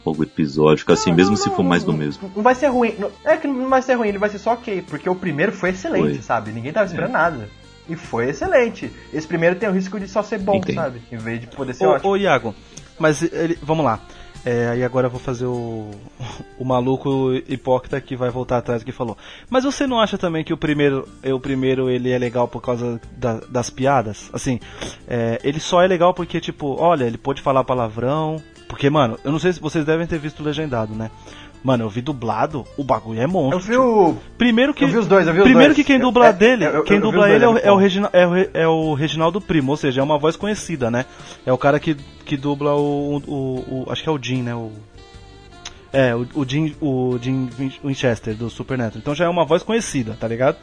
Algo 0.06 0.24
episódico, 0.24 0.92
assim, 0.92 1.10
Não, 1.12 1.18
mesmo 1.18 1.32
não, 1.32 1.38
se 1.38 1.50
não, 1.50 1.56
for 1.56 1.64
mais 1.64 1.86
não, 1.86 1.94
do 1.94 2.00
mesmo. 2.00 2.32
Não 2.36 2.42
vai 2.42 2.56
ser 2.56 2.68
ruim. 2.68 2.96
não- 2.98 3.12
É 3.24 3.38
que 3.38 3.48
não 3.48 3.70
vai 3.70 3.82
ser 3.82 3.94
ruim, 3.96 4.08
ele 4.08 4.18
vai 4.18 4.30
ser 4.30 4.40
só 4.40 4.54
ok. 4.54 4.82
Porque 4.88 5.10
o 5.10 5.14
primeiro 5.16 5.52
foi 5.52 5.70
excelente, 5.70 6.14
Foi. 6.16 6.22
sabe? 6.22 6.52
Ninguém 6.52 6.72
tava 6.74 6.86
esperando 6.88 7.12
nada. 7.12 7.50
E 7.88 7.96
foi 7.96 8.30
excelente. 8.30 8.92
Esse 9.14 9.28
primeiro 9.28 9.56
tem 9.56 9.68
o 9.68 9.72
risco 9.72 10.00
de 10.00 10.08
só 10.08 10.24
ser 10.24 10.40
bom, 10.40 10.56
Entendo. 10.58 10.76
sabe? 10.76 11.02
Em 11.12 11.18
vez 11.18 11.42
de 11.42 11.48
poder 11.48 11.74
ser 11.74 11.86
Ô, 11.86 11.92
ótimo. 11.92 12.12
ô 12.12 12.18
Iago, 12.18 12.56
mas 12.98 13.22
ele, 13.22 13.58
vamos 13.62 13.84
lá. 13.86 14.00
É, 14.46 14.70
aí 14.70 14.84
agora 14.84 15.08
eu 15.08 15.12
vou 15.12 15.20
fazer 15.20 15.46
o, 15.46 15.92
o 16.58 16.64
maluco 16.66 17.34
hipócrita 17.48 18.00
que 18.00 18.16
vai 18.16 18.30
voltar 18.30 18.58
atrás 18.58 18.84
que 18.84 18.92
falou. 18.92 19.18
Mas 19.50 19.64
você 19.66 19.86
não 19.86 20.00
acha 20.00 20.18
também 20.18 20.44
que 20.44 20.54
o 20.54 20.58
primeiro, 20.58 21.08
o 21.24 21.40
primeiro 21.40 21.90
ele 21.90 22.10
é 22.10 22.18
legal 22.18 22.48
por 22.48 22.62
causa 22.62 23.00
da- 23.18 23.42
das 23.50 23.70
piadas? 23.70 24.30
Assim, 24.32 24.60
é, 25.08 25.40
ele 25.44 25.60
só 25.60 25.82
é 25.82 25.88
legal 25.88 26.14
porque, 26.14 26.40
tipo, 26.40 26.76
olha, 26.80 27.04
ele 27.04 27.18
pode 27.18 27.42
falar 27.42 27.64
palavrão. 27.64 28.42
Porque, 28.70 28.88
mano, 28.88 29.18
eu 29.24 29.32
não 29.32 29.40
sei 29.40 29.52
se 29.52 29.60
vocês 29.60 29.84
devem 29.84 30.06
ter 30.06 30.20
visto 30.20 30.44
legendado, 30.44 30.94
né? 30.94 31.10
Mano, 31.62 31.84
eu 31.84 31.90
vi 31.90 32.02
dublado, 32.02 32.66
o 32.78 32.84
bagulho 32.86 33.22
é 33.22 33.28
monstro. 33.28 33.58
Eu 33.58 33.60
vi 33.60 33.76
o. 33.78 34.16
Primeiro 34.38 34.74
que. 34.74 34.84
Eu 34.84 34.88
vi 34.88 34.98
os 34.98 35.08
dois, 35.08 35.28
eu 35.28 35.34
vi 35.34 35.40
os 35.40 35.44
Primeiro 35.44 35.74
dois. 35.74 35.76
que 35.76 35.84
quem 35.84 35.98
Eu- 35.98 36.02
dubla 36.04 36.28
é, 36.28 36.34
dele, 36.34 36.66
eu- 36.66 36.72
eu- 36.72 36.84
quem 36.84 37.00
dubla 37.02 37.24
dois, 37.28 37.34
ele 37.36 37.44
é 37.44 37.48
o, 37.50 37.58
é 37.58 37.62
é, 37.66 37.72
o. 37.72 37.76
Regina, 37.76 38.10
é, 38.14 38.26
o, 38.26 38.32
Re- 38.32 38.50
é 38.54 38.68
o 38.68 38.94
Reginaldo 38.94 39.42
Primo, 39.42 39.72
ou 39.72 39.78
seja, 39.78 40.00
é 40.00 40.04
uma 40.04 40.18
voz 40.18 40.38
conhecida, 40.38 40.90
né? 40.90 41.06
É 41.46 41.52
o 41.52 41.58
cara 41.58 41.78
que, 41.80 41.96
que 42.24 42.38
dubla 42.38 42.74
o, 42.76 43.18
o, 43.28 43.84
o- 43.86 43.92
Acho 43.92 44.02
que 44.04 44.08
é 44.08 44.12
o 44.12 44.18
Jim, 44.22 44.42
né? 44.42 44.56
O, 44.56 44.72
é, 45.92 46.16
o, 46.16 46.26
o 46.34 46.46
Jim, 46.48 46.74
o 46.80 47.18
Jim 47.22 47.50
Win- 47.58 47.74
Winchester 47.84 48.36
do 48.36 48.50
Supernatural. 48.50 49.00
Então 49.02 49.14
já 49.14 49.26
é 49.26 49.30
uma 49.30 49.44
voz 49.44 49.62
conhecida, 49.62 50.16
tá 50.18 50.28
ligado? 50.30 50.56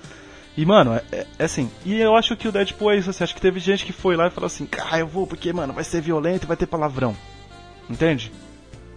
E, 0.57 0.64
mano, 0.64 0.94
é, 0.94 1.03
é- 1.12 1.26
é 1.40 1.44
assim. 1.44 1.70
E 1.84 2.01
eu 2.01 2.16
acho 2.16 2.34
que 2.36 2.49
o 2.49 2.53
Deadpool 2.53 2.90
é 2.92 2.97
isso, 2.97 3.11
assim. 3.11 3.22
Acho 3.22 3.34
que 3.34 3.40
teve 3.42 3.61
gente 3.61 3.84
que 3.84 3.92
foi 3.92 4.16
lá 4.16 4.28
e 4.28 4.30
falou 4.30 4.47
assim: 4.47 4.66
Ah, 4.90 4.99
eu 4.99 5.07
vou 5.07 5.26
porque, 5.26 5.53
mano, 5.53 5.74
vai 5.74 5.84
ser 5.84 6.01
violento 6.01 6.44
e 6.44 6.47
vai 6.47 6.57
ter 6.57 6.64
palavrão. 6.66 7.14
Entende? 7.90 8.32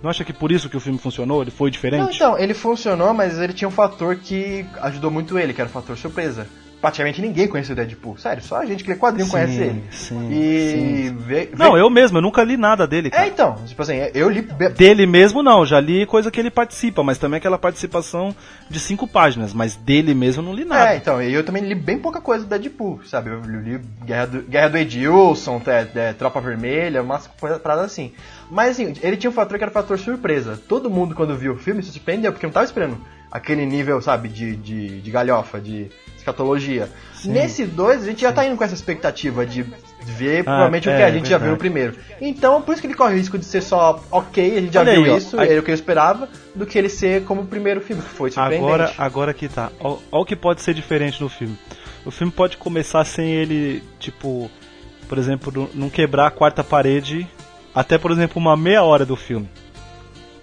Não 0.02 0.10
acha 0.10 0.24
que 0.24 0.32
por 0.34 0.52
isso 0.52 0.70
que 0.70 0.78
o 0.78 0.80
filme 0.80 0.98
funcionou? 0.98 1.42
Ele 1.42 1.52
foi 1.52 1.70
diferente? 1.70 2.02
Não, 2.02 2.10
então, 2.12 2.40
ele 2.40 2.54
funcionou, 2.54 3.14
mas 3.14 3.38
ele 3.38 3.54
tinha 3.54 3.68
um 3.68 3.72
fator 3.72 4.16
que 4.16 4.66
ajudou 4.82 5.12
muito 5.12 5.38
ele, 5.38 5.54
que 5.54 5.60
era 5.62 5.70
o 5.70 5.74
fator 5.74 5.98
surpresa. 5.98 6.48
Praticamente 6.82 7.20
ninguém 7.22 7.46
conhecia 7.46 7.74
o 7.74 7.76
Deadpool. 7.76 8.18
Sério, 8.18 8.42
só 8.42 8.56
a 8.62 8.66
gente 8.66 8.86
que 8.86 8.90
lê 8.90 8.96
quadrinho 8.96 9.26
Sim, 9.26 9.32
conhece 9.32 9.62
ele. 9.62 9.84
sim, 9.92 10.30
e 10.32 11.10
sim. 11.10 11.18
vê- 11.18 11.50
Não, 11.58 11.74
vê- 11.74 11.82
eu 11.82 11.90
mesmo, 11.90 12.20
eu 12.20 12.22
nunca 12.22 12.42
li 12.42 12.56
nada 12.56 12.88
dele, 12.88 13.10
cara. 13.10 13.26
É, 13.26 13.28
então, 13.28 13.56
tipo 13.66 13.82
assim, 13.82 13.96
eu 14.14 14.30
li. 14.30 14.42
Dele 14.42 15.06
mesmo 15.06 15.44
não, 15.44 15.66
já 15.66 15.78
li 15.82 16.06
coisa 16.06 16.32
que 16.32 16.40
ele 16.40 16.50
participa, 16.50 17.04
mas 17.04 17.18
também 17.18 17.38
aquela 17.38 17.58
participação 17.58 18.34
de 18.70 18.80
cinco 18.80 19.06
páginas, 19.06 19.54
mas 19.54 19.76
dele 19.76 20.14
mesmo 20.14 20.42
eu 20.42 20.46
não 20.46 20.54
li 20.54 20.64
nada. 20.64 20.94
É, 20.94 20.96
então, 20.96 21.22
e 21.22 21.34
eu 21.34 21.44
também 21.44 21.64
li 21.66 21.76
bem 21.76 22.00
pouca 22.00 22.22
coisa 22.22 22.46
do 22.46 22.50
Deadpool, 22.50 23.02
sabe? 23.06 23.30
Eu 23.30 23.42
li 23.42 23.78
Guerra 24.06 24.28
do, 24.28 24.42
Guerra 24.44 24.70
do 24.70 24.78
Edilson, 24.78 25.62
é, 25.68 25.88
é, 25.94 26.14
Tropa 26.14 26.40
Vermelha, 26.40 27.04
umas 27.04 27.28
coisas 27.28 27.60
paradas 27.60 27.88
assim. 27.88 28.14
Mas 28.50 28.72
assim, 28.72 28.94
ele 29.02 29.18
tinha 29.18 29.30
um 29.30 29.34
fator 29.34 29.58
que 29.58 29.64
era 29.64 29.70
o 29.72 29.74
fator 29.74 29.98
surpresa. 30.00 30.60
Todo 30.68 30.90
mundo, 30.90 31.14
quando 31.14 31.36
viu 31.38 31.54
o 31.54 31.58
filme, 31.58 31.84
se 31.84 31.92
surpreendeu, 31.92 32.32
porque 32.32 32.46
não 32.46 32.54
tava 32.54 32.66
esperando 32.66 32.98
aquele 33.32 33.66
nível, 33.66 34.02
sabe, 34.02 34.28
de, 34.28 34.56
de, 34.56 35.02
de 35.02 35.12
galhofa, 35.12 35.60
de 35.62 35.88
escatologia. 36.18 36.90
Nesse 37.26 37.66
dois, 37.66 38.02
a 38.02 38.06
gente 38.06 38.22
já 38.22 38.32
tá 38.32 38.46
indo 38.46 38.56
com 38.58 38.64
essa 38.64 38.74
expectativa 38.74 39.46
de 39.46 39.64
ver 40.04 40.44
provavelmente 40.44 40.90
o 40.90 40.92
que 40.92 40.98
é, 41.02 41.06
a 41.06 41.12
gente 41.12 41.30
já 41.30 41.38
viu 41.38 41.52
no 41.52 41.58
primeiro. 41.58 41.96
Então, 42.20 42.62
por 42.62 42.72
isso 42.74 42.82
que 42.82 42.88
ele 42.88 42.94
corre 42.96 43.14
o 43.14 43.18
risco 43.18 43.38
de 43.38 43.46
ser 43.46 43.62
só 43.62 44.04
ok, 44.10 44.58
a 44.58 44.62
gente 44.62 44.74
já 44.74 44.80
Olha 44.82 44.94
viu 44.94 45.04
aí, 45.04 45.10
ó, 45.12 45.18
isso, 45.18 45.40
aí- 45.40 45.50
era 45.52 45.60
o 45.60 45.64
que 45.64 45.70
eu 45.72 45.76
esperava, 45.76 46.28
do 46.56 46.66
que 46.66 46.78
ele 46.78 46.90
ser 46.90 47.24
como 47.26 47.42
o 47.42 47.46
primeiro 47.46 47.82
filme, 47.82 48.02
que 48.02 48.10
foi 48.10 48.32
surpreendente. 48.32 48.64
Agora, 48.74 48.94
agora 48.98 49.34
que 49.34 49.48
tá. 49.48 49.70
Olha 49.80 50.00
o 50.12 50.26
que 50.26 50.36
pode 50.36 50.62
ser 50.62 50.74
diferente 50.74 51.22
no 51.22 51.30
filme. 51.30 51.56
O 52.06 52.12
filme 52.12 52.32
pode 52.34 52.58
começar 52.58 53.04
sem 53.06 53.30
ele, 53.32 53.84
tipo, 54.00 54.50
por 55.08 55.18
exemplo, 55.18 55.70
não 55.76 55.90
quebrar 55.90 56.28
a 56.28 56.32
quarta 56.32 56.64
parede 56.64 57.28
até, 57.80 57.98
por 57.98 58.12
exemplo, 58.12 58.42
uma 58.42 58.58
meia 58.58 58.84
hora 58.84 59.06
do 59.06 59.16
filme. 59.16 59.48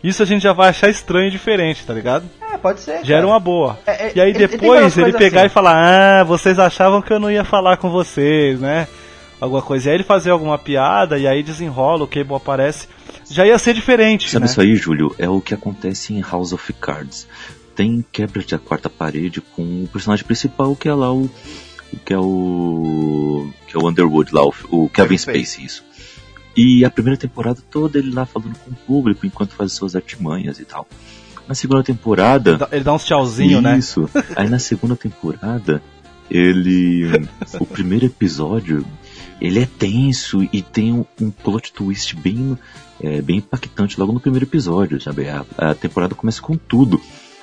Isso 0.03 0.23
a 0.23 0.27
gente 0.27 0.43
já 0.43 0.55
vai 0.55 0.71
achar 0.71 0.89
estranho 0.89 1.29
e 1.29 1.31
diferente, 1.31 1.85
tá 1.85 1.93
ligado? 1.93 2.25
É, 2.41 2.57
pode 2.57 2.81
ser. 2.81 3.05
Já 3.05 3.17
era 3.17 3.25
cara. 3.25 3.27
uma 3.27 3.39
boa. 3.39 3.79
É, 3.87 4.07
é, 4.07 4.13
e 4.15 4.21
aí 4.23 4.33
depois 4.33 4.97
ele, 4.97 5.13
pegar 5.13 5.41
assim. 5.41 5.49
e 5.49 5.51
falar, 5.51 6.21
ah, 6.21 6.25
vocês 6.25 6.59
achavam 6.59 7.03
que 7.03 7.13
eu 7.13 7.21
não 7.21 7.31
ia 7.31 7.45
falar 7.45 7.77
com 7.77 7.91
vocês, 7.91 8.59
né? 8.59 8.89
Alguma 9.39 9.61
coisa. 9.61 9.87
E 9.87 9.91
aí 9.91 9.97
ele 9.99 10.05
fazer 10.05 10.31
alguma 10.31 10.57
piada 10.57 11.19
e 11.19 11.27
aí 11.27 11.43
desenrola, 11.43 12.05
o 12.05 12.07
Cable 12.07 12.37
aparece. 12.37 12.89
Já 13.31 13.47
ia 13.47 13.59
ser 13.59 13.75
diferente, 13.75 14.31
Sabe 14.31 14.47
né? 14.47 14.51
isso 14.51 14.61
aí, 14.63 14.75
Júlio? 14.75 15.15
É 15.19 15.29
o 15.29 15.43
que 15.43 15.53
acontece 15.53 16.15
em 16.15 16.23
House 16.23 16.55
of 16.55 16.73
Cards. 16.73 17.29
Tem 17.75 18.03
quebra 18.11 18.43
da 18.43 18.59
quarta 18.59 18.89
parede 18.89 19.43
com 19.43 19.85
o 19.85 19.89
personagem 19.93 20.25
principal, 20.25 20.75
que 20.75 20.89
é 20.89 20.95
lá 20.95 21.13
o. 21.13 21.29
que 22.03 22.15
é 22.15 22.19
o. 22.19 23.47
que 23.67 23.77
é 23.77 23.79
o 23.79 23.87
Underwood 23.87 24.35
lá, 24.35 24.43
o, 24.43 24.55
o 24.71 24.89
Kevin 24.89 25.19
Spacey. 25.19 25.67
isso. 25.67 25.85
E 26.57 26.85
a 26.85 26.91
primeira 26.91 27.19
temporada 27.19 27.61
toda 27.71 27.99
ele 27.99 28.11
lá 28.13 28.25
falando 28.25 28.57
com 28.59 28.71
o 28.71 28.75
público 28.75 29.27
enquanto 29.27 29.55
faz 29.55 29.73
suas 29.73 29.95
artimanhas 29.95 30.59
e 30.59 30.65
tal. 30.65 30.89
Na 31.47 31.55
segunda 31.55 31.83
temporada. 31.83 32.69
Ele 32.73 32.83
dá- 32.83 32.93
uns 32.95 33.05
tchauzinho, 33.05 33.61
né? 33.61 33.79
Isso. 33.79 34.09
Aí 34.35 34.49
na 34.49 34.59
segunda 34.59 34.97
temporada, 34.97 35.83
ele. 36.31 37.29
o 37.61 37.67
primeiro 37.67 38.07
episódio, 38.07 38.85
ele 39.41 39.61
é 39.61 39.67
tenso 39.67 40.49
e 40.53 40.63
tem 40.63 40.93
um, 40.93 41.05
um 41.21 41.31
plot 41.31 41.73
twist 41.73 42.17
bem, 42.17 42.59
é, 43.01 43.21
bem 43.21 43.37
impactante 43.39 44.01
logo 44.01 44.13
no 44.13 44.19
primeiro 44.21 44.47
episódio, 44.47 45.01
sabe? 45.01 45.29
A, 45.29 45.45
a 45.59 45.75
temporada 45.75 46.15
começa 46.15 46.41
com 46.41 46.57
tudo. 46.57 47.01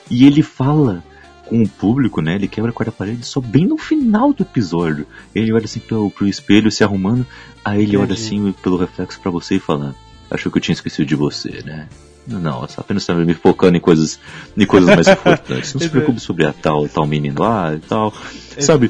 E 0.09 0.25
ele 0.25 0.41
fala 0.41 1.03
com 1.45 1.61
o 1.61 1.69
público, 1.69 2.21
né? 2.21 2.35
Ele 2.35 2.47
quebra 2.47 2.71
a 2.71 2.73
quarta 2.73 2.91
parede 2.91 3.25
só 3.25 3.39
bem 3.39 3.65
no 3.65 3.77
final 3.77 4.33
do 4.33 4.43
episódio. 4.43 5.05
Ele 5.33 5.51
olha 5.51 5.65
assim 5.65 5.79
pro, 5.79 6.09
pro 6.09 6.27
espelho 6.27 6.71
se 6.71 6.83
arrumando, 6.83 7.25
aí 7.63 7.83
ele 7.83 7.97
olha 7.97 8.13
assim 8.13 8.51
pelo 8.63 8.77
reflexo 8.77 9.19
pra 9.19 9.31
você 9.31 9.55
e 9.55 9.59
fala: 9.59 9.95
Achou 10.29 10.51
que 10.51 10.57
eu 10.57 10.61
tinha 10.61 10.73
esquecido 10.73 11.05
de 11.05 11.15
você, 11.15 11.61
né? 11.63 11.87
Não, 12.25 12.63
apenas 12.77 13.03
estava 13.03 13.23
me 13.25 13.33
focando 13.33 13.75
em 13.75 13.81
coisas, 13.81 14.19
em 14.57 14.65
coisas 14.65 14.95
mais 14.95 15.07
importantes. 15.09 15.73
Não 15.73 15.81
se 15.81 15.89
preocupe 15.89 16.19
sobre 16.19 16.45
a 16.45 16.53
tal, 16.53 16.87
tal 16.87 17.05
menino 17.05 17.41
lá 17.41 17.75
e 17.75 17.79
tal. 17.79 18.13
Sabe? 18.59 18.89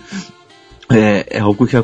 É, 0.89 1.37
é 1.37 1.39
algo 1.39 1.65
que, 1.65 1.75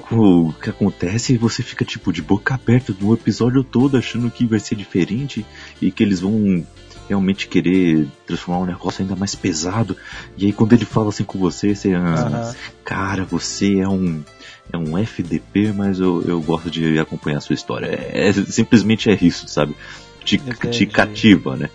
que 0.61 0.69
acontece 0.69 1.33
e 1.33 1.37
você 1.37 1.63
fica 1.63 1.83
tipo 1.83 2.13
de 2.13 2.21
boca 2.21 2.53
aberta 2.53 2.93
no 2.99 3.13
episódio 3.13 3.63
todo 3.63 3.97
achando 3.97 4.29
que 4.29 4.45
vai 4.45 4.59
ser 4.59 4.75
diferente 4.75 5.45
e 5.81 5.89
que 5.89 6.03
eles 6.03 6.19
vão 6.19 6.63
realmente 7.09 7.47
querer 7.47 8.07
transformar 8.25 8.61
um 8.61 8.65
negócio 8.67 9.01
ainda 9.01 9.15
mais 9.15 9.35
pesado. 9.35 9.97
E 10.37 10.45
aí 10.45 10.53
quando 10.53 10.73
ele 10.73 10.85
fala 10.85 11.09
assim 11.09 11.23
com 11.23 11.39
você, 11.39 11.75
você. 11.75 11.93
ah. 11.95 12.53
Cara, 12.85 13.25
você 13.25 13.79
é 13.79 13.89
um. 13.89 14.23
É 14.71 14.77
um 14.77 14.95
FDP, 14.97 15.73
mas 15.73 15.99
eu, 15.99 16.23
eu 16.27 16.39
gosto 16.39 16.69
de 16.69 16.99
acompanhar 16.99 17.39
a 17.39 17.41
sua 17.41 17.55
história. 17.55 17.87
É, 17.87 18.29
é- 18.29 18.33
simplesmente 18.33 19.09
é 19.09 19.17
isso, 19.19 19.47
sabe? 19.47 19.75
Te, 20.23 20.37
te 20.37 20.85
cativa, 20.85 21.55
né? 21.55 21.69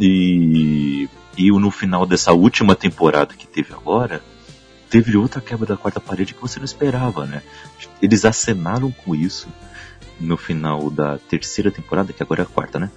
E, 0.00 1.06
e 1.36 1.50
no 1.50 1.70
final 1.70 2.06
dessa 2.06 2.32
última 2.32 2.74
temporada 2.74 3.34
que 3.34 3.46
teve 3.46 3.74
agora, 3.74 4.22
teve 4.88 5.14
outra 5.16 5.42
quebra 5.42 5.66
da 5.66 5.76
quarta 5.76 6.00
parede 6.00 6.32
que 6.32 6.40
você 6.40 6.58
não 6.58 6.64
esperava, 6.64 7.26
né? 7.26 7.42
Eles 8.00 8.24
acenaram 8.24 8.90
com 8.90 9.14
isso 9.14 9.48
no 10.18 10.38
final 10.38 10.90
da 10.90 11.18
terceira 11.18 11.70
temporada, 11.70 12.14
que 12.14 12.22
agora 12.22 12.42
é 12.42 12.44
a 12.44 12.48
quarta, 12.48 12.78
né? 12.78 12.90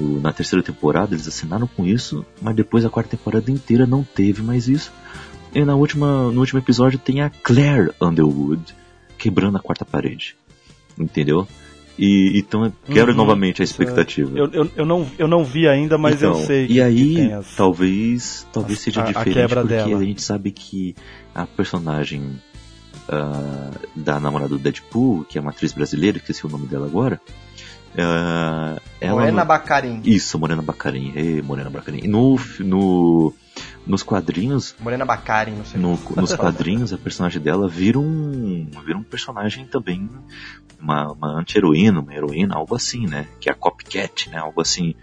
Na 0.00 0.32
terceira 0.32 0.62
temporada 0.64 1.14
eles 1.14 1.28
assinaram 1.28 1.66
com 1.66 1.86
isso, 1.86 2.24
mas 2.40 2.54
depois 2.56 2.84
a 2.84 2.90
quarta 2.90 3.16
temporada 3.16 3.50
inteira 3.50 3.86
não 3.86 4.02
teve 4.02 4.42
mais 4.42 4.68
isso. 4.68 4.92
E 5.54 5.64
na 5.64 5.74
última, 5.74 6.30
no 6.30 6.40
último 6.40 6.58
episódio 6.58 6.98
tem 6.98 7.20
a 7.20 7.30
Claire 7.30 7.92
Underwood 8.00 8.62
quebrando 9.18 9.56
a 9.58 9.60
quarta 9.60 9.84
parede. 9.84 10.34
Entendeu? 10.98 11.46
E 11.98 12.38
então 12.38 12.72
quebra 12.90 13.12
Uhum, 13.12 13.18
novamente 13.18 13.60
a 13.60 13.64
é- 13.64 13.66
expectativa. 13.66 14.36
Eu, 14.36 14.50
eu, 14.50 14.70
eu, 14.76 14.86
não, 14.86 15.06
eu 15.18 15.28
não 15.28 15.44
vi 15.44 15.68
ainda, 15.68 15.98
mas 15.98 16.16
Então, 16.16 16.30
eu 16.40 16.46
sei. 16.46 16.66
E 16.68 16.80
aí, 16.80 17.30
as- 17.32 17.54
talvez, 17.54 18.46
talvez 18.52 18.78
as- 18.78 18.84
seja 18.84 19.00
a- 19.02 19.04
a 19.04 19.06
diferente 19.08 19.34
quebra 19.34 19.60
porque 19.60 19.74
dela. 19.74 19.98
a 20.00 20.04
gente 20.04 20.22
sabe 20.22 20.50
que 20.50 20.96
a 21.34 21.46
personagem 21.46 22.40
ah, 23.08 23.70
da 23.94 24.18
namorada 24.20 24.50
do 24.50 24.58
Deadpool, 24.58 25.24
que 25.24 25.36
é 25.36 25.40
uma 25.40 25.50
atriz 25.50 25.72
brasileira, 25.72 26.18
esqueci 26.18 26.46
o 26.46 26.48
nome 26.48 26.66
dela 26.66 26.86
agora. 26.86 27.20
Ah, 27.98 28.76
ela 29.00 29.14
Morena 29.14 29.42
no- 29.42 29.46
Bacarin. 29.48 30.00
Isso, 30.04 30.38
Morena 30.38 30.62
Bacarin. 30.62 31.12
Ei, 31.14 31.42
Morena 31.42 31.70
Bacarin. 31.70 32.06
No, 32.08 32.38
no, 32.60 33.34
nos 33.86 34.02
quadrinhos, 34.02 34.74
Morena 34.80 35.04
Bacarin, 35.04 35.52
não 35.56 35.64
sei. 35.64 35.80
no- 35.80 35.98
nos 36.16 36.34
quadrinhos, 36.34 36.92
a 36.92 36.98
personagem 36.98 37.40
dela 37.40 37.68
vira 37.68 37.98
um, 37.98 38.68
vira 38.84 38.98
um 38.98 39.02
personagem 39.02 39.66
também, 39.66 40.08
uma, 40.80 41.12
uma 41.12 41.38
anti-heroína, 41.40 42.00
uma 42.00 42.14
heroína, 42.14 42.56
algo 42.56 42.74
assim, 42.74 43.06
né? 43.06 43.26
Que 43.40 43.48
é 43.48 43.52
a 43.52 43.54
copycat, 43.56 44.30
né? 44.30 44.38
Algo 44.38 44.60
assim. 44.60 44.94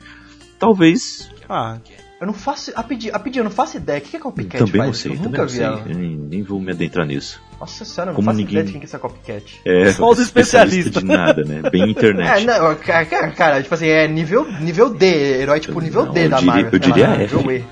Talvez 0.57 1.29
Ah, 1.47 1.77
Eu 2.20 2.28
não 2.28 2.34
faço. 2.34 2.72
A 2.76 2.84
pedir, 2.84 3.15
a 3.15 3.20
pedir, 3.20 3.39
eu 3.39 3.43
não 3.45 3.51
faço 3.51 3.78
ideia. 3.78 3.99
O 3.99 4.01
que 4.01 4.17
a 4.17 4.20
Copycat 4.20 4.57
também 4.65 4.74
faz? 4.82 4.88
não 4.88 4.93
sei, 4.93 5.11
eu 5.11 5.15
também 5.15 5.30
nunca 5.32 5.41
não 5.43 5.47
vi 5.49 5.55
sei. 5.55 5.65
ela. 5.65 5.86
Nem, 5.86 6.09
nem 6.17 6.43
vou 6.43 6.59
me 6.59 6.72
adentrar 6.72 7.05
nisso. 7.07 7.41
Nossa 7.59 7.86
senhora, 7.86 8.09
eu 8.09 8.13
não 8.13 8.15
Como 8.15 8.26
faço 8.26 8.38
ninguém- 8.38 8.51
ideia 8.53 8.65
de 8.65 8.72
quem 8.74 8.82
que 8.82 8.86
é 8.86 8.89
essa 8.89 8.99
Copycat. 8.99 9.61
É, 9.65 9.91
Só 9.93 10.09
os 10.09 10.20
especialista 10.20 10.89
especialistas. 10.99 11.01
de 11.03 11.07
nada, 11.07 11.43
né? 11.45 11.70
Bem 11.70 11.89
internet. 11.89 12.43
É, 12.43 12.45
não, 12.59 12.76
cara, 12.76 13.05
cara, 13.32 13.61
tipo 13.63 13.74
assim, 13.74 13.88
é 13.88 14.05
nível, 14.07 14.45
nível 14.59 14.93
D, 14.93 15.05
herói 15.41 15.59
tipo 15.61 15.80
nível 15.80 16.05
Não, 16.07 16.13
D 16.13 16.28
da 16.28 16.38
diria- 16.38 16.53
Marvel. 16.53 16.70
eu 16.74 16.80
diria 16.80 17.05
Ela- 17.05 17.15
F. 17.24 17.36
nível 17.38 17.51
E. 17.53 17.65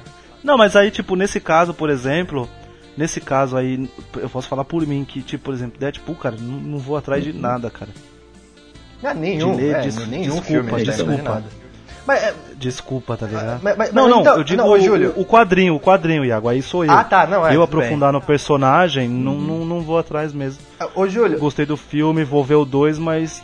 Não, 0.44 0.58
mas 0.58 0.76
aí, 0.78 0.92
tipo, 0.92 1.16
nesse 1.18 1.40
caso, 1.42 1.74
por 1.74 1.90
exemplo, 1.90 2.48
nesse 2.96 3.20
caso 3.20 3.58
aí, 3.58 3.90
eu 4.16 4.30
posso 4.30 4.48
falar 4.48 4.64
por 4.64 4.86
mim 4.88 5.04
que, 5.04 5.22
tipo, 5.22 5.44
por 5.46 5.54
exemplo, 5.54 5.78
Deadpool, 5.78 6.16
cara, 6.16 6.38
não, 6.40 6.54
não 6.60 6.78
vou 6.78 6.96
atrás 6.96 7.22
de 7.22 7.34
nada, 7.34 7.70
cara. 7.70 7.90
Não, 9.04 9.14
nenhum, 9.14 9.56
De 9.58 9.62
ler, 9.64 9.76
é, 9.76 9.82
des- 9.82 10.08
nenhum 10.08 10.22
desculpa, 10.40 10.48
filme, 10.48 10.84
desculpa. 10.86 11.16
de 11.16 11.22
nada. 11.22 11.44
Mas, 12.08 12.24
é, 12.24 12.34
Desculpa, 12.56 13.18
tá 13.18 13.28
ligado? 13.28 13.60
mas- 13.62 13.78
mas- 13.78 13.94
não, 13.94 14.08
não, 14.08 14.22
então- 14.22 14.38
eu 14.38 14.44
digo 14.44 14.62
não, 14.64 14.70
o, 14.72 14.80
Júlio. 14.80 15.14
o 15.18 15.26
quadrinho, 15.26 15.76
o 15.76 15.80
quadrinho, 15.80 16.24
Iago, 16.24 16.48
aí 16.48 16.62
sou 16.62 16.86
eu. 16.86 16.92
ah, 16.92 17.04
tá, 17.04 17.28
não, 17.28 17.46
é. 17.46 17.54
eu 17.56 17.62
aprofundar 17.62 18.14
no 18.14 18.22
personagem, 18.22 19.10
não, 19.10 19.34
Uhum. 19.34 19.42
não, 19.42 19.66
não 19.66 19.82
vou 19.82 19.98
atrás 20.00 20.32
mesmo. 20.34 20.62
bem. 20.80 20.90
Ô, 20.96 21.08
Júlio, 21.08 21.38
Gostei 21.38 21.66
do 21.66 21.76
filme, 21.76 22.24
vou 22.24 22.44
ver 22.44 22.56
o 22.56 22.64
2, 22.66 22.98
mas 22.98 23.44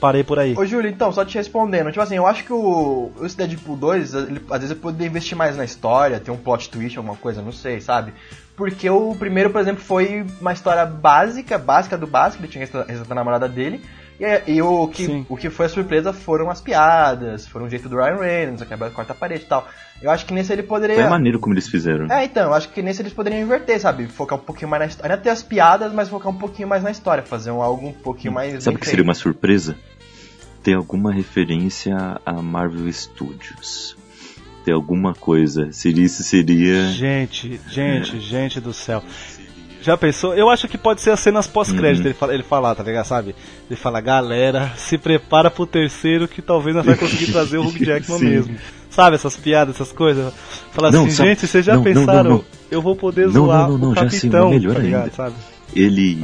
parei 0.00 0.22
por 0.22 0.38
aí. 0.38 0.54
Ô 0.56 0.64
Júlio, 0.66 0.90
então, 0.90 1.10
só 1.10 1.24
te 1.24 1.36
respondendo, 1.38 1.88
tipo 1.90 2.00
assim, 2.02 2.16
eu 2.16 2.26
acho 2.26 2.44
que 2.44 2.52
o 2.52 3.10
esse 3.22 3.36
Deadpool 3.36 3.76
2, 3.76 4.14
ele, 4.14 4.42
às 4.50 4.58
vezes 4.60 4.70
eu 4.70 4.76
poderia 4.76 5.06
investir 5.08 5.36
mais 5.36 5.56
na 5.56 5.64
história, 5.64 6.20
ter 6.20 6.30
um 6.30 6.36
plot 6.36 6.68
twist, 6.68 6.98
alguma 6.98 7.16
coisa, 7.16 7.40
não 7.40 7.50
sei, 7.52 7.80
sabe? 7.80 8.12
Porque 8.54 8.88
o 8.90 9.14
primeiro, 9.18 9.50
por 9.50 9.60
exemplo, 9.60 9.82
foi 9.82 10.24
uma 10.40 10.52
história 10.52 10.84
básica, 10.84 11.56
básica 11.58 11.96
do 11.96 12.06
básico, 12.06 12.42
ele 12.44 12.52
tinha 12.52 12.60
resgatado 12.64 13.12
a 13.12 13.14
namorada 13.14 13.48
dele, 13.48 13.82
e, 14.18 14.54
e 14.54 14.62
o, 14.62 14.88
que, 14.88 15.06
Sim. 15.06 15.26
o 15.28 15.36
que 15.36 15.50
foi 15.50 15.66
a 15.66 15.68
surpresa 15.68 16.12
foram 16.12 16.50
as 16.50 16.60
piadas, 16.60 17.46
foram 17.46 17.66
o 17.66 17.70
jeito 17.70 17.88
do 17.88 17.96
Ryan 17.96 18.16
Reynolds, 18.16 18.62
a 18.62 18.66
quebra 18.66 18.88
da 18.88 18.94
quarta 18.94 19.14
parede 19.14 19.44
e 19.44 19.46
tal. 19.46 19.68
Eu 20.00 20.10
acho 20.10 20.26
que 20.26 20.34
nesse 20.34 20.52
ele 20.52 20.62
poderia... 20.62 20.96
É 20.96 21.08
maneiro 21.08 21.38
como 21.38 21.54
eles 21.54 21.68
fizeram. 21.68 22.10
É, 22.10 22.24
então, 22.24 22.44
eu 22.44 22.54
acho 22.54 22.68
que 22.70 22.82
nesse 22.82 23.02
eles 23.02 23.12
poderiam 23.12 23.40
inverter, 23.40 23.80
sabe? 23.80 24.06
Focar 24.06 24.38
um 24.38 24.42
pouquinho 24.42 24.70
mais 24.70 24.80
na 24.80 24.86
história. 24.86 25.12
Ainda 25.12 25.22
ter 25.22 25.30
as 25.30 25.42
piadas, 25.42 25.92
mas 25.92 26.08
focar 26.08 26.30
um 26.30 26.36
pouquinho 26.36 26.68
mais 26.68 26.82
na 26.82 26.90
história. 26.90 27.22
Fazer 27.22 27.50
um, 27.50 27.62
algo 27.62 27.88
um 27.88 27.92
pouquinho 27.92 28.34
mais. 28.34 28.62
Sabe 28.62 28.76
o 28.76 28.80
que 28.80 28.88
seria 28.88 29.04
uma 29.04 29.14
surpresa? 29.14 29.76
Ter 30.62 30.74
alguma 30.74 31.12
referência 31.12 31.96
a 32.24 32.42
Marvel 32.42 32.92
Studios. 32.92 33.96
Ter 34.64 34.72
alguma 34.72 35.14
coisa. 35.14 35.72
Seria 35.72 36.04
isso 36.04 36.22
seria. 36.22 36.88
Gente, 36.88 37.60
gente, 37.68 38.20
gente 38.20 38.60
do 38.60 38.72
céu. 38.72 39.02
Já 39.86 39.96
pensou? 39.96 40.34
Eu 40.34 40.50
acho 40.50 40.66
que 40.66 40.76
pode 40.76 41.00
ser 41.00 41.10
as 41.10 41.20
cenas 41.20 41.46
pós-crédito, 41.46 42.02
Uhum. 42.02 42.06
ele, 42.10 42.14
fala, 42.14 42.34
ele 42.34 42.42
falar, 42.42 42.74
tá 42.74 42.82
ligado? 42.82 43.04
Sabe? 43.06 43.34
Ele 43.70 43.78
fala, 43.78 44.00
galera, 44.00 44.72
se 44.76 44.98
prepara 44.98 45.48
pro 45.50 45.64
terceiro 45.64 46.26
que 46.26 46.42
talvez 46.42 46.74
nós 46.74 46.84
vai 46.84 46.96
conseguir 46.96 47.30
trazer 47.32 47.58
o 47.58 47.62
Hugh 47.68 47.78
Jackman 47.84 48.18
mesmo. 48.18 48.58
Sabe 48.90 49.14
essas 49.14 49.36
piadas, 49.36 49.76
essas 49.76 49.92
coisas? 49.92 50.32
Fala 50.72 50.90
Não, 50.90 51.02
assim, 51.04 51.10
sabe- 51.12 51.28
gente, 51.30 51.46
vocês 51.46 51.64
já 51.64 51.74
não, 51.76 51.82
pensaram? 51.84 52.30
não. 52.30 52.44
Eu 52.70 52.82
vou 52.82 52.96
poder 52.96 53.28
zoar 53.28 53.70
o 53.70 53.94
sei, 53.94 54.02
capitão, 54.04 54.50
melhor 54.50 54.74
tá 54.74 54.80
ligado? 54.80 55.02
ainda. 55.04 55.14
Sabe? 55.14 55.34
Ele, 55.74 56.18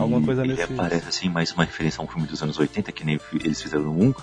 ele 0.44 0.62
aparece 0.62 1.08
assim, 1.08 1.28
mais 1.28 1.52
uma 1.52 1.64
referência 1.64 2.00
a 2.00 2.04
um 2.04 2.08
filme 2.08 2.26
dos 2.26 2.42
anos 2.42 2.58
80, 2.58 2.90
que 2.92 3.04
nem 3.04 3.20
eles 3.44 3.62
fizeram 3.62 3.84
no 3.84 3.92
1. 4.08 4.14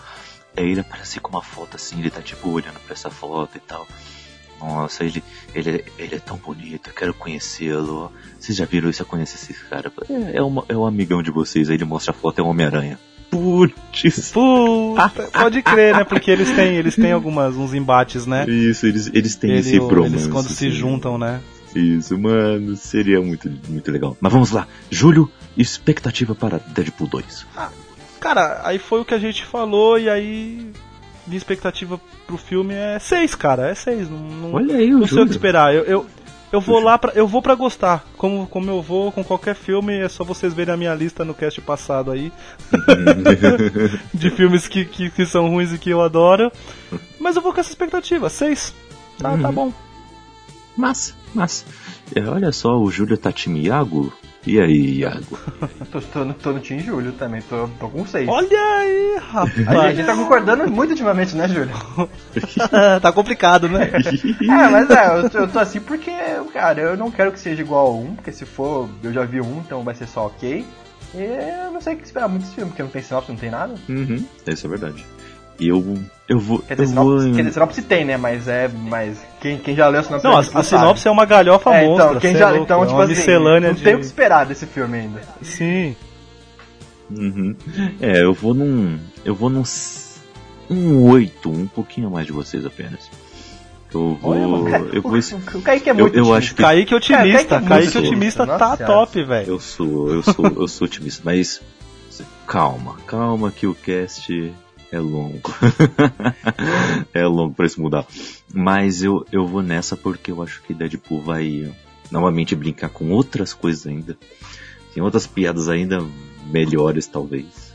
É 0.58 0.64
ele 0.64 0.80
aparece 0.82 1.20
com 1.20 1.30
uma 1.30 1.42
foto 1.44 1.76
assim, 1.76 2.00
ele 2.00 2.10
tá 2.10 2.22
tipo 2.22 2.50
olhando 2.50 2.80
pra 2.86 2.94
essa 2.94 3.10
foto 3.10 3.52
e 3.56 3.60
tal. 3.60 3.88
Nossa, 4.60 5.04
ele, 5.04 5.24
ele, 5.56 5.84
ele 5.98 6.16
é 6.16 6.20
tão 6.20 6.38
bonito, 6.38 6.90
eu 6.90 6.94
quero 6.94 7.14
conhecê-lo. 7.14 8.12
Vocês 8.40 8.58
já 8.58 8.66
viram 8.66 8.90
isso? 8.90 9.02
Eu 9.02 9.06
conheço 9.06 9.36
esse 9.36 9.54
cara. 9.66 9.92
É, 10.10 10.38
é, 10.38 10.42
uma, 10.42 10.66
é 10.68 10.76
um 10.76 10.86
amigão 10.86 11.24
de 11.24 11.32
vocês, 11.32 11.70
aí 11.70 11.76
ele 11.76 11.86
mostra 11.86 12.12
a 12.12 12.14
foto, 12.14 12.40
é 12.40 12.44
um 12.44 12.50
Homem-Aranha. 12.50 13.00
Putz! 13.30 14.32
Puta, 14.32 15.30
pode 15.32 15.62
crer, 15.62 15.96
né? 15.96 16.04
Porque 16.04 16.32
eles 16.32 16.50
têm, 16.52 16.76
eles 16.76 16.96
têm 16.96 17.12
algumas, 17.12 17.56
uns 17.56 17.74
embates, 17.74 18.26
né? 18.26 18.46
Isso, 18.50 18.88
eles, 18.88 19.10
eles 19.14 19.36
têm 19.36 19.52
Ele 19.52 19.60
esse 19.60 19.80
bromance. 19.80 20.16
eles 20.16 20.28
quando 20.28 20.48
se 20.50 20.68
assim. 20.68 20.72
juntam, 20.76 21.18
né? 21.18 21.40
Isso, 21.76 22.18
mano, 22.18 22.76
seria 22.76 23.22
muito, 23.22 23.50
muito 23.68 23.92
legal. 23.92 24.18
Mas 24.20 24.34
vamos 24.34 24.50
lá. 24.52 24.68
Julho, 24.90 25.32
expectativa 25.56 26.34
para 26.34 26.58
Deadpool 26.58 27.08
2. 27.08 27.46
Cara, 28.20 28.62
aí 28.64 28.80
foi 28.80 29.02
o 29.02 29.06
que 29.06 29.14
a 29.14 29.20
gente 29.20 29.46
falou 29.46 30.00
e 30.00 30.10
aí 30.10 30.72
minha 31.30 31.38
expectativa 31.38 32.00
pro 32.28 32.38
filme 32.38 32.74
é 32.74 33.00
6, 33.00 33.36
cara, 33.36 33.70
é 33.70 33.76
6. 33.76 34.10
Não, 34.10 34.18
não, 34.18 34.54
Olha 34.54 34.76
aí 34.76 34.94
o 34.94 35.00
não 35.00 35.08
sei 35.08 35.24
o 35.24 35.26
que 35.26 35.32
esperar. 35.32 35.74
Eu, 35.74 35.84
eu, 35.84 36.06
Eu 36.52 36.60
vou 36.60 36.80
lá 36.80 36.98
pra, 36.98 37.12
eu 37.14 37.28
vou 37.28 37.42
para 37.42 37.54
gostar. 37.54 38.04
Como, 38.18 38.48
como 38.48 38.70
eu 38.72 38.82
vou 38.82 39.12
com 39.12 39.24
qualquer 39.24 39.56
filme, 39.56 40.00
é 40.00 40.10
só 40.10 40.24
vocês 40.24 40.54
verem 40.54 40.74
a 40.74 40.78
minha 40.78 40.96
lista 40.96 41.24
no 41.24 41.34
cast 41.34 41.62
passado 41.62 42.12
aí. 42.12 42.32
de 44.14 44.32
filmes 44.32 44.68
que, 44.68 44.84
que, 44.84 45.12
que, 45.12 45.26
são 45.26 45.48
ruins 45.50 45.72
e 45.72 45.78
que 45.78 45.92
eu 45.92 46.02
adoro. 46.02 46.52
Mas 47.20 47.36
eu 47.36 47.42
vou 47.42 47.54
com 47.54 47.60
essa 47.60 47.70
expectativa. 47.70 48.30
Seis. 48.30 48.74
Tá, 49.20 49.30
tá 49.30 49.36
uhum. 49.36 49.42
tá 49.42 49.52
bom. 49.52 49.74
Massa, 50.76 51.14
massa. 51.36 51.66
É, 52.16 52.24
olha 52.24 52.52
só, 52.52 52.80
o 52.80 52.90
Júlio 52.90 53.18
tá 53.18 53.32
time 53.32 53.66
Iago. 53.66 54.12
E 54.48 54.60
aí, 54.60 55.00
Iago? 55.00 55.38
tô, 55.92 56.00
tô, 56.02 56.34
tô, 56.34 56.54
no 56.54 56.60
time 56.60 56.82
Júlio 56.82 57.12
também, 57.12 57.42
tô, 57.42 57.68
tô 57.80 57.90
com 57.90 58.06
seis. 58.06 58.28
Olha 58.28 58.48
aí, 58.78 59.20
rapaz. 59.20 59.68
A 59.68 59.94
gente 59.94 60.06
tá 60.06 60.16
concordando 60.16 60.70
muito 60.72 60.92
ultimamente, 60.92 61.36
né, 61.36 61.48
Júlio? 61.48 61.74
tá 63.02 63.12
complicado, 63.12 63.68
né? 63.68 63.92
é, 64.42 64.70
mas 64.70 64.90
é, 64.90 65.08
eu, 65.08 65.42
eu, 65.42 65.48
tô 65.52 65.60
assim 65.60 65.82
porque, 65.82 66.12
cara, 66.54 66.80
eu 66.82 66.98
não 66.98 67.12
quero 67.12 67.32
que 67.32 67.40
seja 67.40 67.62
igual 67.62 67.88
a 67.88 67.92
um, 67.92 68.16
porque 68.16 68.32
se 68.32 68.46
for, 68.46 68.90
eu 69.04 69.12
já 69.12 69.26
vi 69.26 69.42
um, 69.42 69.60
então 69.60 69.84
vai 69.84 69.94
ser 69.94 70.08
só 70.08 70.28
ok. 70.28 70.66
E 71.14 71.18
eu 71.18 71.72
não 71.72 71.82
sei 71.82 71.96
o 71.96 71.98
que 71.98 72.06
esperar 72.06 72.30
muito 72.30 72.44
desse 72.44 72.56
filme, 72.56 72.70
porque 72.70 72.84
não 72.84 72.90
tem 72.90 73.02
sinopse, 73.02 73.32
não 73.32 73.40
tem 73.40 73.50
nada. 73.50 73.74
Uhum, 73.90 74.26
isso 74.48 74.66
é 74.66 74.70
verdade. 74.70 75.06
E 75.60 75.68
eu, 75.68 75.98
eu 76.30 76.40
vou. 76.40 76.60
Quer 76.60 76.76
dizer, 76.76 76.84
eu 76.84 76.88
sinopse, 76.90 77.26
vou... 77.26 77.36
quer 77.36 77.42
dizer, 77.42 77.54
sinopse 77.54 77.82
tem, 77.82 78.06
né? 78.06 78.16
Mas 78.16 78.48
é. 78.48 78.68
Mas 78.68 79.20
quem, 79.42 79.58
quem 79.58 79.76
já 79.76 79.88
leu 79.88 80.02
a 80.02 80.04
sinopse. 80.04 80.24
Não, 80.24 80.38
a, 80.38 80.40
a 80.40 80.64
sinopse 80.64 81.08
é 81.08 81.12
uma 81.12 81.26
galhofa 81.26 81.72
é, 81.74 81.88
monstra. 81.88 82.06
Então, 82.06 82.20
quem 82.22 82.38
já, 82.38 82.54
é 82.54 82.58
então, 82.60 82.84
é 82.84 82.86
tipo 82.86 83.02
assim, 83.02 83.10
miscelânea 83.14 83.70
não 83.70 83.76
de... 83.76 83.84
tem 83.84 83.96
o 83.96 84.00
que 84.00 84.06
esperar 84.06 84.46
desse 84.46 84.68
filme 84.68 85.00
ainda. 85.00 85.22
Sim. 85.42 85.96
Uhum. 87.10 87.56
É, 88.00 88.22
eu 88.22 88.32
vou 88.32 88.54
num. 88.54 89.00
Eu 89.26 89.34
vou 89.34 89.50
num. 89.50 89.64
Um 90.70 91.10
8, 91.10 91.50
um 91.50 91.66
pouquinho 91.66 92.12
mais 92.12 92.28
de 92.28 92.32
vocês 92.32 92.64
apenas. 92.64 93.10
Eu 93.92 94.16
vou. 94.22 94.32
Olha, 94.32 94.86
eu 94.94 95.02
vou. 95.02 95.18
O 95.56 95.62
Kaique 95.64 95.90
é 95.90 95.94
muito 95.94 96.16
eu, 96.16 96.26
eu 96.26 96.34
acho 96.36 96.54
que... 96.54 96.62
Kaique 96.62 96.94
é 96.94 96.98
otimista. 96.98 97.60
Kaique, 97.60 97.66
é 97.66 97.68
Kaique 97.68 97.98
otimista 97.98 98.46
tá 98.46 98.78
top, 98.78 99.24
velho. 99.24 99.48
Eu 99.48 99.60
sou, 99.60 100.14
eu 100.14 100.22
sou, 100.22 100.46
eu 100.46 100.68
sou 100.68 100.86
otimista, 100.86 101.24
mas 101.26 101.60
calma, 102.46 102.98
calma 103.08 103.50
que 103.50 103.66
o 103.66 103.74
cast 103.74 104.54
é 104.92 105.00
longo. 105.00 105.54
é 107.14 107.26
longo 107.26 107.54
pra 107.54 107.66
isso 107.66 107.82
mudar. 107.82 108.06
Mas 108.54 109.04
eu, 109.04 109.26
eu 109.32 109.46
vou 109.48 109.62
nessa 109.62 109.96
porque 109.96 110.32
eu 110.32 110.42
acho 110.42 110.62
que 110.64 110.74
Deadpool 110.74 111.22
vai 111.22 111.72
novamente 112.12 112.56
brincar 112.56 112.90
com 112.90 113.12
outras 113.12 113.54
coisas 113.54 113.86
ainda. 113.86 114.18
Tem 114.94 115.04
outras 115.04 115.28
piadas 115.28 115.70
ainda 115.70 116.04
melhores, 116.52 117.08
talvez. 117.08 117.74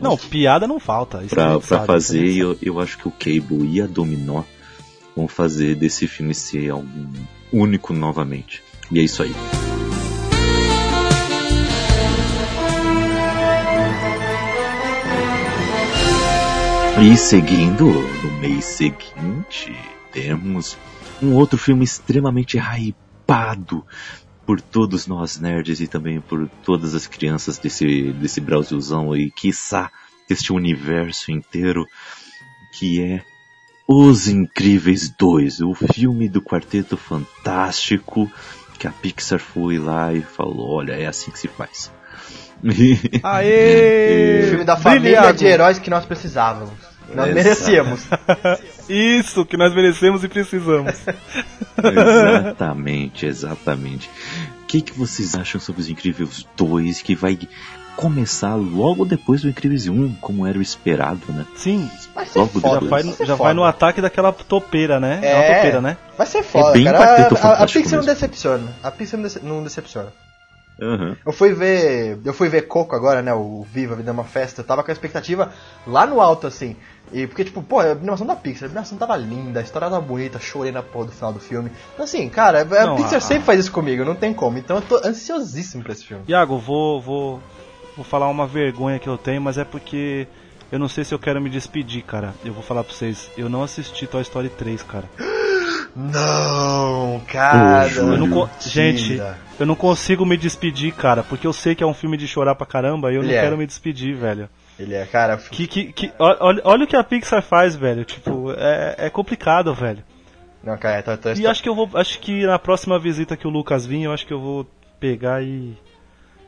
não, 0.00 0.16
piada 0.16 0.66
não 0.66 0.80
falta. 0.80 1.22
Isso 1.24 1.34
pra, 1.34 1.60
pra 1.60 1.84
fazer, 1.84 2.36
eu, 2.36 2.58
eu 2.60 2.80
acho 2.80 2.98
que 2.98 3.08
o 3.08 3.12
Cable 3.12 3.68
e 3.68 3.80
a 3.80 3.86
Dominó 3.86 4.42
vão 5.14 5.28
fazer 5.28 5.74
desse 5.76 6.06
filme 6.06 6.34
ser 6.34 6.70
algo 6.70 6.88
único 7.52 7.92
novamente. 7.92 8.62
E 8.90 8.98
é 8.98 9.02
isso 9.02 9.22
aí. 9.22 9.32
E 17.00 17.16
seguindo, 17.16 17.84
no 17.86 18.32
mês 18.40 18.64
seguinte, 18.64 19.72
temos 20.12 20.76
um 21.22 21.34
outro 21.34 21.56
filme 21.56 21.84
extremamente 21.84 22.58
hypado 22.58 23.86
por 24.44 24.60
todos 24.60 25.06
nós 25.06 25.38
nerds 25.38 25.80
e 25.80 25.86
também 25.86 26.20
por 26.20 26.48
todas 26.64 26.94
as 26.94 27.06
crianças 27.06 27.56
desse, 27.56 28.12
desse 28.12 28.40
Brasilzão 28.40 29.14
e 29.14 29.30
quiçá 29.30 29.90
deste 30.28 30.52
universo 30.52 31.30
inteiro, 31.30 31.86
que 32.72 33.00
é 33.00 33.22
Os 33.86 34.26
Incríveis 34.26 35.08
2, 35.08 35.60
o 35.60 35.74
filme 35.74 36.28
do 36.28 36.42
Quarteto 36.42 36.96
Fantástico 36.96 38.28
que 38.78 38.86
a 38.86 38.92
Pixar 38.92 39.40
foi 39.40 39.78
lá 39.78 40.12
e 40.12 40.20
falou, 40.22 40.70
olha, 40.70 40.92
é 40.92 41.06
assim 41.06 41.30
que 41.30 41.38
se 41.38 41.48
faz. 41.48 41.90
Aê! 43.22 44.40
O 44.44 44.48
filme 44.48 44.64
da 44.64 44.76
família 44.76 45.20
Brilhado. 45.20 45.38
de 45.38 45.46
heróis 45.46 45.78
que 45.78 45.90
nós 45.90 46.04
precisávamos. 46.04 46.87
Nós 47.14 47.32
merecíamos. 47.32 48.06
Isso, 48.88 49.44
que 49.44 49.56
nós 49.56 49.74
merecemos 49.74 50.24
e 50.24 50.28
precisamos. 50.28 50.94
exatamente, 51.82 53.26
exatamente. 53.26 54.10
O 54.62 54.66
que, 54.66 54.82
que 54.82 54.92
vocês 54.92 55.34
acham 55.34 55.60
sobre 55.60 55.80
os 55.80 55.88
Incríveis 55.88 56.46
2 56.56 57.02
que 57.02 57.14
vai 57.14 57.38
começar 57.98 58.54
logo 58.54 59.04
depois 59.04 59.42
do 59.42 59.48
Incríveis 59.48 59.88
1, 59.88 60.14
como 60.20 60.46
era 60.46 60.56
o 60.56 60.62
esperado, 60.62 61.20
né? 61.30 61.44
Sim. 61.56 61.90
Vai 62.14 62.26
ser 62.26 62.38
logo 62.38 62.60
foda, 62.60 62.80
já, 62.80 62.88
vai, 62.88 63.02
no, 63.02 63.26
já 63.26 63.34
vai 63.34 63.54
no 63.54 63.64
ataque 63.64 64.00
daquela 64.00 64.32
topeira, 64.32 65.00
né? 65.00 65.18
É, 65.20 65.30
é 65.30 65.34
uma 65.34 65.54
topeira, 65.54 65.80
né? 65.80 65.96
Vai 66.16 66.26
ser 66.26 66.44
foda, 66.44 66.78
é 66.78 66.84
cara. 66.84 67.28
A, 67.42 67.48
a, 67.48 67.64
a 67.64 67.66
Pixar 67.66 67.98
não 67.98 68.06
decepciona. 68.06 68.72
A 68.84 68.90
Pixar 68.92 69.20
não 69.42 69.64
decepciona. 69.64 70.12
Uhum. 70.80 71.16
Eu 71.26 71.32
fui 71.32 71.52
ver. 71.52 72.20
Eu 72.24 72.32
fui 72.32 72.48
ver 72.48 72.62
Coco 72.62 72.94
agora, 72.94 73.20
né? 73.20 73.34
O 73.34 73.66
Viva, 73.68 73.96
Vida 73.96 74.10
é 74.10 74.12
uma 74.12 74.24
Festa. 74.24 74.60
Eu 74.60 74.64
tava 74.64 74.84
com 74.84 74.90
a 74.90 74.94
expectativa 74.94 75.52
lá 75.86 76.06
no 76.06 76.20
alto, 76.20 76.46
assim. 76.46 76.76
E 77.12 77.26
porque, 77.26 77.44
tipo, 77.44 77.62
pô, 77.62 77.80
a 77.80 77.92
animação 77.92 78.26
da 78.26 78.36
Pixar, 78.36 78.64
a 78.64 78.66
animação 78.66 78.98
tava 78.98 79.16
linda, 79.16 79.60
a 79.60 79.62
história 79.62 79.88
tava 79.88 80.00
bonita, 80.00 80.38
chorei 80.38 80.72
na 80.72 80.82
porra 80.82 81.06
do 81.06 81.12
final 81.12 81.32
do 81.32 81.40
filme. 81.40 81.70
Então, 81.94 82.04
assim, 82.04 82.28
cara, 82.28 82.62
a 82.62 82.86
não, 82.86 82.96
Pixar 82.96 83.16
a... 83.16 83.20
sempre 83.20 83.44
faz 83.44 83.60
isso 83.60 83.72
comigo, 83.72 84.04
não 84.04 84.14
tem 84.14 84.32
como. 84.34 84.58
Então 84.58 84.76
eu 84.76 84.82
tô 84.82 84.96
ansiosíssimo 84.96 85.82
pra 85.82 85.92
esse 85.92 86.04
filme. 86.04 86.24
Iago, 86.28 86.58
vou, 86.58 87.00
vou, 87.00 87.42
vou 87.96 88.04
falar 88.04 88.28
uma 88.28 88.46
vergonha 88.46 88.98
que 88.98 89.08
eu 89.08 89.16
tenho, 89.16 89.40
mas 89.40 89.58
é 89.58 89.64
porque 89.64 90.26
eu 90.70 90.78
não 90.78 90.88
sei 90.88 91.04
se 91.04 91.14
eu 91.14 91.18
quero 91.18 91.40
me 91.40 91.48
despedir, 91.48 92.02
cara. 92.02 92.34
Eu 92.44 92.52
vou 92.52 92.62
falar 92.62 92.84
pra 92.84 92.94
vocês, 92.94 93.30
eu 93.36 93.48
não 93.48 93.62
assisti 93.62 94.06
Toy 94.06 94.22
Story 94.22 94.50
3, 94.50 94.82
cara. 94.82 95.04
Não, 95.96 97.20
cara. 97.26 97.90
Eu 97.90 98.16
não 98.18 98.48
Gente, 98.60 99.20
eu 99.58 99.66
não 99.66 99.74
consigo 99.74 100.24
me 100.24 100.36
despedir, 100.36 100.92
cara, 100.92 101.24
porque 101.24 101.44
eu 101.44 101.52
sei 101.52 101.74
que 101.74 101.82
é 101.82 101.86
um 101.86 101.94
filme 101.94 102.16
de 102.16 102.28
chorar 102.28 102.54
pra 102.54 102.66
caramba 102.66 103.10
e 103.10 103.16
eu 103.16 103.22
não 103.22 103.30
é. 103.30 103.40
quero 103.40 103.58
me 103.58 103.66
despedir, 103.66 104.14
velho. 104.14 104.48
Ele 104.78 104.94
é, 104.94 105.04
cara. 105.04 105.36
Que, 105.36 105.66
que, 105.66 105.92
que, 105.92 106.12
olha, 106.18 106.60
olha 106.64 106.84
o 106.84 106.86
que 106.86 106.96
a 106.96 107.02
Pixar 107.02 107.42
faz, 107.42 107.74
velho. 107.74 108.04
Tipo, 108.04 108.52
é, 108.52 108.94
é 108.98 109.10
complicado, 109.10 109.74
velho. 109.74 110.04
Não, 110.62 110.76
cara, 110.78 111.02
tô, 111.02 111.16
tô, 111.16 111.32
E 111.32 111.46
acho 111.46 111.62
que 111.62 111.68
eu 111.68 111.74
vou. 111.74 111.88
Acho 111.94 112.18
que 112.20 112.46
na 112.46 112.58
próxima 112.58 112.98
visita 112.98 113.36
que 113.36 113.46
o 113.46 113.50
Lucas 113.50 113.84
vir, 113.84 114.04
eu 114.04 114.12
acho 114.12 114.26
que 114.26 114.32
eu 114.32 114.40
vou 114.40 114.66
pegar 115.00 115.42
e. 115.42 115.76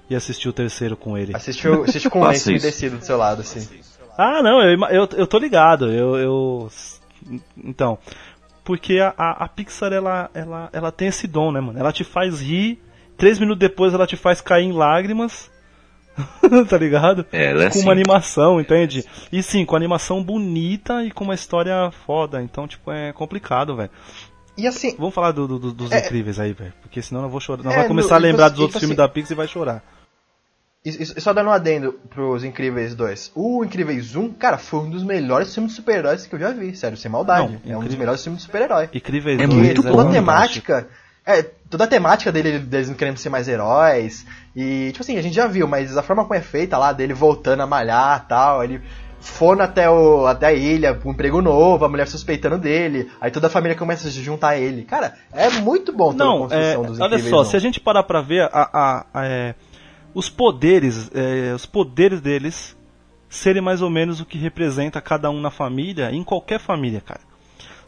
e 0.08 0.14
assistir 0.14 0.48
o 0.48 0.52
terceiro 0.52 0.96
com 0.96 1.18
ele. 1.18 1.34
Assistiu, 1.34 1.82
assiste 1.82 2.08
com 2.08 2.20
o 2.20 2.26
lenço 2.28 2.52
descido 2.52 2.98
do 2.98 3.04
seu 3.04 3.16
lado, 3.16 3.40
assim. 3.40 3.66
Ah, 4.16 4.42
não, 4.42 4.62
eu, 4.62 4.78
eu, 4.90 5.08
eu 5.16 5.26
tô 5.26 5.38
ligado. 5.38 5.90
Eu, 5.90 6.16
eu. 6.16 6.70
Então. 7.56 7.98
Porque 8.62 9.00
a, 9.00 9.12
a, 9.16 9.44
a 9.44 9.48
Pixar, 9.48 9.92
ela, 9.92 10.30
ela, 10.32 10.68
ela 10.72 10.92
tem 10.92 11.08
esse 11.08 11.26
dom, 11.26 11.50
né, 11.50 11.60
mano? 11.60 11.78
Ela 11.78 11.92
te 11.92 12.04
faz 12.04 12.40
rir, 12.40 12.80
três 13.16 13.38
minutos 13.38 13.58
depois 13.58 13.92
ela 13.92 14.06
te 14.06 14.16
faz 14.16 14.40
cair 14.40 14.66
em 14.66 14.72
lágrimas. 14.72 15.50
tá 16.68 16.76
ligado? 16.76 17.26
É, 17.32 17.46
é 17.46 17.54
com 17.54 17.62
assim. 17.66 17.82
uma 17.82 17.92
animação, 17.92 18.60
entende? 18.60 19.04
E 19.32 19.42
sim, 19.42 19.64
com 19.64 19.76
animação 19.76 20.22
bonita 20.22 21.04
e 21.04 21.10
com 21.10 21.24
uma 21.24 21.34
história 21.34 21.90
foda. 22.06 22.42
Então, 22.42 22.66
tipo, 22.66 22.90
é 22.90 23.12
complicado, 23.12 23.76
velho. 23.76 23.90
E 24.56 24.66
assim. 24.66 24.94
Vamos 24.98 25.14
falar 25.14 25.32
do, 25.32 25.46
do, 25.46 25.72
dos 25.72 25.92
é, 25.92 25.98
incríveis 25.98 26.38
aí, 26.38 26.52
velho. 26.52 26.72
Porque 26.82 27.00
senão 27.00 27.22
eu 27.22 27.28
vou 27.28 27.40
chorar. 27.40 27.62
Não 27.62 27.72
é, 27.72 27.76
vai 27.76 27.88
começar 27.88 28.10
no, 28.20 28.26
a 28.26 28.28
lembrar 28.28 28.48
dos 28.48 28.60
outros 28.60 28.76
assim, 28.76 28.86
filmes 28.86 28.96
da 28.96 29.08
Pixar 29.08 29.32
e 29.32 29.36
vai 29.36 29.48
chorar. 29.48 29.82
E, 30.82 31.20
só 31.20 31.34
dando 31.34 31.48
um 31.48 31.52
adendo 31.52 31.92
pros 32.08 32.42
Incríveis 32.42 32.94
2. 32.94 33.32
O 33.34 33.62
Incríveis 33.62 34.16
1, 34.16 34.32
cara, 34.32 34.56
foi 34.56 34.80
um 34.80 34.90
dos 34.90 35.02
melhores 35.02 35.52
filmes 35.52 35.72
de 35.72 35.76
super-heróis 35.76 36.26
que 36.26 36.34
eu 36.34 36.38
já 36.38 36.52
vi, 36.52 36.74
sério, 36.74 36.96
sem 36.96 37.10
maldade. 37.10 37.48
Não, 37.48 37.52
é 37.52 37.56
incrível. 37.56 37.78
um 37.78 37.84
dos 37.84 37.94
melhores 37.96 38.22
filmes 38.22 38.40
de 38.40 38.46
super-herói. 38.46 38.88
Incríveis 38.92 39.40
é 39.40 39.46
2 39.46 39.58
muito 39.58 39.82
toda 39.82 40.08
a 40.08 40.12
temática. 40.12 40.88
É, 41.38 41.42
toda 41.42 41.84
a 41.84 41.86
temática 41.86 42.32
dele, 42.32 42.58
deles 42.58 42.88
não 42.88 42.96
querendo 42.96 43.18
ser 43.18 43.28
mais 43.28 43.48
heróis. 43.48 44.26
E, 44.54 44.88
tipo 44.88 45.02
assim, 45.02 45.16
a 45.16 45.22
gente 45.22 45.34
já 45.34 45.46
viu, 45.46 45.68
mas 45.68 45.96
a 45.96 46.02
forma 46.02 46.24
como 46.24 46.34
é 46.34 46.40
feita 46.40 46.76
lá, 46.76 46.92
dele 46.92 47.14
voltando 47.14 47.62
a 47.62 47.66
malhar 47.66 48.26
tal, 48.26 48.64
ele 48.64 48.82
fona 49.20 49.64
até, 49.64 49.88
o, 49.88 50.26
até 50.26 50.46
a 50.46 50.52
ilha, 50.52 50.98
um 51.04 51.10
emprego 51.10 51.42
novo, 51.42 51.84
a 51.84 51.88
mulher 51.88 52.08
suspeitando 52.08 52.58
dele, 52.58 53.10
aí 53.20 53.30
toda 53.30 53.46
a 53.46 53.50
família 53.50 53.76
começa 53.76 54.08
a 54.08 54.10
se 54.10 54.22
juntar 54.22 54.50
a 54.50 54.58
ele. 54.58 54.82
Cara, 54.82 55.14
é 55.32 55.48
muito 55.50 55.92
bom 55.92 56.12
toda 56.12 56.24
não, 56.24 56.36
a 56.36 56.40
construção 56.40 56.84
é, 56.84 56.86
dos 56.86 57.00
Olha 57.00 57.18
só, 57.18 57.36
não. 57.36 57.44
se 57.44 57.56
a 57.56 57.60
gente 57.60 57.78
parar 57.78 58.02
pra 58.02 58.22
ver, 58.22 58.48
a, 58.50 58.70
a, 58.72 59.06
a 59.12 59.26
é, 59.26 59.54
os 60.14 60.28
poderes, 60.28 61.10
é, 61.14 61.52
os 61.54 61.66
poderes 61.66 62.20
deles 62.20 62.76
serem 63.28 63.62
mais 63.62 63.80
ou 63.80 63.90
menos 63.90 64.20
o 64.20 64.26
que 64.26 64.38
representa 64.38 65.00
cada 65.00 65.30
um 65.30 65.40
na 65.40 65.50
família, 65.50 66.10
em 66.10 66.24
qualquer 66.24 66.58
família, 66.58 67.00
cara. 67.00 67.29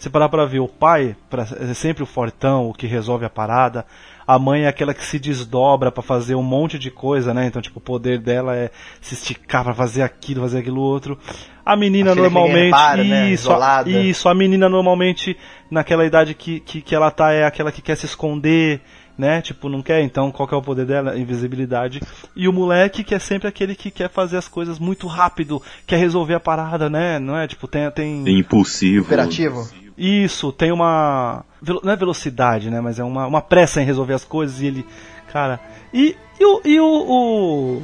Você 0.02 0.10
parar 0.10 0.28
pra 0.28 0.44
ver 0.44 0.58
o 0.58 0.66
pai, 0.66 1.14
pra, 1.30 1.46
é 1.60 1.74
sempre 1.74 2.02
o 2.02 2.06
fortão, 2.06 2.68
o 2.68 2.74
que 2.74 2.88
resolve 2.88 3.24
a 3.24 3.30
parada. 3.30 3.86
A 4.26 4.36
mãe 4.36 4.62
é 4.62 4.66
aquela 4.66 4.92
que 4.92 5.04
se 5.04 5.16
desdobra 5.16 5.92
para 5.92 6.02
fazer 6.02 6.34
um 6.34 6.42
monte 6.42 6.76
de 6.76 6.90
coisa, 6.90 7.32
né? 7.32 7.46
Então, 7.46 7.62
tipo, 7.62 7.78
o 7.78 7.80
poder 7.80 8.18
dela 8.18 8.56
é 8.56 8.72
se 9.00 9.14
esticar 9.14 9.62
para 9.62 9.74
fazer 9.74 10.02
aquilo, 10.02 10.40
fazer 10.40 10.58
aquilo 10.58 10.80
outro. 10.80 11.16
A 11.64 11.76
menina 11.76 12.10
a 12.10 12.14
normalmente. 12.16 12.64
Repara, 12.64 13.04
né? 13.04 13.30
isso, 13.30 13.52
a, 13.52 13.84
isso, 13.86 14.28
a 14.28 14.34
menina 14.34 14.68
normalmente, 14.68 15.36
naquela 15.70 16.04
idade 16.04 16.34
que, 16.34 16.58
que, 16.58 16.82
que 16.82 16.96
ela 16.96 17.12
tá, 17.12 17.32
é 17.32 17.44
aquela 17.44 17.70
que 17.70 17.80
quer 17.80 17.96
se 17.96 18.06
esconder, 18.06 18.80
né? 19.16 19.40
Tipo, 19.40 19.68
não 19.68 19.82
quer, 19.82 20.02
então 20.02 20.32
qual 20.32 20.48
que 20.48 20.54
é 20.54 20.56
o 20.56 20.62
poder 20.62 20.84
dela? 20.84 21.16
Invisibilidade. 21.16 22.00
E 22.34 22.48
o 22.48 22.52
moleque 22.52 23.04
que 23.04 23.14
é 23.14 23.20
sempre 23.20 23.46
aquele 23.46 23.76
que 23.76 23.88
quer 23.88 24.10
fazer 24.10 24.36
as 24.36 24.48
coisas 24.48 24.80
muito 24.80 25.06
rápido, 25.06 25.62
quer 25.86 25.98
resolver 25.98 26.34
a 26.34 26.40
parada, 26.40 26.90
né? 26.90 27.20
Não 27.20 27.36
é? 27.36 27.46
Tipo, 27.46 27.68
tem. 27.68 27.88
tem... 27.92 28.38
Impulsivo. 28.38 29.06
Imperativo. 29.06 29.81
Isso, 29.96 30.52
tem 30.52 30.72
uma. 30.72 31.44
Não 31.82 31.92
é 31.92 31.96
velocidade, 31.96 32.70
né? 32.70 32.80
Mas 32.80 32.98
é 32.98 33.04
uma, 33.04 33.26
uma 33.26 33.40
pressa 33.42 33.80
em 33.80 33.84
resolver 33.84 34.14
as 34.14 34.24
coisas 34.24 34.60
e 34.60 34.66
ele. 34.66 34.86
Cara. 35.32 35.60
E, 35.92 36.16
e, 36.40 36.44
o, 36.44 36.60
e 36.64 36.80
o, 36.80 36.84
o- 36.86 37.82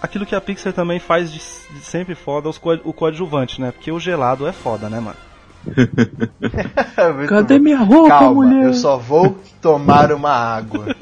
Aquilo 0.00 0.26
que 0.26 0.34
a 0.34 0.40
Pixar 0.40 0.72
também 0.72 0.98
faz 0.98 1.30
de, 1.32 1.38
de 1.38 1.84
sempre 1.84 2.14
foda, 2.16 2.48
os 2.48 2.58
co- 2.58 2.80
o 2.84 2.92
coadjuvante, 2.92 3.60
né? 3.60 3.70
Porque 3.70 3.92
o 3.92 4.00
gelado 4.00 4.46
é 4.48 4.52
foda, 4.52 4.88
né, 4.88 4.98
mano? 4.98 5.16
Muito 7.14 7.28
Cadê 7.30 7.58
bom. 7.58 7.64
minha 7.64 7.78
roupa, 7.78 8.08
Calma, 8.08 8.32
mulher? 8.46 8.64
eu 8.66 8.74
só 8.74 8.96
vou 8.98 9.38
tomar 9.60 10.10
uma 10.12 10.30
água. 10.32 10.86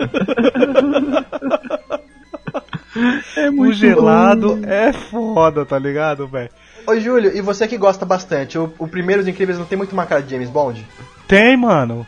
É 3.37 3.49
o 3.51 3.73
gelado 3.73 4.59
é 4.65 4.93
foda, 4.93 5.65
tá 5.65 5.79
ligado, 5.79 6.27
velho? 6.27 6.51
Ô 6.87 6.99
Júlio, 6.99 7.37
e 7.37 7.41
você 7.41 7.67
que 7.69 7.77
gosta 7.77 8.05
bastante, 8.05 8.59
o, 8.59 8.73
o 8.79 8.89
primeiro 8.89 9.23
dos 9.23 9.29
Incríveis 9.29 9.59
não 9.59 9.67
tem 9.67 9.79
muito 9.79 9.93
uma 9.93 10.07
cara 10.07 10.23
de 10.23 10.31
James 10.31 10.51
Bond? 10.51 10.87
Tem, 11.27 11.57
mano. 11.57 12.07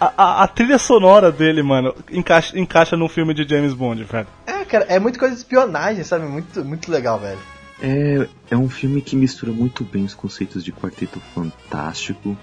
A, 0.00 0.12
a, 0.16 0.42
a 0.44 0.48
trilha 0.48 0.78
sonora 0.78 1.30
dele, 1.30 1.62
mano, 1.62 1.94
encaixa, 2.10 2.58
encaixa 2.58 2.96
num 2.96 3.08
filme 3.08 3.32
de 3.32 3.48
James 3.48 3.74
Bond, 3.74 4.04
velho. 4.04 4.26
É, 4.46 4.64
cara, 4.64 4.86
é 4.88 4.98
muito 4.98 5.18
coisa 5.18 5.34
de 5.34 5.40
espionagem, 5.40 6.02
sabe? 6.04 6.26
Muito, 6.26 6.64
muito 6.64 6.90
legal, 6.90 7.18
velho. 7.18 7.38
É, 7.80 8.28
é 8.50 8.56
um 8.56 8.68
filme 8.68 9.00
que 9.02 9.16
mistura 9.16 9.52
muito 9.52 9.84
bem 9.84 10.04
os 10.04 10.14
conceitos 10.14 10.64
de 10.64 10.72
Quarteto 10.72 11.20
Fantástico 11.34 12.36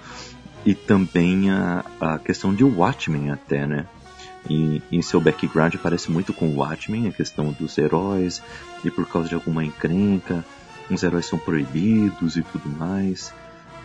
e 0.65 0.75
também 0.75 1.49
a, 1.49 1.83
a 1.99 2.19
questão 2.19 2.53
de 2.53 2.63
Watchmen 2.63 3.31
até, 3.31 3.65
né? 3.65 3.85
E 4.49 4.81
em 4.91 5.01
seu 5.01 5.21
background 5.21 5.75
parece 5.81 6.11
muito 6.11 6.33
com 6.33 6.55
Watchmen, 6.55 7.07
a 7.07 7.11
questão 7.11 7.51
dos 7.51 7.77
heróis, 7.77 8.41
e 8.83 8.89
por 8.89 9.07
causa 9.07 9.29
de 9.29 9.35
alguma 9.35 9.63
encrenca, 9.63 10.43
os 10.93 11.03
heróis 11.03 11.25
são 11.25 11.39
proibidos 11.39 12.35
e 12.37 12.41
tudo 12.43 12.69
mais. 12.69 13.33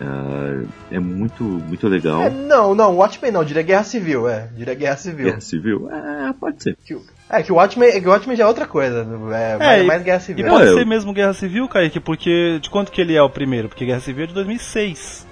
Ah, 0.01 0.63
é 0.91 0.99
muito, 0.99 1.43
muito 1.43 1.89
legal. 1.89 2.23
É, 2.23 2.29
não, 2.31 2.75
não, 2.75 2.97
Watchmen 2.97 3.33
não, 3.33 3.43
diria 3.45 3.63
Guerra 3.63 3.83
Civil, 3.85 4.29
é. 4.29 4.49
Diria 4.55 4.75
Guerra 4.75 4.97
Civil. 4.97 5.25
Guerra 5.27 5.41
Civil? 5.41 5.89
É, 5.91 6.33
pode 6.39 6.63
ser. 6.63 6.77
Que 6.85 6.99
É, 7.31 7.43
que 7.43 7.51
o 7.51 7.55
Watchmen, 7.57 7.89
é 7.89 8.01
que 8.01 8.07
o 8.07 8.11
Watchmen 8.11 8.37
já 8.37 8.45
é 8.45 8.47
outra 8.47 8.67
coisa. 8.67 9.07
É, 9.33 9.57
mais, 9.57 9.83
e- 9.83 9.87
mais 9.87 10.03
Guerra 10.03 10.19
E 10.19 10.21
Civil. 10.21 10.47
pode 10.47 10.69
É, 10.69 10.75
ser 10.75 10.85
mesmo 10.85 11.15
Guerra 11.15 11.33
Civil, 11.33 11.67
Kaique, 11.67 11.99
porque 11.99 12.59
de 12.61 12.69
quanto 12.69 12.93
que 12.93 13.01
ele 13.01 13.15
é 13.17 13.23
o 13.23 13.31
primeiro? 13.31 13.69
Porque 13.71 13.87
Guerra 13.87 14.01
Civil 14.01 14.25
é 14.25 14.27
de 14.27 14.35
2006. 14.35 15.27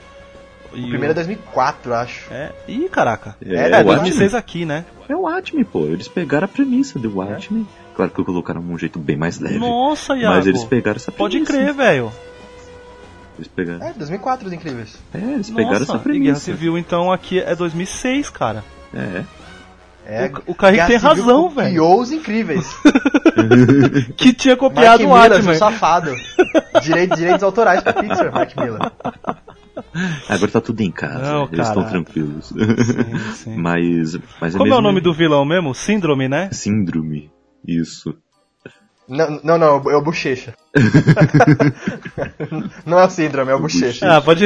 E 0.72 0.80
O 0.86 0.88
primeiro 0.88 1.10
é 1.12 1.14
2004, 1.14 1.94
acho. 1.94 2.32
É, 2.32 2.50
ih, 2.66 2.88
caraca. 2.88 3.36
É, 3.46 3.54
É, 3.54 3.70
é 3.70 3.80
o 3.80 3.84
2006 3.84 4.34
aqui, 4.34 4.64
né? 4.64 4.84
É 5.08 5.14
o 5.14 5.20
Watchmen, 5.20 5.64
pô. 5.64 5.80
Eles 5.84 6.08
pegaram 6.08 6.46
a 6.46 6.48
premissa 6.48 6.98
do 6.98 7.16
Watchmen. 7.18 7.66
Claro 7.94 8.10
que 8.10 8.24
colocaram 8.24 8.60
um 8.60 8.76
jeito 8.78 8.98
bem 8.98 9.16
mais 9.16 9.38
leve. 9.38 9.58
Nossa, 9.58 10.14
Iago. 10.16 10.34
mas 10.36 10.46
eles 10.46 10.64
pegaram 10.64 10.96
essa 10.96 11.12
premissa. 11.12 11.44
Pode 11.44 11.44
crer, 11.44 11.72
velho. 11.72 12.12
Eles 13.38 13.48
pegaram. 13.48 13.84
É, 13.86 13.92
2004, 13.92 14.46
Os 14.46 14.52
Incríveis. 14.52 14.96
É, 15.12 15.18
eles 15.18 15.50
pegaram 15.50 15.70
Nossa, 15.80 15.82
essa 15.84 15.92
e 15.92 15.96
Guerra 15.96 16.02
premissa. 16.02 16.40
Civil, 16.40 16.78
então, 16.78 17.12
aqui 17.12 17.40
é 17.40 17.54
2006, 17.54 18.30
cara. 18.30 18.64
É. 18.92 19.24
É, 20.06 20.26
O- 20.46 20.52
o 20.52 20.54
Kaique 20.54 20.76
Guerra 20.76 20.88
tem 20.88 20.98
Civil 20.98 21.24
razão, 21.24 21.48
copiou 21.50 22.00
Os 22.00 22.12
Incríveis. 22.12 22.76
Que 24.16 24.32
tinha 24.32 24.54
Mark 24.54 24.60
copiado 24.60 25.04
o 25.04 25.12
Miller, 25.14 25.42
seu 25.42 25.54
safado. 25.54 26.14
Direitos, 26.82 27.18
direitos 27.18 27.42
autorais 27.42 27.82
pra 27.82 27.92
Pixar, 27.92 28.32
Mark 28.32 28.54
Miller. 28.56 28.92
Agora 30.28 30.50
tá 30.52 30.60
tudo 30.60 30.80
em 30.82 30.90
casa. 30.90 31.32
Não, 31.32 31.48
eles 31.50 31.66
estão 31.66 31.84
tranquilos. 31.84 32.48
Sim, 32.48 33.18
sim. 33.34 33.56
mas, 33.58 34.16
mas 34.40 34.54
Como 34.54 34.72
é 34.72 34.76
o 34.76 34.80
nome 34.80 35.00
do 35.00 35.12
vilão 35.12 35.44
mesmo? 35.44 35.74
Síndrome, 35.74 36.28
né? 36.28 36.48
Síndrome. 36.52 37.30
Isso. 37.66 38.16
Não, 39.06 39.38
não, 39.44 39.58
não, 39.58 39.90
é 39.90 39.96
o 39.96 40.02
Bochecha. 40.02 40.54
não 42.86 42.98
é 42.98 43.04
o 43.04 43.10
Síndrome, 43.10 43.50
é 43.50 43.54
o 43.54 43.60
Bochecha. 43.60 44.16
Ah, 44.16 44.20
pode. 44.20 44.44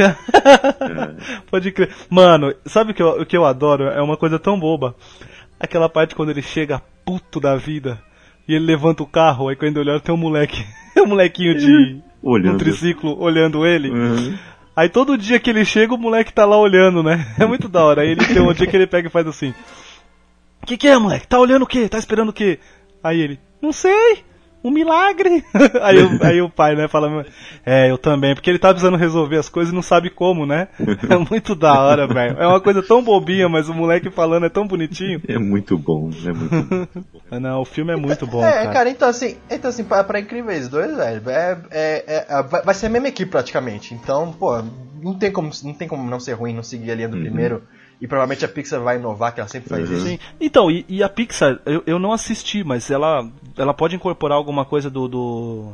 pode 1.49 1.71
crer. 1.71 1.95
Mano, 2.11 2.53
sabe 2.67 2.91
o 2.91 2.95
que, 2.95 3.03
eu, 3.03 3.21
o 3.21 3.27
que 3.27 3.37
eu 3.37 3.45
adoro? 3.45 3.85
É 3.85 4.03
uma 4.03 4.17
coisa 4.17 4.39
tão 4.39 4.59
boba. 4.59 4.97
Aquela 5.61 5.89
parte 5.89 6.15
quando 6.15 6.31
ele 6.31 6.43
chega 6.43 6.83
puto 7.05 7.39
da 7.39 7.57
vida 7.57 8.01
e 8.49 8.55
ele 8.55 8.67
levanta 8.67 9.03
o 9.03 9.07
carro, 9.07 9.49
aí 9.49 9.57
quando 9.57 9.81
ele 9.81 9.91
olha 9.91 10.01
tem 10.01 10.15
um 10.15 10.19
moleque. 10.19 10.65
um 10.99 11.07
molequinho 11.07 11.57
de. 11.57 12.01
Olhando. 12.21 12.55
Um 12.55 12.59
triciclo 12.59 13.17
olhando 13.21 13.65
ele. 13.65 13.91
Uhum. 13.91 14.37
Aí 14.75 14.89
todo 14.89 15.19
dia 15.19 15.39
que 15.39 15.51
ele 15.51 15.65
chega, 15.65 15.95
o 15.95 15.99
moleque 15.99 16.33
tá 16.33 16.45
lá 16.45 16.59
olhando, 16.59 17.03
né? 17.03 17.33
É 17.39 17.47
muito 17.47 17.69
da 17.69 17.85
hora. 17.85 18.03
Aí 18.03 18.11
ele 18.11 18.27
tem 18.27 18.41
um 18.41 18.53
dia 18.53 18.67
que 18.67 18.77
ele 18.77 18.89
pega 18.89 19.07
e 19.07 19.11
faz 19.11 19.27
assim: 19.27 19.55
Que 20.67 20.77
que 20.77 20.89
é, 20.89 20.99
moleque? 20.99 21.29
Tá 21.29 21.39
olhando 21.39 21.63
o 21.63 21.67
quê? 21.67 21.89
Tá 21.89 21.99
esperando 21.99 22.31
o 22.31 22.33
quê? 22.33 22.59
Aí 23.03 23.21
ele: 23.21 23.39
Não 23.63 23.73
sei. 23.73 24.27
Um 24.65 24.73
milagre. 24.73 25.45
aí, 25.83 25.99
o, 26.03 26.19
aí 26.21 26.43
o 26.43 26.51
pai, 26.51 26.75
né, 26.75 26.89
fala: 26.89 27.25
É, 27.65 27.89
eu 27.89 27.97
também. 27.97 28.35
Porque 28.35 28.51
ele 28.51 28.59
tá 28.59 28.71
precisando 28.71 28.97
resolver 28.97 29.37
as 29.37 29.49
coisas 29.49 29.73
e 29.73 29.75
não 29.75 29.83
sabe 29.83 30.11
como, 30.11 30.45
né? 30.45 30.67
É 31.09 31.17
muito 31.17 31.55
da 31.55 31.81
hora, 31.81 32.09
velho. 32.09 32.37
É 32.39 32.47
uma 32.47 32.61
coisa 32.61 32.83
tão 32.83 33.01
bobinha, 33.03 33.49
mas 33.49 33.69
o 33.69 33.75
moleque 33.75 34.11
falando 34.11 34.47
é 34.47 34.49
tão 34.49 34.67
bonitinho. 34.67 35.23
É 35.29 35.39
muito 35.39 35.79
bom. 35.79 36.11
É 36.27 36.33
muito 36.33 36.65
bom. 36.65 37.09
Não, 37.39 37.61
o 37.61 37.65
filme 37.65 37.93
é 37.93 37.97
muito 37.97 38.27
bom, 38.27 38.45
É, 38.45 38.51
cara. 38.53 38.73
cara, 38.73 38.91
então 38.91 39.09
assim, 39.09 39.37
então 39.49 39.71
assim, 39.71 39.85
pra, 39.85 40.03
pra 40.03 40.19
Incríveis 40.19 40.67
2, 40.69 40.97
velho, 40.97 41.23
é, 41.31 41.59
é, 41.71 42.27
é- 42.29 42.43
vai 42.43 42.63
vai 42.63 42.75
ser 42.75 42.87
a 42.87 42.91
mesma 42.91 43.09
equipe 43.09 43.31
praticamente. 43.31 43.95
Então, 43.95 44.33
pô, 44.33 44.61
não 45.01 45.15
tem 45.15 45.31
como 45.31 45.51
não, 45.63 45.73
tem 45.73 45.87
como 45.87 46.09
não 46.11 46.19
ser 46.19 46.33
ruim, 46.33 46.53
não 46.53 46.65
seguir 46.65 46.91
a 46.91 46.95
linha 46.97 47.09
do 47.09 47.17
Uhum. 47.17 47.23
primeiro. 47.23 47.63
E 48.01 48.07
provavelmente 48.07 48.45
a 48.45 48.49
Pixar 48.49 48.81
vai 48.81 48.97
inovar, 48.97 49.35
que 49.35 49.41
ela 49.41 49.49
sempre 49.49 49.69
faz 49.69 49.89
Uhum. 49.91 49.97
isso. 49.97 50.07
Sim. 50.07 50.19
Então, 50.41 50.71
e, 50.71 50.85
e 50.89 51.03
a 51.03 51.09
Pixar, 51.09 51.59
eu, 51.67 51.83
eu 51.87 51.99
não 51.99 52.13
assisti, 52.13 52.63
mas 52.63 52.91
ela, 52.91 53.29
ela 53.57 53.75
pode 53.75 53.97
incorporar 53.97 54.37
alguma 54.39 54.65
coisa 54.65 54.89
do, 54.89 55.09
do. 55.09 55.73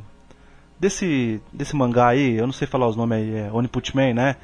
desse. 0.80 1.40
desse 1.52 1.76
mangá 1.76 2.08
aí, 2.08 2.36
eu 2.36 2.46
não 2.46 2.52
sei 2.52 2.66
falar 2.66 2.88
os 2.88 2.96
nomes 2.96 3.18
aí, 3.18 3.34
é 3.36 3.50
Oni 3.52 3.68
Put 3.68 3.94
Man, 3.94 4.14
né? 4.14 4.36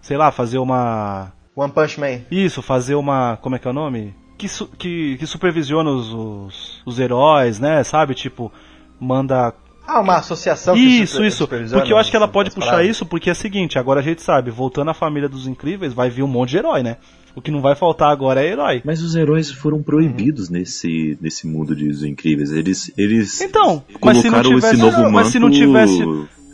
Sei 0.00 0.16
lá, 0.16 0.30
fazer 0.30 0.58
uma. 0.58 1.32
One 1.54 1.72
Punch 1.72 1.98
Man. 1.98 2.20
Isso, 2.30 2.62
fazer 2.62 2.94
uma. 2.94 3.36
como 3.40 3.56
é 3.56 3.58
que 3.58 3.66
é 3.66 3.70
o 3.70 3.74
nome? 3.74 4.14
Que, 4.36 4.48
su- 4.48 4.68
que, 4.68 5.16
que 5.18 5.26
supervisiona 5.26 5.90
os, 5.90 6.12
os, 6.12 6.82
os 6.86 6.98
heróis, 7.00 7.58
né? 7.58 7.82
Sabe? 7.82 8.14
Tipo, 8.14 8.52
manda 9.00 9.52
Ah, 9.86 10.00
uma 10.00 10.16
associação 10.18 10.74
que 10.74 10.80
isso, 10.80 11.24
isso. 11.24 11.48
Porque 11.48 11.92
eu 11.92 11.98
acho 11.98 12.10
que 12.10 12.16
ela 12.16 12.28
pode 12.28 12.50
puxar 12.52 12.70
paradas. 12.70 12.88
isso, 12.90 13.04
porque 13.06 13.28
é 13.28 13.32
o 13.32 13.36
seguinte, 13.36 13.76
agora 13.78 13.98
a 13.98 14.02
gente 14.02 14.22
sabe, 14.22 14.50
voltando 14.52 14.90
à 14.90 14.94
família 14.94 15.28
dos 15.28 15.48
incríveis, 15.48 15.92
vai 15.92 16.08
vir 16.10 16.22
um 16.22 16.28
monte 16.28 16.50
de 16.50 16.58
herói, 16.58 16.82
né? 16.84 16.98
O 17.38 17.42
que 17.42 17.50
não 17.50 17.60
vai 17.60 17.74
faltar 17.76 18.10
agora 18.10 18.42
é 18.44 18.48
herói. 18.50 18.82
Mas 18.84 19.00
os 19.02 19.14
heróis 19.14 19.50
foram 19.50 19.82
proibidos 19.82 20.48
nesse, 20.50 21.16
nesse 21.20 21.46
mundo 21.46 21.74
de 21.76 21.88
Os 21.88 22.02
Incríveis. 22.02 22.50
Eles, 22.52 22.92
eles 22.98 23.40
Então, 23.40 23.84
mas 24.04 24.18
se 24.18 24.24
não 24.24 24.42
colocaram 24.42 24.54
tivesse- 24.56 24.74
esse 24.74 24.82
novo 24.82 24.96
manto... 25.02 25.12
mas 25.12 25.26
se 25.28 25.38
não 25.38 25.50
tivesse- 25.50 26.04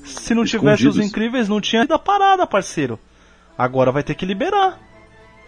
Se 0.04 0.34
não 0.34 0.44
tivesse 0.44 0.86
os 0.86 0.98
incríveis, 0.98 1.48
não 1.48 1.60
tinha 1.62 1.86
da 1.86 1.98
parada, 1.98 2.46
parceiro. 2.46 2.98
Agora 3.56 3.90
vai 3.90 4.02
ter 4.02 4.14
que 4.14 4.26
liberar. 4.26 4.78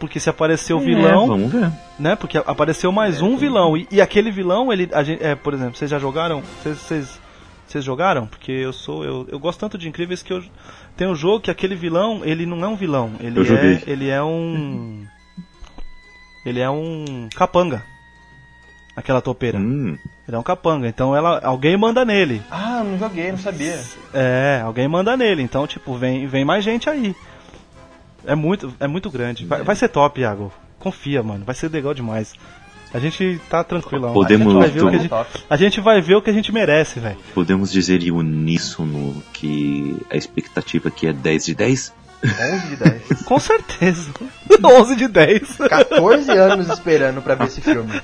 Porque 0.00 0.18
se 0.18 0.28
aparecer 0.30 0.72
o 0.74 0.80
É, 0.80 0.84
vilão, 0.84 1.26
vamos 1.26 1.52
ver. 1.52 1.70
né? 1.98 2.16
Porque 2.16 2.38
apareceu 2.38 2.90
mais 2.92 3.20
um 3.22 3.36
vilão. 3.36 3.76
E, 3.76 3.86
e 3.90 4.00
aquele 4.00 4.30
vilão, 4.30 4.72
ele. 4.72 4.88
A 4.92 5.02
gente, 5.02 5.22
é, 5.22 5.34
por 5.34 5.52
exemplo, 5.54 5.76
vocês 5.76 5.90
já 5.90 5.98
jogaram? 5.98 6.42
Vocês, 6.62 6.78
vocês, 6.78 7.20
vocês 7.66 7.84
jogaram? 7.84 8.26
Porque 8.26 8.52
eu 8.52 8.72
sou. 8.72 9.04
Eu, 9.04 9.26
eu 9.30 9.38
gosto 9.38 9.58
tanto 9.60 9.76
de 9.78 9.88
incríveis 9.88 10.22
que 10.22 10.32
eu. 10.32 10.42
Tem 10.96 11.06
um 11.08 11.14
jogo 11.14 11.40
que 11.40 11.50
aquele 11.50 11.74
vilão, 11.74 12.20
ele 12.24 12.44
não 12.46 12.62
é 12.62 12.68
um 12.68 12.76
vilão. 12.76 13.12
Ele 13.20 13.38
Eu 13.38 13.42
é. 13.42 13.46
joguei. 13.46 13.82
Ele 13.86 14.08
é 14.08 14.22
um. 14.22 15.04
Ele 16.46 16.60
é 16.60 16.70
um 16.70 17.28
capanga. 17.34 17.82
Aquela 18.94 19.20
topeira. 19.20 19.58
Hum, 19.58 19.98
Ele 20.26 20.36
é 20.36 20.38
um 20.38 20.42
capanga. 20.42 20.86
Então 20.88 21.14
ela, 21.14 21.40
alguém 21.44 21.76
manda 21.76 22.04
nele. 22.04 22.40
Ah, 22.50 22.82
não 22.84 22.96
joguei, 22.98 23.30
não 23.32 23.38
sabia. 23.38 23.78
É, 24.14 24.62
alguém 24.64 24.88
manda 24.88 25.16
nele. 25.16 25.42
Então, 25.42 25.66
tipo, 25.66 25.94
vem, 25.96 26.26
vem 26.26 26.44
mais 26.44 26.64
gente 26.64 26.88
aí. 26.88 27.14
É 28.24 28.34
muito, 28.34 28.72
é 28.80 28.86
muito 28.86 29.10
grande. 29.10 29.44
Vai, 29.44 29.62
vai 29.62 29.76
ser 29.76 29.88
top, 29.88 30.20
Iago. 30.20 30.52
Confia, 30.78 31.22
mano. 31.22 31.44
Vai 31.44 31.54
ser 31.54 31.70
legal 31.70 31.92
demais. 31.92 32.32
A 32.94 32.98
gente 32.98 33.40
tá 33.50 33.62
tranquilão. 33.64 34.14
Podemos- 34.14 34.54
a, 34.56 34.68
gente 34.68 34.70
vai 34.70 34.70
ver 34.70 34.84
o 34.84 34.90
que 34.90 34.96
a, 34.96 34.98
gente, 35.00 35.44
a 35.50 35.56
gente 35.56 35.80
vai 35.80 36.00
ver 36.00 36.14
o 36.14 36.22
que 36.22 36.30
a 36.30 36.32
gente 36.32 36.52
merece, 36.52 37.00
velho. 37.00 37.18
podemos 37.34 37.70
dizer 37.70 38.02
em 38.02 38.12
uníssono 38.12 39.22
que 39.32 39.96
a 40.08 40.16
expectativa 40.16 40.88
aqui 40.88 41.08
é 41.08 41.12
10 41.12 41.44
de 41.46 41.54
10? 41.54 41.92
11 42.24 42.66
de 42.68 42.76
10. 42.76 43.22
Com 43.24 43.38
certeza. 43.38 44.10
11 44.64 44.96
de 44.96 45.08
10. 45.08 45.56
14 45.68 46.30
anos 46.32 46.68
esperando 46.68 47.22
pra 47.22 47.34
ver 47.34 47.46
esse 47.46 47.60
filme. 47.60 48.00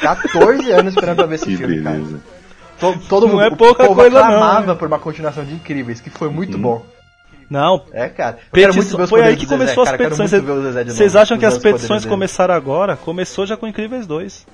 14 0.00 0.70
anos 0.72 0.94
esperando 0.94 1.16
pra 1.16 1.26
ver 1.26 1.34
esse 1.36 1.46
Que 1.46 1.56
filme, 1.56 1.82
cara. 1.82 1.96
beleza. 1.96 2.20
To- 2.80 2.98
Todo 3.08 3.26
Não 3.26 3.34
mundo 3.34 3.44
é 3.44 3.48
o 3.48 3.56
pouca 3.56 3.84
povo 3.84 3.94
coisa, 4.00 4.18
aclamava 4.18 4.66
né? 4.72 4.74
por 4.78 4.88
uma 4.88 4.98
continuação 4.98 5.44
de 5.44 5.54
Incríveis, 5.54 6.00
que 6.00 6.10
foi 6.10 6.28
muito 6.28 6.54
Uhum. 6.56 6.62
bom. 6.62 6.86
Não, 7.48 7.84
É, 7.92 8.08
cara. 8.08 8.38
Eu 8.50 8.60
quero 8.60 8.74
muito 8.74 8.76
petição- 8.78 8.96
ver 8.96 9.04
os 9.04 9.10
foi 9.10 9.22
aí 9.22 9.36
que 9.36 9.44
do 9.44 9.50
Zezé, 9.50 9.58
começou 9.64 9.82
as 9.82 9.88
cara. 9.90 9.98
Petições. 10.02 10.32
muito 10.32 10.44
ver 10.46 10.52
o 10.52 10.62
Zezé 10.62 10.84
de 10.84 10.92
Vocês 10.92 11.14
acham 11.16 11.38
que 11.38 11.44
as 11.46 11.58
petições 11.58 12.04
começaram 12.06 12.54
agora? 12.54 12.96
Começou 12.96 13.46
já 13.46 13.56
com 13.56 13.66
Incríveis 13.68 14.06
2. 14.06 14.46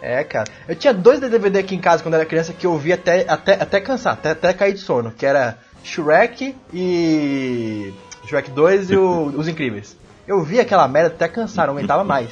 É, 0.00 0.24
cara. 0.24 0.48
Eu 0.68 0.74
tinha 0.74 0.92
dois 0.92 1.20
DVD 1.20 1.58
aqui 1.60 1.74
em 1.74 1.80
casa 1.80 2.02
quando 2.02 2.14
era 2.14 2.24
criança 2.24 2.52
que 2.52 2.66
eu 2.66 2.76
via 2.78 2.94
até, 2.94 3.24
até, 3.28 3.54
até 3.54 3.80
cansar, 3.80 4.14
até, 4.14 4.30
até 4.30 4.52
cair 4.52 4.72
de 4.74 4.80
sono, 4.80 5.10
que 5.12 5.24
era 5.26 5.56
Shrek 5.82 6.54
e. 6.72 7.92
Shrek 8.26 8.50
2 8.50 8.90
e 8.90 8.96
o- 8.96 9.26
Os 9.36 9.48
Incríveis. 9.48 9.96
Eu 10.26 10.42
vi 10.44 10.60
aquela 10.60 10.86
merda 10.86 11.08
até 11.14 11.26
cansar, 11.26 11.66
não 11.66 11.74
aguentava 11.76 12.04
mais. 12.04 12.30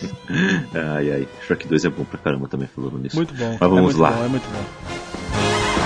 Ai, 0.73 1.11
ai. 1.13 1.29
Shrek 1.45 1.67
2 1.67 1.85
é 1.85 1.91
bom 1.91 2.05
pra 2.05 2.19
caramba 2.19 2.47
também, 2.47 2.69
falando 2.69 2.99
nisso. 2.99 3.17
Muito 3.17 3.35
bom. 3.35 3.47
Mas 3.49 3.57
é 3.57 3.59
vamos 3.59 3.83
muito 3.83 3.99
lá. 3.99 4.11
bom, 4.13 4.25
é 4.25 4.29
muito 4.29 4.45
bom. 4.49 5.81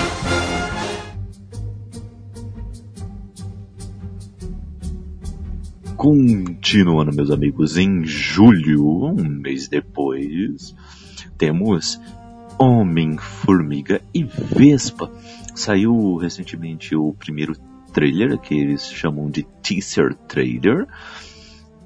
Continuando, 5.96 7.14
meus 7.14 7.30
amigos, 7.30 7.76
em 7.76 8.04
julho, 8.04 8.84
um 9.06 9.14
mês 9.24 9.68
depois, 9.68 10.74
temos 11.38 12.00
Homem-Formiga 12.58 14.00
e 14.12 14.24
Vespa. 14.24 15.10
Saiu 15.54 16.16
recentemente 16.16 16.96
o 16.96 17.12
primeiro 17.12 17.54
trailer, 17.92 18.38
que 18.38 18.54
eles 18.54 18.90
chamam 18.90 19.30
de 19.30 19.44
teaser 19.62 20.14
trailer. 20.26 20.86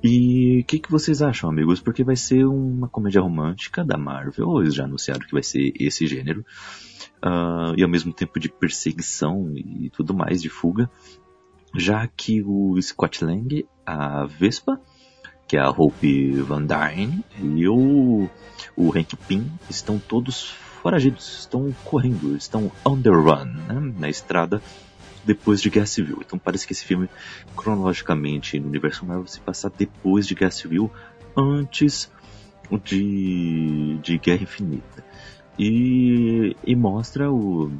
E 0.02 0.60
o 0.60 0.64
que, 0.64 0.78
que 0.78 0.90
vocês 0.90 1.20
acham, 1.22 1.50
amigos? 1.50 1.80
Porque 1.80 2.04
vai 2.04 2.16
ser 2.16 2.44
uma 2.46 2.88
comédia 2.88 3.20
romântica 3.20 3.84
da 3.84 3.98
Marvel, 3.98 4.60
eles 4.60 4.74
já 4.74 4.84
anunciaram 4.84 5.26
que 5.26 5.32
vai 5.32 5.42
ser 5.42 5.72
esse 5.78 6.06
gênero, 6.06 6.44
uh, 7.22 7.74
e 7.76 7.82
ao 7.82 7.88
mesmo 7.88 8.12
tempo 8.12 8.38
de 8.38 8.48
perseguição 8.48 9.52
e 9.56 9.90
tudo 9.90 10.14
mais, 10.14 10.40
de 10.40 10.48
fuga, 10.48 10.88
já 11.74 12.06
que 12.06 12.42
o 12.42 12.80
Scott 12.80 13.24
Lang, 13.24 13.66
a 13.84 14.24
Vespa, 14.24 14.80
que 15.48 15.56
é 15.56 15.60
a 15.60 15.70
Hope 15.70 16.32
Van 16.42 16.64
Dyne, 16.64 17.24
e 17.42 17.66
o, 17.66 18.28
o 18.76 18.96
Hank 18.96 19.16
Pym 19.26 19.50
estão 19.68 19.98
todos 19.98 20.54
foragidos, 20.82 21.40
estão 21.40 21.74
correndo, 21.84 22.36
estão 22.36 22.70
on 22.84 23.00
the 23.00 23.10
run, 23.10 23.44
né, 23.44 23.92
na 23.98 24.08
estrada 24.08 24.62
depois 25.24 25.60
de 25.60 25.68
Guerra 25.68 25.86
Civil. 25.86 26.18
Então 26.24 26.38
parece 26.38 26.66
que 26.66 26.72
esse 26.72 26.84
filme, 26.84 27.08
cronologicamente, 27.54 28.58
no 28.58 28.68
universo 28.68 29.04
Marvel, 29.04 29.26
se 29.26 29.40
passar 29.40 29.70
depois 29.76 30.26
de 30.26 30.34
Guerra 30.34 30.50
Civil, 30.50 30.90
antes 31.36 32.10
de, 32.84 33.98
de 34.02 34.18
Guerra 34.18 34.42
Infinita. 34.42 35.04
E, 35.58 36.56
e 36.64 36.76
mostra 36.76 37.30
o, 37.30 37.70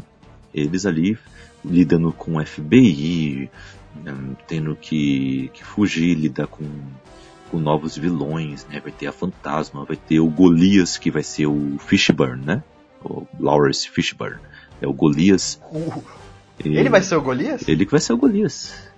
eles 0.53 0.85
ali 0.85 1.17
lidando 1.65 2.13
com 2.13 2.37
o 2.37 2.45
FBI, 2.45 3.51
né, 4.03 4.15
tendo 4.47 4.77
que, 4.77 5.51
que 5.55 5.65
fugir, 5.65 6.15
lidar 6.15 6.49
com, 6.49 6.65
com 7.51 7.59
novos 7.59 7.97
vilões, 7.97 8.67
né? 8.67 8.81
Vai 8.81 8.93
ter 8.93 9.07
a 9.07 9.13
Fantasma, 9.13 9.85
vai 9.85 9.97
ter 9.97 10.21
o 10.21 10.29
Golias, 10.29 10.99
que 10.99 11.11
vai 11.11 11.23
ser 11.23 11.47
o 11.47 11.79
Fishburne, 11.79 12.45
né? 12.45 12.63
O 13.05 13.27
Lawrence 13.39 13.89
Fishburne. 13.89 14.41
É 14.81 14.87
o 14.87 14.93
Golias. 14.93 15.61
Uh, 15.73 16.03
ele 16.65 16.89
vai 16.89 17.03
ser 17.03 17.17
o 17.17 17.23
Golias? 17.23 17.67
Ele 17.69 17.85
que 17.85 17.91
vai 17.91 18.01
ser 18.01 18.13
o 18.13 18.17
Golias. 18.17 18.89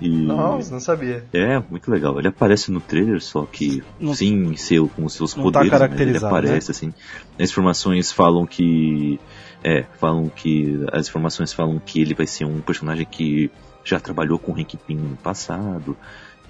E... 0.00 0.08
Nossa, 0.08 0.72
não 0.72 0.80
sabia. 0.80 1.24
É, 1.32 1.58
muito 1.58 1.90
legal. 1.90 2.18
Ele 2.18 2.28
aparece 2.28 2.70
no 2.70 2.80
trailer, 2.80 3.20
só 3.20 3.44
que 3.44 3.82
não, 3.98 4.14
sim, 4.14 4.54
seu, 4.56 4.88
com 4.88 5.04
os 5.04 5.14
seus 5.14 5.34
poderes, 5.34 5.70
tá 5.70 5.86
ele 5.98 6.16
aparece 6.16 6.68
né? 6.68 6.70
assim. 6.70 6.94
As 7.38 7.50
informações 7.50 8.12
falam 8.12 8.46
que. 8.46 9.18
É, 9.64 9.84
falam 9.98 10.28
que. 10.28 10.84
As 10.92 11.08
informações 11.08 11.52
falam 11.52 11.78
que 11.78 12.00
ele 12.00 12.14
vai 12.14 12.26
ser 12.26 12.44
um 12.44 12.60
personagem 12.60 13.06
que 13.06 13.50
já 13.84 13.98
trabalhou 13.98 14.38
com 14.38 14.52
o 14.52 14.54
Hank 14.54 14.76
Pym 14.76 14.96
no 14.96 15.16
passado. 15.16 15.96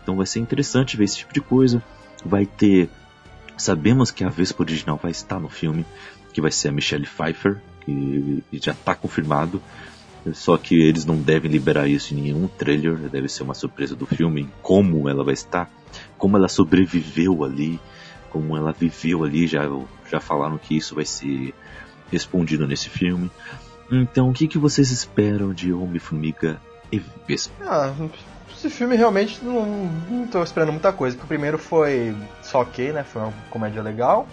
Então 0.03 0.17
vai 0.17 0.27
ser 0.27 0.41
interessante 0.41 0.97
ver 0.97 1.05
esse 1.05 1.19
tipo 1.19 1.33
de 1.33 1.41
coisa. 1.41 1.83
Vai 2.25 2.45
ter. 2.47 2.89
Sabemos 3.57 4.11
que 4.11 4.25
a 4.25 4.29
Vespa 4.29 4.63
original 4.63 4.99
vai 5.01 5.11
estar 5.11 5.39
no 5.39 5.49
filme, 5.49 5.85
que 6.33 6.41
vai 6.41 6.51
ser 6.51 6.69
a 6.69 6.73
Michelle 6.73 7.07
Pfeiffer, 7.07 7.61
que 7.85 8.43
já 8.53 8.73
está 8.73 8.95
confirmado. 8.95 9.61
Só 10.35 10.57
que 10.57 10.75
eles 10.75 11.07
não 11.07 11.17
devem 11.17 11.51
liberar 11.51 11.89
isso 11.89 12.13
em 12.13 12.21
nenhum 12.21 12.47
trailer, 12.47 12.97
deve 13.09 13.29
ser 13.29 13.43
uma 13.43 13.55
surpresa 13.55 13.97
do 13.97 14.05
filme, 14.05 14.49
como 14.61 15.09
ela 15.09 15.25
vai 15.25 15.33
estar, 15.33 15.71
como 16.19 16.37
ela 16.37 16.49
sobreviveu 16.49 17.43
ali, 17.43 17.81
como 18.29 18.55
ela 18.57 18.71
viveu 18.71 19.25
ali, 19.25 19.47
já, 19.47 19.63
já 20.11 20.21
falaram 20.21 20.59
que 20.59 20.77
isso 20.77 20.95
vai 20.95 21.07
ser 21.07 21.55
respondido 22.13 22.67
nesse 22.67 22.91
filme. 22.91 23.31
Então, 23.91 24.29
o 24.29 24.33
que, 24.33 24.47
que 24.47 24.59
vocês 24.59 24.91
esperam 24.91 25.55
de 25.55 25.73
Homem-Formiga 25.73 26.61
e 26.93 27.03
Vespa? 27.27 27.55
Ah, 27.63 27.93
esse 28.55 28.69
filme 28.69 28.95
realmente 28.95 29.43
não, 29.43 30.27
tô 30.31 30.43
esperando 30.43 30.71
muita 30.71 30.93
coisa, 30.93 31.17
porque 31.17 31.25
o 31.25 31.29
primeiro 31.29 31.59
foi 31.59 32.15
só 32.43 32.61
ok, 32.61 32.93
né, 32.93 33.03
foi 33.05 33.23
uma 33.23 33.33
comédia 33.49 33.83
legal. 33.83 34.29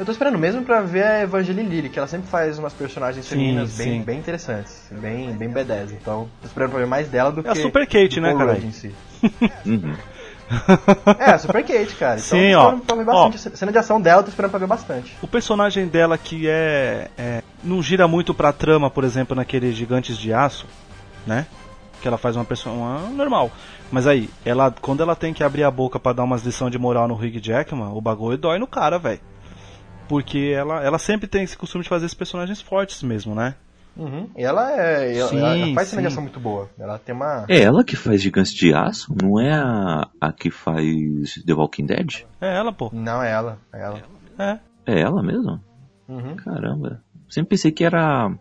Eu 0.00 0.06
tô 0.06 0.12
esperando 0.12 0.38
mesmo 0.38 0.62
pra 0.62 0.80
ver 0.80 1.04
a 1.04 1.20
Evangeline 1.20 1.68
Lilly, 1.68 1.90
que 1.90 1.98
ela 1.98 2.08
sempre 2.08 2.26
faz 2.26 2.58
umas 2.58 2.72
personagens 2.72 3.26
sim, 3.26 3.32
femininas 3.32 3.76
bem, 3.76 4.00
bem 4.00 4.18
interessantes, 4.18 4.86
bem, 4.90 5.30
bem 5.34 5.52
B10. 5.52 5.92
Então, 5.92 6.26
tô 6.40 6.46
esperando 6.46 6.70
pra 6.70 6.78
ver 6.78 6.86
mais 6.86 7.08
dela 7.08 7.30
do 7.30 7.40
é 7.40 7.42
que. 7.42 7.48
É 7.50 7.52
a 7.52 7.54
Super 7.54 7.86
Kate, 7.86 8.18
né, 8.18 8.34
cara? 8.34 8.56
em 8.56 8.72
si. 8.72 8.94
uhum. 9.66 9.94
é, 11.18 11.32
a 11.32 11.38
Super 11.38 11.62
Kate, 11.62 11.94
cara. 11.96 12.18
Então, 12.18 12.38
Sim, 12.38 12.54
ó. 12.54 12.76
Pra 12.78 12.96
ver 12.96 13.04
bastante. 13.04 13.46
Ó, 13.46 13.52
a 13.52 13.56
cena 13.56 13.72
de 13.72 13.76
ação 13.76 14.00
dela, 14.00 14.22
tô 14.22 14.30
esperando 14.30 14.50
pra 14.50 14.60
ver 14.60 14.66
bastante. 14.66 15.14
O 15.20 15.28
personagem 15.28 15.86
dela 15.86 16.16
que 16.16 16.48
é, 16.48 17.10
é. 17.18 17.42
não 17.62 17.82
gira 17.82 18.08
muito 18.08 18.32
pra 18.32 18.54
trama, 18.54 18.88
por 18.88 19.04
exemplo, 19.04 19.36
naqueles 19.36 19.76
Gigantes 19.76 20.16
de 20.16 20.32
Aço, 20.32 20.64
né? 21.26 21.46
Que 22.00 22.08
ela 22.08 22.16
faz 22.16 22.36
uma 22.36 22.44
pessoa 22.46 23.00
normal. 23.10 23.50
Mas 23.92 24.06
aí, 24.06 24.30
ela 24.46 24.74
quando 24.80 25.02
ela 25.02 25.14
tem 25.14 25.34
que 25.34 25.44
abrir 25.44 25.64
a 25.64 25.70
boca 25.70 26.00
para 26.00 26.14
dar 26.14 26.24
umas 26.24 26.42
lições 26.42 26.72
de 26.72 26.78
moral 26.78 27.06
no 27.06 27.16
Hugh 27.16 27.38
Jackman, 27.38 27.92
o 27.92 28.00
bagulho 28.00 28.38
dói 28.38 28.58
no 28.58 28.66
cara, 28.66 28.98
velho. 28.98 29.20
Porque 30.10 30.52
ela, 30.52 30.82
ela 30.82 30.98
sempre 30.98 31.28
tem 31.28 31.44
esse 31.44 31.56
costume 31.56 31.84
de 31.84 31.88
fazer 31.88 32.06
esses 32.06 32.18
personagens 32.18 32.60
fortes 32.60 33.00
mesmo, 33.00 33.32
né? 33.32 33.54
Uhum. 33.96 34.28
E 34.36 34.42
ela 34.42 34.72
é. 34.72 35.16
Ela, 35.16 35.28
sim, 35.28 35.38
ela 35.38 35.74
faz 35.74 35.88
sim. 35.88 36.20
muito 36.20 36.40
boa. 36.40 36.68
Ela 36.76 36.98
tem 36.98 37.14
uma. 37.14 37.44
É 37.48 37.60
ela 37.62 37.84
que 37.84 37.94
faz 37.94 38.20
Gigantes 38.20 38.52
de 38.52 38.74
Aço? 38.74 39.14
Não 39.22 39.38
é 39.38 39.52
a, 39.52 40.08
a 40.20 40.32
que 40.32 40.50
faz 40.50 41.40
The 41.46 41.54
Walking 41.54 41.86
Dead? 41.86 42.24
É 42.40 42.56
ela, 42.56 42.72
pô. 42.72 42.90
Não, 42.92 43.22
é 43.22 43.30
ela. 43.30 43.58
É 43.72 43.80
ela. 43.80 44.02
É. 44.36 44.58
É 44.84 45.00
ela 45.00 45.22
mesmo? 45.22 45.62
Uhum. 46.08 46.34
Caramba. 46.34 47.00
Sempre 47.28 47.50
pensei 47.50 47.70
que 47.70 47.84
era 47.84 48.32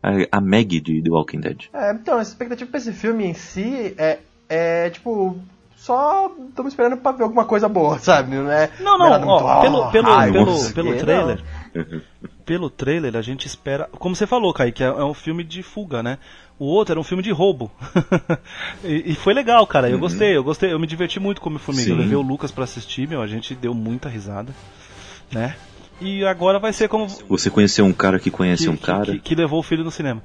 a, 0.00 0.10
a 0.30 0.40
Maggie 0.40 0.80
de 0.80 1.02
The 1.02 1.10
Walking 1.10 1.40
Dead. 1.40 1.64
É, 1.74 1.90
então, 1.90 2.18
a 2.18 2.22
expectativa 2.22 2.70
pra 2.70 2.78
esse 2.78 2.92
filme 2.92 3.24
em 3.24 3.34
si 3.34 3.96
é, 3.98 4.20
é 4.48 4.90
tipo, 4.90 5.36
só 5.76 6.34
estamos 6.48 6.72
esperando 6.72 6.96
pra 6.96 7.12
ver 7.12 7.22
alguma 7.22 7.44
coisa 7.44 7.68
boa, 7.68 7.98
sabe? 8.00 8.34
Não, 8.34 8.50
é, 8.50 8.70
não, 8.80 8.98
não, 8.98 9.18
não 9.20 9.28
ó, 9.28 9.60
pelo, 9.60 9.90
pelo, 9.90 10.08
ai, 10.08 10.32
pelo, 10.32 10.72
pelo 10.72 10.96
trailer. 10.96 11.44
pelo 12.44 12.70
trailer, 12.70 13.16
a 13.16 13.22
gente 13.22 13.46
espera. 13.46 13.88
Como 13.92 14.16
você 14.16 14.26
falou, 14.26 14.52
Kaique, 14.52 14.82
é, 14.82 14.86
é 14.86 15.04
um 15.04 15.14
filme 15.14 15.44
de 15.44 15.62
fuga, 15.62 16.02
né? 16.02 16.18
O 16.58 16.64
outro 16.64 16.94
era 16.94 17.00
um 17.00 17.04
filme 17.04 17.22
de 17.22 17.30
roubo. 17.30 17.70
e, 18.82 19.12
e, 19.12 19.14
foi 19.14 19.34
legal, 19.34 19.66
cara. 19.66 19.88
Eu 19.88 19.94
uhum. 19.94 20.00
gostei, 20.00 20.34
eu 20.34 20.42
gostei, 20.42 20.72
eu 20.72 20.78
me 20.78 20.86
diverti 20.86 21.20
muito 21.20 21.40
com 21.40 21.50
o 21.50 21.58
Formiga. 21.58 21.90
Eu 21.90 21.96
levei 21.96 22.16
o 22.16 22.22
Lucas 22.22 22.50
para 22.50 22.64
assistir, 22.64 23.06
meu, 23.06 23.20
a 23.20 23.26
gente 23.26 23.54
deu 23.54 23.74
muita 23.74 24.08
risada, 24.08 24.54
né? 25.30 25.54
E 26.00 26.24
agora 26.26 26.58
vai 26.58 26.72
ser 26.72 26.88
como. 26.88 27.06
Você 27.28 27.48
conheceu 27.48 27.84
um 27.84 27.92
cara 27.92 28.18
que 28.18 28.30
conhece 28.30 28.64
que, 28.64 28.68
um 28.68 28.76
cara. 28.76 29.12
Que, 29.12 29.18
que, 29.18 29.34
levou 29.34 29.60
o 29.60 29.62
filho 29.62 29.82
no 29.82 29.90
cinema. 29.90 30.22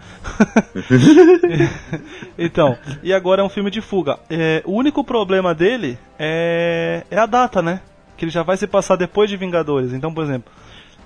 então, 2.37 2.77
e 3.01 3.13
agora 3.13 3.41
é 3.41 3.45
um 3.45 3.49
filme 3.49 3.71
de 3.71 3.79
fuga. 3.79 4.19
É, 4.29 4.61
o 4.65 4.73
único 4.73 5.03
problema 5.03 5.55
dele 5.55 5.97
é, 6.19 7.05
é 7.09 7.17
a 7.17 7.25
data, 7.25 7.61
né? 7.61 7.81
Que 8.17 8.25
ele 8.25 8.31
já 8.31 8.43
vai 8.43 8.57
se 8.57 8.67
passar 8.67 8.97
depois 8.97 9.29
de 9.29 9.37
Vingadores. 9.37 9.93
Então, 9.93 10.13
por 10.13 10.25
exemplo, 10.25 10.51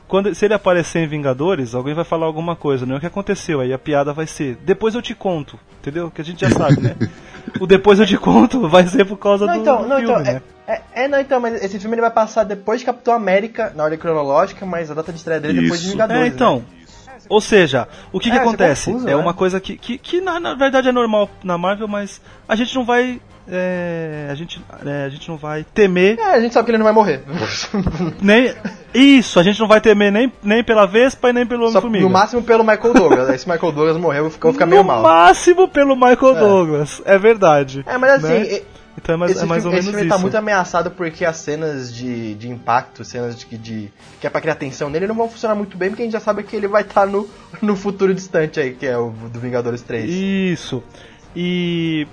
quando, 0.07 0.33
se 0.35 0.45
ele 0.45 0.53
aparecer 0.53 0.99
em 0.99 1.07
Vingadores, 1.07 1.73
alguém 1.73 1.93
vai 1.93 2.03
falar 2.03 2.25
alguma 2.25 2.55
coisa, 2.55 2.85
não 2.85 2.95
é 2.95 2.97
o 2.97 3.01
que 3.01 3.07
aconteceu. 3.07 3.61
Aí 3.61 3.73
a 3.73 3.79
piada 3.79 4.13
vai 4.13 4.27
ser: 4.27 4.57
depois 4.63 4.95
eu 4.95 5.01
te 5.01 5.15
conto, 5.15 5.59
entendeu? 5.79 6.11
Que 6.11 6.21
a 6.21 6.23
gente 6.23 6.41
já 6.41 6.49
sabe, 6.49 6.81
né? 6.81 6.95
o 7.59 7.65
depois 7.65 7.99
eu 7.99 8.05
te 8.05 8.17
conto 8.17 8.67
vai 8.67 8.87
ser 8.87 9.05
por 9.05 9.17
causa 9.17 9.45
não, 9.45 9.53
do, 9.55 9.59
então, 9.61 9.81
do 9.81 9.87
não, 9.87 9.97
filme, 9.97 10.13
então, 10.13 10.33
né? 10.33 10.41
É, 10.67 10.73
é, 10.73 10.81
é, 11.03 11.07
não, 11.07 11.19
então, 11.19 11.39
mas 11.39 11.63
esse 11.63 11.79
filme 11.79 11.95
ele 11.95 12.01
vai 12.01 12.11
passar 12.11 12.43
depois 12.43 12.79
de 12.79 12.85
Capitão 12.85 13.13
América, 13.13 13.71
na 13.75 13.83
ordem 13.83 13.99
cronológica, 13.99 14.65
mas 14.65 14.89
a 14.89 14.93
data 14.93 15.11
de 15.11 15.17
estreia 15.17 15.39
dele 15.39 15.59
é 15.59 15.61
depois 15.61 15.81
de 15.81 15.89
Vingadores. 15.89 16.23
É, 16.23 16.27
então. 16.27 16.59
Né? 16.59 16.65
Ou 17.29 17.41
seja, 17.41 17.87
o 18.11 18.19
que, 18.19 18.29
é, 18.29 18.33
que 18.33 18.37
acontece? 18.37 18.91
Confuso, 18.91 19.07
é 19.07 19.11
né? 19.11 19.15
uma 19.15 19.33
coisa 19.33 19.59
que, 19.59 19.77
que, 19.77 19.97
que 19.97 20.21
na, 20.21 20.39
na, 20.39 20.55
verdade 20.55 20.89
é 20.89 20.91
normal 20.91 21.29
na 21.43 21.57
Marvel, 21.57 21.87
mas 21.87 22.21
a 22.47 22.55
gente 22.55 22.75
não 22.75 22.85
vai. 22.85 23.21
É, 23.47 24.27
a, 24.31 24.35
gente, 24.35 24.63
é, 24.85 25.05
a 25.05 25.09
gente 25.09 25.29
não 25.29 25.37
vai 25.37 25.63
temer. 25.73 26.17
É, 26.17 26.33
a 26.33 26.39
gente 26.39 26.53
sabe 26.53 26.65
que 26.65 26.71
ele 26.71 26.79
não 26.79 26.85
vai 26.85 26.93
morrer. 26.93 27.21
nem, 28.21 28.53
isso, 28.93 29.39
a 29.39 29.43
gente 29.43 29.59
não 29.59 29.67
vai 29.67 29.79
temer 29.79 30.11
nem, 30.11 30.31
nem 30.41 30.63
pela 30.63 30.85
Vespa 30.85 31.29
e 31.29 31.33
nem 31.33 31.45
pelo 31.45 31.67
Homem-Formiga. 31.67 32.03
No 32.03 32.09
máximo 32.09 32.41
pelo 32.41 32.63
Michael 32.63 32.93
Douglas. 32.93 33.29
Aí 33.29 33.37
se 33.37 33.47
Michael 33.47 33.71
Douglas 33.71 33.97
morrer, 33.97 34.19
eu 34.19 34.23
vou 34.23 34.31
ficar, 34.31 34.47
vou 34.47 34.53
ficar 34.53 34.65
meio 34.65 34.83
mal. 34.83 34.97
No 34.97 35.03
máximo 35.03 35.67
pelo 35.67 35.95
Michael 35.95 36.35
é. 36.35 36.39
Douglas, 36.39 37.01
é 37.05 37.17
verdade. 37.17 37.83
É, 37.87 37.97
mas 37.97 38.23
assim. 38.23 38.51
Né? 38.51 38.61
Então 38.97 39.15
é 39.15 39.17
mais, 39.17 39.31
esse 39.31 39.43
é 39.43 39.45
mais 39.45 39.61
filme, 39.61 39.75
ou 39.75 39.83
menos 39.83 39.85
esse 39.85 39.91
filme 39.91 40.07
isso. 40.07 40.15
tá 40.15 40.21
muito 40.21 40.35
ameaçado 40.35 40.89
porque 40.91 41.25
as 41.25 41.35
cenas 41.37 41.93
de, 41.93 42.33
de 42.35 42.49
impacto, 42.49 43.03
cenas 43.03 43.37
de, 43.37 43.57
de 43.57 43.91
que 44.19 44.25
é 44.25 44.29
pra 44.29 44.39
criar 44.39 44.55
tensão 44.55 44.89
nele, 44.89 45.05
não 45.05 45.15
vão 45.15 45.29
funcionar 45.29 45.53
muito 45.53 45.77
bem, 45.77 45.89
porque 45.89 46.01
a 46.01 46.05
gente 46.05 46.13
já 46.13 46.19
sabe 46.19 46.43
que 46.43 46.55
ele 46.55 46.67
vai 46.67 46.81
estar 46.81 47.01
tá 47.01 47.05
no, 47.05 47.29
no 47.61 47.75
futuro 47.75 48.13
distante 48.13 48.59
aí, 48.59 48.73
que 48.73 48.85
é 48.85 48.97
o 48.97 49.09
do 49.11 49.39
Vingadores 49.39 49.81
3. 49.81 50.09
Isso. 50.09 50.81
E. 51.35 52.07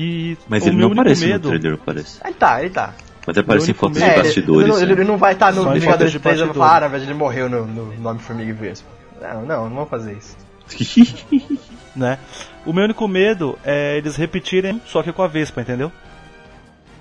e 0.00 0.38
Mas 0.48 0.64
ele 0.64 0.76
não 0.76 0.92
aparece 0.92 1.26
medo... 1.26 1.50
no 1.50 1.58
trailer, 1.58 1.78
parece. 1.84 2.20
Ele 2.24 2.34
tá, 2.34 2.60
ele 2.60 2.70
tá. 2.70 2.94
Mas 3.26 3.36
aparece 3.36 3.72
em 3.72 3.74
fotos 3.74 4.00
de 4.00 4.08
bastidores. 4.08 4.80
Ele, 4.80 4.92
ele, 4.92 5.04
não 5.04 5.18
vai 5.18 5.32
estar 5.32 5.52
tá 5.52 5.52
no 5.52 5.72
Vingadores 5.72 6.14
3 6.14 6.40
e 6.40 6.46
falar, 6.54 6.76
ah, 6.76 6.80
na 6.82 6.88
verdade 6.88 7.10
ele 7.10 7.18
morreu 7.18 7.48
no, 7.48 7.66
no 7.66 7.92
Nome 8.00 8.20
Formiga 8.20 8.48
e 8.48 8.52
Vespa. 8.52 8.88
Não, 9.20 9.44
não, 9.44 9.68
não 9.68 9.76
vão 9.76 9.86
fazer 9.86 10.16
isso. 10.16 10.36
né? 11.96 12.16
O 12.64 12.72
meu 12.72 12.84
único 12.84 13.08
medo 13.08 13.58
é 13.64 13.96
eles 13.98 14.14
repetirem, 14.14 14.80
só 14.86 15.02
que 15.02 15.12
com 15.12 15.22
a 15.22 15.26
Vespa, 15.26 15.60
entendeu? 15.60 15.90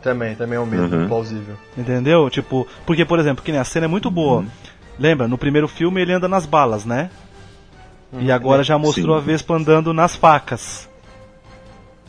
Também, 0.02 0.36
também 0.36 0.58
é 0.58 0.60
um 0.60 0.66
medo 0.66 0.96
uhum. 0.96 1.08
plausível. 1.08 1.56
Entendeu? 1.78 2.30
Tipo, 2.32 2.68
porque, 2.84 3.06
por 3.06 3.20
exemplo, 3.20 3.44
que 3.44 3.52
nem 3.52 3.62
a 3.62 3.64
cena 3.64 3.86
é 3.86 3.88
muito 3.88 4.10
boa. 4.10 4.40
Uhum. 4.40 4.48
Lembra, 4.98 5.28
no 5.28 5.38
primeiro 5.38 5.68
filme 5.68 6.02
ele 6.02 6.14
anda 6.14 6.28
nas 6.28 6.48
balas, 6.48 6.84
né? 6.84 7.12
Uhum. 8.12 8.22
E 8.22 8.32
agora 8.32 8.64
já 8.64 8.76
mostrou 8.76 9.16
Sim. 9.16 9.22
a 9.22 9.26
Vespa 9.26 9.54
andando 9.54 9.94
nas 9.94 10.16
facas. 10.16 10.90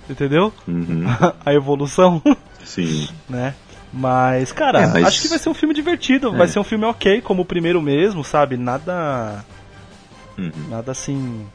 Entendeu? 0.09 0.53
Uhum. 0.67 1.05
a 1.45 1.53
evolução. 1.55 2.23
Sim. 2.65 3.09
Né? 3.29 3.55
Mas, 3.93 4.53
cara, 4.53 4.83
É, 4.83 4.87
mas- 4.87 5.05
acho 5.07 5.23
que 5.23 5.29
vai 5.29 5.39
ser 5.39 5.49
um 5.49 5.55
filme 5.55 5.75
divertido, 5.75 6.29
É. 6.35 6.37
vai 6.39 6.49
ser 6.49 6.59
um 6.59 6.65
filme 6.65 6.85
ok, 6.85 7.21
como 7.23 7.43
o 7.43 7.45
primeiro 7.45 7.81
mesmo, 7.81 8.23
sabe? 8.23 8.57
Nada. 8.57 9.45
Uhum. 10.37 10.53
Nada 10.69 10.93
assim. 10.93 11.47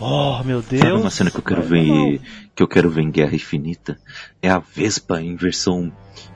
Oh, 0.00 0.42
meu 0.44 0.60
Sabe 0.60 0.80
Deus. 0.80 1.00
uma 1.00 1.10
cena 1.10 1.30
que 1.30 1.38
eu 1.38 1.42
quero 1.42 1.62
ver 1.62 2.20
que 2.54 2.62
eu 2.62 2.68
quero 2.68 2.90
ver 2.90 3.02
em 3.02 3.10
Guerra 3.10 3.34
Infinita? 3.34 3.96
É 4.42 4.50
a 4.50 4.58
Vespa 4.58 5.20
em 5.20 5.36
versão 5.36 5.92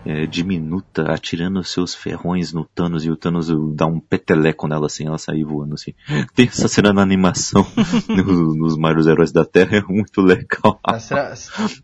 é, 0.06 0.26
diminuta 0.26 1.12
atirando 1.12 1.62
seus 1.64 1.94
ferrões 1.94 2.52
no 2.52 2.64
Thanos 2.64 3.04
e 3.04 3.10
o 3.10 3.16
Thanos 3.16 3.48
dá 3.74 3.86
um 3.86 3.98
peteleco 4.00 4.66
nela 4.68 4.86
assim, 4.86 5.06
ela 5.06 5.18
sair 5.18 5.42
voando 5.44 5.74
assim. 5.74 5.92
Tem 6.34 6.46
essa 6.46 6.68
cena 6.68 6.92
na 6.92 7.02
animação 7.02 7.66
no- 8.08 8.54
nos 8.54 8.76
Marios 8.76 9.06
Heróis 9.08 9.32
da 9.32 9.44
Terra, 9.44 9.78
é 9.78 9.82
muito 9.82 10.20
legal. 10.22 10.78
A 10.84 10.98
cena- 11.00 11.34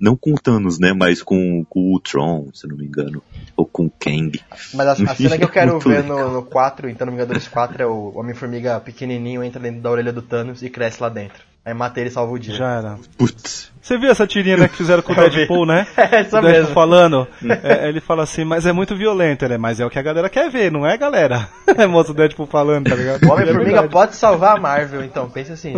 Não 0.01 0.17
com 0.17 0.33
o 0.33 0.39
Thanos, 0.41 0.79
né? 0.79 0.93
Mas 0.93 1.23
com, 1.23 1.65
com 1.69 1.93
o 1.93 2.01
Tron, 2.01 2.49
se 2.55 2.67
não 2.69 2.77
me 2.77 2.87
engano. 2.87 3.21
Ou 3.57 3.67
com 3.67 3.87
o 3.87 3.91
Kang. 3.91 4.41
Mas 4.73 4.87
a, 4.89 4.93
a 4.93 4.97
cena 5.17 5.37
que 5.39 5.45
eu 5.45 5.49
quero 5.49 5.73
Muito 5.73 5.89
ver 5.89 6.05
no, 6.05 6.31
no 6.33 6.43
4, 6.45 6.89
então 6.89 7.05
no 7.05 7.13
Vingadores 7.13 7.49
4, 7.49 7.83
é 7.83 7.87
o 7.87 8.13
Homem-Formiga 8.17 8.79
pequenininho 8.81 9.43
entra 9.43 9.61
dentro 9.61 9.81
da 9.83 9.91
orelha 9.91 10.13
do 10.13 10.23
Thanos 10.23 10.63
e 10.63 10.71
cresce 10.71 11.03
lá 11.03 11.09
dentro. 11.09 11.43
Aí 11.65 11.73
mata 11.73 11.99
ele 11.99 12.11
e 12.11 12.13
salva 12.13 12.33
o 12.33 12.39
dia. 12.39 12.55
Já 12.55 12.71
era. 12.79 12.99
Putz. 13.17 13.73
Você 13.81 13.97
viu 13.99 14.11
essa 14.11 14.27
tirinha 14.27 14.57
né, 14.57 14.69
que 14.69 14.77
fizeram 14.77 15.03
com 15.03 15.13
o. 15.13 15.17
Deadpool, 15.31 15.65
né? 15.67 15.87
É 15.97 16.21
essa 16.21 16.39
o 16.39 16.43
Deadpool 16.43 16.43
mesmo. 16.61 16.75
falando, 16.75 17.29
é, 17.63 17.89
ele 17.89 18.01
fala 18.01 18.23
assim, 18.23 18.45
mas 18.45 18.67
é 18.67 18.73
muito 18.73 18.95
violento, 18.95 19.49
né? 19.49 19.57
Mas 19.57 19.81
é 19.81 19.87
o 19.87 19.91
que 19.91 19.99
a 19.99 20.03
galera 20.03 20.29
quer 20.29 20.51
ver, 20.51 20.71
não 20.71 20.87
é, 20.87 20.97
galera? 20.99 21.49
É 21.67 21.87
moço 21.87 22.13
o 22.13 22.15
Deadpool 22.15 22.47
falando, 22.47 22.89
tá 22.91 22.95
ligado? 22.95 23.23
O 23.25 23.33
Homem-Formiga 23.33 23.81
É 23.81 23.89
pode 23.89 24.15
salvar 24.17 24.57
a 24.57 24.61
Marvel, 24.61 25.03
então, 25.05 25.29
pensa 25.31 25.55
assim, 25.55 25.73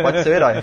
pode 0.00 0.22
ser 0.22 0.28
o 0.30 0.32
herói. 0.34 0.62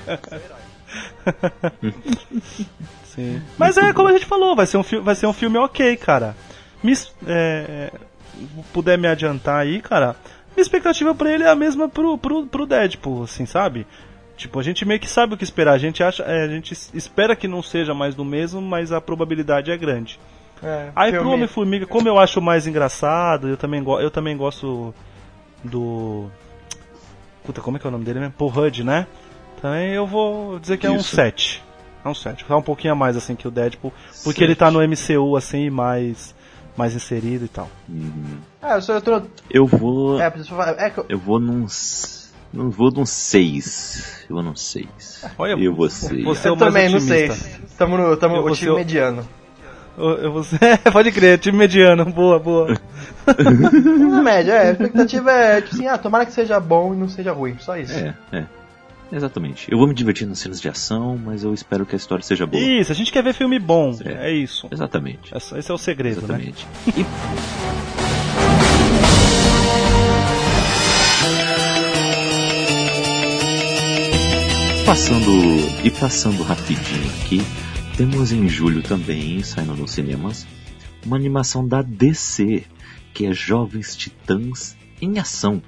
Sim. 3.03 3.41
Mas 3.57 3.77
é 3.77 3.91
como 3.93 4.07
a 4.07 4.11
gente 4.13 4.25
falou, 4.25 4.55
vai 4.55 4.65
ser 4.65 4.77
um, 4.77 4.83
fi- 4.83 4.99
vai 4.99 5.15
ser 5.15 5.27
um 5.27 5.33
filme 5.33 5.57
ok, 5.57 5.95
cara. 5.97 6.35
Me, 6.81 6.93
é, 6.93 6.95
é, 7.27 7.91
puder 8.71 8.97
me 8.97 9.07
adiantar 9.07 9.57
aí, 9.59 9.81
cara, 9.81 10.15
minha 10.55 10.61
expectativa 10.61 11.13
pra 11.13 11.29
ele 11.31 11.43
é 11.43 11.49
a 11.49 11.55
mesma 11.55 11.89
pro, 11.89 12.17
pro, 12.17 12.45
pro 12.47 12.65
Deadpool, 12.65 13.23
assim, 13.23 13.45
sabe? 13.45 13.85
Tipo, 14.39 14.57
a 14.57 14.63
gente 14.63 14.85
meio 14.85 14.99
que 15.01 15.09
sabe 15.09 15.33
o 15.33 15.37
que 15.37 15.43
esperar. 15.43 15.73
A 15.73 15.77
gente 15.77 16.01
acha, 16.01 16.23
é, 16.23 16.43
a 16.43 16.47
gente 16.47 16.71
es- 16.71 16.89
espera 16.93 17.35
que 17.35 17.45
não 17.45 17.61
seja 17.61 17.93
mais 17.93 18.15
do 18.15 18.23
mesmo, 18.23 18.61
mas 18.61 18.91
a 18.93 19.01
probabilidade 19.01 19.69
é 19.69 19.75
grande. 19.75 20.17
É, 20.63 20.89
Aí 20.95 21.11
pro 21.11 21.29
Homem-Formiga, 21.29 21.85
como 21.85 22.07
eu 22.07 22.17
acho 22.17 22.41
mais 22.41 22.65
engraçado, 22.65 23.49
eu 23.49 23.57
também, 23.57 23.83
go 23.83 23.99
eu 23.99 24.09
também 24.09 24.37
gosto 24.37 24.95
do. 25.63 26.29
Puta, 27.43 27.59
como 27.61 27.75
é 27.75 27.79
que 27.81 27.85
é 27.85 27.89
o 27.89 27.91
nome 27.91 28.05
dele 28.05 28.19
mesmo? 28.19 28.33
Paul 28.37 28.49
Rudd, 28.49 28.79
né? 28.83 29.07
Também 29.61 29.89
eu 29.91 30.07
vou 30.07 30.57
dizer 30.57 30.77
que 30.77 30.87
é 30.87 30.89
um 30.89 30.95
Isso. 30.97 31.15
7. 31.15 31.61
É 32.05 32.07
um 32.07 32.15
7. 32.15 32.45
Tá 32.45 32.55
um 32.55 32.61
pouquinho 32.61 32.93
a 32.93 32.95
mais 32.95 33.17
assim 33.17 33.35
que 33.35 33.45
o 33.47 33.51
Deadpool. 33.51 33.91
Porque 34.23 34.41
ele 34.41 34.55
tá 34.55 34.71
no 34.71 34.79
MCU 34.81 35.35
assim, 35.35 35.69
mais, 35.69 36.33
mais 36.77 36.95
inserido 36.95 37.43
e 37.43 37.49
tal. 37.49 37.69
Uhum. 37.89 38.37
Ah, 38.61 38.75
eu 38.75 38.81
sou 38.81 38.95
eu 38.95 39.01
tô. 39.01 39.21
Eu 39.51 39.65
vou. 39.67 40.21
É, 40.21 40.29
preciso 40.29 40.55
falar- 40.55 40.79
é 40.79 40.89
que 40.89 40.97
eu- 40.99 41.05
Eu 41.09 41.17
vou 41.19 41.39
num. 41.41 41.67
Não 42.51 42.69
vou 42.69 42.91
num 42.91 43.05
6. 43.05 44.25
Eu 44.29 44.35
vou 44.35 44.43
num 44.43 44.55
6. 44.55 45.23
Olha, 45.37 45.51
eu 45.51 45.73
vou 45.73 45.89
você- 45.89 46.15
eu 46.15 46.21
o 46.21 46.25
mais 46.25 46.57
também, 46.57 46.89
não 46.89 46.99
sei. 46.99 47.29
otimista. 47.29 47.59
Tamo 47.77 47.97
no 47.97 48.17
tamo 48.17 48.35
Eu 48.37 48.41
o 48.43 48.45
time 48.45 48.55
ser 48.57 48.69
o- 48.71 48.75
mediano. 48.75 49.27
Eu, 49.97 50.09
eu 50.17 50.31
vou 50.31 50.43
ser- 50.45 50.57
Pode 50.93 51.11
crer, 51.11 51.37
time 51.39 51.57
mediano. 51.57 52.05
Boa, 52.05 52.39
boa. 52.39 52.67
Na 54.09 54.21
média, 54.21 54.53
é. 54.53 54.69
A 54.69 54.71
expectativa 54.71 55.29
é, 55.31 55.61
tipo 55.61 55.75
assim, 55.75 55.87
ah, 55.87 55.97
tomara 55.97 56.25
que 56.25 56.31
seja 56.31 56.57
bom 56.59 56.93
e 56.93 56.97
não 56.97 57.09
seja 57.09 57.33
ruim. 57.33 57.57
Só 57.59 57.75
isso. 57.77 57.93
É, 57.93 58.15
é. 58.31 58.45
Exatamente. 59.11 59.69
Eu 59.69 59.77
vou 59.77 59.87
me 59.87 59.93
divertir 59.93 60.25
nas 60.25 60.39
cenas 60.39 60.61
de 60.61 60.69
ação, 60.69 61.19
mas 61.21 61.43
eu 61.43 61.53
espero 61.53 61.85
que 61.85 61.95
a 61.95 61.97
história 61.97 62.23
seja 62.23 62.45
boa. 62.45 62.63
Isso, 62.63 62.91
a 62.91 62.95
gente 62.95 63.11
quer 63.11 63.21
ver 63.23 63.33
filme 63.33 63.59
bom. 63.59 63.93
É. 64.05 64.29
É 64.29 64.31
isso. 64.31 64.67
Exatamente. 64.71 65.33
Esse 65.35 65.69
é 65.69 65.73
o 65.73 65.77
segredo, 65.77 66.21
né? 66.21 66.45
Exatamente. 66.47 66.67
E 66.95 67.05
Passando 74.89 75.31
e 75.83 75.91
passando 75.91 76.41
rapidinho 76.41 77.07
aqui, 77.21 77.41
temos 77.95 78.31
em 78.31 78.49
julho 78.49 78.81
também, 78.81 79.43
saindo 79.43 79.75
nos 79.75 79.91
cinemas, 79.91 80.47
uma 81.05 81.15
animação 81.15 81.67
da 81.67 81.83
DC, 81.83 82.63
que 83.13 83.27
é 83.27 83.31
Jovens 83.31 83.95
Titãs 83.95 84.75
em 84.99 85.19
Ação. 85.19 85.61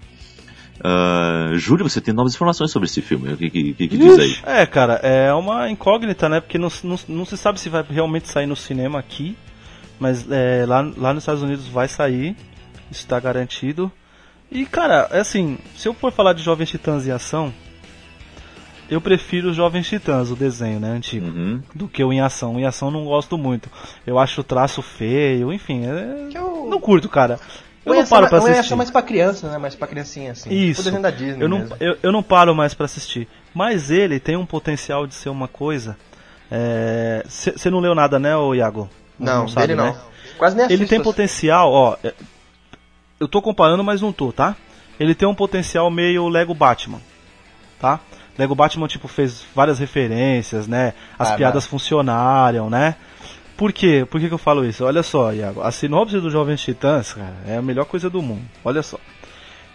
Ah, 0.83 1.51
Júlio, 1.53 1.87
você 1.87 2.01
tem 2.01 2.15
novas 2.15 2.33
informações 2.33 2.71
sobre 2.71 2.87
esse 2.87 2.99
filme? 2.99 3.31
O 3.31 3.37
que, 3.37 3.51
que, 3.51 3.73
que- 3.75 3.87
diz 3.89 4.17
aí? 4.17 4.37
É, 4.43 4.65
cara, 4.65 4.95
é 5.03 5.31
uma 5.35 5.69
incógnita, 5.69 6.27
né? 6.27 6.39
Porque 6.39 6.57
não, 6.57 6.69
não, 6.83 6.99
não 7.07 7.23
se 7.23 7.37
sabe 7.37 7.59
se 7.59 7.69
vai 7.69 7.85
realmente 7.87 8.27
sair 8.27 8.47
no 8.47 8.55
cinema 8.55 8.97
aqui, 8.97 9.37
mas 9.99 10.25
é, 10.31 10.65
lá, 10.65 10.81
lá 10.97 11.13
nos 11.13 11.21
Estados 11.21 11.43
Unidos 11.43 11.67
vai 11.67 11.87
sair, 11.87 12.35
isso 12.89 13.05
tá 13.05 13.19
garantido. 13.19 13.91
E, 14.51 14.65
cara, 14.65 15.07
é 15.11 15.19
assim, 15.19 15.59
se 15.77 15.87
eu 15.87 15.93
for 15.93 16.11
falar 16.11 16.33
de 16.33 16.41
Jovens 16.41 16.71
Titãs 16.71 17.05
em 17.05 17.11
Ação, 17.11 17.53
eu 18.91 19.01
prefiro 19.01 19.49
os 19.49 19.55
Jovens 19.55 19.87
Titãs, 19.87 20.29
o 20.29 20.35
desenho, 20.35 20.79
né, 20.79 20.89
antigo, 20.89 21.25
Uhum. 21.27 21.61
do 21.73 21.87
que 21.87 22.03
o 22.03 22.11
em 22.13 22.21
Ação. 22.21 22.55
O 22.55 22.59
em 22.59 22.65
Ação 22.65 22.89
eu 22.89 22.91
não 22.93 23.05
gosto 23.05 23.37
muito. 23.37 23.69
Eu 24.05 24.19
acho 24.19 24.41
o 24.41 24.43
traço 24.43 24.81
feio, 24.81 25.51
enfim, 25.51 25.85
é... 25.85 26.29
Eu- 26.37 26.67
não 26.69 26.79
curto, 26.79 27.09
cara. 27.09 27.39
Eu 27.83 27.95
não 27.95 28.05
paro 28.05 28.23
ma- 28.23 28.29
pra 28.29 28.37
ia 28.39 28.43
assistir. 28.51 28.67
ser 28.69 28.75
mais 28.75 28.91
pra 28.91 29.01
criança, 29.01 29.49
né? 29.49 29.57
Mais 29.57 29.73
pra 29.73 29.87
criancinha, 29.87 30.33
assim. 30.33 30.51
Isso. 30.53 30.87
O 30.87 31.01
da 31.01 31.09
Disney 31.09 31.43
eu 31.43 31.49
não, 31.49 31.67
eu, 31.79 31.97
eu 32.03 32.11
não 32.11 32.21
paro 32.21 32.53
mais 32.53 32.75
pra 32.75 32.85
assistir. 32.85 33.27
Mas 33.55 33.89
ele 33.89 34.19
tem 34.19 34.35
um 34.37 34.45
potencial 34.45 35.07
de 35.07 35.15
ser 35.15 35.29
uma 35.29 35.47
coisa. 35.47 35.97
Você 37.27 37.69
não 37.69 37.79
leu 37.79 37.95
nada, 37.95 38.19
né, 38.19 38.35
ô 38.37 38.53
Iago? 38.53 38.89
Não, 39.17 39.47
sabe, 39.47 39.67
dele 39.67 39.77
não. 39.81 39.93
né? 39.93 39.99
Quase 40.37 40.55
nem 40.55 40.65
Ele 40.65 40.75
assisto. 40.75 40.89
tem 40.89 41.01
potencial, 41.01 41.71
ó. 41.71 41.97
é, 42.03 42.13
Eu 43.19 43.27
tô 43.27 43.41
comparando, 43.41 43.83
mas 43.83 44.01
não 44.01 44.11
tô, 44.11 44.31
tá? 44.31 44.55
Ele 44.99 45.13
tem 45.15 45.27
um 45.27 45.35
potencial 45.35 45.89
meio 45.91 46.27
Lego 46.27 46.53
Batman, 46.53 46.99
tá? 47.79 47.99
Lego 48.37 48.55
Batman, 48.55 48.87
tipo, 48.87 49.07
fez 49.07 49.45
várias 49.55 49.77
referências, 49.79 50.67
né? 50.67 50.93
As 51.19 51.31
Ah, 51.31 51.35
piadas 51.35 51.63
mas- 51.63 51.69
funcionaram, 51.69 52.69
né? 52.69 52.95
Por 53.57 53.71
quê? 53.71 54.07
Por 54.09 54.19
que, 54.19 54.27
que 54.27 54.33
eu 54.33 54.37
falo 54.39 54.65
isso? 54.65 54.83
Olha 54.83 55.03
só, 55.03 55.31
Iago, 55.33 55.61
a 55.61 55.71
sinopse 55.71 56.19
do 56.19 56.31
Jovens 56.31 56.61
Titãs, 56.63 57.13
cara, 57.13 57.35
é 57.45 57.57
a 57.57 57.61
melhor 57.61 57.85
coisa 57.85 58.09
do 58.09 58.21
mundo. 58.21 58.41
Olha 58.65 58.81
só. 58.81 58.97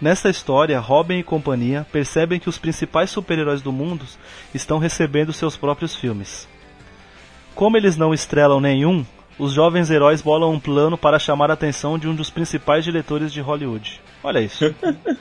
Nessa 0.00 0.28
história, 0.28 0.78
Robin 0.80 1.18
e 1.18 1.22
companhia 1.22 1.86
percebem 1.92 2.38
que 2.40 2.48
os 2.48 2.58
principais 2.58 3.10
super-heróis 3.10 3.62
do 3.62 3.72
mundo 3.72 4.04
estão 4.52 4.78
recebendo 4.78 5.32
seus 5.32 5.56
próprios 5.56 5.94
filmes. 5.94 6.48
Como 7.54 7.76
eles 7.76 7.96
não 7.96 8.12
estrelam 8.12 8.60
nenhum, 8.60 9.06
os 9.38 9.52
jovens 9.52 9.88
heróis 9.90 10.20
bolam 10.20 10.52
um 10.52 10.60
plano 10.60 10.98
para 10.98 11.18
chamar 11.18 11.50
a 11.50 11.54
atenção 11.54 11.98
de 11.98 12.08
um 12.08 12.14
dos 12.14 12.28
principais 12.28 12.84
diretores 12.84 13.32
de 13.32 13.40
Hollywood. 13.40 14.00
Olha 14.22 14.40
isso. 14.40 14.64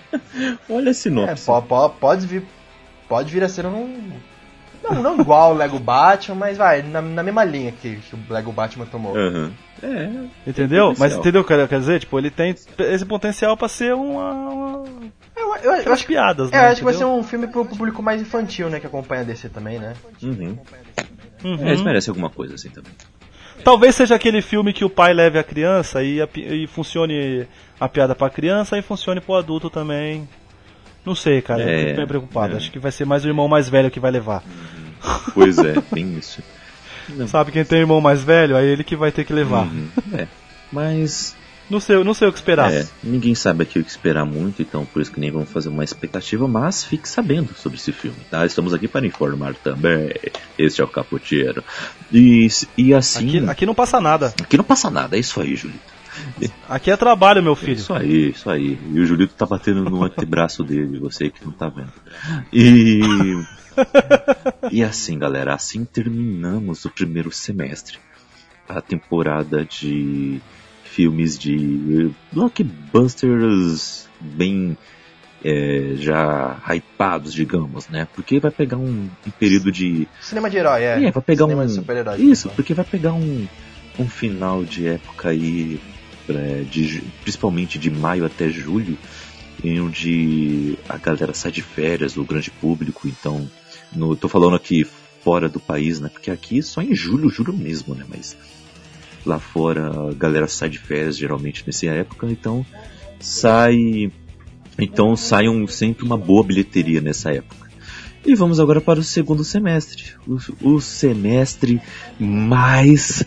Olha 0.69 0.87
a 0.87 0.91
É, 0.91 0.93
sinopse. 0.93 1.45
po- 1.45 1.61
po- 1.61 1.89
pode 1.91 2.25
vir. 2.27 2.43
Pode 3.07 3.31
vir 3.31 3.43
a 3.43 3.49
ser 3.49 3.65
um. 3.65 4.11
Não, 4.83 5.01
não 5.01 5.19
igual 5.19 5.51
o 5.53 5.57
Lego 5.57 5.79
Batman, 5.79 6.35
mas 6.35 6.57
vai, 6.57 6.83
na, 6.83 7.01
na 7.01 7.23
mesma 7.23 7.43
linha 7.43 7.71
que, 7.71 7.95
que 7.97 8.15
o 8.15 8.19
Lego 8.29 8.51
Batman 8.51 8.85
tomou. 8.85 9.17
Aham. 9.17 9.51
É, 9.81 10.09
Entendeu? 10.49 10.93
Mas 10.97 11.15
entendeu 11.15 11.41
o 11.41 11.43
que 11.43 11.51
eu 11.53 11.67
quero 11.67 11.79
dizer? 11.81 11.99
Tipo, 11.99 12.17
ele 12.19 12.29
tem 12.31 12.55
esse 12.79 13.05
potencial 13.05 13.57
para 13.57 13.67
ser 13.67 13.93
uma, 13.93 14.31
uma... 14.31 14.83
Eu, 15.35 15.55
eu- 15.63 15.75
eu 15.81 15.93
acho, 15.93 16.05
piadas, 16.05 16.51
é, 16.51 16.55
né? 16.55 16.65
eu 16.67 16.71
acho 16.71 16.77
que 16.77 16.83
vai 16.85 16.93
ser 16.93 17.05
um 17.05 17.23
filme 17.23 17.47
pro 17.47 17.65
público 17.65 18.01
mais 18.01 18.21
infantil, 18.21 18.69
né? 18.69 18.79
Que 18.79 18.87
acompanha 18.87 19.21
a 19.21 19.25
DC 19.25 19.49
também, 19.49 19.79
né? 19.79 19.93
Uhum. 20.21 20.57
Uhum. 21.43 21.57
É, 21.61 21.69
eles 21.69 21.81
merecem 21.81 22.11
alguma 22.11 22.29
coisa 22.29 22.55
assim 22.55 22.69
também. 22.69 22.91
Talvez 23.63 23.95
seja 23.95 24.15
aquele 24.15 24.41
filme 24.41 24.71
que 24.73 24.85
o 24.85 24.89
pai 24.89 25.13
leve 25.13 25.39
a 25.39 25.43
criança 25.43 26.03
e, 26.03 26.21
a 26.21 26.27
e 26.35 26.67
funcione 26.67 27.47
a 27.79 27.89
piada 27.89 28.13
pra 28.13 28.29
criança 28.29 28.77
e 28.77 28.81
funcione 28.81 29.19
pro 29.19 29.35
adulto 29.35 29.69
também. 29.69 30.27
Não 31.05 31.13
sei, 31.15 31.41
cara. 31.41 31.61
Eu 31.61 31.69
É, 31.69 31.83
fico 31.85 31.97
bem 31.97 32.07
preocupado. 32.07 32.53
é. 32.53 32.57
Acho 32.57 32.71
que 32.71 32.79
vai 32.79 32.91
ser 32.91 33.05
mais 33.05 33.23
o 33.23 33.27
irmão 33.27 33.47
mais 33.47 33.69
velho 33.69 33.91
que 33.91 33.99
vai 33.99 34.11
levar. 34.11 34.43
Pois 35.33 35.57
é, 35.59 35.73
tem 35.93 36.17
isso. 36.17 36.41
Não. 37.09 37.27
Sabe 37.29 37.51
quem 37.51 37.63
tem 37.63 37.79
irmão 37.79 38.01
mais 38.01 38.23
velho? 38.23 38.55
Aí 38.57 38.65
ele 38.65 38.83
que 38.83 38.95
vai 38.95 39.11
ter 39.11 39.23
que 39.23 39.33
levar. 39.33 39.65
Uhum. 39.67 39.87
É. 40.13 40.27
Mas 40.71 41.35
Não 41.69 41.79
sei, 41.79 42.03
não 42.03 42.13
sei 42.13 42.27
o 42.27 42.31
que 42.31 42.37
esperar. 42.39 42.71
é, 42.73 42.85
ninguém 43.03 43.33
sabe 43.35 43.63
aqui 43.63 43.79
o 43.79 43.83
que 43.83 43.89
esperar 43.89 44.25
muito, 44.25 44.61
então 44.61 44.85
por 44.85 45.01
isso 45.01 45.11
que 45.11 45.19
nem 45.19 45.31
vamos 45.31 45.49
fazer 45.51 45.69
uma 45.69 45.83
expectativa, 45.83 46.47
mas 46.47 46.83
fique 46.83 47.07
sabendo 47.09 47.53
sobre 47.55 47.77
esse 47.77 47.91
filme, 47.91 48.17
tá? 48.29 48.45
Estamos 48.45 48.73
aqui 48.73 48.87
para 48.87 49.05
informar 49.05 49.53
também. 49.55 50.11
Este 50.59 50.81
é 50.81 50.83
o 50.83 50.87
Capoteiro. 50.87 51.63
E, 52.11 52.47
e 52.77 52.93
assim. 52.93 53.37
Aqui, 53.39 53.49
aqui 53.49 53.65
não 53.65 53.73
passa 53.75 53.99
nada. 54.01 54.33
aqui 54.41 54.57
não 54.57 54.63
passa 54.63 54.89
nada, 54.89 55.15
é 55.15 55.19
isso 55.19 55.39
aí, 55.41 55.55
Julito. 55.55 55.94
Aqui 56.67 56.91
é 56.91 56.97
trabalho, 56.97 57.43
meu 57.43 57.53
É 57.53 57.55
filho. 57.55 57.73
Isso 57.73 57.93
aí, 57.93 58.29
isso 58.29 58.49
aí. 58.49 58.79
E 58.91 58.99
o 58.99 59.05
Julito 59.05 59.33
tá 59.33 59.45
batendo 59.45 59.83
no 59.89 60.03
antebraço 60.03 60.63
dele, 60.63 60.99
você 60.99 61.29
que 61.29 61.43
não 61.45 61.51
tá 61.51 61.69
vendo. 61.69 61.93
E. 62.51 63.01
E 64.71 64.83
assim, 64.83 65.19
galera, 65.19 65.53
assim 65.53 65.83
terminamos 65.83 66.85
o 66.85 66.89
primeiro 66.89 67.31
semestre. 67.31 67.97
A 68.67 68.81
temporada 68.81 69.65
de 69.65 70.41
filmes 70.83 71.37
de 71.37 72.09
blockbusters 72.31 74.07
bem 74.19 74.77
é, 75.43 75.93
já 75.97 76.57
hypados, 76.73 77.33
digamos, 77.33 77.87
né? 77.89 78.07
Porque 78.15 78.39
vai 78.39 78.49
pegar 78.49 78.77
um, 78.77 79.09
um 79.27 79.31
período 79.37 79.71
de 79.71 80.07
Cinema 80.21 80.49
de 80.49 80.57
herói, 80.57 80.83
é. 80.83 81.03
é, 81.03 81.11
vai 81.11 81.21
pegar 81.21 81.45
Cinema 81.45 81.63
um. 81.63 82.15
Isso, 82.15 82.49
porque 82.49 82.73
vai 82.73 82.85
pegar 82.85 83.13
um, 83.13 83.47
um 83.99 84.07
final 84.07 84.63
de 84.63 84.87
época 84.87 85.29
aí, 85.29 85.79
de, 86.69 87.01
principalmente 87.21 87.77
de 87.77 87.89
maio 87.89 88.25
até 88.25 88.49
julho, 88.49 88.97
em 89.63 89.79
onde 89.79 90.77
a 90.87 90.97
galera 90.97 91.33
sai 91.33 91.51
de 91.51 91.61
férias, 91.61 92.17
o 92.17 92.23
grande 92.23 92.51
público, 92.51 93.07
então, 93.07 93.49
no, 93.95 94.15
tô 94.15 94.27
falando 94.27 94.55
aqui 94.55 94.85
fora 95.23 95.49
do 95.49 95.59
país, 95.59 95.99
né? 95.99 96.09
Porque 96.09 96.29
aqui 96.29 96.61
só 96.61 96.81
em 96.81 96.93
julho, 96.93 97.29
julho 97.29 97.53
mesmo, 97.53 97.95
né? 97.95 98.05
Mas 98.07 98.37
lá 99.25 99.39
fora 99.39 100.09
a 100.09 100.13
galera 100.13 100.47
sai 100.47 100.69
de 100.69 100.77
férias 100.77 101.17
geralmente 101.17 101.63
nessa 101.65 101.87
época, 101.87 102.29
então 102.29 102.65
sai 103.19 104.11
então 104.77 105.15
sai 105.15 105.47
um, 105.47 105.65
sempre 105.65 106.05
uma 106.05 106.17
boa 106.17 106.43
bilheteria 106.43 107.01
nessa 107.01 107.31
época. 107.31 107.65
E 108.25 108.33
vamos 108.33 108.59
agora 108.59 108.81
para 108.81 108.99
o 108.99 109.03
segundo 109.03 109.43
semestre. 109.43 110.13
O, 110.27 110.73
o 110.75 110.81
semestre 110.81 111.79
mais, 112.19 113.23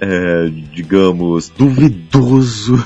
é, 0.00 0.48
digamos, 0.72 1.50
duvidoso 1.50 2.82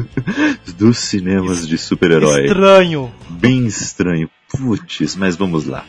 dos 0.78 0.98
cinemas 0.98 1.68
de 1.68 1.76
super-herói. 1.76 2.46
Estranho. 2.46 3.12
Bem 3.28 3.66
estranho. 3.66 4.30
Putz, 4.50 5.16
mas 5.16 5.36
vamos 5.36 5.66
lá. 5.66 5.84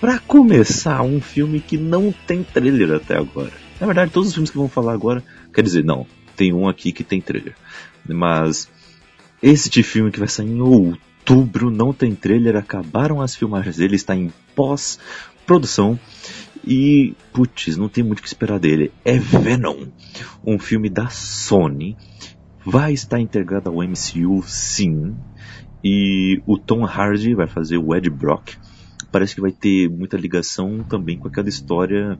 Para 0.00 0.18
começar, 0.18 1.02
um 1.02 1.20
filme 1.20 1.60
que 1.60 1.76
não 1.78 2.12
tem 2.26 2.42
trailer 2.42 2.96
até 2.96 3.16
agora. 3.16 3.52
Na 3.80 3.86
verdade, 3.86 4.10
todos 4.10 4.28
os 4.28 4.34
filmes 4.34 4.50
que 4.50 4.56
vamos 4.56 4.72
falar 4.72 4.92
agora, 4.92 5.22
quer 5.54 5.62
dizer, 5.62 5.84
não, 5.84 6.06
tem 6.36 6.52
um 6.52 6.68
aqui 6.68 6.92
que 6.92 7.04
tem 7.04 7.20
trailer. 7.20 7.54
Mas 8.06 8.68
este 9.42 9.82
filme 9.82 10.10
que 10.10 10.18
vai 10.18 10.28
sair 10.28 10.48
em 10.48 10.60
outubro 10.60 11.70
não 11.70 11.92
tem 11.92 12.14
trailer, 12.14 12.56
acabaram 12.56 13.22
as 13.22 13.34
filmagens 13.34 13.76
dele, 13.76 13.96
está 13.96 14.14
em 14.14 14.30
pós-produção. 14.54 15.98
E, 16.66 17.14
putz, 17.32 17.76
não 17.76 17.88
tem 17.88 18.04
muito 18.04 18.20
o 18.20 18.22
que 18.22 18.28
esperar 18.28 18.58
dele. 18.58 18.92
É 19.04 19.18
Venom, 19.18 19.86
um 20.44 20.58
filme 20.58 20.88
da 20.88 21.08
Sony. 21.08 21.96
Vai 22.64 22.92
estar 22.92 23.18
integrado 23.20 23.70
ao 23.70 23.76
MCU, 23.76 24.42
sim. 24.44 25.16
E 25.82 26.42
o 26.46 26.58
Tom 26.58 26.84
Hardy 26.84 27.34
vai 27.34 27.46
fazer 27.46 27.78
o 27.78 27.94
Ed 27.94 28.10
Brock. 28.10 28.56
Parece 29.10 29.34
que 29.34 29.40
vai 29.40 29.50
ter 29.50 29.88
muita 29.88 30.16
ligação 30.16 30.84
também 30.84 31.18
com 31.18 31.26
aquela 31.26 31.48
história 31.48 32.18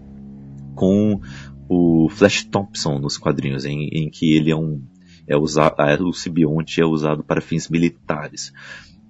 com 0.74 1.20
o 1.68 2.08
Flash 2.08 2.44
Thompson 2.44 2.98
nos 2.98 3.18
quadrinhos, 3.18 3.64
em, 3.64 3.88
em 3.92 4.10
que 4.10 4.34
ele 4.34 4.50
é 4.50 4.56
um 4.56 4.82
é 5.26 5.36
usado, 5.36 5.76
o 6.08 6.12
simbionte 6.12 6.80
é 6.80 6.84
usado 6.84 7.22
para 7.22 7.40
fins 7.40 7.68
militares. 7.68 8.52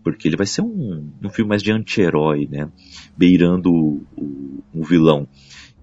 Porque 0.03 0.29
ele 0.29 0.37
vai 0.37 0.47
ser 0.47 0.63
um, 0.63 1.11
um 1.23 1.29
filme 1.29 1.49
mais 1.49 1.63
de 1.63 1.71
anti-herói, 1.71 2.49
né? 2.51 2.69
Beirando 3.17 3.73
o, 3.73 4.03
o, 4.17 4.65
o 4.75 4.85
vilão. 4.85 5.29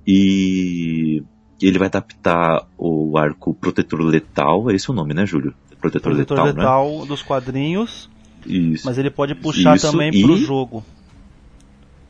E 0.05 1.23
ele 1.61 1.77
vai 1.77 1.87
adaptar 1.87 2.67
o 2.77 3.17
arco 3.17 3.53
Protetor 3.53 4.01
Letal, 4.01 4.69
é 4.69 4.75
esse 4.75 4.89
o 4.89 4.93
nome, 4.93 5.13
né, 5.13 5.25
Júlio? 5.25 5.53
Protetor, 5.79 6.13
Protetor 6.13 6.43
Letal, 6.43 6.45
Letal 6.45 6.99
né? 7.01 7.07
dos 7.07 7.21
quadrinhos. 7.21 8.09
Isso. 8.45 8.85
Mas 8.85 8.97
ele 8.97 9.09
pode 9.09 9.35
puxar 9.35 9.75
Isso, 9.75 9.91
também 9.91 10.11
e... 10.13 10.21
pro 10.21 10.37
jogo. 10.37 10.83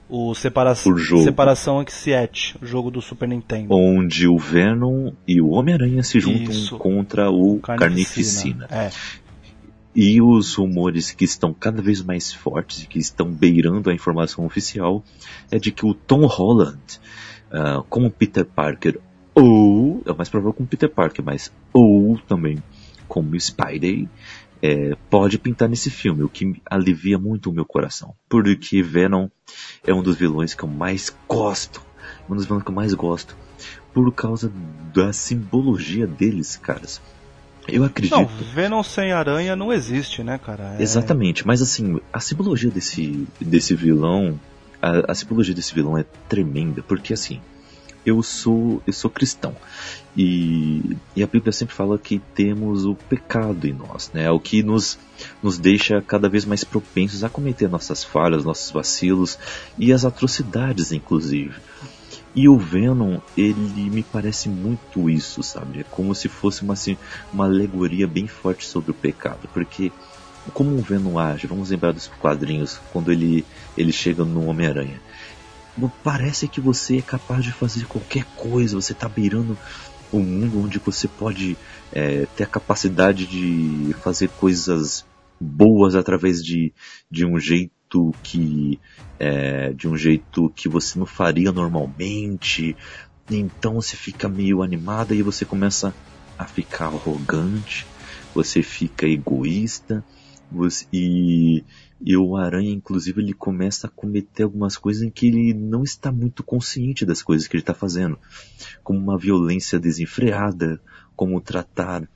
O 0.09 0.33
Separação, 0.33 0.97
Separação 0.97 1.79
Anxiety, 1.81 2.55
o 2.61 2.65
jogo 2.65 2.89
do 2.89 3.01
Super 3.01 3.27
Nintendo. 3.27 3.75
Onde 3.75 4.25
o 4.25 4.37
Venom 4.37 5.11
e 5.27 5.41
o 5.41 5.49
Homem-Aranha 5.49 6.01
se 6.01 6.17
juntam 6.21 6.49
Isso. 6.49 6.77
contra 6.77 7.29
o 7.29 7.59
Carnificina. 7.59 8.67
Carnificina. 8.67 8.67
É. 8.71 9.26
E 9.99 10.21
os 10.21 10.53
rumores 10.53 11.09
que 11.09 11.25
estão 11.25 11.51
cada 11.51 11.81
vez 11.81 12.03
mais 12.03 12.31
fortes 12.31 12.83
e 12.83 12.87
que 12.87 12.99
estão 12.99 13.31
beirando 13.31 13.89
a 13.89 13.93
informação 13.95 14.45
oficial 14.45 15.03
é 15.49 15.57
de 15.57 15.71
que 15.71 15.87
o 15.87 15.95
Tom 15.95 16.27
Holland, 16.27 16.79
uh, 17.51 17.81
como 17.89 18.11
Peter 18.11 18.45
Parker, 18.45 18.99
ou, 19.33 20.03
é 20.05 20.13
mais 20.13 20.29
provável 20.29 20.53
como 20.53 20.69
Peter 20.69 20.87
Parker, 20.87 21.25
mas 21.25 21.51
ou 21.73 22.15
também 22.19 22.61
como 23.07 23.35
Spidey, 23.39 24.07
é, 24.61 24.95
pode 25.09 25.39
pintar 25.39 25.67
nesse 25.67 25.89
filme, 25.89 26.21
o 26.21 26.29
que 26.29 26.61
alivia 26.69 27.17
muito 27.17 27.49
o 27.49 27.53
meu 27.53 27.65
coração. 27.65 28.13
Porque 28.29 28.83
Venom 28.83 29.29
é 29.83 29.91
um 29.95 30.03
dos 30.03 30.15
vilões 30.15 30.53
que 30.53 30.61
eu 30.61 30.69
mais 30.69 31.11
gosto. 31.27 31.81
Um 32.29 32.35
dos 32.35 32.45
vilões 32.45 32.63
que 32.63 32.69
eu 32.69 32.75
mais 32.75 32.93
gosto. 32.93 33.35
Por 33.95 34.13
causa 34.13 34.51
da 34.93 35.11
simbologia 35.11 36.05
deles, 36.05 36.55
caras. 36.55 37.01
Eu 37.67 37.83
acredito. 37.83 38.15
Não, 38.15 38.25
Venom 38.25 38.81
sem 38.83 39.11
aranha 39.11 39.55
não 39.55 39.71
existe, 39.73 40.23
né, 40.23 40.37
cara? 40.37 40.75
É... 40.79 40.81
Exatamente, 40.81 41.45
mas 41.45 41.61
assim, 41.61 41.99
a 42.11 42.19
simbologia 42.19 42.71
desse, 42.71 43.27
desse 43.39 43.75
vilão. 43.75 44.39
A, 44.81 45.11
a 45.11 45.15
simbologia 45.15 45.55
desse 45.55 45.73
vilão 45.73 45.97
é 45.97 46.05
tremenda, 46.29 46.83
porque 46.83 47.11
assim, 47.13 47.41
eu 48.05 48.23
sou 48.23 48.81
eu 48.87 48.93
sou 48.93 49.09
cristão 49.09 49.55
e, 50.15 50.97
e, 51.15 51.21
a 51.21 51.27
Bíblia 51.27 51.51
sempre 51.51 51.75
fala 51.75 51.97
que 51.97 52.19
temos 52.33 52.85
o 52.85 52.95
pecado 52.95 53.67
em 53.67 53.73
nós, 53.73 54.09
né? 54.13 54.23
É 54.23 54.31
o 54.31 54.39
que 54.39 54.63
nos 54.63 54.97
nos 55.43 55.59
deixa 55.59 56.01
cada 56.01 56.29
vez 56.29 56.45
mais 56.45 56.63
propensos 56.63 57.23
a 57.23 57.29
cometer 57.29 57.69
nossas 57.69 58.03
falhas, 58.03 58.45
nossos 58.45 58.71
vacilos 58.71 59.37
e 59.77 59.91
as 59.91 60.05
atrocidades, 60.05 60.91
inclusive. 60.91 61.55
E 62.35 62.47
o 62.47 62.57
Venom, 62.57 63.19
ele 63.35 63.89
me 63.89 64.03
parece 64.03 64.47
muito 64.47 65.09
isso, 65.09 65.41
sabe? 65.41 65.79
É 65.79 65.83
como 65.83 66.13
se 66.13 66.29
fosse 66.29 66.61
uma, 66.61 66.73
assim, 66.73 66.97
uma 67.33 67.45
alegoria 67.45 68.07
bem 68.07 68.27
forte 68.27 68.65
sobre 68.65 68.91
o 68.91 68.93
pecado, 68.93 69.49
porque 69.53 69.91
como 70.53 70.75
o 70.77 70.81
Venom 70.81 71.17
age, 71.17 71.47
vamos 71.47 71.71
lembrar 71.71 71.91
dos 71.91 72.07
quadrinhos, 72.07 72.79
quando 72.93 73.11
ele, 73.11 73.43
ele 73.75 73.91
chega 73.91 74.23
no 74.23 74.45
Homem-Aranha 74.45 75.01
parece 76.03 76.47
que 76.47 76.59
você 76.59 76.97
é 76.97 77.01
capaz 77.01 77.43
de 77.43 77.51
fazer 77.51 77.85
qualquer 77.85 78.25
coisa, 78.35 78.75
você 78.75 78.93
está 78.93 79.07
beirando 79.07 79.55
o 80.11 80.19
mundo 80.19 80.63
onde 80.63 80.79
você 80.79 81.07
pode 81.07 81.55
é, 81.91 82.25
ter 82.35 82.45
a 82.45 82.47
capacidade 82.47 83.27
de 83.27 83.93
fazer 84.01 84.29
coisas 84.29 85.05
boas 85.39 85.93
através 85.93 86.43
de, 86.43 86.73
de 87.11 87.25
um 87.25 87.37
jeito 87.39 87.71
que 88.21 88.79
é, 89.19 89.73
de 89.73 89.87
um 89.87 89.97
jeito 89.97 90.49
que 90.55 90.67
você 90.67 90.99
não 90.99 91.05
faria 91.05 91.51
normalmente 91.51 92.75
então 93.29 93.75
você 93.75 93.95
fica 93.95 94.27
meio 94.27 94.61
animada 94.61 95.13
e 95.13 95.21
você 95.21 95.45
começa 95.45 95.93
a 96.37 96.45
ficar 96.45 96.87
arrogante 96.87 97.85
você 98.33 98.61
fica 98.61 99.07
egoísta 99.07 100.03
você, 100.51 100.85
e 100.91 101.63
e 101.99 102.15
o 102.15 102.35
Aranha, 102.35 102.71
inclusive, 102.71 103.21
ele 103.21 103.33
começa 103.33 103.87
a 103.87 103.89
cometer 103.89 104.43
algumas 104.43 104.77
coisas 104.77 105.01
em 105.01 105.09
que 105.09 105.27
ele 105.27 105.53
não 105.53 105.83
está 105.83 106.11
muito 106.11 106.43
consciente 106.43 107.05
das 107.05 107.23
coisas 107.23 107.47
que 107.47 107.55
ele 107.55 107.63
está 107.63 107.73
fazendo. 107.73 108.19
Como 108.83 108.99
uma 108.99 109.17
violência 109.17 109.79
desenfreada, 109.79 110.79
como 111.15 111.41
tratar 111.41 112.07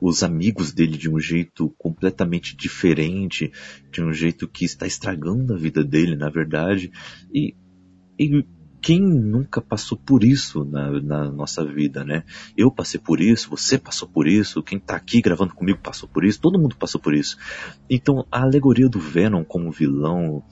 os 0.00 0.22
amigos 0.22 0.72
dele 0.72 0.96
de 0.96 1.10
um 1.10 1.18
jeito 1.18 1.74
completamente 1.78 2.56
diferente, 2.56 3.52
de 3.90 4.02
um 4.02 4.12
jeito 4.12 4.48
que 4.48 4.64
está 4.64 4.86
estragando 4.86 5.54
a 5.54 5.56
vida 5.56 5.82
dele, 5.84 6.16
na 6.16 6.28
verdade. 6.28 6.90
E, 7.32 7.54
e 8.18 8.44
quem 8.80 9.00
nunca 9.00 9.60
passou 9.60 9.98
por 9.98 10.22
isso 10.22 10.64
na, 10.64 10.90
na, 11.00 11.30
nossa 11.30 11.64
vida, 11.64 12.04
né? 12.04 12.24
Eu 12.56 12.70
passei 12.70 13.00
por 13.00 13.20
isso, 13.20 13.50
você 13.50 13.76
passou 13.76 14.08
por 14.08 14.26
isso, 14.26 14.62
quem 14.62 14.78
tá 14.78 14.96
aqui 14.96 15.20
gravando 15.20 15.54
comigo 15.54 15.80
passou 15.82 16.08
por 16.08 16.24
isso, 16.24 16.40
todo 16.40 16.58
mundo 16.58 16.76
passou 16.76 17.00
por 17.00 17.14
isso. 17.14 17.36
Então 17.90 18.26
a 18.30 18.42
alegoria 18.42 18.88
do 18.88 19.00
Venom 19.00 19.44
como 19.44 19.72
vilão, 19.72 20.42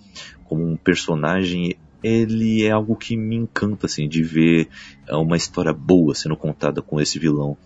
como 0.44 0.66
um 0.66 0.76
personagem, 0.76 1.76
ele 2.02 2.64
é 2.64 2.70
algo 2.70 2.96
que 2.96 3.16
me 3.16 3.36
encanta, 3.36 3.86
assim, 3.86 4.08
de 4.08 4.22
ver 4.22 4.68
uma 5.08 5.36
história 5.36 5.72
boa 5.72 6.14
sendo 6.14 6.36
contada 6.36 6.82
com 6.82 7.00
esse 7.00 7.18
vilão. 7.18 7.56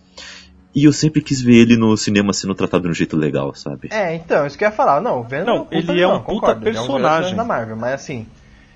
E 0.73 0.85
eu 0.85 0.93
sempre 0.93 1.21
quis 1.21 1.41
ver 1.41 1.55
ele 1.55 1.75
no 1.75 1.97
cinema 1.97 2.31
sendo 2.31 2.55
tratado 2.55 2.83
de 2.83 2.89
um 2.89 2.93
jeito 2.93 3.17
legal, 3.17 3.53
sabe? 3.53 3.89
É, 3.91 4.15
então, 4.15 4.45
isso 4.47 4.57
que 4.57 4.63
eu 4.63 4.69
ia 4.69 4.73
falar. 4.73 5.01
Não, 5.01 5.21
Venom 5.21 5.45
não, 5.45 5.67
é 5.69 5.77
ele 5.77 5.99
é 5.99 6.07
um 6.07 6.19
puta 6.19 6.25
concordo, 6.25 6.61
personagem. 6.61 7.31
Ele 7.31 7.31
é 7.31 7.33
um 7.33 7.37
da 7.37 7.43
Marvel, 7.43 7.75
mas 7.75 7.93
assim, 7.93 8.25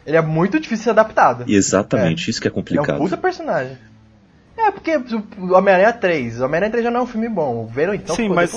ele 0.05 0.17
é 0.17 0.22
muito 0.22 0.59
difícil 0.59 0.77
de 0.77 0.84
ser 0.84 0.89
adaptado. 0.89 1.45
Exatamente, 1.47 2.27
é. 2.27 2.31
isso 2.31 2.41
que 2.41 2.47
é 2.47 2.51
complicado. 2.51 2.91
É 2.91 2.93
um 2.95 2.97
puta 2.99 3.15
personagem. 3.15 3.77
É, 4.57 4.72
porque 4.72 4.95
o 5.38 5.53
Homem-Aranha 5.53 5.91
3, 5.91 6.40
o 6.40 6.45
Homem-Aranha 6.45 6.72
3 6.72 6.84
já 6.86 6.91
não 6.91 7.02
é 7.02 7.03
um 7.03 7.07
filme 7.07 7.27
bom. 7.27 7.64
O 7.64 7.68
Venom 7.68 7.94
então 7.94 8.15
Sim, 8.15 8.30
mas, 8.30 8.53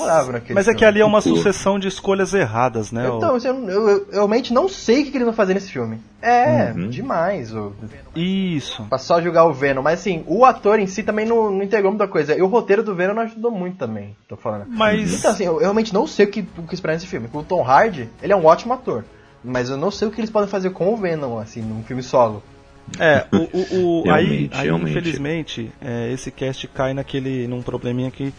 Mas 0.54 0.68
é 0.68 0.74
que 0.74 0.84
ali 0.84 1.00
é 1.00 1.04
uma 1.04 1.20
sucessão 1.20 1.78
de 1.78 1.88
escolhas 1.88 2.32
erradas, 2.32 2.92
né? 2.92 3.08
Então, 3.08 3.36
eu, 3.36 3.68
eu, 3.68 3.88
eu, 3.88 4.06
realmente 4.12 4.52
não 4.54 4.68
sei 4.68 5.02
o 5.02 5.04
que 5.06 5.16
eles 5.16 5.24
vão 5.24 5.34
fazer 5.34 5.54
nesse 5.54 5.72
filme. 5.72 6.00
É, 6.22 6.72
uhum. 6.74 6.88
demais. 6.88 7.52
O... 7.52 7.72
Isso. 8.14 8.84
Pra 8.84 8.98
só 8.98 9.20
jogar 9.20 9.44
o 9.44 9.52
Venom. 9.52 9.82
Mas 9.82 10.00
assim, 10.00 10.24
o 10.26 10.44
ator 10.44 10.78
em 10.78 10.86
si 10.86 11.02
também 11.02 11.26
não, 11.26 11.50
não 11.50 11.62
integrou 11.62 11.90
muita 11.90 12.06
coisa. 12.06 12.36
E 12.36 12.42
o 12.42 12.46
roteiro 12.46 12.82
do 12.82 12.94
Venom 12.94 13.14
não 13.14 13.22
ajudou 13.22 13.50
muito 13.50 13.76
também, 13.76 14.16
tô 14.28 14.36
falando. 14.36 14.66
Mas... 14.68 15.18
Então 15.18 15.30
assim, 15.32 15.44
eu, 15.44 15.54
eu 15.54 15.60
realmente 15.60 15.92
não 15.92 16.06
sei 16.06 16.26
o 16.26 16.30
que, 16.30 16.46
o 16.56 16.62
que 16.62 16.74
esperar 16.74 16.94
nesse 16.94 17.06
filme. 17.06 17.28
O 17.32 17.42
Tom 17.42 17.62
Hardy, 17.62 18.08
ele 18.22 18.32
é 18.32 18.36
um 18.36 18.46
ótimo 18.46 18.72
ator. 18.72 19.04
Mas 19.42 19.70
eu 19.70 19.76
não 19.76 19.90
sei 19.90 20.08
o 20.08 20.10
que 20.10 20.20
eles 20.20 20.30
podem 20.30 20.48
fazer 20.48 20.70
com 20.70 20.92
o 20.92 20.96
Venom, 20.96 21.38
assim, 21.38 21.62
num 21.62 21.82
filme 21.82 22.02
solo. 22.02 22.42
É, 22.98 23.26
o, 23.32 23.36
o, 23.36 24.02
o 24.04 24.10
aí, 24.12 24.50
aí 24.52 24.68
infelizmente, 24.68 25.70
é, 25.80 26.12
esse 26.12 26.30
cast 26.30 26.66
cai 26.68 26.94
naquele, 26.94 27.46
num 27.46 27.62
probleminha 27.62 28.10
que, 28.10 28.32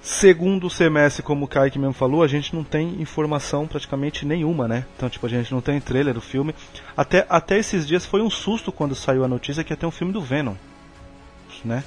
segundo 0.00 0.70
semestre, 0.70 1.22
como 1.22 1.44
o 1.44 1.48
Kaique 1.48 1.78
mesmo 1.78 1.92
falou, 1.92 2.22
a 2.22 2.28
gente 2.28 2.54
não 2.54 2.64
tem 2.64 3.00
informação 3.00 3.66
praticamente 3.66 4.24
nenhuma, 4.24 4.66
né? 4.68 4.84
Então, 4.96 5.08
tipo, 5.08 5.26
a 5.26 5.28
gente 5.28 5.52
não 5.52 5.60
tem 5.60 5.80
trailer 5.80 6.14
do 6.14 6.20
filme. 6.20 6.54
Até, 6.96 7.26
até 7.28 7.58
esses 7.58 7.86
dias 7.86 8.06
foi 8.06 8.22
um 8.22 8.30
susto 8.30 8.70
quando 8.72 8.94
saiu 8.94 9.24
a 9.24 9.28
notícia 9.28 9.64
que 9.64 9.72
ia 9.72 9.76
ter 9.76 9.86
um 9.86 9.90
filme 9.90 10.12
do 10.12 10.20
Venom, 10.20 10.54
né? 11.64 11.82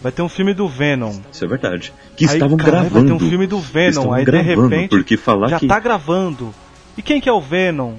Vai 0.00 0.10
ter 0.10 0.22
um 0.22 0.28
filme 0.28 0.54
do 0.54 0.66
Venom. 0.66 1.12
Isso 1.30 1.44
é 1.44 1.48
verdade. 1.48 1.92
Que 2.16 2.24
Aí, 2.24 2.32
estavam 2.32 2.56
caralho, 2.56 2.88
gravando. 2.88 3.08
Vai 3.08 3.18
ter 3.18 3.24
um 3.24 3.28
filme 3.28 3.46
do 3.46 3.60
Venom, 3.60 4.12
aí 4.12 4.24
de 4.24 4.40
repente 4.40 4.88
porque 4.88 5.16
falar 5.16 5.48
já 5.48 5.58
que 5.58 5.66
tá 5.66 5.78
gravando. 5.78 6.54
E 6.96 7.02
quem 7.02 7.20
que 7.20 7.28
é 7.28 7.32
o 7.32 7.40
Venom? 7.40 7.94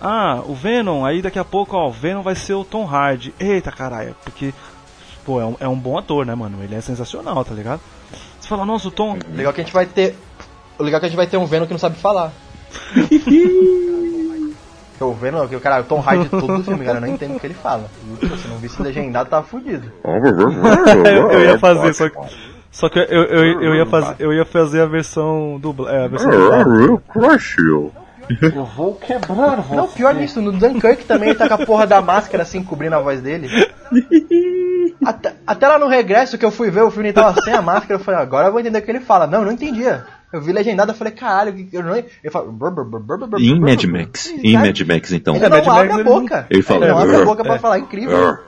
Ah, 0.00 0.42
o 0.46 0.54
Venom, 0.54 1.04
aí 1.04 1.22
daqui 1.22 1.38
a 1.38 1.44
pouco, 1.44 1.76
ó, 1.76 1.88
o 1.88 1.92
Venom 1.92 2.22
vai 2.22 2.34
ser 2.34 2.54
o 2.54 2.64
Tom 2.64 2.86
Hardy. 2.86 3.34
Eita 3.38 3.72
caralho, 3.72 4.14
porque, 4.22 4.52
pô, 5.24 5.40
é 5.40 5.46
um, 5.46 5.56
é 5.60 5.68
um 5.68 5.78
bom 5.78 5.98
ator, 5.98 6.26
né, 6.26 6.34
mano? 6.34 6.62
Ele 6.62 6.74
é 6.74 6.80
sensacional, 6.80 7.44
tá 7.44 7.54
ligado? 7.54 7.80
Você 8.40 8.48
fala, 8.48 8.64
nossa, 8.64 8.88
o 8.88 8.90
Tom. 8.90 9.18
Legal 9.34 9.52
que 9.52 9.60
a 9.60 9.64
gente 9.64 9.72
vai 9.72 9.86
ter. 9.86 10.16
O 10.78 10.82
legal 10.82 10.98
é 10.98 11.00
que 11.00 11.06
a 11.06 11.08
gente 11.08 11.16
vai 11.16 11.26
ter 11.26 11.36
um 11.36 11.46
Venom 11.46 11.66
que 11.66 11.72
não 11.72 11.78
sabe 11.78 11.96
falar. 11.96 12.32
o 15.00 15.12
Venom, 15.12 15.46
que 15.48 15.56
o 15.56 15.60
cara, 15.60 15.82
o 15.82 15.84
Tom 15.84 16.00
Hardy 16.00 16.28
todo 16.28 16.58
o 16.58 16.62
filme, 16.62 16.84
cara, 16.84 16.98
eu 16.98 17.00
não 17.00 17.08
entendo 17.08 17.36
o 17.36 17.40
que 17.40 17.46
ele 17.46 17.54
fala. 17.54 17.88
Se 18.20 18.48
não 18.48 18.58
visse 18.58 18.82
legendado, 18.82 19.28
tava 19.28 19.46
fudido. 19.46 19.90
eu, 20.04 21.30
eu 21.32 21.44
ia 21.44 21.58
fazer, 21.58 21.94
só 21.94 22.08
que. 22.08 22.16
Só 22.70 22.88
que 22.90 22.98
eu, 22.98 23.04
eu, 23.04 23.62
eu, 23.62 23.74
ia 23.74 23.86
fazer, 23.86 24.16
eu 24.18 24.32
ia 24.34 24.44
fazer 24.44 24.82
a 24.82 24.86
versão 24.86 25.58
dubla, 25.58 25.90
é, 25.90 26.04
a 26.04 26.08
versão 26.08 26.30
dublada. 26.30 27.02
Eu 28.42 28.64
vou 28.64 28.94
quebrar 28.94 29.56
você. 29.56 29.76
Não, 29.76 29.88
pior 29.88 30.14
disso, 30.14 30.40
no 30.40 30.52
Dunkirk 30.52 31.04
também 31.04 31.30
ele 31.30 31.38
tá 31.38 31.48
com 31.48 31.54
a 31.54 31.66
porra 31.66 31.86
da 31.86 32.00
máscara 32.02 32.42
assim, 32.42 32.62
cobrindo 32.62 32.96
a 32.96 33.00
voz 33.00 33.20
dele. 33.20 33.48
Até, 35.04 35.34
até 35.46 35.68
lá 35.68 35.78
no 35.78 35.88
regresso 35.88 36.38
que 36.38 36.44
eu 36.44 36.50
fui 36.50 36.70
ver, 36.70 36.80
o 36.82 36.90
filme 36.90 37.12
tava 37.12 37.40
sem 37.42 37.52
a 37.52 37.60
máscara, 37.60 37.94
eu 37.94 37.98
falei, 38.04 38.20
agora 38.20 38.48
eu 38.48 38.50
vou 38.52 38.60
entender 38.60 38.78
o 38.78 38.82
que 38.82 38.90
ele 38.90 39.00
fala. 39.00 39.26
Não, 39.26 39.40
eu 39.40 39.44
não 39.44 39.52
entendia. 39.52 40.04
Eu 40.32 40.40
vi 40.40 40.52
legendado, 40.52 40.90
eu 40.90 40.96
falei, 40.96 41.12
caralho, 41.12 41.68
eu 41.72 41.82
não. 41.82 41.94
Ele 41.96 42.08
fala. 42.30 42.50
brr, 42.50 42.70
brr, 42.70 42.84
brr, 42.84 42.98
brr, 43.00 43.26
brr, 43.26 43.38
E 43.40 43.50
em 43.50 43.60
Mad 43.60 43.84
Max. 43.84 44.26
em 44.28 44.54
Mad 44.54 44.80
Max, 44.80 45.12
então. 45.12 45.36
Ele 45.36 45.44
É, 45.44 45.48
não 45.48 45.56
Mad 45.58 45.68
abre 45.68 45.88
Max, 45.88 45.94
a 45.94 46.00
ele 46.00 46.04
boca. 46.04 46.46
Ele 46.50 46.62
fala, 46.62 46.88
não 46.88 46.98
abre 46.98 47.16
a 47.16 47.24
boca 47.24 47.44
pra 47.44 47.58
falar, 47.58 47.78
incrível. 47.78 48.38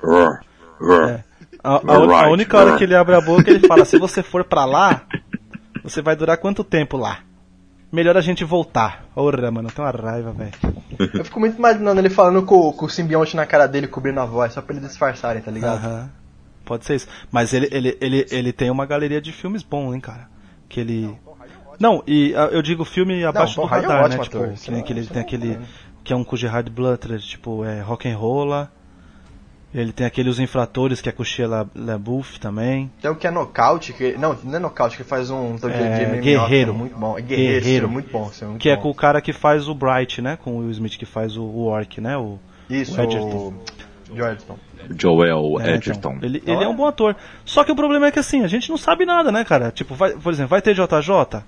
A, 1.63 1.75
a- 1.77 1.81
a 2.25 2.29
única 2.31 2.57
hora 2.57 2.77
que 2.77 2.85
ele 2.85 2.95
abre 2.95 3.15
a 3.15 3.21
boca, 3.21 3.51
ele 3.51 3.67
fala: 3.67 3.85
se 3.85 3.99
você 3.99 4.23
for 4.23 4.43
pra 4.45 4.65
lá, 4.65 5.03
você 5.85 6.01
vai 6.01 6.17
durar 6.17 6.39
quanto 6.39 6.65
tempo 6.65 6.97
lá? 6.97 7.19
Melhor 7.91 8.17
a 8.17 8.21
gente 8.21 8.45
voltar. 8.45 9.07
Ora, 9.17 9.51
mano, 9.51 9.69
eu 9.69 9.73
tenho 9.73 9.89
uma 9.89 10.11
raiva, 10.11 10.33
velho. 10.33 10.53
Eu 11.15 11.25
fico 11.25 11.41
muito 11.41 11.57
imaginando 11.57 12.01
ele 12.01 12.11
falando 12.11 12.43
com, 12.45 12.71
com 12.73 12.87
o 12.87 12.91
simbionte 12.91 13.35
na 13.35 13.47
cara 13.47 13.67
dele, 13.67 13.87
cobrindo 13.87 14.21
a 14.21 14.27
voz, 14.27 14.53
só 14.53 14.61
pra 14.61 14.77
eles 14.77 14.87
disfarçarem, 14.89 15.41
tá 15.41 15.51
ligado? 15.51 15.77
Aham. 15.79 16.11
Pode 16.67 16.85
ser 16.85 16.97
isso. 16.97 17.09
Mas 17.33 17.55
ele, 17.55 17.67
ele, 17.73 17.97
ele, 17.99 18.27
ele 18.31 18.53
tem 18.53 18.71
uma 18.71 18.85
galeria 18.85 19.23
de 19.23 19.33
filmes 19.33 19.63
bons, 19.63 19.95
hein, 19.95 20.01
cara. 20.01 20.29
Que 20.69 20.81
ele. 20.81 21.19
Não, 21.81 22.03
e 22.07 22.35
ah, 22.37 22.49
eu 22.53 22.61
digo 22.61 22.85
filme 22.85 23.25
abaixo 23.25 23.55
Tom 23.55 23.67
do 23.67 23.75
é 23.75 23.81
radar, 23.81 24.01
né? 24.01 24.05
ótimo 24.05 24.23
Tipo, 24.25 24.37
ator, 24.37 24.53
que 24.55 24.71
não- 24.71 24.79
aquele, 24.81 25.01
isso 25.01 25.09
tem 25.09 25.23
não- 25.23 25.27
aquele. 25.27 25.59
Que 26.05 26.13
é 26.13 26.17
um 26.17 26.25
com 26.25 26.37
Gerard 26.37 26.71
Butler, 26.71 27.21
tipo, 27.21 27.65
é 27.65 27.81
rock 27.81 28.07
and 28.09 28.17
roll. 28.19 28.69
Ele 29.75 29.93
tem 29.93 30.07
aquele 30.07 30.31
Os 30.31 30.41
Infratores, 30.41 31.01
que 31.03 31.11
é 31.11 31.13
com 31.13 31.23
Sheila 31.23 31.69
LaBeouf 31.75 32.41
também. 32.41 32.91
Tem 33.03 33.11
o 33.11 33.15
que 33.15 33.27
é 33.27 33.31
nocaute, 33.31 33.93
que. 33.93 34.17
Não, 34.17 34.35
não 34.43 34.57
é 34.57 34.59
nocaute, 34.59 34.97
que 34.97 35.05
faz 35.05 35.29
um. 35.31 35.57
É, 35.57 35.99
de 35.99 36.07
MMA, 36.07 36.21
Guerreiro. 36.23 36.73
que 36.73 36.77
é 36.77 36.79
Muito 36.79 36.97
bom. 36.97 37.19
É 37.19 37.23
guerreiro, 37.23 37.61
Guerreiro. 37.65 37.89
Muito 37.91 38.11
bom. 38.11 38.31
é 38.41 38.45
muito 38.47 38.61
Que 38.61 38.71
é 38.71 38.77
bom. 38.77 38.83
com 38.83 38.91
o 38.91 38.95
cara 38.95 39.21
que 39.21 39.33
faz 39.33 39.69
o 39.69 39.75
Bright, 39.75 40.23
né? 40.23 40.39
Com 40.43 40.53
o 40.57 40.59
Will 40.61 40.71
Smith, 40.71 40.97
que 40.97 41.05
faz 41.05 41.37
o, 41.37 41.43
o 41.43 41.67
Orc, 41.67 42.01
né? 42.01 42.17
O, 42.17 42.39
Isso, 42.71 42.99
o 42.99 43.05
Edgerton. 43.05 43.27
o. 43.37 43.65
Edgerton. 44.11 44.59
Joel 44.99 45.61
É, 45.61 45.75
Edgerton. 45.75 46.13
então, 46.15 46.19
ele, 46.23 46.43
ele 46.47 46.65
é 46.65 46.69
um 46.69 46.75
bom 46.75 46.87
ator. 46.87 47.15
Só 47.45 47.63
que 47.63 47.71
o 47.71 47.77
problema 47.77 48.07
é 48.07 48.11
que 48.11 48.19
assim, 48.19 48.43
a 48.45 48.49
gente 48.49 48.71
não 48.71 48.79
sabe 48.79 49.05
nada, 49.05 49.31
né, 49.31 49.45
cara? 49.45 49.71
Tipo, 49.71 49.95
vai, 49.95 50.13
por 50.13 50.33
exemplo, 50.33 50.49
vai 50.49 50.63
ter 50.63 50.73
JJ? 50.73 51.43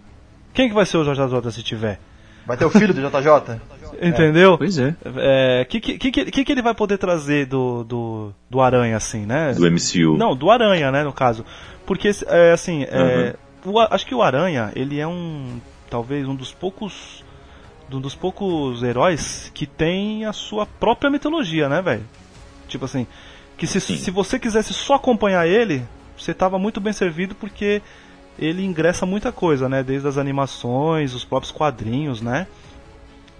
Quem 0.52 0.68
que 0.68 0.74
vai 0.74 0.84
ser 0.84 0.98
o 0.98 1.04
JJ 1.04 1.50
se 1.52 1.62
tiver? 1.62 1.98
Vai 2.46 2.56
ter 2.58 2.66
o 2.66 2.70
filho 2.70 2.92
do 2.92 3.00
JJ? 3.00 3.60
Entendeu? 4.00 4.56
Pois 4.56 4.78
é. 4.78 4.94
É, 5.16 5.66
que, 5.68 5.80
que, 5.80 5.98
que, 5.98 6.24
que 6.24 6.44
que 6.44 6.52
ele 6.52 6.62
vai 6.62 6.74
poder 6.74 6.96
trazer 6.96 7.46
do, 7.46 7.84
do, 7.84 8.32
do 8.48 8.60
Aranha, 8.60 8.96
assim, 8.96 9.26
né? 9.26 9.52
Do 9.52 9.70
MCU. 9.70 10.16
Não, 10.16 10.34
do 10.34 10.50
Aranha, 10.50 10.90
né, 10.90 11.04
no 11.04 11.12
caso. 11.12 11.44
Porque, 11.84 12.10
é, 12.26 12.52
assim, 12.52 12.84
é, 12.84 13.36
o 13.64 13.78
acho 13.78 14.06
que 14.06 14.14
o 14.14 14.22
Aranha, 14.22 14.72
ele 14.74 14.98
é 14.98 15.06
um, 15.06 15.60
talvez, 15.90 16.26
um 16.26 16.34
dos 16.34 16.52
poucos, 16.52 17.22
um 17.92 18.00
dos 18.00 18.14
poucos 18.14 18.82
heróis 18.82 19.50
que 19.52 19.66
tem 19.66 20.24
a 20.24 20.32
sua 20.32 20.64
própria 20.64 21.10
mitologia, 21.10 21.68
né, 21.68 21.82
velho? 21.82 22.04
Tipo 22.68 22.86
assim, 22.86 23.06
que 23.58 23.66
se, 23.66 23.80
Sim. 23.80 23.96
se 23.96 24.10
você 24.10 24.38
quisesse 24.38 24.72
só 24.72 24.94
acompanhar 24.94 25.46
ele, 25.46 25.82
você 26.16 26.32
tava 26.32 26.58
muito 26.58 26.80
bem 26.80 26.92
servido 26.92 27.34
porque 27.34 27.82
ele 28.38 28.64
ingressa 28.64 29.04
muita 29.04 29.30
coisa, 29.30 29.68
né? 29.68 29.82
Desde 29.82 30.08
as 30.08 30.16
animações, 30.16 31.12
os 31.12 31.24
próprios 31.24 31.52
quadrinhos, 31.52 32.22
né? 32.22 32.46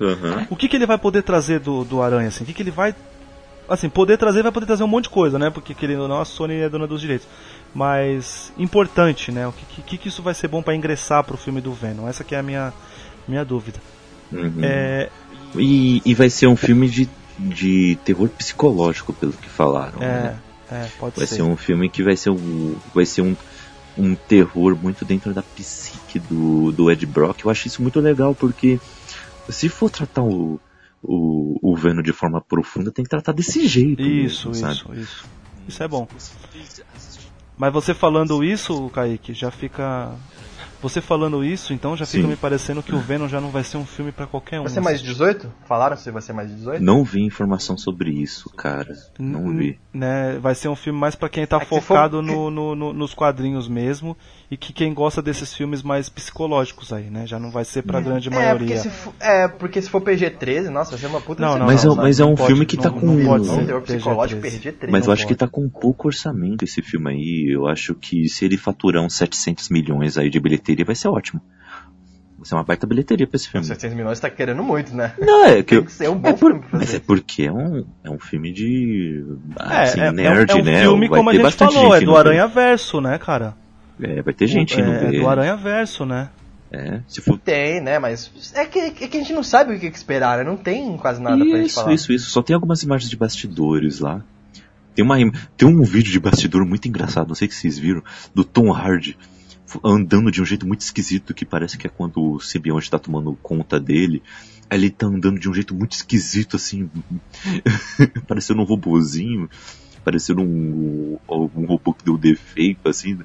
Aham. 0.01 0.47
O 0.51 0.57
que, 0.57 0.69
que 0.69 0.77
ele 0.77 0.87
vai 0.87 0.97
poder 0.99 1.23
trazer 1.23 1.61
do, 1.61 1.85
do 1.85 2.01
Aranha, 2.03 2.29
assim? 2.29 2.45
O 2.45 2.47
que, 2.47 2.55
que 2.55 2.63
ele 2.63 2.71
vai. 2.71 2.95
Assim, 3.69 3.89
poder 3.89 4.17
trazer, 4.19 4.43
vai 4.43 4.51
poder 4.51 4.67
trazer 4.67 4.83
um 4.83 4.89
monte 4.89 5.05
de 5.05 5.11
coisa, 5.11 5.39
né? 5.39 5.49
Porque, 5.51 5.75
querendo 5.75 6.03
ou 6.03 6.09
não, 6.09 6.21
a 6.21 6.25
Sony 6.25 6.55
é 6.61 6.69
dona 6.69 6.87
dos 6.87 7.01
direitos. 7.01 7.29
Mas, 7.73 8.53
importante, 8.59 9.31
né? 9.31 9.47
O 9.47 9.53
que, 9.53 9.83
que, 9.83 9.99
que 9.99 10.09
isso 10.09 10.23
vai 10.23 10.35
ser 10.35 10.49
bom 10.49 10.61
para 10.63 10.75
ingressar 10.75 11.23
pro 11.23 11.37
filme 11.37 11.61
do 11.61 11.73
Venom? 11.73 12.09
Essa 12.09 12.25
que 12.25 12.35
é 12.35 12.39
a 12.39 12.43
minha, 12.43 12.73
minha 13.29 13.45
dúvida. 13.45 13.79
Uhum. 14.33 14.55
É, 14.63 15.09
E, 15.57 16.03
e 16.05 16.15
vai 16.15 16.29
ser 16.31 16.47
um 16.49 16.57
filme 16.57 16.89
de, 16.89 17.09
de 17.39 17.97
terror 18.05 18.29
psicológico, 18.31 19.13
pelo 19.13 19.33
que 19.33 19.49
falaram. 19.49 20.01
é, 20.03 20.07
né? 20.07 20.39
é, 20.73 20.87
pode 20.99 21.17
Vai 21.17 21.27
ser. 21.27 21.37
ser 21.37 21.43
um 21.43 21.57
filme 21.57 21.89
que 21.89 22.03
vai 22.03 22.17
ser 22.17 22.31
um, 22.31 22.75
vai 22.95 23.05
ser 23.07 23.23
um, 23.23 23.37
um 23.99 24.15
terror 24.15 24.77
muito 24.81 25.05
dentro 25.05 25.33
da 25.35 25.43
psique 25.43 26.19
do, 26.19 26.73
do 26.73 26.91
Ed 26.91 27.05
Brock. 27.07 27.45
Eu 27.45 27.51
acho 27.51 27.67
isso 27.69 27.83
muito 27.83 28.01
legal, 28.01 28.35
porque 28.35 28.81
se 29.49 29.69
for 29.69 29.91
tratar 29.91 30.23
o, 30.23 30.61
o, 31.03 31.73
o 31.73 31.77
Venom 31.77 32.03
de 32.03 32.13
forma 32.13 32.41
profunda, 32.41 32.91
tem 32.91 33.05
que 33.05 33.11
tratar 33.11 33.33
desse 33.33 33.67
jeito. 33.67 34.03
Isso, 34.03 34.51
mesmo, 34.51 34.55
sabe? 34.55 34.75
isso, 34.75 34.95
isso. 34.95 35.25
Isso 35.69 35.83
é 35.83 35.89
bom. 35.89 36.07
Mas 37.57 37.73
você 37.73 37.95
falando 37.95 38.43
isso, 38.43 38.89
Kaique, 38.91 39.35
já 39.35 39.51
fica. 39.51 40.11
Você 40.83 41.01
falando 41.01 41.45
isso, 41.45 41.73
então 41.75 41.97
já 41.97 42.07
fica 42.07 42.23
Sim. 42.23 42.29
me 42.29 42.37
parecendo 42.37 42.83
que 42.83 42.95
o 42.95 42.99
Venom 42.99 43.29
já 43.29 43.41
não 43.41 43.51
vai 43.51 43.63
ser 43.63 43.77
um 43.77 43.85
filme 43.85 44.11
pra 44.13 44.27
qualquer 44.27 44.61
um. 44.61 44.65
Vai 44.65 44.73
ser 44.73 44.81
mais 44.81 45.01
de 45.01 45.07
18? 45.09 45.53
Falaram 45.67 45.97
se 45.97 46.11
vai 46.11 46.23
ser 46.23 46.33
mais 46.33 46.49
de 46.49 46.55
18? 46.57 46.83
Não 46.83 47.05
vi 47.05 47.21
informação 47.23 47.77
sobre 47.77 48.11
isso, 48.11 48.49
cara. 48.51 48.95
Não 49.19 49.55
vi. 49.57 49.79
né, 49.93 50.39
vai 50.41 50.55
ser 50.55 50.69
um 50.69 50.77
filme 50.77 50.99
mais 50.99 51.15
pra 51.17 51.29
quem 51.29 51.45
tá 51.47 51.57
É 51.57 51.61
que 51.61 51.67
focado 51.67 52.19
for- 52.19 52.23
no, 52.23 52.51
no- 52.51 52.75
no- 52.77 52.93
nos 52.93 53.13
quadrinhos 53.13 53.67
mesmo 53.69 54.17
e 54.51 54.57
que 54.57 54.73
quem 54.73 54.95
gosta 54.95 55.21
desses 55.21 55.53
filmes 55.53 55.83
mais 55.83 56.09
psicológicos 56.09 56.93
aí, 56.93 57.11
né? 57.11 57.27
Já 57.27 57.39
não 57.41 57.51
vai 57.51 57.65
ser 57.65 57.83
pra 57.83 58.01
grande 58.01 58.29
É 58.29 58.31
porque, 58.31 58.45
maioria. 58.45 58.79
se 58.79 58.89
for, 58.91 59.13
é, 59.21 59.49
porque 59.49 59.83
se 59.83 59.91
for 59.91 60.01
PG-13, 60.01 60.69
nossa, 60.71 60.93
vai 60.93 61.01
ser 61.01 61.07
uma 61.09 61.21
puta 61.21 61.43
Não, 61.43 61.59
não, 61.59 61.67
Mas 61.67 61.85
não, 61.85 61.93
é- 61.95 61.97
mas 61.97 62.19
não 62.19 62.29
é 62.29 62.31
um 62.31 62.35
pode- 62.37 62.47
filme 62.47 62.65
que 62.67 62.77
tá 62.77 62.89
não- 62.91 63.01
com- 63.01 63.07
não 63.07 63.25
pode 63.27 63.47
Não, 63.47 63.55
ser 63.57 63.67
terror 63.67 63.83
psicológico 63.83 64.41
PG-13. 64.41 64.61
PG-13. 64.61 64.91
Mas 64.93 65.07
eu 65.07 65.13
acho 65.13 65.23
que 65.27 65.35
pode. 65.35 65.39
tá 65.39 65.49
com 65.49 65.69
pouco 65.69 66.07
orçamento 66.09 66.65
esse 66.65 66.81
filme 66.83 67.11
aí. 67.11 67.51
Eu 67.53 67.67
acho 67.67 67.95
que 67.95 68.29
se 68.29 68.45
ele 68.45 68.57
faturar 68.57 69.03
uns 69.03 69.15
700 69.15 69.69
milhões 69.69 70.17
aí 70.17 70.31
de 70.31 70.39
bilheteria, 70.39 70.70
vai 70.85 70.95
ser 70.95 71.09
ótimo. 71.09 71.41
Vai 72.39 72.47
ser 72.47 72.55
uma 72.55 72.65
baita 72.65 72.87
bilheteria 72.87 73.27
pra 73.27 73.37
esse 73.37 73.49
filme. 73.49 73.67
700 73.67 73.95
milhões 73.97 74.19
tá 74.19 74.31
querendo 74.31 74.63
muito, 74.63 74.95
né? 74.97 75.13
Não, 75.21 75.45
é 75.45 75.63
que 75.63 75.77
Tem 75.77 75.85
que 75.85 75.93
ser 75.93 76.09
um 76.09 76.17
bom 76.17 76.29
é 76.29 76.33
por- 76.33 76.53
filme 76.53 76.61
pra 76.61 76.79
mas 76.79 76.87
fazer. 76.87 76.97
é 76.97 77.01
porque 77.01 77.43
é 77.43 77.53
um, 77.53 77.85
é 78.03 78.11
um 78.11 78.19
filme 78.19 78.51
de. 78.53 79.23
É, 79.59 79.83
Assim, 79.83 80.01
é, 80.01 80.07
é 80.07 80.11
um- 80.11 80.13
nerd, 80.15 80.51
é 80.51 80.55
um 80.55 80.63
né? 80.65 80.81
filme 80.81 81.09
Vai 81.09 81.19
como 81.19 81.31
a 81.31 81.35
gente 81.35 81.53
falou, 81.53 81.95
é 81.95 82.01
do 82.01 82.17
Aranha 82.17 82.47
Verso, 82.47 83.01
né, 83.01 83.19
cara? 83.19 83.55
É, 84.03 84.23
vai 84.23 84.33
ter 84.33 84.47
gente 84.47 84.81
indo 84.81 84.91
é, 84.91 84.99
ver. 85.11 85.21
do 85.21 85.29
Aranha 85.29 85.55
Verso, 85.57 86.07
né? 86.07 86.31
É, 86.73 87.01
se 87.07 87.21
for. 87.21 87.37
Tem, 87.37 87.81
né? 87.83 87.99
Mas 87.99 88.31
é 88.55 88.65
que, 88.65 88.79
é 88.79 88.91
que 88.91 89.17
a 89.17 89.21
gente 89.21 89.33
não 89.35 89.43
sabe 89.43 89.75
o 89.75 89.79
que 89.79 89.87
esperar, 89.87 90.39
né? 90.39 90.45
Não 90.45 90.57
tem 90.57 90.97
quase 90.97 91.21
nada 91.21 91.37
pra 91.37 91.45
gente 91.45 91.67
Isso, 91.67 91.75
falar. 91.75 91.93
isso, 91.93 92.13
isso. 92.13 92.31
Só 92.31 92.41
tem 92.43 92.55
algumas 92.55 92.83
imagens 92.83 93.11
de 93.11 93.17
bastidores 93.17 93.99
lá. 94.01 94.23
Tem, 94.95 95.05
uma, 95.05 95.17
tem 95.57 95.69
um 95.69 95.83
vídeo 95.83 96.11
de 96.13 96.19
bastidor 96.21 96.65
muito 96.65 96.87
engraçado, 96.89 97.29
não 97.29 97.35
sei 97.35 97.49
se 97.51 97.57
vocês 97.57 97.79
viram, 97.79 98.03
do 98.35 98.45
Tom 98.45 98.73
Hardy 98.73 99.19
andando 99.85 100.31
de 100.31 100.41
um 100.43 100.45
jeito 100.45 100.67
muito 100.67 100.81
esquisito, 100.81 101.35
que 101.35 101.45
parece 101.45 101.77
que 101.79 101.87
é 101.87 101.91
quando 101.91 102.33
o 102.35 102.41
simbionte 102.41 102.91
tá 102.91 102.99
tomando 102.99 103.35
conta 103.43 103.79
dele. 103.81 104.23
Ele 104.71 104.89
tá 104.91 105.07
andando 105.07 105.39
de 105.39 105.49
um 105.49 105.55
jeito 105.55 105.75
muito 105.75 105.93
esquisito, 105.93 106.57
assim, 106.57 106.89
parecendo 108.27 108.61
um 108.63 108.65
robozinho, 108.65 109.49
parecendo 110.05 110.43
um, 110.43 111.19
um 111.29 111.67
robô 111.67 111.93
que 111.93 112.05
deu 112.05 112.17
defeito, 112.17 112.89
assim. 112.89 113.19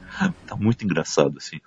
Tá 0.48 0.56
muito 0.56 0.84
engraçado, 0.84 1.38
assim. 1.38 1.58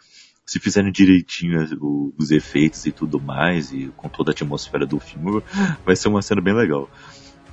Se 0.45 0.59
fizerem 0.59 0.91
direitinho 0.91 1.63
o- 1.81 2.13
os 2.19 2.31
efeitos 2.31 2.87
e 2.87 2.93
tudo 2.93 3.21
mais, 3.21 3.71
e 3.73 3.93
com 3.97 4.09
toda 4.09 4.31
a 4.31 4.33
atmosfera 4.33 4.87
do 4.87 4.99
filme, 4.99 5.43
vai 5.85 5.95
ser 5.95 6.09
uma 6.09 6.23
cena 6.23 6.41
bem 6.41 6.55
legal. 6.55 6.91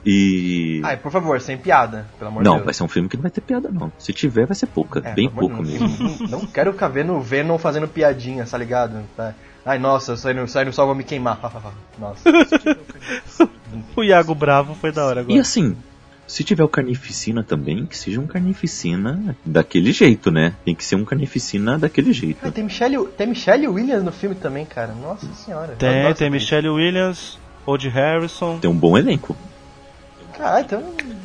E. 0.06 0.82
Ai, 0.84 0.98
por 0.98 1.12
favor, 1.12 1.42
sem 1.42 1.58
piada, 1.58 2.06
pelo 2.20 2.30
amor 2.30 2.44
de 2.44 2.46
não, 2.50 2.56
Deus. 2.56 2.66
vai 2.66 2.74
ser 2.74 2.84
um 2.84 2.88
filme 2.88 3.10
que 3.10 3.18
não 3.18 3.24
vai 3.24 3.32
ter 3.32 3.42
piada, 3.42 3.70
não. 3.72 3.92
Se 3.98 4.14
tiver, 4.14 4.46
vai 4.46 4.56
ser 4.56 4.68
pouca. 4.68 5.02
É, 5.04 5.14
bem 5.14 5.30
pouca 5.30 5.62
mesmo. 5.62 5.88
Não, 6.22 6.28
não 6.40 6.46
quero 6.46 6.74
ficar 6.74 6.90
vendo 6.90 7.14
o 7.14 7.22
Venom 7.22 7.58
fazendo 7.58 7.88
piadinha, 7.88 8.46
tá 8.46 8.58
ligado? 8.58 9.04
Tá. 9.18 9.34
Ai, 9.66 9.80
nossa, 9.80 10.16
sai 10.16 10.34
no, 10.36 10.48
sai 10.48 10.64
no 10.66 10.72
sol, 10.72 10.86
vou 10.86 10.96
me 10.96 11.04
queimar. 11.04 11.40
nossa. 11.98 12.30
O 13.96 14.04
Iago 14.04 14.36
Bravo 14.36 14.76
foi 14.76 14.92
da 14.92 15.06
hora 15.06 15.22
E 15.22 15.24
agora. 15.24 15.42
assim, 15.42 15.76
se 16.28 16.44
tiver 16.44 16.64
o 16.64 16.68
Carnificina 16.70 17.44
também, 17.44 17.86
que 17.86 17.98
seja 17.98 18.20
um 18.20 18.28
Carnificina 18.28 19.36
daquele 19.46 19.92
jeito, 19.92 20.32
né? 20.32 20.54
Tem 20.64 20.74
que 20.76 20.84
ser 20.84 20.96
um 20.96 21.04
Carnificina 21.06 21.78
daquele 21.78 22.14
jeito. 22.14 22.40
Ah, 22.44 22.52
tem, 22.52 22.64
Michelle, 22.64 23.06
tem 23.18 23.28
Michelle 23.28 23.68
Williams 23.68 24.04
no 24.04 24.12
filme 24.12 24.36
também, 24.36 24.66
cara. 24.66 24.94
Nossa 24.94 25.28
senhora. 25.34 25.76
Tem, 25.78 26.14
tem 26.14 26.30
Michelle 26.30 26.70
Williams, 26.70 27.38
Woody 27.68 27.90
Harrison. 27.90 28.60
Tem 28.60 28.70
um 28.70 28.78
bom 28.78 28.98
elenco. 28.98 29.36
Caralho, 30.38 30.66
então. 30.66 30.84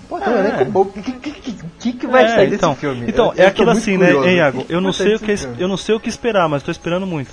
Pô, 0.09 0.19
tem 0.21 0.29
um 0.33 0.37
É. 0.37 0.41
elenco 0.49 0.65
bom. 0.71 0.81
O 0.83 0.87
que, 0.93 1.03
que, 1.13 1.33
que, 1.79 1.93
que, 1.95 2.07
vai 2.07 2.25
É, 2.25 2.29
sair 2.29 2.55
então, 2.55 2.71
desse 2.71 2.81
filme? 2.81 3.05
Então, 3.09 3.33
Eu- 3.37 3.45
é 3.45 3.47
aquilo 3.47 3.71
assim, 3.71 3.97
né, 3.97 4.07
curioso. 4.07 4.29
hein, 4.29 4.35
O 4.35 4.39
Iago? 4.39 4.67
Eu 4.69 4.81
não 4.81 4.93
sei 4.93 5.15
o 5.15 5.19
que 5.21 5.35
eu 5.59 5.69
não 5.69 5.77
sei 5.77 5.95
o 5.95 6.01
que 6.01 6.09
esperar, 6.09 6.49
mas 6.49 6.63
tô 6.63 6.71
esperando 6.71 7.07
muito. 7.07 7.31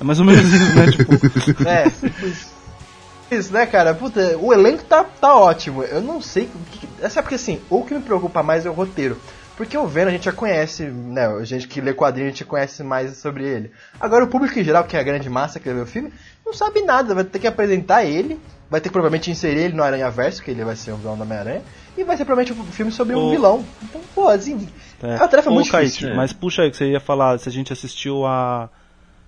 É 0.00 0.04
mais 0.04 0.18
ou 0.18 0.24
menos 0.26 0.44
isso, 0.52 0.74
né? 0.74 0.86
Tipo, 0.90 1.68
É, 1.68 3.36
isso, 3.36 3.52
né, 3.52 3.66
cara? 3.66 3.94
Puta, 3.94 4.36
o 4.38 4.52
elenco 4.52 4.84
tá, 4.84 5.04
tá 5.04 5.34
ótimo. 5.36 5.82
Eu 5.84 6.00
não 6.00 6.20
sei. 6.20 6.48
que- 6.70 6.88
É 7.00 7.08
porque 7.22 7.34
assim, 7.36 7.60
o 7.70 7.82
que 7.84 7.94
me 7.94 8.00
preocupa 8.02 8.42
mais 8.42 8.66
é 8.66 8.70
o 8.70 8.72
roteiro. 8.72 9.18
Porque 9.56 9.76
o 9.76 9.86
Venom 9.86 10.08
a 10.08 10.12
gente 10.12 10.24
já 10.24 10.32
conhece, 10.32 10.84
né? 10.84 11.26
A 11.26 11.44
gente 11.44 11.68
que 11.68 11.80
lê 11.80 11.92
quadrinho 11.92 12.26
a 12.28 12.30
gente 12.30 12.44
conhece 12.44 12.82
mais 12.82 13.18
sobre 13.18 13.44
ele. 13.44 13.70
Agora 14.00 14.24
o 14.24 14.28
público 14.28 14.58
em 14.58 14.64
geral, 14.64 14.82
que 14.84 14.96
é 14.96 15.00
a 15.00 15.02
grande 15.04 15.28
massa 15.28 15.60
que 15.60 15.70
vê 15.70 15.78
o 15.80 15.86
filme, 15.86 16.10
não 16.52 16.58
sabe 16.58 16.82
nada. 16.82 17.14
Vai 17.14 17.24
ter 17.24 17.38
que 17.38 17.46
apresentar 17.46 18.04
ele, 18.04 18.38
vai 18.70 18.80
ter 18.80 18.88
que 18.88 18.92
provavelmente 18.92 19.30
inserir 19.30 19.60
ele 19.60 19.74
no 19.74 19.82
Aranha 19.82 20.10
Verso, 20.10 20.42
que 20.42 20.50
ele 20.50 20.64
vai 20.64 20.76
ser 20.76 20.92
o 20.92 20.96
vilão 20.96 21.16
da 21.16 21.24
Homem-Aranha. 21.24 21.62
E 21.96 22.04
vai 22.04 22.16
ser 22.16 22.24
provavelmente 22.24 22.58
um 22.58 22.64
filme 22.72 22.90
sobre 22.92 23.14
um 23.14 23.26
O- 23.26 23.30
vilão. 23.30 23.64
Então, 23.82 24.00
pô, 24.14 24.28
assim. 24.28 24.68
É, 25.02 25.16
uma 25.16 25.28
tarefa 25.28 25.50
Ô, 25.50 25.54
muito 25.54 25.70
Kaique, 25.70 25.88
difícil. 25.90 26.10
né? 26.10 26.14
mas 26.16 26.32
puxa 26.32 26.62
aí 26.62 26.70
que 26.70 26.76
você 26.76 26.90
ia 26.90 27.00
falar 27.00 27.38
se 27.38 27.48
a 27.48 27.52
gente 27.52 27.72
assistiu 27.72 28.24
a 28.24 28.70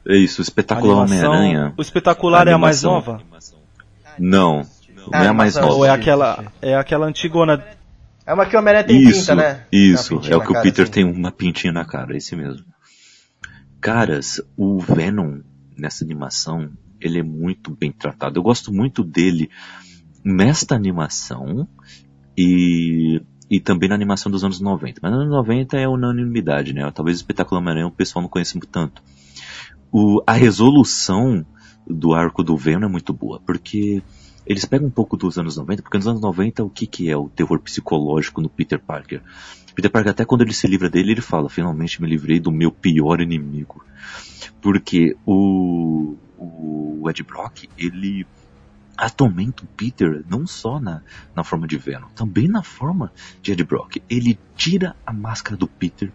É 0.07 0.17
isso, 0.17 0.41
o 0.41 0.43
espetáculo 0.43 0.93
animação. 1.01 1.31
Homem-Aranha. 1.33 1.75
O 1.77 1.83
espetacular 1.83 2.47
é 2.49 2.53
a 2.53 2.59
mais 2.59 2.83
nova? 2.83 3.21
Não, 4.19 4.65
não 5.13 5.21
é 5.21 5.27
a 5.27 5.33
mais 5.35 5.57
animação. 5.57 5.63
nova. 5.63 5.75
Ou 5.75 5.85
é 5.85 5.91
aquela, 5.91 6.45
é 6.63 6.75
aquela 6.77 7.07
antigona 7.07 7.63
É 8.25 8.33
uma 8.33 8.47
que 8.47 8.57
o 8.57 8.59
Homem-Aranha 8.59 8.87
tem 8.87 9.03
Isso, 9.03 9.21
pinta, 9.21 9.35
né? 9.35 9.65
isso, 9.73 10.21
é 10.31 10.37
o 10.37 10.41
que 10.41 10.53
o 10.57 10.63
Peter 10.63 10.85
assim. 10.85 10.93
tem 10.93 11.05
uma 11.05 11.31
pintinha 11.33 11.73
na 11.73 11.85
cara, 11.85 12.17
esse 12.17 12.35
mesmo. 12.37 12.65
Caras, 13.81 14.41
o 14.57 14.79
Venom 14.81 15.41
nessa 15.77 16.05
animação, 16.05 16.71
ele 17.05 17.19
é 17.19 17.23
muito 17.23 17.77
bem 17.79 17.93
tratado. 17.93 18.39
Eu 18.39 18.43
gosto 18.43 18.73
muito 18.73 19.05
dele 19.05 19.51
nesta 20.25 20.75
animação 20.75 21.69
e, 22.37 23.21
e 23.51 23.61
também 23.61 23.89
na 23.89 23.95
animação 23.95 24.33
dos 24.33 24.43
anos 24.43 24.61
90. 24.61 25.01
Mas 25.03 25.13
nos 25.13 25.21
anos 25.21 25.33
90 25.33 25.77
é 25.77 25.87
unanimidade, 25.87 26.73
né? 26.73 26.91
Talvez 26.91 27.19
o 27.19 27.21
espetáculo 27.21 27.61
Homem-Aranha 27.61 27.87
o 27.87 27.93
pessoal 27.93 28.23
não 28.23 28.29
conheça 28.31 28.59
tanto. 28.71 29.03
O, 29.93 30.23
a 30.27 30.33
resolução 30.33 31.45
do 31.87 32.15
arco 32.15 32.43
do 32.43 32.57
Venom 32.57 32.87
é 32.87 32.91
muito 32.91 33.13
boa, 33.13 33.39
porque 33.45 34.03
eles 34.47 34.65
pegam 34.65 34.89
um 34.89 34.91
pouco 34.91 35.17
dos 35.17 35.39
anos 35.39 35.57
90, 35.57 35.83
porque 35.83 35.99
nos 35.99 36.09
anos 36.09 36.21
90 36.23 36.65
o 36.65 36.71
que, 36.71 36.87
que 36.87 37.11
é 37.11 37.17
o 37.17 37.29
terror 37.29 37.59
psicológico 37.61 38.41
no 38.41 38.49
Peter 38.49 38.81
Parker? 38.81 39.23
Peter 39.75 39.91
Parker, 39.91 40.13
até 40.13 40.25
quando 40.25 40.43
ele 40.43 40.55
se 40.55 40.67
livra 40.67 40.89
dele, 40.89 41.13
ele 41.13 41.21
fala, 41.21 41.51
finalmente 41.51 42.01
me 42.01 42.09
livrei 42.09 42.41
do 42.41 42.51
meu 42.51 42.71
pior 42.71 43.21
inimigo. 43.21 43.85
Porque 44.61 45.17
o, 45.27 46.17
o 46.45 47.11
Ed 47.11 47.23
Brock, 47.23 47.65
ele 47.77 48.27
atormenta 48.97 49.65
o 49.65 49.67
Peter 49.67 50.25
não 50.29 50.47
só 50.47 50.79
na, 50.79 51.03
na 51.35 51.43
forma 51.43 51.67
de 51.67 51.77
Venom, 51.77 52.09
também 52.15 52.49
na 52.49 52.63
forma 52.63 53.13
de 53.43 53.53
Ed 53.53 53.65
Brock. 53.65 53.97
Ele 54.09 54.39
tira 54.57 54.97
a 55.05 55.13
máscara 55.13 55.57
do 55.57 55.67
Peter, 55.67 56.13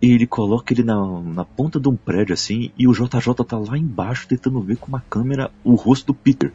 ele 0.00 0.26
coloca 0.26 0.72
ele 0.72 0.84
na, 0.84 1.20
na 1.20 1.44
ponta 1.44 1.80
de 1.80 1.88
um 1.88 1.96
prédio 1.96 2.32
assim, 2.32 2.70
e 2.78 2.86
o 2.86 2.92
JJ 2.92 3.34
tá 3.46 3.58
lá 3.58 3.76
embaixo 3.76 4.28
tentando 4.28 4.60
ver 4.60 4.76
com 4.76 4.86
uma 4.86 5.00
câmera 5.00 5.50
o 5.64 5.74
rosto 5.74 6.08
do 6.08 6.14
Peter. 6.14 6.52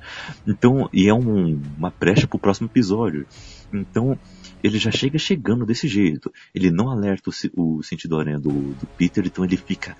Então, 0.47 0.89
e 0.93 1.07
é 1.07 1.13
um, 1.13 1.59
uma 1.77 1.93
brecha 1.97 2.25
pro 2.25 2.39
próximo 2.39 2.67
episódio. 2.67 3.25
Então, 3.73 4.17
ele 4.63 4.77
já 4.77 4.91
chega 4.91 5.17
chegando 5.17 5.65
desse 5.65 5.89
jeito. 5.89 6.31
Ele 6.55 6.71
não 6.71 6.89
alerta 6.89 7.29
o, 7.57 7.77
o 7.77 7.83
sentido 7.83 8.17
aranha 8.17 8.39
do, 8.39 8.49
do 8.49 8.87
Peter, 8.97 9.25
então 9.25 9.43
ele 9.43 9.57
fica 9.57 9.97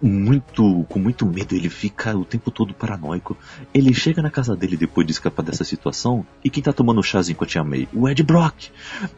muito 0.00 0.84
com 0.88 0.98
muito 0.98 1.26
medo, 1.26 1.54
ele 1.54 1.68
fica 1.68 2.16
o 2.16 2.24
tempo 2.24 2.50
todo 2.50 2.74
paranoico. 2.74 3.36
Ele 3.72 3.94
chega 3.94 4.20
na 4.20 4.30
casa 4.30 4.54
dele 4.56 4.76
depois 4.76 5.06
de 5.06 5.12
escapar 5.12 5.42
dessa 5.42 5.64
situação, 5.64 6.26
e 6.44 6.50
quem 6.50 6.62
tá 6.62 6.72
tomando 6.72 7.02
chazinho 7.02 7.36
com 7.36 7.44
a 7.44 7.46
tia 7.46 7.64
May? 7.64 7.88
O 7.92 8.08
Ed 8.08 8.22
Brock. 8.22 8.70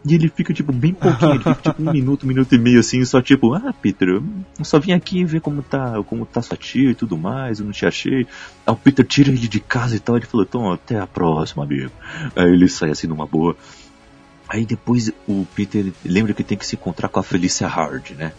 E 0.04 0.14
ele 0.14 0.28
fica 0.28 0.52
tipo 0.52 0.72
bem 0.72 0.94
pouquinho, 0.94 1.32
ele 1.32 1.44
fica 1.44 1.54
tipo 1.54 1.82
um 1.82 1.92
minuto, 1.92 2.24
um 2.24 2.28
minuto 2.28 2.54
e 2.54 2.58
meio 2.58 2.80
assim, 2.80 3.04
só 3.04 3.20
tipo, 3.20 3.54
ah, 3.54 3.74
Peter, 3.80 4.08
eu 4.08 4.24
só 4.64 4.78
vim 4.78 4.92
aqui 4.92 5.24
ver 5.24 5.40
como 5.40 5.62
tá, 5.62 6.02
como 6.04 6.24
tá 6.24 6.42
sua 6.42 6.56
tia 6.56 6.90
e 6.90 6.94
tudo 6.94 7.16
mais, 7.16 7.58
eu 7.58 7.64
não 7.64 7.72
te 7.72 7.86
achei. 7.86 8.26
Aí 8.66 8.72
o 8.72 8.76
Peter 8.76 9.04
tira 9.04 9.30
ele 9.30 9.48
de 9.48 9.60
casa 9.60 9.96
e 9.96 10.00
tal, 10.00 10.16
ele 10.16 10.26
falou, 10.26 10.46
então 10.48 10.72
até 10.72 10.98
a 10.98 11.06
próxima, 11.06 11.64
amigo. 11.64 11.90
Aí 12.34 12.52
ele 12.52 12.68
sai 12.68 12.90
assim 12.90 13.06
numa 13.06 13.26
boa. 13.26 13.56
Aí 14.48 14.64
depois 14.64 15.10
o 15.26 15.44
Peter 15.54 15.92
lembra 16.04 16.32
que 16.32 16.44
tem 16.44 16.56
que 16.56 16.64
se 16.66 16.76
encontrar 16.76 17.08
com 17.08 17.18
a 17.18 17.22
Felicia 17.22 17.66
Hard, 17.66 18.10
né? 18.12 18.32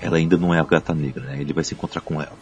Ela 0.00 0.16
ainda 0.16 0.36
não 0.36 0.52
é 0.52 0.58
a 0.58 0.64
gata 0.64 0.92
negra, 0.94 1.22
né? 1.24 1.38
Ele 1.40 1.52
vai 1.52 1.62
se 1.62 1.74
encontrar 1.74 2.00
com 2.00 2.14
ela. 2.20 2.32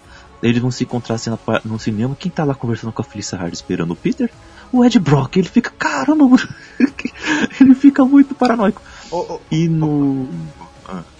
Daí 0.40 0.50
eles 0.52 0.62
vão 0.62 0.70
se 0.70 0.84
encontrar 0.84 1.16
assim, 1.16 1.30
no 1.64 1.78
cinema. 1.78 2.16
Quem 2.18 2.30
tá 2.30 2.44
lá 2.44 2.54
conversando 2.54 2.92
com 2.92 3.02
a 3.02 3.04
Felicia 3.04 3.36
Hard 3.38 3.52
esperando 3.52 3.90
o 3.90 3.96
Peter? 3.96 4.30
O 4.72 4.82
Ed 4.84 4.98
Brock. 4.98 5.36
Ele 5.36 5.48
fica, 5.48 5.70
caramba, 5.70 6.24
ele 7.60 7.74
fica 7.74 8.04
muito 8.04 8.34
paranoico. 8.34 8.80
Ô, 9.10 9.16
ô, 9.34 9.40
E 9.50 9.68
no. 9.68 10.26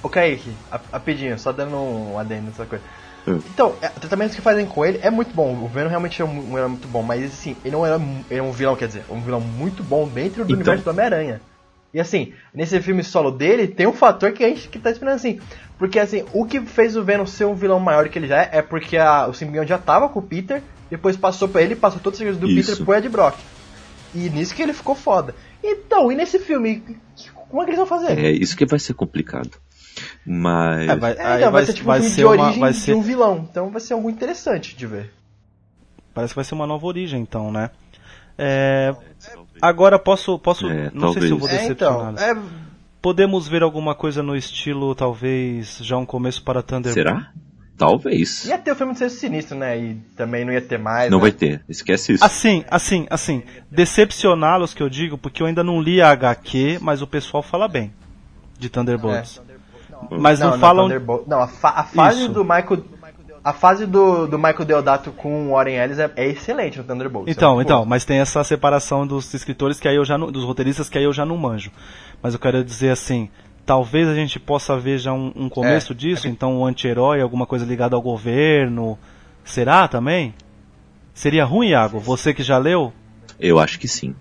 ô 0.02 0.08
Kaique, 0.08 0.50
a- 0.72 0.80
rapidinho, 0.92 1.38
só 1.38 1.52
dando 1.52 1.76
um 1.76 2.18
adendo 2.18 2.46
nessa 2.46 2.64
coisa. 2.64 2.82
É. 3.26 3.32
Então, 3.32 3.74
é, 3.82 3.88
o 3.88 4.00
tratamento 4.00 4.34
que 4.34 4.40
fazem 4.40 4.64
com 4.64 4.82
ele 4.86 4.98
é 5.02 5.10
muito 5.10 5.34
bom. 5.34 5.52
O 5.62 5.68
Venom 5.68 5.90
realmente 5.90 6.22
é 6.22 6.24
um, 6.24 6.30
um 6.56 6.68
muito 6.70 6.88
bom, 6.88 7.02
mas 7.02 7.22
assim, 7.24 7.54
ele 7.62 7.72
não 7.76 7.84
era 7.84 7.96
ele 8.30 8.40
é 8.40 8.42
um 8.42 8.52
vilão, 8.52 8.74
quer 8.74 8.86
dizer, 8.88 9.04
um 9.10 9.20
vilão 9.20 9.40
muito 9.42 9.82
bom 9.82 10.08
dentro 10.08 10.36
do 10.44 10.52
Então. 10.52 10.54
universo 10.56 10.84
do 10.84 10.90
Homem-Aranha. 10.90 11.42
E 11.92 11.98
assim, 12.00 12.32
nesse 12.54 12.80
filme 12.80 13.02
solo 13.02 13.30
dele, 13.30 13.66
tem 13.66 13.86
um 13.86 13.92
fator 13.92 14.32
que 14.32 14.44
a 14.44 14.48
gente 14.48 14.68
que 14.68 14.78
tá 14.78 14.90
esperando 14.90 15.16
assim. 15.16 15.40
Porque 15.78 15.98
assim, 15.98 16.24
o 16.32 16.44
que 16.46 16.60
fez 16.60 16.96
o 16.96 17.02
Venom 17.02 17.26
ser 17.26 17.46
um 17.46 17.54
vilão 17.54 17.80
maior 17.80 18.08
que 18.08 18.18
ele 18.18 18.28
já 18.28 18.42
é, 18.42 18.50
é 18.58 18.62
porque 18.62 18.96
a- 18.96 19.26
o 19.26 19.34
simbionte 19.34 19.70
já 19.70 19.78
tava 19.78 20.08
com 20.08 20.20
o 20.20 20.22
Peter, 20.22 20.62
depois 20.88 21.16
passou 21.16 21.48
pra 21.48 21.62
ele, 21.62 21.74
passou 21.74 22.00
todos 22.00 22.16
os 22.16 22.18
segredos 22.18 22.40
do 22.40 22.48
Isso. 22.48 22.70
Peter 22.70 22.84
pro 22.84 22.94
Ed 22.94 23.08
Brock. 23.08 23.36
E 24.14 24.28
nisso 24.30 24.54
que 24.54 24.62
ele 24.62 24.72
ficou 24.72 24.94
foda. 24.94 25.34
Então, 25.62 26.10
e 26.12 26.14
nesse 26.14 26.38
filme, 26.38 26.82
como 27.48 27.62
é 27.62 27.64
que 27.64 27.70
eles 27.70 27.78
vão 27.78 27.86
fazer? 27.86 28.18
É, 28.18 28.30
isso 28.30 28.56
que 28.56 28.66
vai 28.66 28.78
ser 28.78 28.94
complicado. 28.94 29.50
Mas. 30.24 30.88
É, 30.88 30.96
vai, 30.96 31.10
É, 31.12 31.14
então, 31.14 31.26
vai, 31.38 31.50
vai, 31.50 31.66
ser 31.66 31.72
tipo 31.74 31.86
vai 31.86 31.98
um 31.98 32.02
filme 32.02 32.14
ser 32.14 32.20
de 32.20 32.26
uma, 32.26 32.44
origem 32.44 32.60
vai 32.60 32.72
de 32.72 32.78
ser, 32.78 32.94
um 32.94 33.02
vilão. 33.02 33.48
Então 33.50 33.70
vai 33.70 33.80
ser 33.80 33.94
algo 33.94 34.08
interessante 34.10 34.76
de 34.76 34.86
ver. 34.86 35.12
parece 36.14 36.32
que 36.32 36.36
vai 36.36 36.44
ser 36.44 36.54
uma 36.54 36.66
nova 36.66 36.86
origem, 36.86 37.20
então, 37.20 37.50
né? 37.52 37.70
É, 38.38 38.94
agora 39.62 39.98
posso, 39.98 40.38
posso, 40.38 40.68
É, 40.68 40.90
não 40.94 41.12
sei 41.12 41.22
se 41.22 41.28
eu 41.30 41.38
vou 41.38 41.48
talvez. 41.48 41.68
É, 41.68 41.72
então, 41.72 42.12
decepcionar. 42.14 42.36
é, 42.36 42.70
Podemos 43.02 43.48
ver 43.48 43.62
alguma 43.62 43.94
coisa 43.94 44.22
no 44.22 44.36
estilo, 44.36 44.94
talvez, 44.94 45.78
já 45.80 45.96
um 45.96 46.04
começo 46.04 46.42
para 46.44 46.62
Thunderbolt. 46.62 46.92
Será? 46.94 47.30
Talvez. 47.78 48.44
ia 48.44 48.58
ter 48.58 48.72
o 48.72 48.76
filme 48.76 48.92
de 48.92 48.98
Sexto 48.98 49.16
Sinistro, 49.20 49.56
né? 49.56 49.78
E 49.78 49.94
também 50.14 50.44
não 50.44 50.52
ia 50.52 50.60
ter 50.60 50.78
mais. 50.78 51.10
Não 51.10 51.16
né? 51.16 51.22
vai 51.22 51.32
ter. 51.32 51.62
Esquece 51.66 52.12
isso. 52.12 52.22
Assim, 52.22 52.62
assim, 52.70 53.06
assim, 53.08 53.42
decepcioná-los 53.70 54.74
que 54.74 54.82
eu 54.82 54.90
digo, 54.90 55.16
porque 55.16 55.42
eu 55.42 55.46
ainda 55.46 55.64
não 55.64 55.80
li 55.80 56.00
a 56.02 56.10
HQ, 56.10 56.78
mas 56.82 57.00
o 57.00 57.06
pessoal 57.06 57.42
fala 57.42 57.66
bem 57.66 57.90
de 58.58 58.68
Thunderbolts. 58.68 59.40
Mas 60.10 60.38
não, 60.38 60.58
falam. 60.58 60.84
Thunderbolt- 60.84 61.26
Não, 61.26 61.40
a, 61.40 61.46
fa- 61.48 61.70
a 61.76 61.84
fase 61.84 62.20
Isso. 62.24 62.32
do 62.32 62.42
Michael. 62.44 62.84
A 63.42 63.52
fase 63.54 63.86
do, 63.86 64.26
do 64.26 64.38
Michael 64.38 64.64
Deodato 64.66 65.12
com 65.12 65.48
o 65.48 65.52
Warren 65.52 65.76
Ellis 65.76 65.98
é, 65.98 66.10
é 66.14 66.26
excelente 66.26 66.76
no 66.76 66.84
Thunderbolt. 66.84 67.26
Então, 67.28 67.58
é 67.58 67.62
então, 67.62 67.78
muito 67.78 67.88
mas 67.88 68.04
tem 68.04 68.18
essa 68.18 68.44
separação 68.44 69.06
dos 69.06 69.32
escritores 69.32 69.80
que 69.80 69.88
aí 69.88 69.96
eu 69.96 70.04
já 70.04 70.18
não, 70.18 70.30
dos 70.30 70.44
roteiristas 70.44 70.90
que 70.90 70.98
aí 70.98 71.04
eu 71.04 71.12
já 71.12 71.24
não 71.24 71.38
manjo. 71.38 71.70
Mas 72.22 72.34
eu 72.34 72.40
quero 72.40 72.62
dizer 72.62 72.90
assim, 72.90 73.30
talvez 73.64 74.08
a 74.08 74.14
gente 74.14 74.38
possa 74.38 74.76
ver 74.78 74.98
já 74.98 75.12
um, 75.12 75.32
um 75.34 75.48
começo 75.48 75.92
É, 75.92 75.96
disso, 75.96 76.28
então 76.28 76.60
um 76.60 76.66
anti-herói, 76.66 77.22
alguma 77.22 77.46
coisa 77.46 77.64
ligada 77.64 77.96
ao 77.96 78.02
governo. 78.02 78.98
Será 79.42 79.88
também? 79.88 80.34
Seria 81.14 81.44
ruim, 81.44 81.70
Iago? 81.70 81.98
Você 81.98 82.34
que 82.34 82.42
já 82.42 82.58
leu? 82.58 82.92
Eu 83.38 83.58
acho 83.58 83.78
que 83.78 83.88
sim. 83.88 84.14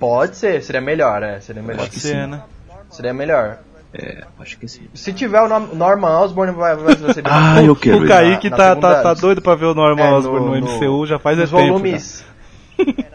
Pode 0.00 0.36
ser, 0.36 0.60
seria 0.62 0.80
melhor, 0.80 1.22
é. 1.22 1.40
Seria 1.40 1.62
melhor. 1.62 1.82
Pode 1.82 2.00
ser, 2.00 2.26
né? 2.26 2.42
Seria 2.90 3.14
melhor. 3.14 3.60
É, 3.96 4.24
acho 4.40 4.58
que 4.58 4.66
sim. 4.66 4.88
Se 4.92 5.12
tiver 5.12 5.40
o 5.40 5.48
Norm- 5.48 5.72
Norman 5.72 6.18
Osborn, 6.20 6.52
vai, 6.52 6.74
vai 6.76 6.96
ser 6.96 7.14
bem 7.22 7.32
Ah, 7.32 7.62
eu 7.62 7.76
quero. 7.76 8.04
O. 8.04 8.08
Kaique 8.08 8.50
Na- 8.50 8.56
tá, 8.56 8.64
na 8.64 8.74
segunda- 8.74 8.94
tá, 8.96 9.02
tá 9.02 9.14
doido 9.14 9.40
pra 9.40 9.54
ver 9.54 9.66
o 9.66 9.74
Norman 9.74 10.02
É, 10.02 10.12
Osborn 10.14 10.60
no, 10.60 10.66
MCU 10.66 11.06
já 11.06 11.18
faz 11.18 11.38
é 11.38 11.42
tempo. 11.46 11.56
volumes. 11.56 12.24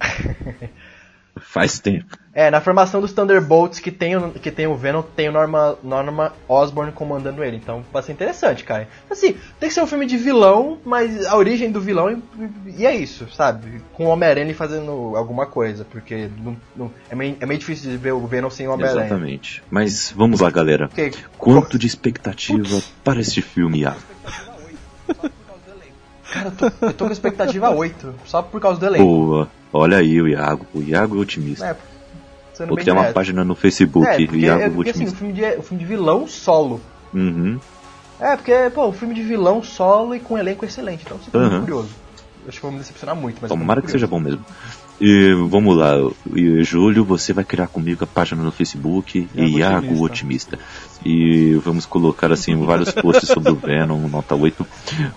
Faz 1.40 1.78
tempo. 1.78 2.16
É, 2.40 2.50
na 2.50 2.58
formação 2.60 3.02
dos 3.02 3.12
Thunderbolts 3.12 3.80
que 3.80 3.90
tem 3.90 4.16
o, 4.16 4.30
que 4.30 4.50
tem 4.50 4.66
o 4.66 4.74
Venom, 4.74 5.02
tem 5.02 5.28
o 5.28 5.32
Norma, 5.32 5.76
Norma 5.82 6.32
Osborn 6.48 6.90
comandando 6.90 7.44
ele. 7.44 7.56
Então 7.58 7.84
vai 7.92 8.02
ser 8.02 8.12
interessante, 8.12 8.64
cara. 8.64 8.88
Assim, 9.10 9.34
tem 9.58 9.68
que 9.68 9.74
ser 9.74 9.82
um 9.82 9.86
filme 9.86 10.06
de 10.06 10.16
vilão, 10.16 10.78
mas 10.82 11.26
a 11.26 11.36
origem 11.36 11.70
do 11.70 11.82
vilão 11.82 12.10
e, 12.10 12.22
e 12.78 12.86
é 12.86 12.96
isso, 12.96 13.26
sabe? 13.30 13.82
Com 13.92 14.06
o 14.06 14.08
Homem-Aranha 14.08 14.54
fazendo 14.54 15.14
alguma 15.16 15.44
coisa, 15.44 15.84
porque 15.84 16.30
não- 16.42 16.56
não- 16.74 16.90
é, 17.10 17.14
meio, 17.14 17.36
é 17.40 17.44
meio 17.44 17.60
difícil 17.60 17.90
de 17.90 17.98
ver 17.98 18.12
o 18.12 18.26
Venom 18.26 18.48
sem 18.48 18.66
o 18.66 18.72
Homem-Aranha. 18.72 19.04
Exatamente. 19.06 19.62
Mas 19.70 20.10
vamos 20.16 20.40
lá, 20.40 20.48
galera. 20.50 20.88
Porque- 20.88 21.12
Quanto 21.36 21.78
de 21.78 21.86
expectativa 21.86 22.80
para 23.04 23.20
este 23.20 23.42
filme 23.42 23.84
há? 23.84 23.94
Cara, 26.32 26.46
eu 26.46 26.52
tô, 26.52 26.86
eu 26.86 26.92
tô 26.92 27.06
com 27.06 27.12
expectativa 27.12 27.70
8, 27.70 28.14
só 28.24 28.40
por 28.40 28.60
causa 28.60 28.78
do 28.78 28.86
elenco. 28.86 29.04
Boa. 29.04 29.48
Olha 29.72 29.98
aí 29.98 30.20
o 30.22 30.28
Iago. 30.28 30.64
O 30.72 30.80
Iago 30.80 31.16
é 31.16 31.20
otimista. 31.20 31.66
É, 31.66 31.76
sendo 32.60 32.68
Vou 32.68 32.76
bem 32.76 32.84
criar 32.84 32.94
uma 32.94 33.12
página 33.12 33.44
no 33.44 33.54
Facebook. 33.54 34.06
É, 34.06 34.26
porque, 34.26 34.36
Iago 34.36 34.62
é 34.62 34.70
porque 34.70 34.90
assim, 34.90 35.04
o 35.04 35.08
otimista. 35.08 35.18
filme, 35.18 35.32
de, 35.32 35.58
o 35.58 35.62
filme 35.62 35.82
de 35.82 35.88
vilão 35.88 36.26
solo. 36.26 36.80
Uhum. 37.14 37.58
É, 38.20 38.36
porque, 38.36 38.52
pô, 38.74 38.88
um 38.88 38.92
filme 38.92 39.14
de 39.14 39.22
vilão 39.22 39.62
solo 39.62 40.14
e 40.14 40.20
com 40.20 40.34
um 40.34 40.38
elenco 40.38 40.64
excelente. 40.64 41.04
Então 41.04 41.16
você 41.16 41.24
fica 41.24 41.38
muito 41.38 41.52
Aham. 41.52 41.60
curioso. 41.60 41.88
acho 42.46 42.58
que 42.58 42.62
vou 42.62 42.72
me 42.72 42.78
decepcionar 42.78 43.16
muito. 43.16 43.38
Mas 43.40 43.48
Tomara 43.48 43.80
que 43.80 43.90
seja 43.90 44.06
bom 44.06 44.20
mesmo. 44.20 44.44
E 45.00 45.32
vamos 45.48 45.74
lá, 45.78 45.94
e, 46.34 46.62
Júlio, 46.62 47.06
você 47.06 47.32
vai 47.32 47.42
criar 47.42 47.68
comigo 47.68 48.04
a 48.04 48.06
página 48.06 48.42
no 48.42 48.52
Facebook, 48.52 49.26
Iago 49.34 49.58
Iago 49.58 50.04
Otimista. 50.04 50.58
E 51.04 51.54
vamos 51.54 51.86
colocar 51.86 52.30
assim 52.30 52.54
vários 52.64 52.92
posts 52.92 53.28
sobre 53.28 53.50
o 53.50 53.56
Venom, 53.56 54.06
nota 54.08 54.34
8. 54.34 54.66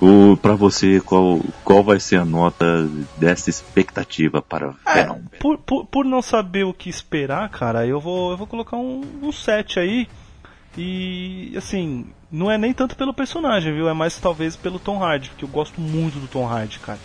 O, 0.01 0.37
pra 0.37 0.55
você, 0.55 1.01
qual, 1.01 1.41
qual 1.63 1.83
vai 1.83 1.99
ser 1.99 2.17
a 2.17 2.25
nota 2.25 2.87
dessa 3.17 3.49
expectativa 3.49 4.41
para 4.41 4.73
Venom? 4.93 5.19
Por, 5.39 5.57
por, 5.57 5.85
por 5.85 6.05
não 6.05 6.21
saber 6.21 6.63
o 6.63 6.73
que 6.73 6.89
esperar, 6.89 7.49
cara, 7.49 7.85
eu 7.85 7.99
vou, 7.99 8.31
eu 8.31 8.37
vou 8.37 8.47
colocar 8.47 8.77
um, 8.77 9.01
um 9.21 9.31
7 9.31 9.79
aí. 9.79 10.07
E 10.77 11.53
assim, 11.55 12.07
não 12.31 12.49
é 12.49 12.57
nem 12.57 12.73
tanto 12.73 12.95
pelo 12.95 13.13
personagem, 13.13 13.73
viu? 13.73 13.87
É 13.87 13.93
mais 13.93 14.17
talvez 14.19 14.55
pelo 14.55 14.79
Tom 14.79 15.03
Hardy, 15.03 15.29
porque 15.29 15.45
eu 15.45 15.49
gosto 15.49 15.79
muito 15.79 16.19
do 16.19 16.27
Tom 16.27 16.47
Hardy, 16.47 16.79
cara. 16.79 16.99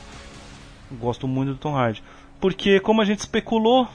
Eu 0.90 0.96
gosto 0.96 1.28
muito 1.28 1.50
do 1.50 1.58
Tom 1.58 1.76
Hardy. 1.76 2.02
Porque 2.40 2.80
como 2.80 3.02
a 3.02 3.04
gente 3.04 3.18
especulou, 3.18 3.88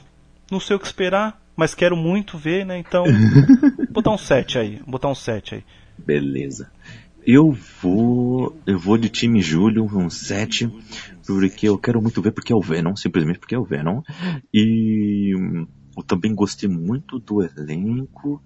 não 0.50 0.60
sei 0.60 0.76
o 0.76 0.78
que 0.78 0.86
esperar, 0.86 1.40
mas 1.56 1.74
quero 1.74 1.96
muito 1.96 2.36
ver, 2.38 2.64
né? 2.64 2.78
Então, 2.78 3.04
vou 3.04 3.86
botar 3.90 4.10
um 4.10 4.18
7 4.18 4.58
aí, 4.58 4.76
vou 4.78 4.92
botar 4.92 5.08
um 5.08 5.14
7 5.14 5.56
aí. 5.56 5.64
Beleza. 5.98 6.70
Eu 7.26 7.56
vou. 7.80 8.54
Eu 8.66 8.78
vou 8.78 8.98
de 8.98 9.08
time 9.08 9.40
Júlio, 9.40 9.84
um 9.84 10.10
7, 10.10 10.70
porque 11.26 11.68
eu 11.68 11.78
quero 11.78 12.02
muito 12.02 12.20
ver 12.20 12.32
porque 12.32 12.52
é 12.52 12.56
o 12.56 12.60
Venom, 12.60 12.94
simplesmente 12.96 13.38
porque 13.38 13.54
é 13.54 13.58
o 13.58 13.64
Venom. 13.64 14.02
E 14.52 15.34
hum, 15.34 15.66
eu 15.96 16.02
também 16.02 16.34
gostei 16.34 16.68
muito 16.68 17.18
do 17.18 17.42
elenco. 17.42 18.42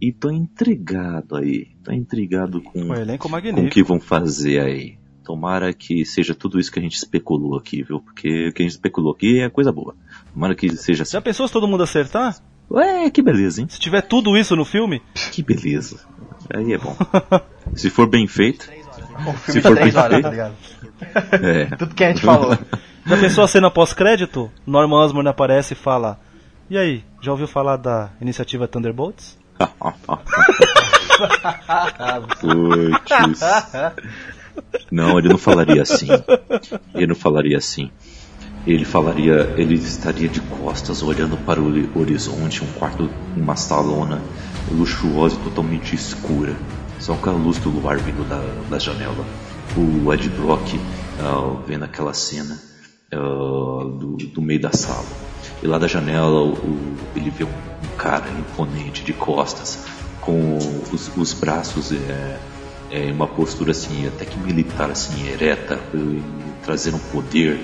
E 0.00 0.10
tô 0.12 0.30
intrigado 0.30 1.36
aí. 1.36 1.68
Tô 1.84 1.92
intrigado 1.92 2.60
com, 2.60 2.80
Um 2.80 2.94
elenco 2.94 3.22
com 3.24 3.28
o 3.28 3.32
magnífico. 3.32 3.70
que 3.70 3.82
vão 3.82 4.00
fazer 4.00 4.60
aí. 4.60 4.98
Tomara 5.22 5.72
que 5.72 6.04
seja 6.04 6.34
tudo 6.34 6.58
isso 6.58 6.72
que 6.72 6.80
a 6.80 6.82
gente 6.82 6.96
especulou 6.96 7.56
aqui, 7.56 7.84
viu? 7.84 8.00
Porque 8.00 8.48
o 8.48 8.52
que 8.52 8.62
a 8.62 8.64
gente 8.64 8.72
especulou 8.72 9.12
aqui 9.12 9.40
é 9.40 9.48
coisa 9.48 9.70
boa. 9.70 9.94
Tomara 10.32 10.56
que 10.56 10.74
seja 10.76 11.04
assim. 11.04 11.12
Já 11.12 11.20
pensou 11.20 11.46
se 11.46 11.52
todo 11.52 11.68
mundo 11.68 11.84
acertar? 11.84 12.36
Ué, 12.72 13.10
que 13.10 13.20
beleza, 13.22 13.60
hein? 13.60 13.66
Se 13.68 13.78
tiver 13.78 14.00
tudo 14.02 14.36
isso 14.36 14.56
no 14.56 14.64
filme? 14.64 15.02
Que 15.30 15.42
beleza. 15.42 16.00
Aí 16.54 16.72
é 16.72 16.78
bom. 16.78 16.96
Se 17.76 17.90
for 17.90 18.06
bem 18.08 18.26
feito, 18.26 18.68
O 19.26 19.50
Se 19.50 19.60
for 19.60 19.74
de 19.74 19.80
3 19.80 19.94
bem 19.94 20.02
horas, 20.02 20.10
feito. 20.12 20.22
tá 20.24 20.30
ligado? 20.30 20.54
é. 21.44 21.64
Tudo 21.76 21.94
que 21.94 22.04
a 22.04 22.08
gente 22.08 22.22
falou. 22.22 22.56
Já 23.06 23.16
pensou 23.18 23.42
a 23.44 23.48
cena 23.48 23.70
pós-crédito? 23.70 24.50
Norman 24.66 24.96
Osborn 25.04 25.28
aparece 25.28 25.74
e 25.74 25.76
fala: 25.76 26.18
E 26.70 26.78
aí, 26.78 27.04
já 27.20 27.32
ouviu 27.32 27.48
falar 27.48 27.76
da 27.76 28.10
iniciativa 28.20 28.68
Thunderbolts? 28.68 29.36
Puts. 32.40 33.40
Não, 34.90 35.18
ele 35.18 35.28
não 35.28 35.38
falaria 35.38 35.82
assim. 35.82 36.06
Ele 36.94 37.08
não 37.08 37.14
falaria 37.16 37.58
assim. 37.58 37.90
Ele 38.66 38.84
falaria, 38.84 39.52
ele 39.56 39.74
estaria 39.74 40.28
de 40.28 40.40
costas, 40.40 41.02
olhando 41.02 41.36
para 41.36 41.60
o 41.60 41.66
hori- 41.66 41.90
horizonte, 41.96 42.62
um 42.62 42.72
quarto, 42.78 43.10
uma 43.36 43.56
salona 43.56 44.22
luxuosa 44.70 45.34
e 45.34 45.38
totalmente 45.44 45.94
escura. 45.96 46.54
Só 47.00 47.14
com 47.14 47.30
a 47.30 47.32
luz 47.32 47.58
do 47.58 47.70
luar 47.70 47.98
vindo 47.98 48.22
da, 48.28 48.40
da 48.70 48.78
janela. 48.78 49.24
O 49.76 50.12
Ed 50.12 50.28
Brock 50.28 50.78
ah, 51.18 51.60
vendo 51.66 51.84
aquela 51.84 52.14
cena 52.14 52.56
ah, 53.12 53.16
do, 53.18 54.16
do 54.16 54.40
meio 54.40 54.60
da 54.60 54.70
sala. 54.70 55.06
E 55.60 55.66
lá 55.66 55.78
da 55.78 55.88
janela 55.88 56.40
o- 56.42 56.52
o- 56.52 56.96
ele 57.16 57.30
vê 57.30 57.42
um 57.42 57.96
cara 57.98 58.26
imponente 58.38 59.02
de 59.02 59.12
costas, 59.12 59.84
com 60.20 60.56
os, 60.92 61.10
os 61.16 61.32
braços 61.34 61.90
é, 61.90 62.38
é, 62.92 63.10
uma 63.12 63.26
postura 63.26 63.72
assim, 63.72 64.06
até 64.06 64.24
que 64.24 64.38
militar, 64.38 64.88
assim, 64.88 65.26
ereta, 65.26 65.80
trazendo 66.64 66.98
poder 67.10 67.58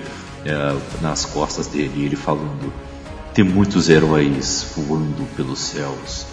é, 0.45 0.77
nas 1.01 1.25
costas 1.25 1.67
dele, 1.67 1.93
e 1.97 2.05
ele 2.05 2.17
falando: 2.17 2.73
tem 3.35 3.45
muitos 3.45 3.89
heróis 3.89 4.67
voando 4.77 5.25
pelos 5.37 5.59
céus, 5.59 6.27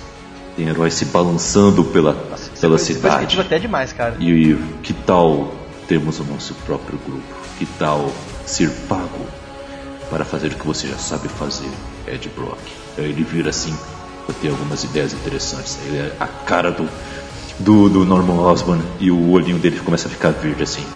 tem 0.55 0.67
heróis 0.67 0.93
se 0.93 1.05
balançando 1.05 1.83
pela, 1.83 2.13
pela 2.59 2.75
Esse 2.75 2.93
foi 2.93 2.95
cidade. 2.95 3.39
até 3.39 3.59
demais, 3.59 3.93
cara. 3.93 4.15
E 4.19 4.55
que 4.81 4.93
tal 4.93 5.53
termos 5.87 6.19
o 6.19 6.23
nosso 6.23 6.53
próprio 6.65 6.99
grupo? 7.05 7.23
Que 7.57 7.65
tal 7.65 8.11
ser 8.45 8.69
pago 8.87 9.25
para 10.09 10.25
fazer 10.25 10.47
o 10.47 10.55
que 10.55 10.65
você 10.65 10.87
já 10.87 10.97
sabe 10.97 11.27
fazer, 11.27 11.69
Ed 12.07 12.29
Brock? 12.35 12.57
Aí 12.97 13.05
ele 13.05 13.23
vira 13.23 13.49
assim, 13.49 13.75
eu 14.27 14.33
tenho 14.35 14.53
algumas 14.53 14.83
ideias 14.83 15.13
interessantes. 15.13 15.77
Ele 15.85 15.97
é 15.97 16.15
a 16.19 16.27
cara 16.27 16.71
do, 16.71 16.89
do, 17.59 17.89
do 17.89 18.05
Norman 18.05 18.41
Osborn 18.41 18.83
e 18.99 19.11
o 19.11 19.31
olhinho 19.31 19.59
dele 19.59 19.79
começa 19.79 20.07
a 20.07 20.11
ficar 20.11 20.31
verde 20.31 20.63
assim. 20.63 20.83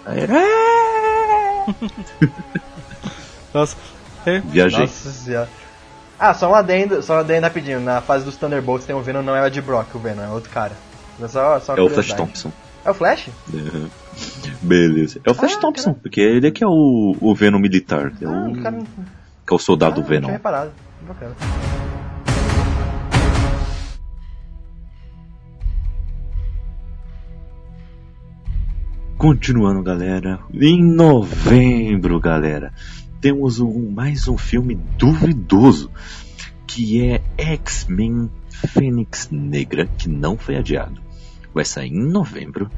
"Ah!" 3.54 3.58
Nossa, 3.58 3.76
Viajei. 4.46 4.80
Nossa 4.80 5.10
senhora. 5.10 5.48
Ah, 6.18 6.34
só 6.34 6.50
um 6.50 6.54
adendo, 6.54 7.02
só 7.02 7.14
um 7.16 7.18
adendo 7.20 7.42
rapidinho. 7.46 7.80
Na 7.80 8.00
fase 8.02 8.24
dos 8.24 8.36
Thunderbolts 8.36 8.86
tem 8.86 8.94
o 8.94 9.00
Venom, 9.00 9.22
não 9.22 9.34
é 9.34 9.42
o 9.42 9.46
Ed 9.46 9.60
Brock, 9.62 9.94
o 9.94 9.98
Venom, 9.98 10.22
é 10.22 10.28
outro 10.28 10.50
cara. 10.50 10.72
É 11.22 11.28
Só, 11.28 11.58
só 11.60 11.76
É 11.76 11.80
o 11.80 11.88
Flash. 11.88 12.12
Thompson. 12.14 12.52
É 12.84 12.90
o 12.90 12.94
Flash? 12.94 13.28
Uhum. 13.52 13.88
Beleza. 14.62 15.20
É 15.24 15.30
o 15.30 15.34
Flash 15.34 15.54
Ah, 15.56 15.60
Thompson, 15.60 15.92
porque 15.94 16.20
ele 16.20 16.46
é 16.46 16.50
que 16.50 16.62
é 16.64 16.66
o, 16.66 17.14
o 17.20 17.34
Venom 17.34 17.58
militar. 17.58 18.12
É 18.20 18.24
Ah, 18.26 18.48
o, 18.48 18.62
cara 18.62 18.78
que 19.46 19.52
é 19.52 19.54
o 19.54 19.58
soldado 19.58 20.00
ah, 20.00 20.04
Venom. 20.04 20.22
tinha 20.28 20.32
reparado. 20.32 20.70
Bacana. 21.06 21.34
Continuando, 29.18 29.82
galera. 29.82 30.38
Em 30.54 30.82
novembro, 30.82 32.18
galera, 32.18 32.72
temos 33.20 33.60
um, 33.60 33.90
mais 33.90 34.26
um 34.28 34.38
filme 34.38 34.74
duvidoso 34.96 35.90
que 36.66 37.02
é 37.04 37.20
X-Men 37.36 38.30
Fênix 38.48 39.28
Negra, 39.30 39.86
que 39.86 40.08
não 40.08 40.38
foi 40.38 40.56
adiado. 40.56 41.00
Vai 41.52 41.64
sair 41.64 41.90
em 41.90 42.08
novembro 42.08 42.70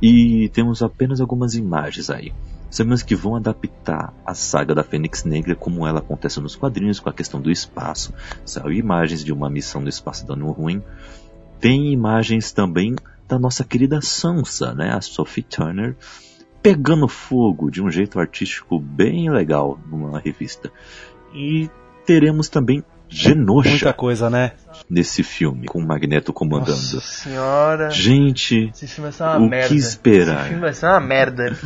e 0.00 0.48
temos 0.50 0.82
apenas 0.82 1.20
algumas 1.20 1.54
imagens 1.54 2.10
aí. 2.10 2.32
Sabemos 2.70 3.02
que 3.02 3.16
vão 3.16 3.34
adaptar 3.34 4.14
a 4.24 4.32
saga 4.32 4.74
da 4.74 4.84
Fênix 4.84 5.24
Negra 5.24 5.56
como 5.56 5.86
ela 5.86 5.98
acontece 5.98 6.38
nos 6.40 6.54
quadrinhos 6.54 7.00
com 7.00 7.08
a 7.08 7.12
questão 7.12 7.40
do 7.40 7.50
espaço. 7.50 8.14
Saiu 8.44 8.72
imagens 8.72 9.24
de 9.24 9.32
uma 9.32 9.50
missão 9.50 9.80
no 9.80 9.88
espaço 9.88 10.24
dando 10.24 10.46
ruim. 10.52 10.80
Tem 11.58 11.92
imagens 11.92 12.52
também 12.52 12.94
da 13.26 13.38
nossa 13.38 13.64
querida 13.64 14.00
Sansa, 14.00 14.72
né, 14.74 14.92
a 14.92 15.00
Sophie 15.00 15.42
Turner, 15.42 15.96
pegando 16.62 17.08
fogo 17.08 17.70
de 17.70 17.82
um 17.82 17.90
jeito 17.90 18.18
artístico 18.18 18.78
bem 18.78 19.30
legal 19.30 19.78
numa 19.90 20.18
revista. 20.18 20.70
E 21.34 21.70
teremos 22.04 22.48
também 22.48 22.84
Genosha 23.12 23.70
muita 23.70 23.92
coisa, 23.92 24.30
né? 24.30 24.52
nesse 24.88 25.24
filme, 25.24 25.66
com 25.66 25.80
o 25.80 25.86
Magneto 25.86 26.32
comandando. 26.32 26.70
Nossa 26.70 27.00
senhora. 27.00 27.90
Gente, 27.90 28.70
Esse 28.72 28.86
filme 28.86 29.10
vai 29.10 29.12
ser 29.12 29.22
uma 29.24 29.36
o 29.36 29.48
merda. 29.48 29.68
que 29.68 29.74
esperar? 29.74 30.38
Esse 30.38 30.48
filme 30.48 30.60
vai 30.60 30.72
ser 30.72 30.86
uma 30.86 31.00
merda. 31.00 31.56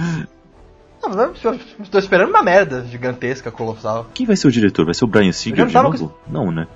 Não, 1.03 1.11
mas 1.11 1.45
eu 1.45 1.55
Estou 1.83 2.01
esperando 2.01 2.31
uma 2.31 2.43
merda 2.43 2.85
gigantesca, 2.87 3.51
colossal. 3.51 4.07
quem 4.15 4.27
vai 4.27 4.37
ser 4.37 4.49
o 4.49 4.51
diretor? 4.51 4.87
Vai 4.87 4.95
ser 4.95 5.05
o 5.05 5.09
Brian 5.09 5.33
Singer 5.33 5.59
não 5.59 5.67
de 5.67 5.75
novo? 5.75 6.15
Não, 6.27 6.51
né? 6.51 6.67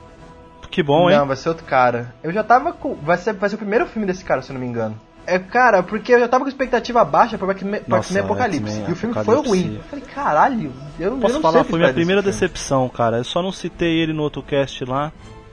Que 0.70 0.82
bom, 0.82 1.08
hein? 1.08 1.16
Não, 1.16 1.26
vai 1.26 1.36
ser 1.36 1.48
outro 1.48 1.64
cara. 1.64 2.14
Eu 2.22 2.30
já 2.30 2.44
tava 2.44 2.74
com. 2.74 2.94
Vai 2.94 3.16
ser, 3.16 3.32
vai 3.32 3.48
ser 3.48 3.54
o 3.54 3.58
primeiro 3.58 3.86
filme 3.86 4.06
desse 4.06 4.22
cara, 4.22 4.42
se 4.42 4.50
eu 4.50 4.54
não 4.54 4.60
me 4.60 4.66
engano. 4.66 5.00
É, 5.30 5.38
cara, 5.38 5.82
porque 5.82 6.12
eu 6.14 6.20
já 6.20 6.26
tava 6.28 6.44
com 6.44 6.48
expectativa 6.48 7.04
baixa 7.04 7.36
pra 7.36 7.50
X-Men 7.52 7.82
Apocalipse. 8.22 8.80
E 8.88 8.92
o 8.92 8.96
filme 8.96 9.14
Apocalipse. 9.14 9.24
foi 9.24 9.36
ruim. 9.36 9.74
Eu 9.76 9.82
falei, 9.82 10.04
caralho, 10.06 10.72
eu, 10.98 11.12
eu 11.12 11.18
Posso 11.18 11.34
não 11.34 11.42
falar, 11.42 11.62
sei 11.64 11.70
foi 11.70 11.78
minha 11.78 11.88
esperar 11.90 11.92
desse 11.92 11.94
primeira 11.94 12.22
filme. 12.22 12.32
decepção, 12.32 12.88
cara. 12.88 13.18
Eu 13.18 13.24
só 13.24 13.42
não 13.42 13.52
citei 13.52 14.00
ele 14.00 14.12
no 14.14 14.22
outro 14.22 14.42
cast 14.42 14.84
lá 14.84 15.12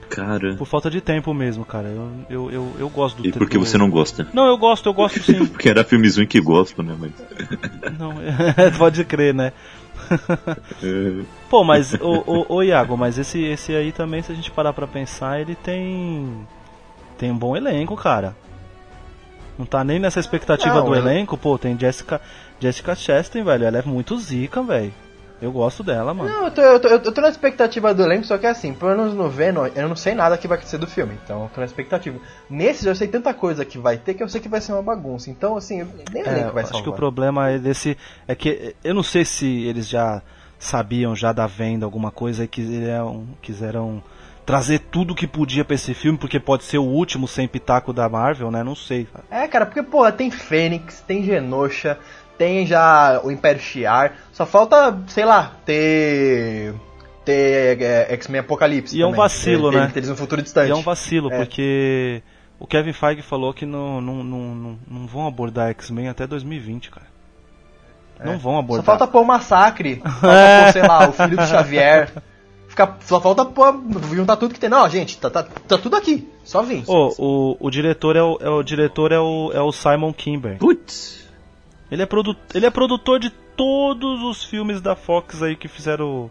Cara, 0.10 0.56
por 0.56 0.66
falta 0.68 0.90
de 0.90 1.02
tempo 1.02 1.34
mesmo, 1.34 1.66
cara. 1.66 1.88
Eu, 1.90 2.10
eu, 2.30 2.52
eu, 2.52 2.76
eu 2.80 2.90
gosto 2.90 3.22
do 3.22 3.28
e 3.28 3.32
por 3.34 3.50
que 3.50 3.58
do- 3.58 3.66
você 3.66 3.78
não 3.78 3.90
gosta? 3.90 4.26
Não, 4.34 4.46
eu 4.48 4.58
gosto, 4.58 4.88
eu 4.88 4.94
gosto 4.94 5.20
sim. 5.24 5.46
Porque 5.48 5.68
era 5.68 5.84
filmezinho 5.84 6.28
que 6.28 6.40
gosto, 6.40 6.82
né? 6.82 6.96
Mas. 6.98 7.12
não, 8.00 8.14
pode 8.78 9.04
crer, 9.04 9.34
né? 9.34 9.52
é, 10.84 11.24
Pô, 11.50 11.64
mas, 11.64 11.94
ô, 11.96 12.24
ô, 12.26 12.56
ô 12.56 12.64
Iago, 12.64 12.96
mas 12.96 13.18
esse, 13.18 13.44
esse 13.44 13.76
aí 13.76 13.92
também, 13.92 14.22
se 14.22 14.32
a 14.32 14.36
gente 14.36 14.52
parar 14.52 14.74
pra 14.74 14.88
pensar, 14.88 15.42
ele 15.42 15.56
tem. 15.56 16.48
Tem 17.18 17.32
um 17.32 17.38
bom 17.38 17.56
elenco, 17.58 17.96
cara. 17.96 18.36
Não 19.58 19.66
tá 19.66 19.84
nem 19.84 20.00
nessa 20.00 20.20
expectativa 20.20 20.76
Não, 20.76 20.86
do 20.86 20.96
ela- 20.96 21.12
elenco, 21.12 21.38
pô, 21.38 21.58
tem 21.58 21.78
Jessica, 21.80 22.20
Jessica 22.60 22.94
Chastain, 22.96 23.44
velho. 23.44 23.66
Ela 23.66 23.80
é 23.80 23.84
muito 23.84 24.18
zica, 24.20 24.62
velho. 24.62 24.94
Eu 25.42 25.52
gosto 25.52 25.84
dela, 25.84 26.14
mano. 26.14 26.30
Não, 26.30 26.46
eu 26.46 26.52
tô, 26.52 26.62
eu, 26.62 26.80
tô, 26.80 26.88
eu 26.88 27.12
tô 27.14 27.22
na 27.22 27.28
expectativa 27.30 27.94
do 27.94 28.02
elenco, 28.04 28.24
só 28.26 28.38
que 28.38 28.48
assim, 28.48 28.74
pelo 28.74 28.96
menos 28.96 29.14
no 29.14 29.30
Venom, 29.30 29.68
eu 29.76 29.88
não 29.90 29.96
sei 29.96 30.16
nada 30.16 30.38
que 30.38 30.48
vai 30.48 30.58
acontecer 30.58 30.78
do 30.78 30.88
filme, 30.88 31.18
então 31.24 31.44
eu 31.44 31.50
tô 31.54 31.60
na 31.60 31.66
expectativa. 31.66 32.18
Nesse 32.50 32.88
eu 32.88 32.96
sei 32.96 33.08
tanta 33.10 33.34
coisa 33.34 33.66
que 33.66 33.78
vai 33.78 33.98
ter 33.98 34.14
que 34.14 34.24
eu 34.24 34.30
sei 34.30 34.40
que 34.40 34.48
vai 34.48 34.62
ser 34.62 34.72
uma 34.72 34.82
bagunça, 34.82 35.30
então 35.30 35.58
assim, 35.58 35.82
eu- 35.82 35.88
nem 36.14 36.24
o 36.24 36.28
É, 36.28 36.32
elenco 36.32 36.54
vai 36.54 36.64
acho 36.64 36.72
salvar. 36.72 36.84
que 36.84 36.90
o 36.90 36.94
problema 36.94 37.50
é 37.50 37.58
desse. 37.60 37.98
É 38.26 38.34
que 38.34 38.76
eu 38.82 38.94
não 38.94 39.04
sei 39.04 39.26
se 39.26 39.46
eles 39.66 39.90
já 39.90 40.22
sabiam 40.58 41.14
já 41.14 41.34
da 41.34 41.46
venda 41.48 41.86
alguma 41.86 42.12
coisa 42.12 42.46
e 42.46 42.48
quiseram, 42.48 43.28
quiseram 43.42 44.02
trazer 44.46 44.80
tudo 44.80 45.16
que 45.16 45.26
podia 45.26 45.66
pra 45.66 45.76
esse 45.76 45.94
filme, 45.94 46.18
porque 46.18 46.40
pode 46.40 46.64
ser 46.64 46.78
o 46.78 46.84
último 46.84 47.28
sem 47.28 47.48
pitaco 47.48 47.92
da 47.92 48.08
Marvel, 48.08 48.52
né? 48.52 48.64
Não 48.64 48.76
sei. 48.76 49.08
É, 49.32 49.48
cara, 49.48 49.66
porque, 49.66 49.82
porra, 49.82 50.12
tem 50.12 50.30
Fênix, 50.30 51.02
tem 51.02 51.24
Genosha, 51.24 51.98
tem 52.38 52.66
já 52.66 53.20
o 53.24 53.32
Império 53.32 53.60
Shi'ar. 53.62 54.14
Só 54.32 54.46
falta, 54.46 54.98
sei 55.08 55.26
lá, 55.26 55.54
ter 55.66 56.74
ter 57.26 57.82
é, 57.82 58.14
X-Men 58.14 58.42
Apocalipse. 58.42 58.96
E 58.96 59.02
é 59.02 59.06
um 59.06 59.10
também. 59.10 59.24
vacilo, 59.24 59.72
ter, 59.72 59.78
né? 59.80 59.88
Ter 59.92 60.00
eles 60.00 60.10
no 60.10 60.16
futuro 60.16 60.42
distante. 60.44 60.68
E 60.68 60.72
é 60.72 60.76
um 60.76 60.84
vacilo, 60.84 61.34
É. 61.34 61.38
porque 61.38 62.22
o 62.60 62.68
Kevin 62.68 62.94
Feige 62.94 63.24
falou 63.24 63.52
que 63.52 63.66
não, 63.66 64.00
não, 64.00 64.24
não, 64.24 64.40
não, 64.56 64.80
não 64.88 65.08
vão 65.08 65.26
abordar 65.26 65.70
X-Men 65.72 66.08
até 66.08 66.28
2020, 66.28 66.92
cara. 66.92 67.08
Não 68.24 68.38
vão 68.38 68.54
Só 68.54 68.60
abordar. 68.60 68.86
falta 68.86 69.08
pôr 69.08 69.22
o 69.22 69.26
Massacre. 69.26 70.02
Falta 70.22 70.28
É. 70.38 70.64
pôr, 70.66 70.72
sei 70.74 70.82
lá, 70.84 71.10
o 71.10 71.14
filho 71.14 71.36
do 71.36 71.44
Xavier. 71.48 72.10
Fica, 72.76 72.94
só 73.06 73.22
falta 73.22 73.48
juntar 74.14 74.36
tudo 74.36 74.54
que 74.54 74.60
tem. 74.60 74.70
Não, 74.70 74.88
gente, 74.90 75.18
tá, 75.18 75.30
tá, 75.30 75.44
tá 75.44 75.78
tudo 75.78 75.96
aqui. 75.96 76.28
Só 76.44 76.62
vim. 76.62 76.84
Ô, 76.88 77.14
o, 77.18 77.58
o 77.68 77.72
diretor 77.72 78.18
é 78.18 78.22
o, 78.22 78.38
é 78.42 78.50
o 78.50 78.62
diretor 78.62 79.14
é 79.14 79.20
o, 79.20 79.50
é 79.54 79.62
o 79.62 79.72
Simon 79.72 80.12
Kimber. 80.12 80.58
Putz. 80.58 81.26
Ele 81.90 82.02
é, 82.02 82.06
produ 82.06 82.36
ele 82.54 82.66
é 82.66 82.70
produtor 82.70 83.18
de 83.20 83.30
todos 83.56 84.22
os 84.24 84.44
filmes 84.44 84.82
da 84.82 84.94
Fox 84.94 85.42
aí 85.42 85.56
que 85.56 85.70
fizeram 85.70 86.30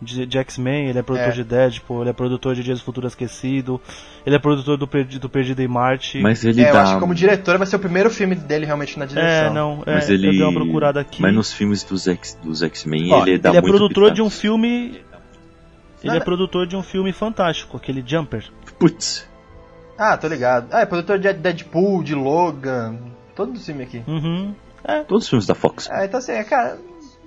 de, 0.00 0.24
de 0.24 0.38
X-Men, 0.38 0.88
ele 0.88 0.98
é 0.98 1.02
produtor 1.02 1.28
É. 1.28 1.32
de 1.34 1.44
Deadpool, 1.44 2.00
ele 2.02 2.10
é 2.10 2.12
produtor 2.14 2.54
de 2.54 2.62
Dias 2.62 2.78
do 2.78 2.84
Futuro 2.84 3.06
Esquecido, 3.06 3.78
ele 4.24 4.34
é 4.36 4.38
produtor 4.38 4.78
do 4.78 4.86
Perdido, 4.86 5.20
do 5.22 5.28
Perdido 5.28 5.60
em 5.60 5.68
Marte. 5.68 6.20
Mas 6.20 6.42
ele 6.44 6.62
é, 6.62 6.70
eu 6.70 6.72
dá. 6.72 6.82
acho 6.84 6.94
que 6.94 7.00
como 7.00 7.14
diretor 7.14 7.58
vai 7.58 7.66
ser 7.66 7.76
o 7.76 7.80
primeiro 7.80 8.08
filme 8.10 8.34
dele 8.34 8.64
realmente 8.64 8.98
na 8.98 9.04
direção. 9.04 9.28
é, 9.28 9.50
não, 9.50 9.82
é, 9.84 9.94
Mas 9.94 10.08
ele. 10.08 10.28
eu 10.28 10.30
dei 10.32 10.42
uma 10.42 10.52
procurada 10.54 11.00
aqui. 11.00 11.20
Mas 11.20 11.34
nos 11.34 11.52
filmes 11.52 11.82
dos 11.84 12.06
X- 12.08 12.38
dos 12.42 12.62
X-Men 12.62 13.12
Ó, 13.12 13.22
ele 13.26 13.38
dá 13.38 13.50
é 13.50 13.60
muito 13.60 13.76
produtor 13.76 14.10
de 14.12 14.22
um 14.22 14.30
filme. 14.30 15.00
Ele 16.06 16.16
é 16.16 16.20
produtor 16.24 16.66
de 16.66 16.76
um 16.76 16.82
filme 16.82 17.12
fantástico, 17.12 17.76
aquele 17.76 18.02
Jumper. 18.06 18.48
Putz. 18.78 19.28
Ah, 19.98 20.16
tô 20.16 20.28
ligado. 20.28 20.68
Ah, 20.72 20.80
é 20.80 20.86
produtor 20.86 21.18
de 21.18 21.32
Deadpool, 21.32 22.02
de 22.02 22.14
Logan, 22.14 22.98
todo 23.34 23.54
o 23.56 23.60
filme 23.60 23.82
aqui. 23.84 24.02
Uhum. 24.06 24.54
Todos 25.08 25.24
os 25.24 25.30
filmes 25.30 25.46
da 25.46 25.54
Fox. 25.54 25.88
Ah, 25.90 26.04
então 26.04 26.18
assim, 26.18 26.32
é, 26.32 26.44
cara, 26.44 26.78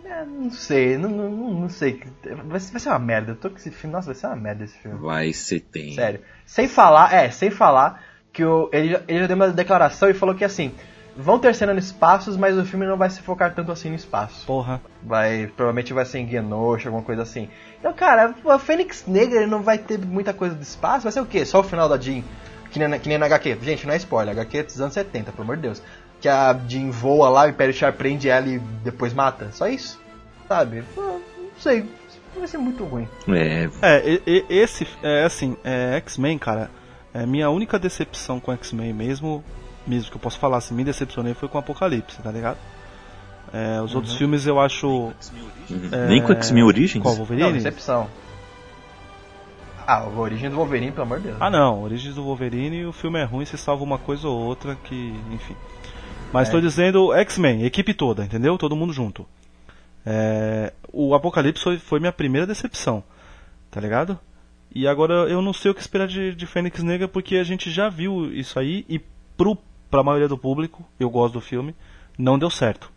é, 0.05 0.23
não 0.23 0.51
sei, 0.51 0.97
não, 0.97 1.09
não, 1.09 1.29
não 1.61 1.69
sei. 1.69 2.01
Vai, 2.45 2.59
ser- 2.59 2.71
vai 2.71 2.79
ser 2.79 2.89
uma 2.89 2.99
merda. 2.99 3.31
Eu 3.31 3.35
tô 3.35 3.49
com 3.49 3.57
esse 3.57 3.71
filme, 3.71 3.93
nossa, 3.93 4.05
vai 4.07 4.15
ser 4.15 4.27
uma 4.27 4.35
merda 4.35 4.63
esse 4.63 4.77
filme. 4.77 4.97
Vai 4.99 5.33
ser 5.33 5.59
tem. 5.61 5.93
Sério. 5.93 6.21
Sem 6.45 6.67
falar, 6.67 7.13
é, 7.13 7.29
sem 7.31 7.49
falar 7.49 8.03
que 8.31 8.45
o, 8.45 8.69
ele, 8.71 8.95
ele 9.07 9.19
já 9.21 9.27
deu 9.27 9.35
uma 9.35 9.49
declaração 9.49 10.09
e 10.09 10.13
falou 10.13 10.35
que 10.35 10.45
assim, 10.45 10.71
vão 11.21 11.37
ter 11.39 11.53
cena 11.53 11.73
no 11.73 11.79
espaços, 11.79 12.37
mas 12.37 12.57
o 12.57 12.65
filme 12.65 12.85
não 12.85 12.97
vai 12.97 13.09
se 13.09 13.21
focar 13.21 13.53
tanto 13.53 13.71
assim 13.71 13.89
no 13.89 13.95
espaço. 13.95 14.45
Porra. 14.45 14.81
Vai, 15.03 15.47
provavelmente 15.55 15.93
vai 15.93 16.05
ser 16.05 16.19
em 16.19 16.27
Genosha, 16.29 16.89
alguma 16.89 17.03
coisa 17.03 17.21
assim. 17.23 17.49
Então, 17.79 17.93
cara, 17.93 18.33
a 18.47 18.59
Fênix 18.59 19.05
Negra 19.07 19.45
não 19.47 19.61
vai 19.61 19.77
ter 19.77 19.97
muita 19.99 20.33
coisa 20.33 20.55
do 20.55 20.61
espaço, 20.61 21.03
vai 21.03 21.11
ser 21.11 21.21
o 21.21 21.25
quê? 21.25 21.45
Só 21.45 21.59
o 21.59 21.63
final 21.63 21.87
da 21.89 21.97
Jean, 21.97 22.23
que 22.71 22.79
nem, 22.79 22.87
na- 22.87 22.99
que 22.99 23.09
nem 23.09 23.17
na 23.17 23.25
HQ. 23.25 23.57
Gente, 23.61 23.85
não 23.85 23.93
é 23.93 23.97
spoiler, 23.97 24.33
HQ 24.33 24.57
é 24.57 24.63
dos 24.63 24.79
anos 24.81 24.93
70, 24.93 25.31
pelo 25.31 25.43
amor 25.43 25.55
de 25.57 25.63
Deus. 25.63 25.81
Que 26.21 26.27
a 26.27 26.53
Jean 26.67 26.91
voa 26.91 27.29
lá, 27.29 27.45
o 27.45 27.49
Império 27.49 27.73
Char 27.73 27.93
prende 27.93 28.27
ela 28.29 28.47
e 28.47 28.59
depois 28.83 29.13
mata. 29.13 29.49
Só 29.53 29.67
isso, 29.67 29.99
sabe? 30.47 30.83
Não 30.97 31.21
sei, 31.57 31.89
vai 32.37 32.47
ser 32.47 32.57
muito 32.57 32.83
ruim. 32.83 33.07
É, 33.27 33.69
É, 33.81 34.21
esse, 34.49 34.85
é 35.01 35.23
assim, 35.23 35.55
é, 35.63 35.95
X-Men, 35.97 36.37
cara, 36.37 36.69
é 37.13 37.25
minha 37.25 37.49
única 37.49 37.79
decepção 37.79 38.39
com 38.39 38.51
X-Men 38.53 38.93
mesmo, 38.93 39.43
mesmo 39.89 40.09
que 40.11 40.15
eu 40.17 40.21
posso 40.21 40.37
falar 40.39 40.57
assim, 40.57 40.73
me 40.75 40.83
decepcionei 40.83 41.33
foi 41.33 41.49
com 41.49 41.57
Apocalipse, 41.57 42.21
tá 42.21 42.31
ligado? 42.31 42.57
É, 43.51 43.81
os 43.81 43.95
outros 43.95 44.15
filmes 44.15 44.45
eu 44.45 44.59
acho. 44.59 44.87
uhum. 44.87 45.13
é, 45.91 46.07
nem 46.07 46.21
com 46.21 46.31
X-Men 46.33 46.63
Origins? 46.63 47.01
Qual, 47.01 47.15
Não, 47.15 47.25
Wolverine? 47.25 47.53
decepção. 47.53 48.07
Ah, 49.87 50.01
a 50.01 50.07
origem 50.07 50.49
do 50.51 50.55
Wolverine, 50.55 50.91
pelo 50.91 51.03
amor 51.03 51.17
de 51.17 51.29
Deus. 51.29 51.37
Ah 51.39 51.49
não, 51.49 51.81
Origens 51.81 52.13
do 52.13 52.23
Wolverine, 52.23 52.85
o 52.85 52.91
filme 52.91 53.19
é 53.19 53.23
ruim, 53.23 53.43
se 53.45 53.57
salva 53.57 53.83
uma 53.83 53.97
coisa 53.97 54.27
ou 54.27 54.37
outra 54.39 54.75
que, 54.75 55.15
enfim. 55.31 55.55
Mas 56.31 56.47
É. 56.47 56.51
tô 56.51 56.61
dizendo 56.61 57.11
X-Men, 57.13 57.63
equipe 57.65 57.91
toda, 57.95 58.23
entendeu? 58.23 58.55
Todo 58.55 58.75
mundo 58.75 58.93
junto. 58.93 59.25
É, 60.05 60.71
o 60.93 61.15
Apocalipse 61.15 61.63
foi, 61.63 61.79
foi 61.79 61.99
minha 61.99 62.11
primeira 62.11 62.45
decepção, 62.45 63.03
tá 63.71 63.81
ligado? 63.81 64.19
E 64.73 64.87
agora 64.87 65.13
eu 65.27 65.41
não 65.41 65.53
sei 65.53 65.71
o 65.71 65.73
que 65.73 65.81
esperar 65.81 66.07
de, 66.07 66.35
de 66.35 66.45
Fênix 66.45 66.83
Negra 66.83 67.07
porque 67.07 67.37
a 67.37 67.43
gente 67.43 67.71
já 67.71 67.89
viu 67.89 68.31
isso 68.31 68.59
aí 68.59 68.85
e 68.87 68.99
pro, 69.35 69.57
pra 69.89 70.03
maioria 70.03 70.27
do 70.27 70.37
público, 70.37 70.83
eu 70.99 71.09
gosto 71.09 71.33
do 71.33 71.41
filme, 71.41 71.75
não 72.17 72.37
deu 72.39 72.49
certo, 72.49 72.91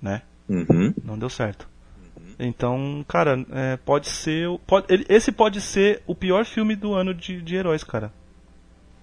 né? 0.00 0.22
Uhum. 0.48 0.92
Não 1.04 1.18
deu 1.18 1.30
certo. 1.30 1.68
Então, 2.38 3.04
cara, 3.06 3.44
é, 3.52 3.76
pode 3.76 4.08
ser. 4.08 4.48
Pode, 4.66 4.86
ele- 4.88 5.06
esse 5.08 5.30
pode 5.30 5.60
ser 5.60 6.02
o 6.06 6.14
pior 6.14 6.44
filme 6.44 6.74
do 6.74 6.94
ano 6.94 7.14
de, 7.14 7.40
de 7.40 7.54
heróis, 7.56 7.84
cara. 7.84 8.12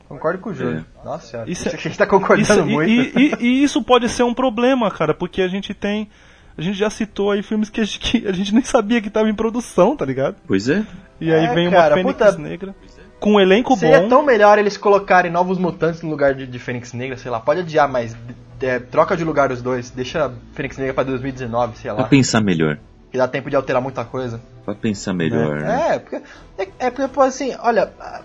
Concordo 0.07 0.39
com 0.39 0.49
o 0.49 0.53
Júlio. 0.53 0.85
Nossa 1.05 1.27
senhora, 1.27 1.49
Isso 1.49 1.69
é- 1.69 1.73
a 1.73 1.77
gente 1.77 1.95
tá 1.97 2.07
concordando 2.07 2.41
Isso, 2.41 2.59
e, 2.61 2.73
muito. 2.73 2.89
e- 2.89 3.11
e- 3.15 3.35
e 3.45 3.63
isso 3.63 3.81
pode 3.83 4.09
ser 4.09 4.23
um 4.23 4.33
problema, 4.33 4.89
cara, 4.91 5.13
porque 5.13 5.41
a 5.41 5.47
gente 5.47 5.73
tem. 5.73 6.09
A 6.57 6.61
gente 6.61 6.77
já 6.77 6.89
citou 6.89 7.31
aí 7.31 7.41
filmes 7.41 7.69
que 7.69 7.79
a 7.79 7.85
gente, 7.85 7.99
que 7.99 8.27
a 8.27 8.33
gente 8.33 8.53
nem 8.53 8.63
sabia 8.63 8.99
que 9.01 9.07
estavam 9.07 9.29
em 9.29 9.35
produção, 9.35 9.95
tá 9.95 10.03
ligado? 10.03 10.35
Pois 10.45 10.67
é. 10.67 10.85
E 11.21 11.31
aí 11.31 11.45
É, 11.45 11.53
vem 11.53 11.69
cara, 11.69 11.95
uma 11.95 12.01
Fênix 12.03 12.13
puta- 12.17 12.37
Negra 12.37 12.75
com 13.19 13.33
um 13.33 13.39
elenco 13.39 13.75
Seria 13.77 14.01
bom. 14.01 14.09
tão 14.09 14.23
melhor 14.25 14.57
eles 14.57 14.77
colocarem 14.77 15.31
novos 15.31 15.57
mutantes 15.57 16.01
no 16.01 16.09
lugar 16.09 16.33
de, 16.33 16.47
de 16.47 16.59
Fênix 16.59 16.93
Negra, 16.93 17.17
sei 17.17 17.29
lá, 17.29 17.39
pode 17.39 17.59
adiar, 17.61 17.87
mas 17.87 18.15
é, 18.61 18.79
troca 18.79 19.15
de 19.17 19.23
lugar 19.23 19.51
os 19.51 19.61
dois, 19.61 19.89
deixa 19.89 20.31
Fênix 20.53 20.77
Negra 20.77 20.93
pra 20.93 21.03
2019, 21.03 21.77
sei 21.77 21.91
Pra 21.91 22.03
lá, 22.03 22.07
pensar 22.09 22.41
melhor. 22.41 22.77
que 23.11 23.17
dá 23.17 23.27
tempo 23.27 23.49
de 23.49 23.55
alterar 23.55 23.81
muita 23.81 24.03
coisa. 24.05 24.39
Pra 24.65 24.75
pensar 24.75 25.13
melhor. 25.13 25.61
né? 25.61 25.95
É, 25.95 25.99
porque, 25.99 26.15
é, 26.57 26.67
é 26.79 26.89
porque, 26.91 27.07
pô, 27.07 27.21
assim, 27.21 27.55
olha, 27.61 27.91
a- 27.99 28.21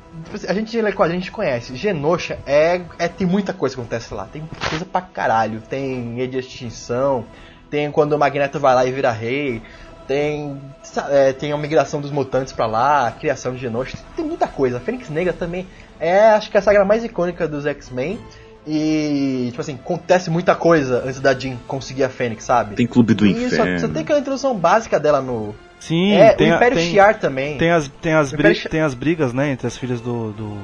gente 0.54 0.78
a 0.78 1.08
gente 1.08 1.30
conhece, 1.30 1.74
Genosha 1.74 2.38
é, 2.46 2.80
é, 2.98 3.08
tem 3.08 3.26
muita 3.26 3.52
coisa 3.54 3.74
que 3.74 3.80
acontece 3.80 4.12
lá, 4.12 4.26
tem 4.26 4.42
coisa 4.68 4.84
pra 4.84 5.00
caralho, 5.00 5.60
tem 5.60 6.14
rede 6.16 6.32
de 6.32 6.38
extinção, 6.40 7.24
tem 7.70 7.90
quando 7.90 8.12
o 8.12 8.18
Magneto 8.18 8.60
vai 8.60 8.74
lá 8.74 8.84
e 8.84 8.92
vira 8.92 9.10
rei, 9.10 9.62
tem, 10.06 10.60
é, 11.08 11.32
tem 11.32 11.50
a 11.52 11.56
migração 11.56 11.98
dos 12.00 12.10
mutantes 12.10 12.52
pra 12.52 12.66
lá, 12.66 13.08
a 13.08 13.12
criação 13.12 13.54
de 13.54 13.60
Genosha, 13.60 13.96
tem 14.14 14.23
coisa. 14.54 14.78
A 14.78 14.80
Fênix 14.80 15.10
Negra 15.10 15.32
também 15.32 15.66
é, 16.00 16.20
acho 16.30 16.50
que 16.50 16.56
a 16.56 16.62
saga 16.62 16.84
mais 16.84 17.04
icônica 17.04 17.46
dos 17.46 17.66
X-Men. 17.66 18.18
E, 18.66 19.48
tipo 19.50 19.60
assim, 19.60 19.74
acontece 19.74 20.30
muita 20.30 20.54
coisa 20.54 21.02
antes 21.04 21.20
da 21.20 21.34
Jean 21.38 21.56
conseguir 21.68 22.02
a 22.04 22.08
Fênix, 22.08 22.44
sabe? 22.44 22.74
Tem 22.76 22.86
Clube 22.86 23.12
do 23.12 23.26
e 23.26 23.34
só, 23.50 23.56
Inferno. 23.56 23.78
você 23.78 23.88
tem 23.88 24.02
aquela 24.02 24.18
introdução 24.20 24.54
básica 24.56 24.98
dela 24.98 25.20
no. 25.20 25.54
Sim, 25.78 26.14
é, 26.14 26.32
tem, 26.32 26.48
o 26.48 26.54
a- 26.54 26.56
Império 26.56 26.78
tem, 26.78 26.90
Shi'ar 26.90 27.18
também. 27.20 27.58
tem 27.58 27.70
as, 27.70 27.88
tem, 28.00 28.14
as 28.14 28.32
Império- 28.32 28.70
tem 28.70 28.80
as 28.80 28.94
brigas, 28.94 29.34
né, 29.34 29.50
entre 29.50 29.66
as 29.66 29.76
filhas 29.76 30.00
do. 30.00 30.32
do, 30.32 30.56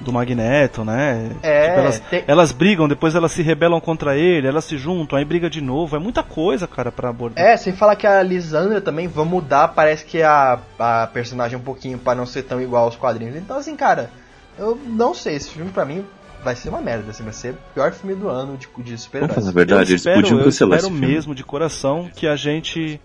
do 0.00 0.12
Magneto, 0.12 0.84
né? 0.84 1.30
É, 1.42 1.68
Tipo, 1.68 1.80
elas, 1.80 1.98
tem- 2.00 2.24
elas 2.26 2.52
brigam, 2.52 2.86
depois 2.86 3.14
elas 3.14 3.32
se 3.32 3.42
rebelam 3.42 3.80
contra 3.80 4.16
ele, 4.16 4.46
elas 4.46 4.64
se 4.64 4.76
juntam, 4.76 5.18
aí 5.18 5.24
briga 5.24 5.48
de 5.48 5.60
novo. 5.60 5.96
É 5.96 5.98
muita 5.98 6.22
coisa, 6.22 6.66
cara, 6.66 6.92
pra 6.92 7.08
abordar. 7.08 7.44
É, 7.44 7.56
sem 7.56 7.72
falar 7.72 7.96
que 7.96 8.06
a 8.06 8.22
Lisandra 8.22 8.80
também 8.80 9.08
vai 9.08 9.24
mudar, 9.24 9.68
parece 9.68 10.04
que 10.04 10.22
a, 10.22 10.58
a 10.78 11.06
personagem 11.12 11.58
um 11.58 11.62
pouquinho 11.62 11.98
pra 11.98 12.14
não 12.14 12.26
ser 12.26 12.42
tão 12.42 12.60
igual 12.60 12.84
aos 12.84 12.96
quadrinhos. 12.96 13.36
Então, 13.36 13.56
assim, 13.56 13.74
cara, 13.74 14.10
eu 14.58 14.78
não 14.86 15.14
sei, 15.14 15.34
esse 15.36 15.50
filme 15.50 15.70
pra 15.70 15.84
mim 15.84 16.04
vai 16.44 16.54
ser 16.54 16.68
uma 16.68 16.80
merda, 16.80 17.10
assim, 17.10 17.24
vai 17.24 17.32
ser 17.32 17.54
o 17.54 17.58
pior 17.74 17.90
filme 17.92 18.14
do 18.14 18.28
ano 18.28 18.56
de, 18.56 18.68
de 18.84 18.96
super-heróis. 18.98 19.34
falar 19.34 19.48
a 19.48 19.52
verdade, 19.52 19.90
eu 19.90 19.92
eles 19.94 20.00
espero, 20.02 20.20
podiam 20.20 20.40
eu 20.40 20.48
espero 20.48 20.74
esse 20.76 20.86
filme. 20.88 21.06
mesmo 21.06 21.34
de 21.34 21.42
coração 21.42 22.08
que 22.14 22.26
a 22.26 22.36
gente. 22.36 23.00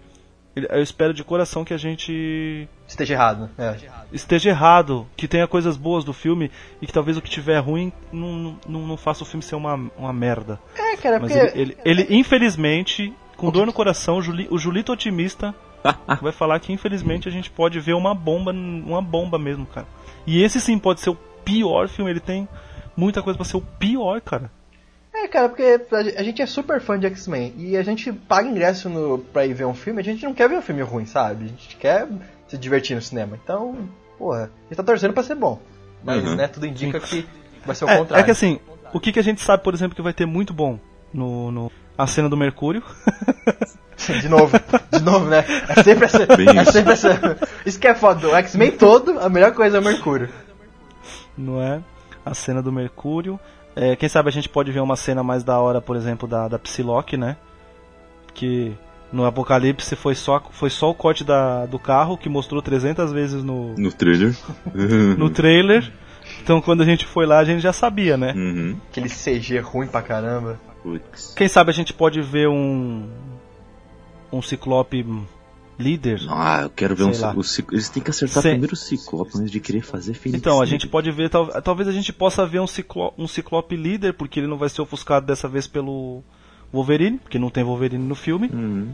Eu 0.54 0.84
espero 0.84 1.14
de 1.14 1.24
coração 1.24 1.64
que 1.64 1.74
a 1.74 1.78
gente 1.78 2.68
Esteja 2.92 3.14
errado, 3.14 3.50
né? 3.58 3.78
É. 3.82 3.88
esteja 4.12 4.50
errado, 4.50 5.08
que 5.16 5.26
tenha 5.26 5.48
coisas 5.48 5.78
boas 5.78 6.04
do 6.04 6.12
filme 6.12 6.52
e 6.82 6.86
que 6.86 6.92
talvez 6.92 7.16
o 7.16 7.22
que 7.22 7.30
tiver 7.30 7.58
ruim 7.60 7.92
não, 8.12 8.58
não, 8.68 8.86
não 8.86 8.98
faça 8.98 9.24
o 9.24 9.26
filme 9.26 9.42
ser 9.42 9.56
uma, 9.56 9.76
uma 9.98 10.12
merda. 10.12 10.60
É, 10.76 10.98
cara, 10.98 11.18
Mas 11.18 11.32
porque. 11.32 11.58
ele, 11.58 11.78
ele, 11.86 12.02
ele, 12.04 12.16
infelizmente, 12.18 13.14
com 13.38 13.50
dor 13.50 13.66
no 13.66 13.72
coração, 13.72 14.18
o, 14.18 14.22
Juli, 14.22 14.46
o 14.52 14.58
Julito 14.58 14.92
otimista 14.92 15.56
vai 16.22 16.34
falar 16.34 16.60
que 16.60 16.74
infelizmente 16.74 17.30
a 17.30 17.32
gente 17.32 17.50
pode 17.50 17.80
ver 17.80 17.94
uma 17.94 18.14
bomba, 18.14 18.52
uma 18.52 19.02
bomba 19.02 19.40
mesmo, 19.40 19.66
cara. 19.66 19.88
E 20.28 20.44
esse 20.44 20.60
sim 20.60 20.78
pode 20.78 21.00
ser 21.00 21.12
o 21.12 21.18
pior 21.46 21.88
filme, 21.88 22.12
ele 22.12 22.20
tem 22.20 22.46
muita 22.96 23.24
coisa 23.24 23.38
pra 23.38 23.46
ser 23.46 23.56
o 23.56 23.62
pior, 23.62 24.20
cara. 24.20 24.52
É, 25.14 25.30
cara, 25.30 25.48
porque 25.48 25.80
a 26.18 26.24
gente 26.24 26.42
é 26.42 26.46
super 26.46 26.82
fã 26.82 27.00
de 27.00 27.06
X-Men 27.08 27.54
e 27.58 27.78
a 27.78 27.84
gente 27.84 28.12
paga 28.12 28.50
ingresso 28.50 28.90
no, 28.90 29.20
pra 29.20 29.46
ir 29.46 29.54
ver 29.54 29.66
um 29.66 29.74
filme, 29.74 30.02
a 30.02 30.04
gente 30.04 30.24
não 30.26 30.34
quer 30.34 30.50
ver 30.50 30.58
um 30.58 30.62
filme 30.62 30.82
ruim, 30.82 31.06
sabe? 31.06 31.46
A 31.46 31.48
gente 31.48 31.78
quer 31.78 32.08
se 32.52 32.58
divertir 32.58 32.96
no 32.96 33.02
cinema. 33.02 33.38
Então, 33.42 33.76
porra, 34.18 34.44
a 34.44 34.68
gente 34.70 34.78
tá 34.78 34.84
torcendo 34.84 35.14
pra 35.14 35.24
ser 35.24 35.36
bom. 35.36 35.60
Mas, 36.04 36.24
Uhum. 36.24 36.36
né, 36.36 36.48
tudo 36.48 36.66
indica 36.66 37.00
que 37.00 37.26
vai 37.66 37.76
ser 37.76 37.86
o 37.86 37.90
É, 37.90 37.98
contrário. 37.98 38.22
é 38.22 38.26
que 38.26 38.32
assim, 38.32 38.60
o 38.94 39.00
que, 39.00 39.12
que 39.12 39.20
a 39.20 39.24
gente 39.24 39.42
sabe, 39.42 39.64
por 39.64 39.74
exemplo, 39.74 39.96
que 39.96 40.02
vai 40.02 40.14
ter 40.14 40.26
muito 40.26 40.54
bom 40.54 40.78
no, 41.14 41.52
no 41.52 41.72
a 41.98 42.06
cena 42.08 42.28
do 42.30 42.36
Mercúrio. 42.38 42.84
De 44.22 44.28
novo, 44.28 44.52
de 44.92 45.04
novo, 45.04 45.26
né? 45.28 45.46
É 45.70 45.84
sempre 45.84 46.06
essa. 46.06 46.26
Bem 46.36 46.58
é 46.58 46.64
isso. 46.64 46.72
sempre 46.72 46.94
essa. 46.94 47.38
Isso 47.64 47.80
que 47.80 47.88
é 47.88 47.94
foda. 47.94 48.30
O 48.30 48.36
X-Men 48.36 48.72
todo, 48.72 49.20
a 49.20 49.30
melhor 49.30 49.54
coisa 49.54 49.78
é 49.78 49.80
o 49.80 49.84
Mercúrio. 49.84 50.28
não 51.38 51.62
é? 51.62 51.80
A 52.26 52.34
cena 52.34 52.62
do 52.64 52.72
Mercúrio. 52.72 53.40
É, 53.76 53.96
quem 53.96 54.10
sabe 54.10 54.28
a 54.30 54.32
gente 54.32 54.50
pode 54.50 54.72
ver 54.72 54.80
uma 54.80 54.96
cena 54.96 55.22
mais 55.24 55.44
da 55.44 55.60
hora, 55.60 55.80
por 55.80 55.96
exemplo, 55.96 56.28
da, 56.28 56.48
da 56.48 56.58
Psylocke, 56.58 57.16
né? 57.16 57.38
Que 58.34 58.76
no 59.12 59.26
Apocalipse 59.26 59.96
foi 59.96 60.16
só, 60.16 60.42
foi 60.52 60.70
só 60.70 60.90
o 60.90 60.94
corte 60.96 61.24
da, 61.24 61.66
do 61.66 61.78
carro, 61.78 62.18
que 62.18 62.30
mostrou 62.30 62.62
300 62.62 63.12
vezes 63.12 63.44
no, 63.44 63.74
No 63.78 63.92
trailer. 63.92 64.36
no 65.18 65.30
trailer. 65.30 65.92
Então 66.44 66.62
quando 66.62 66.82
a 66.82 66.86
gente 66.86 67.06
foi 67.06 67.26
lá, 67.26 67.40
a 67.40 67.44
gente 67.44 67.62
já 67.62 67.74
sabia, 67.74 68.16
né? 68.18 68.34
Uhum. 68.36 68.78
Aquele 68.90 69.10
CG 69.10 69.60
ruim 69.60 69.88
pra 69.88 70.02
caramba. 70.02 70.60
Putz. 70.82 71.34
Quem 71.36 71.48
sabe 71.48 71.70
a 71.72 71.74
gente 71.74 71.94
pode 71.94 72.22
ver 72.22 72.48
um. 72.48 73.08
Um 74.32 74.42
Ciclope 74.42 75.06
líder. 75.78 76.22
Ah, 76.30 76.62
eu 76.64 76.70
quero 76.70 76.96
ver 76.96 77.04
um. 77.04 77.14
Sei. 77.14 77.28
O, 77.28 77.42
eles 77.74 77.90
têm 77.90 78.02
que 78.02 78.10
acertar 78.12 78.42
Sem- 78.42 78.52
primeiro 78.54 78.74
o 78.74 78.78
Ciclope 78.78 79.32
antes 79.38 79.52
de 79.52 79.60
querer 79.60 79.82
fazer 79.82 80.14
Fênix 80.14 80.40
Então, 80.40 80.62
a 80.62 80.66
gente 80.66 80.88
pode 80.88 81.12
ver, 81.12 81.30
tal- 81.30 81.48
talvez 81.62 81.90
a 81.90 81.92
gente 81.92 82.14
possa 82.14 82.46
ver 82.46 82.60
um, 82.62 82.68
ciclo, 82.68 83.14
um 83.18 83.28
Ciclope 83.28 83.76
líder, 83.76 84.14
porque 84.14 84.40
ele 84.40 84.48
não 84.48 84.58
vai 84.58 84.70
ser 84.70 84.82
ofuscado 84.82 85.26
dessa 85.26 85.48
vez 85.48 85.68
pelo 85.68 86.24
Wolverine, 86.74 87.18
porque 87.18 87.38
não 87.40 87.50
tem 87.50 87.64
Wolverine 87.64 88.04
no 88.06 88.16
filme. 88.16 88.50
Uhum. 88.52 88.90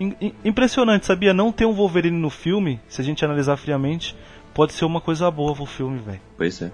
Im- 0.00 0.16
im- 0.20 0.34
Impressionante, 0.44 1.06
sabia? 1.06 1.32
Não 1.32 1.52
ter 1.52 1.66
um 1.66 1.72
Wolverine 1.72 2.18
no 2.18 2.30
filme, 2.30 2.80
se 2.88 3.00
a 3.00 3.04
gente 3.04 3.24
analisar 3.24 3.56
friamente, 3.56 4.16
pode 4.52 4.72
ser 4.72 4.84
uma 4.84 5.00
coisa 5.00 5.30
boa 5.30 5.54
pro 5.54 5.66
filme, 5.66 5.98
velho. 6.00 6.20
Pois 6.36 6.60
é. 6.62 6.70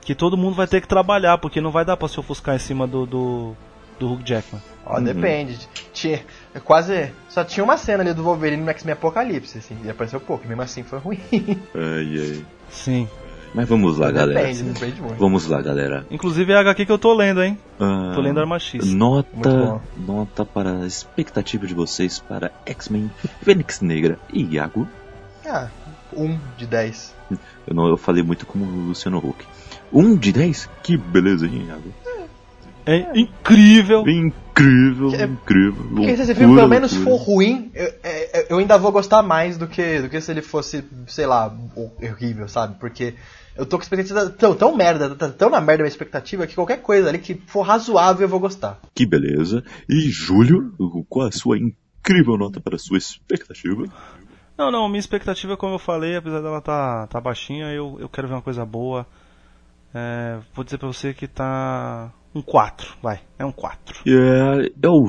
Que 0.00 0.14
todo 0.14 0.36
mundo 0.36 0.54
vai 0.54 0.66
ter 0.66 0.80
que 0.80 0.88
trabalhar, 0.88 1.38
porque 1.38 1.60
não 1.60 1.70
vai 1.70 1.84
dar 1.84 1.96
pra 1.96 2.08
se 2.08 2.18
ofuscar 2.18 2.56
em 2.56 2.58
cima 2.58 2.86
do, 2.86 3.06
do, 3.06 3.56
do 4.00 4.12
Hugh 4.12 4.22
Jackman. 4.24 4.62
Ó, 4.84 4.96
Uhum. 4.98 5.04
depende. 5.04 5.68
Tinha, 5.92 6.20
é 6.54 6.58
quase. 6.60 7.12
Só 7.28 7.44
tinha 7.44 7.62
uma 7.62 7.76
cena 7.76 8.02
ali 8.02 8.12
do 8.12 8.22
Wolverine 8.24 8.62
no 8.64 8.70
X-Men 8.70 8.94
Apocalipse, 8.94 9.58
assim, 9.58 9.76
e 9.84 9.90
apareceu 9.90 10.20
pouco, 10.20 10.46
mesmo 10.48 10.62
assim 10.62 10.82
foi 10.82 10.98
ruim. 10.98 11.20
Ai, 11.32 12.18
ai. 12.18 12.44
Sim. 12.68 13.08
Mas 13.54 13.68
vamos 13.68 13.98
lá, 13.98 14.10
galera. 14.10 14.40
depende, 14.40 14.62
depende 14.62 15.00
muito. 15.02 15.16
Vamos 15.18 15.46
lá, 15.46 15.60
galera. 15.60 16.06
Inclusive 16.10 16.52
é 16.52 16.56
a 16.56 16.60
HQ 16.60 16.86
que 16.86 16.92
eu 16.92 16.98
tô 16.98 17.12
lendo, 17.14 17.42
hein? 17.42 17.58
Ah, 17.78 18.12
Tô 18.14 18.20
lendo 18.22 18.40
Arma 18.40 18.58
X. 18.58 18.86
Nota, 18.92 19.80
nota 19.96 20.44
para 20.44 20.82
a 20.82 20.86
expectativa 20.86 21.66
de 21.66 21.74
vocês 21.74 22.18
para 22.18 22.50
X-Men 22.64 23.10
Fênix 23.42 23.80
Negra 23.82 24.18
e 24.32 24.42
Iago. 24.54 24.88
Ah, 25.46 25.68
um 26.14 26.38
de 26.56 26.66
10. 26.66 27.14
Eu, 27.66 27.74
não, 27.74 27.88
eu 27.88 27.96
falei 27.98 28.22
muito 28.22 28.46
como 28.46 28.64
o 28.64 28.86
Luciano 28.88 29.18
Huck. 29.18 29.44
Um 29.92 30.16
de 30.16 30.32
10? 30.32 30.68
Que 30.82 30.96
beleza, 30.96 31.46
hein, 31.46 31.66
Iago? 31.68 31.92
É 32.84 33.18
incrível! 33.18 34.02
Incrível, 34.08 35.14
É- 35.14 35.24
incrível. 35.24 35.84
Porque 35.94 36.16
se 36.16 36.22
esse 36.22 36.34
filme 36.34 36.54
pelo 36.56 36.68
menos 36.68 36.92
loucura. 36.92 37.16
for 37.18 37.22
ruim, 37.24 37.70
eu, 37.74 37.92
é- 38.02 38.46
eu 38.50 38.58
ainda 38.58 38.76
vou 38.76 38.90
gostar 38.90 39.22
mais 39.22 39.56
do 39.56 39.66
que, 39.68 40.00
do 40.00 40.08
que 40.08 40.20
se 40.20 40.30
ele 40.32 40.42
fosse, 40.42 40.84
sei 41.06 41.26
lá, 41.26 41.54
horrível, 41.76 42.48
sabe? 42.48 42.76
Porque 42.80 43.14
eu 43.56 43.66
tô 43.66 43.76
com 43.76 43.82
expectativa 43.82 44.30
tão, 44.30 44.54
tão 44.54 44.76
merda, 44.76 45.14
tá 45.14 45.28
tão 45.28 45.50
na 45.50 45.60
merda 45.60 45.82
a 45.82 45.84
minha 45.84 45.88
expectativa, 45.88 46.46
que 46.46 46.54
qualquer 46.54 46.80
coisa 46.80 47.08
ali 47.08 47.18
que 47.18 47.34
for 47.46 47.62
razoável 47.62 48.22
eu 48.22 48.28
vou 48.28 48.40
gostar. 48.40 48.80
Que 48.94 49.04
beleza. 49.06 49.62
E 49.88 50.10
Júlio, 50.10 50.74
qual 51.08 51.26
a 51.26 51.32
sua 51.32 51.58
incrível 51.58 52.36
nota 52.36 52.60
para 52.60 52.76
a 52.76 52.78
sua 52.78 52.98
expectativa? 52.98 53.84
Não, 54.56 54.70
não, 54.70 54.88
minha 54.88 55.00
expectativa, 55.00 55.56
como 55.56 55.74
eu 55.74 55.78
falei, 55.78 56.16
apesar 56.16 56.40
dela 56.40 56.60
tá, 56.60 57.06
tá 57.06 57.20
baixinha, 57.20 57.72
eu, 57.72 57.96
eu 58.00 58.08
quero 58.08 58.28
ver 58.28 58.34
uma 58.34 58.42
coisa 58.42 58.64
boa. 58.64 59.06
É, 59.94 60.38
vou 60.54 60.64
dizer 60.64 60.78
pra 60.78 60.88
você 60.88 61.12
que 61.12 61.26
tá 61.26 62.12
um 62.34 62.40
4, 62.40 62.96
vai, 63.02 63.20
é 63.38 63.44
um 63.44 63.52
4. 63.52 64.02
É, 64.06 64.70
eu 64.82 65.04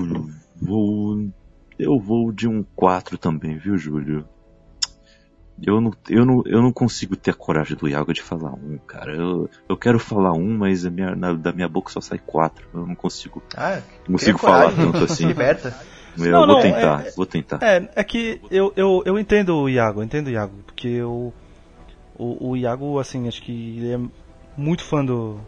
vou. 0.61 1.29
Eu 1.79 1.99
vou 1.99 2.31
de 2.31 2.47
um 2.47 2.63
4 2.75 3.17
também, 3.17 3.57
viu, 3.57 3.77
Júlio? 3.77 4.25
Eu 5.61 5.79
não, 5.79 5.91
eu, 6.09 6.25
não, 6.25 6.43
eu 6.45 6.61
não 6.61 6.71
consigo 6.71 7.15
ter 7.15 7.31
a 7.31 7.33
coragem 7.35 7.77
do 7.77 7.87
Iago 7.87 8.11
de 8.13 8.21
falar 8.23 8.51
um, 8.53 8.77
cara. 8.87 9.11
Eu, 9.15 9.49
eu 9.69 9.77
quero 9.77 9.99
falar 9.99 10.33
um, 10.33 10.57
mas 10.57 10.85
a 10.85 10.89
minha, 10.89 11.15
na- 11.15 11.33
da 11.33 11.51
minha 11.53 11.69
boca 11.69 11.91
só 11.91 12.01
sai 12.01 12.17
quatro. 12.17 12.67
Eu 12.73 12.87
não 12.87 12.95
consigo, 12.95 13.41
Ah, 13.55 13.79
não 14.07 14.13
consigo 14.17 14.39
falar 14.39 14.71
coragem, 14.71 14.91
tanto 14.91 15.07
Se 15.07 15.13
assim. 15.13 15.27
liberta. 15.27 15.73
Eu 16.17 16.31
Não, 16.31 16.39
vou 16.39 16.47
não, 16.47 16.59
tentar, 16.61 17.05
é- 17.05 17.11
vou 17.11 17.25
tentar. 17.25 17.59
É, 17.61 17.89
é 17.95 18.03
que 18.03 18.41
eu, 18.49 18.73
eu, 18.75 19.03
eu 19.05 19.19
entendo 19.19 19.55
o 19.55 19.69
Iago, 19.69 19.99
eu 19.99 20.03
entendo 20.03 20.27
o 20.27 20.31
Iago, 20.31 20.53
porque 20.65 20.87
eu, 20.87 21.33
o, 22.17 22.49
o 22.49 22.57
Iago, 22.57 22.99
assim, 22.99 23.27
acho 23.27 23.41
que 23.41 23.51
ele 23.77 23.93
é 23.93 23.99
muito 24.57 24.83
fã 24.83 25.03
do, 25.05 25.39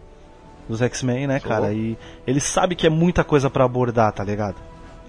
dos 0.70 0.82
X-Men, 0.82 1.28
né, 1.28 1.40
Sou. 1.40 1.50
cara? 1.50 1.74
E 1.74 1.98
ele 2.28 2.40
sabe 2.40 2.76
que 2.76 2.86
é 2.88 2.90
muita 2.90 3.24
coisa 3.24 3.50
pra 3.50 3.66
abordar, 3.66 4.12
tá 4.12 4.24
ligado? 4.24 4.56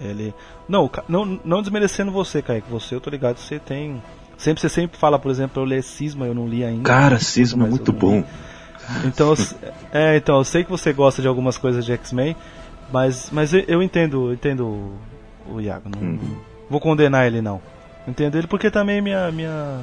Ele. 0.01 0.33
Não, 0.67 0.89
não, 1.07 1.39
não 1.43 1.61
desmerecendo 1.61 2.11
você, 2.11 2.41
Kaique, 2.41 2.69
você, 2.69 2.93
eu 2.95 3.01
tô 3.01 3.09
ligado, 3.09 3.37
você 3.37 3.57
tem. 3.59 4.01
Sempre, 4.37 4.61
você 4.61 4.69
sempre 4.69 4.97
fala, 4.97 5.17
por 5.17 5.31
exemplo, 5.31 5.61
eu 5.61 5.65
ler 5.65 5.83
Cisma, 5.83 6.27
eu 6.27 6.33
não 6.33 6.47
li 6.47 6.63
ainda. 6.63 6.83
Cara, 6.83 7.19
Cisma 7.19 7.65
é 7.65 7.69
muito 7.69 7.91
bom. 7.91 8.23
Então, 9.03 9.33
é, 9.91 10.15
então, 10.15 10.37
eu 10.37 10.43
sei 10.43 10.63
que 10.63 10.69
você 10.69 10.93
gosta 10.93 11.21
de 11.21 11.27
algumas 11.27 11.57
coisas 11.57 11.85
de 11.85 11.91
X-Men, 11.91 12.35
mas, 12.91 13.29
mas 13.31 13.53
eu, 13.53 13.63
eu 13.67 13.83
entendo, 13.83 14.29
eu 14.29 14.33
entendo 14.33 14.93
o, 15.49 15.59
Iago. 15.59 15.89
Não, 15.89 16.01
Uhum. 16.01 16.37
vou 16.69 16.79
condenar 16.79 17.27
ele 17.27 17.41
não. 17.41 17.59
Entendo 18.07 18.37
ele 18.37 18.47
porque 18.47 18.71
também 18.71 19.01
minha 19.01 19.29
minha 19.31 19.79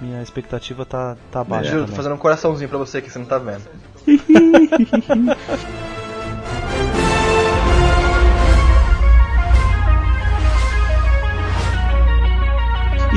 minha 0.00 0.22
expectativa 0.22 0.86
tá 0.86 1.16
tá 1.30 1.44
baixa. 1.44 1.70
Juro, 1.72 1.86
tô 1.86 1.92
fazendo 1.92 2.14
um 2.14 2.18
coraçãozinho 2.18 2.68
pra 2.70 2.78
você 2.78 3.02
que 3.02 3.10
você 3.10 3.18
não 3.18 3.26
tá 3.26 3.36
vendo. 3.38 3.64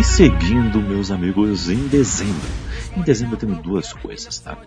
E 0.01 0.03
seguindo, 0.03 0.81
meus 0.81 1.11
amigos, 1.11 1.69
em 1.69 1.87
dezembro. 1.87 2.49
Em 2.97 3.03
dezembro 3.03 3.37
temos 3.37 3.59
duas 3.59 3.93
coisas, 3.93 4.39
tá? 4.39 4.57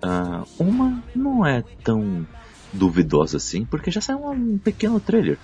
Ah, 0.00 0.42
uma 0.58 1.04
não 1.14 1.44
é 1.44 1.62
tão 1.84 2.26
duvidosa 2.72 3.36
assim, 3.36 3.66
porque 3.66 3.90
já 3.90 4.00
saiu 4.00 4.26
um 4.30 4.56
pequeno 4.56 4.98
trailer, 4.98 5.36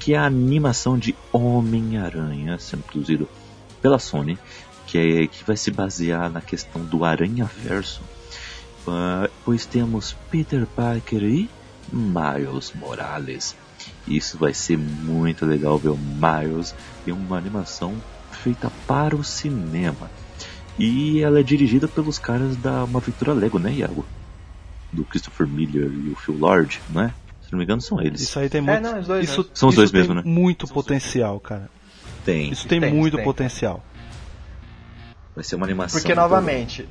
que 0.00 0.14
é 0.14 0.18
a 0.18 0.26
animação 0.26 0.98
de 0.98 1.14
Homem-Aranha, 1.32 2.58
sendo 2.58 2.82
produzido 2.82 3.28
pela 3.80 4.00
Sony, 4.00 4.36
que, 4.88 4.98
é, 4.98 5.26
que 5.28 5.44
vai 5.44 5.56
se 5.56 5.70
basear 5.70 6.28
na 6.28 6.40
questão 6.40 6.84
do 6.84 7.04
Aranha-Verso. 7.04 8.02
Ah, 8.88 9.30
pois 9.44 9.64
temos 9.64 10.16
Peter 10.28 10.66
Parker 10.66 11.22
e 11.22 11.48
Miles 11.92 12.72
Morales. 12.74 13.54
Isso 14.08 14.36
vai 14.36 14.52
ser 14.52 14.76
muito 14.76 15.46
legal 15.46 15.78
ver 15.78 15.90
o 15.90 15.96
Miles 15.96 16.74
em 17.06 17.12
uma 17.12 17.38
animação 17.38 17.94
feita 18.42 18.70
para 18.86 19.14
o 19.16 19.22
cinema. 19.22 20.10
E 20.78 21.20
ela 21.20 21.38
é 21.40 21.42
dirigida 21.42 21.86
pelos 21.86 22.18
caras 22.18 22.56
da 22.56 22.84
Uma 22.84 22.98
Aventura 22.98 23.32
Lego, 23.32 23.58
né, 23.58 23.72
Iago? 23.72 24.04
Do 24.92 25.04
Christopher 25.04 25.46
Miller 25.46 25.90
e 25.92 26.10
o 26.10 26.16
Phil 26.16 26.36
Lord, 26.36 26.80
né? 26.90 27.12
Se 27.42 27.52
não 27.52 27.58
me 27.58 27.64
engano, 27.64 27.80
são 27.80 28.00
eles. 28.00 28.20
Isso 28.22 28.38
aí 28.38 28.48
tem 28.48 28.60
muito. 28.60 28.80
não, 28.82 28.98
os 28.98 29.06
dois, 29.06 29.24
isso, 29.28 29.42
né? 29.42 29.48
São 29.54 29.68
os 29.68 29.74
isso 29.74 29.80
dois 29.80 29.90
tem 29.90 30.00
mesmo, 30.00 30.14
né? 30.14 30.22
Muito 30.24 30.66
potencial, 30.68 31.38
cara. 31.40 31.68
Tem. 32.24 32.50
Isso 32.50 32.66
tem, 32.68 32.80
Tem, 32.80 32.92
muito 32.92 33.16
tem. 33.16 33.24
potencial. 33.24 33.82
Vai 35.34 35.44
ser 35.44 35.56
uma 35.56 35.66
animação. 35.66 36.00
Porque, 36.00 36.14
novamente, 36.14 36.88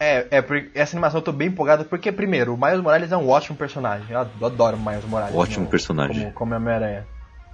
é, 0.00 0.26
é, 0.30 0.42
por- 0.42 0.70
essa 0.74 0.96
animação 0.96 1.18
eu 1.20 1.24
tô 1.24 1.32
bem 1.32 1.48
empolgada 1.48 1.84
porque, 1.84 2.10
primeiro, 2.12 2.54
o 2.54 2.56
Miles 2.56 2.80
Morales 2.80 3.12
é 3.12 3.16
um 3.16 3.28
ótimo 3.28 3.56
personagem. 3.56 4.06
Eu 4.10 4.20
ad- 4.20 4.44
adoro 4.44 4.76
o 4.76 4.84
Miles 4.84 5.04
Morales. 5.04 5.34
Ótimo 5.34 5.64
no- 5.64 5.70
personagem. 5.70 6.22
Como, 6.22 6.32
como 6.34 6.54
Homem-Aranha. 6.54 7.06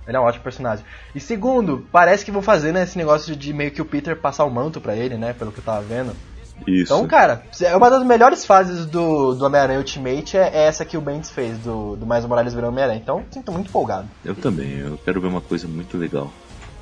Ele 0.07 0.17
é 0.17 0.21
um 0.21 0.25
ótimo 0.25 0.43
personagem. 0.43 0.85
E 1.15 1.21
segundo, 1.21 1.87
parece 1.93 2.25
que 2.25 2.31
vão 2.31 2.43
fazer 2.43 2.73
né, 2.73 2.83
esse 2.83 2.99
negócio 2.99 3.37
de 3.37 3.53
meio 3.53 3.71
que 3.71 3.81
o 3.81 3.85
Peter 3.85 4.17
passar 4.17 4.45
o 4.45 4.51
manto 4.51 4.81
pra 4.81 4.97
ele, 4.97 5.17
né? 5.17 5.33
Pelo 5.33 5.53
que 5.53 5.59
eu 5.59 5.65
tava 5.65 5.83
vendo. 5.83 6.15
Isso. 6.67 6.93
Então, 6.93 7.07
cara, 7.07 7.45
é 7.61 7.77
uma 7.77 7.91
das 7.91 8.05
melhores 8.05 8.45
fases 8.45 8.87
do, 8.87 9.35
do 9.35 9.45
Homem-Aranha 9.45 9.79
Ultimate 9.79 10.37
é, 10.37 10.51
é 10.53 10.67
essa 10.67 10.85
que 10.85 10.97
o 10.97 11.01
Bendis 11.01 11.31
fez, 11.31 11.59
do, 11.59 11.97
do 11.97 12.07
Miles 12.07 12.25
Morales 12.25 12.55
virando 12.55 12.73
Homem-Aranha. 12.73 13.01
Então, 13.01 13.25
sim, 13.31 13.43
tô 13.43 13.53
muito 13.53 13.69
empolgado. 13.69 14.09
Eu 14.25 14.35
também, 14.35 14.79
eu 14.79 14.99
quero 15.05 15.21
ver 15.21 15.29
uma 15.29 15.41
coisa 15.41 15.67
muito 15.67 15.97
legal. 15.97 16.31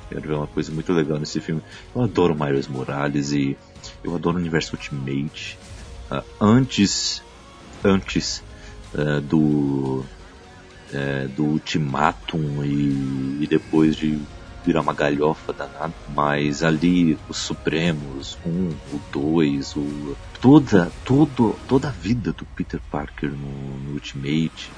Quero 0.09 0.27
ver 0.27 0.33
uma 0.33 0.47
coisa 0.47 0.71
muito 0.71 0.91
legal 0.91 1.17
nesse 1.17 1.39
filme. 1.39 1.61
Eu 1.95 2.03
adoro 2.03 2.35
Miles 2.35 2.67
Morales 2.67 3.31
e 3.31 3.57
eu 4.03 4.13
adoro 4.13 4.35
o 4.35 4.39
universo 4.39 4.75
Ultimate. 4.75 5.57
Ah, 6.09 6.23
antes 6.39 7.23
antes 7.83 8.43
eh, 8.93 9.21
do 9.21 10.03
eh, 10.91 11.27
do 11.27 11.45
Ultimatum 11.45 12.63
e, 12.63 13.43
e 13.43 13.47
depois 13.47 13.95
de 13.95 14.19
virar 14.63 14.81
uma 14.81 14.93
galhofa 14.93 15.51
danada, 15.53 15.93
mas 16.09 16.63
ali 16.63 17.17
os 17.27 17.37
Supremos, 17.37 18.37
um, 18.45 18.67
o 18.67 19.01
dois, 19.11 19.75
o 19.75 20.15
toda 20.39 20.91
todo, 21.03 21.53
toda 21.67 21.89
a 21.89 21.91
vida 21.91 22.31
do 22.31 22.45
Peter 22.45 22.79
Parker 22.91 23.31
no, 23.31 23.79
no 23.79 23.93
Ultimate, 23.93 24.71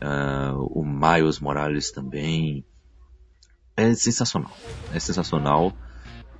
ah, 0.00 0.54
o 0.56 0.84
Miles 0.84 1.38
Morales 1.38 1.90
também, 1.90 2.64
é 3.76 3.94
sensacional, 3.94 4.56
é 4.92 4.98
sensacional, 4.98 5.72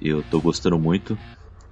eu 0.01 0.23
tô 0.23 0.41
gostando 0.41 0.79
muito. 0.79 1.19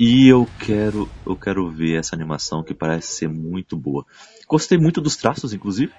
E 0.00 0.28
eu 0.28 0.46
quero, 0.60 1.10
eu 1.26 1.34
quero 1.34 1.68
ver 1.72 1.98
essa 1.98 2.14
animação 2.14 2.62
que 2.62 2.72
parece 2.72 3.16
ser 3.16 3.28
muito 3.28 3.76
boa. 3.76 4.06
Gostei 4.46 4.78
muito 4.78 5.00
dos 5.00 5.16
traços, 5.16 5.52
inclusive, 5.52 5.92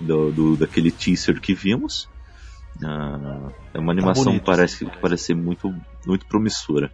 do, 0.00 0.32
do- 0.32 0.56
daquele 0.56 0.90
teaser 0.90 1.40
que 1.40 1.54
vimos. 1.54 2.08
Ah, 2.82 3.50
é 3.72 3.78
uma 3.78 3.92
animação 3.92 4.24
que 4.24 4.28
bonito, 4.30 4.44
parece, 4.44 4.84
que 4.84 4.98
parece 4.98 5.24
ser 5.26 5.34
muito, 5.34 5.72
muito 6.06 6.26
promissora. 6.26 6.90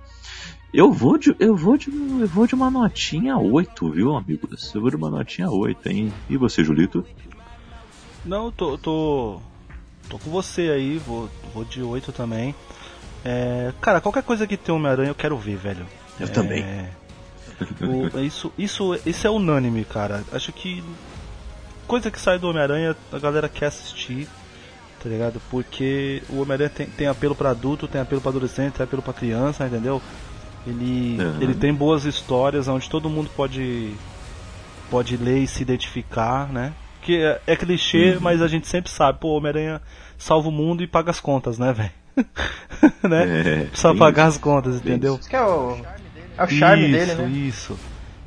Eu 0.73 0.93
vou 0.93 1.19
de, 1.19 1.35
eu 1.39 1.57
vou 1.57 1.77
de, 1.77 1.89
eu 1.91 2.29
vou 2.29 2.47
de 2.47 2.55
uma 2.55 2.71
notinha 2.71 3.37
8, 3.39 3.91
viu, 3.91 4.15
amigos? 4.15 4.73
Eu 4.75 4.81
vou 4.81 4.91
de 4.91 4.97
uma 4.97 5.11
notinha 5.11 5.51
8, 5.51 5.89
hein? 5.89 6.13
E 6.29 6.37
você, 6.37 6.63
Julito? 6.63 7.05
Não, 8.25 8.53
tô, 8.53 8.77
tô. 8.79 9.41
tô 10.09 10.19
com 10.19 10.31
você 10.31 10.71
aí, 10.71 10.99
vou, 10.99 11.29
vou 11.55 11.65
de 11.65 11.83
8 11.83 12.13
também. 12.13 12.55
É, 13.25 13.73
cara, 13.81 14.01
qualquer 14.01 14.23
coisa 14.23 14.47
que 14.47 14.57
tem 14.57 14.75
Homem-Aranha 14.75 15.11
eu 15.11 15.15
quero 15.15 15.37
ver, 15.37 15.57
velho. 15.57 15.87
Eu 16.21 16.27
É, 16.27 16.31
também. 16.31 16.65
o- 17.83 18.19
isso, 18.21 18.53
isso, 18.57 18.99
isso 19.07 19.27
é 19.27 19.31
unânime, 19.31 19.85
cara. 19.85 20.23
Acho 20.33 20.53
que 20.53 20.85
coisa 21.91 22.09
que 22.09 22.21
sai 22.21 22.39
do 22.39 22.49
Homem-Aranha, 22.49 22.97
a 23.13 23.19
galera 23.19 23.49
quer 23.49 23.67
assistir, 23.67 24.29
tá 25.03 25.09
ligado? 25.09 25.43
Porque 25.51 26.23
o 26.29 26.41
Homem-Aranha 26.41 26.71
tem, 26.71 26.87
tem 26.87 27.09
apelo 27.09 27.35
para 27.35 27.51
adulto, 27.51 27.89
tem 27.89 28.01
apelo 28.01 28.21
para 28.21 28.31
adolescente, 28.31 28.75
tem 28.75 28.85
apelo 28.85 29.03
para 29.03 29.13
criança, 29.13 29.67
entendeu? 29.67 30.01
Ele, 30.65 31.21
uhum. 31.21 31.43
ele 31.43 31.55
tem 31.55 31.75
boas 31.75 32.05
histórias 32.05 32.69
onde 32.69 32.89
todo 32.89 33.11
mundo 33.11 33.29
pode 33.35 33.93
pode 34.89 35.17
ler 35.17 35.39
e 35.39 35.49
se 35.49 35.63
identificar, 35.63 36.49
né? 36.53 36.73
Que 37.03 37.25
é, 37.25 37.41
é 37.45 37.57
clichê, 37.57 38.13
uhum. 38.15 38.21
mas 38.21 38.41
a 38.41 38.47
gente 38.47 38.69
sempre 38.69 38.89
sabe, 38.89 39.19
pô, 39.19 39.37
Homem-Aranha 39.37 39.83
salva 40.17 40.49
o 40.49 40.53
mundo 40.53 40.85
e 40.85 40.87
paga 40.87 41.11
as 41.11 41.19
contas, 41.19 41.59
né, 41.59 41.73
velho? 41.73 41.91
né? 43.03 43.41
É, 43.41 43.65
Precisa 43.65 43.95
pagar 43.97 44.27
as 44.27 44.39
contas, 44.39 44.77
entendeu? 44.77 45.17
Isso 45.19 45.29
que 45.29 45.35
é 45.35 45.43
o, 45.43 45.77
é 46.39 46.45
o 46.45 46.49
charme 46.49 46.89
isso, 46.89 46.93
dele, 46.93 47.15
né? 47.15 47.29
Isso, 47.31 47.79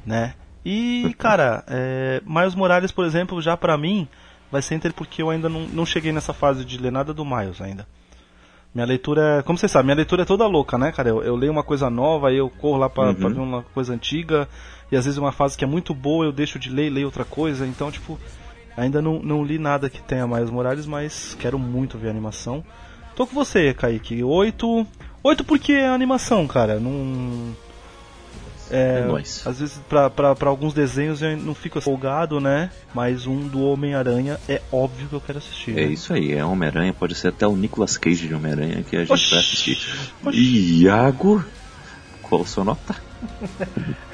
né? 0.05 0.33
E, 0.65 1.13
cara, 1.17 1.63
é, 1.67 2.21
Miles 2.25 2.55
Morales, 2.55 2.91
por 2.91 3.05
exemplo, 3.05 3.41
já 3.41 3.57
pra 3.57 3.77
mim, 3.77 4.07
vai 4.51 4.61
ser 4.61 4.75
entre 4.75 4.93
porque 4.93 5.21
eu 5.21 5.29
ainda 5.29 5.49
não, 5.49 5.61
não 5.67 5.85
cheguei 5.85 6.11
nessa 6.11 6.33
fase 6.33 6.63
de 6.63 6.77
ler 6.77 6.91
nada 6.91 7.13
do 7.13 7.25
Miles 7.25 7.59
ainda. 7.59 7.87
Minha 8.73 8.87
leitura 8.87 9.39
é, 9.39 9.41
como 9.43 9.57
você 9.57 9.67
sabe, 9.67 9.85
minha 9.85 9.95
leitura 9.95 10.23
é 10.23 10.25
toda 10.25 10.47
louca, 10.47 10.77
né, 10.77 10.91
cara? 10.91 11.09
Eu, 11.09 11.21
eu 11.21 11.35
leio 11.35 11.51
uma 11.51 11.63
coisa 11.63 11.89
nova, 11.89 12.29
aí 12.29 12.37
eu 12.37 12.49
corro 12.49 12.77
lá 12.77 12.89
pra, 12.89 13.09
uhum. 13.09 13.15
pra 13.15 13.29
ver 13.29 13.39
uma 13.39 13.61
coisa 13.61 13.93
antiga, 13.93 14.47
e 14.91 14.95
às 14.95 15.05
vezes 15.05 15.17
uma 15.17 15.31
fase 15.31 15.57
que 15.57 15.63
é 15.63 15.67
muito 15.67 15.93
boa 15.93 16.25
eu 16.25 16.31
deixo 16.31 16.57
de 16.57 16.69
ler 16.69 16.87
e 16.87 16.89
leio 16.89 17.05
outra 17.05 17.23
coisa, 17.23 17.67
então, 17.67 17.91
tipo, 17.91 18.19
ainda 18.75 19.01
não, 19.01 19.19
não 19.21 19.43
li 19.43 19.59
nada 19.59 19.89
que 19.89 20.01
tenha 20.01 20.25
Miles 20.25 20.49
Morales, 20.49 20.87
mas 20.87 21.37
quero 21.39 21.59
muito 21.59 21.97
ver 21.97 22.07
a 22.07 22.11
animação. 22.11 22.63
Tô 23.15 23.27
com 23.27 23.35
você, 23.35 23.73
Kaique. 23.73 24.23
Oito. 24.23 24.87
Oito 25.23 25.43
porque 25.43 25.73
é 25.73 25.87
animação, 25.87 26.47
cara. 26.47 26.79
Não. 26.79 27.55
É, 28.71 29.05
é 29.07 29.49
às 29.49 29.59
vezes, 29.59 29.79
para 29.87 30.49
alguns 30.49 30.73
desenhos 30.73 31.21
eu 31.21 31.35
não 31.37 31.53
fico 31.53 31.79
folgado, 31.81 32.39
né? 32.39 32.69
Mas 32.93 33.27
um 33.27 33.47
do 33.47 33.63
Homem-Aranha 33.63 34.39
é 34.47 34.61
óbvio 34.71 35.07
que 35.07 35.15
eu 35.15 35.21
quero 35.21 35.37
assistir. 35.37 35.77
É 35.77 35.85
né? 35.85 35.93
isso 35.93 36.13
aí, 36.13 36.33
é 36.33 36.43
Homem-Aranha, 36.43 36.93
pode 36.93 37.15
ser 37.15 37.29
até 37.29 37.47
o 37.47 37.55
Nicolas 37.55 37.97
Cage 37.97 38.27
de 38.27 38.33
Homem-Aranha 38.33 38.83
que 38.83 38.95
a 38.95 38.99
gente 39.01 39.13
Oxi, 39.13 39.29
vai 39.29 39.39
assistir. 39.39 39.77
Oxi. 40.25 40.83
Iago, 40.83 41.43
qual 42.21 42.45
sua 42.45 42.63
nota? 42.63 42.95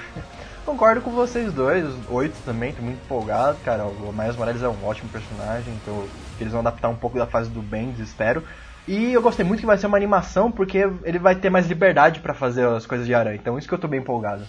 Concordo 0.66 1.02
com 1.02 1.10
vocês 1.10 1.52
dois, 1.52 1.84
oito 2.10 2.36
também, 2.46 2.72
tô 2.72 2.84
muito 2.84 3.00
empolgado, 3.04 3.58
cara. 3.66 3.86
O 3.86 4.14
Miles 4.14 4.36
Morales 4.36 4.62
é 4.62 4.70
um 4.70 4.86
ótimo 4.86 5.10
personagem, 5.10 5.74
então 5.82 6.06
eles 6.40 6.52
vão 6.52 6.62
adaptar 6.62 6.90
um 6.90 6.96
pouco 6.96 7.18
da 7.18 7.26
fase 7.26 7.50
do 7.50 7.60
Bendis, 7.60 8.00
espero. 8.00 8.44
E 8.90 9.14
eu 9.14 9.22
gostei 9.22 9.45
muito 9.45 9.60
que 9.60 9.68
vai 9.68 9.78
ser 9.78 9.86
uma 9.86 9.98
animação, 9.98 10.52
porque 10.52 10.80
ele 11.03 11.20
vai 11.20 11.36
ter 11.36 11.52
mais 11.52 11.68
liberdade 11.68 12.22
para 12.22 12.34
fazer 12.34 12.66
as 12.66 12.88
coisas 12.88 13.06
de 13.06 13.14
aranha. 13.14 13.36
Então 13.36 13.56
isso 13.56 13.68
que 13.68 13.74
eu 13.76 13.78
tô 13.78 13.88
bem 13.88 13.99
empolgado. 13.99 14.44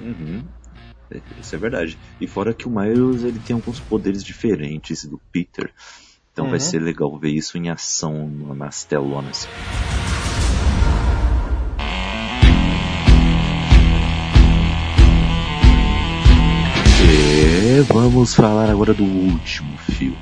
Uhum. 0.00 0.42
É, 1.10 1.20
isso 1.38 1.54
é 1.54 1.58
verdade. 1.58 1.98
E 2.18 2.26
fora 2.26 2.54
que 2.54 2.66
o 2.66 2.70
Miles 2.70 3.24
ele 3.24 3.38
tem 3.38 3.52
alguns 3.54 3.78
poderes 3.78 4.24
diferentes 4.24 5.04
do 5.04 5.20
Peter. 5.30 5.70
Então 6.32 6.46
uhum. 6.46 6.52
vai 6.52 6.60
ser 6.60 6.78
legal 6.78 7.14
ver 7.18 7.28
isso 7.28 7.58
em 7.58 7.68
ação 7.68 8.26
nas 8.56 8.84
telonas. 8.84 9.46
E 17.04 17.82
vamos 17.82 18.34
falar 18.34 18.70
agora 18.70 18.94
do 18.94 19.04
último 19.04 19.76
filme 19.76 20.16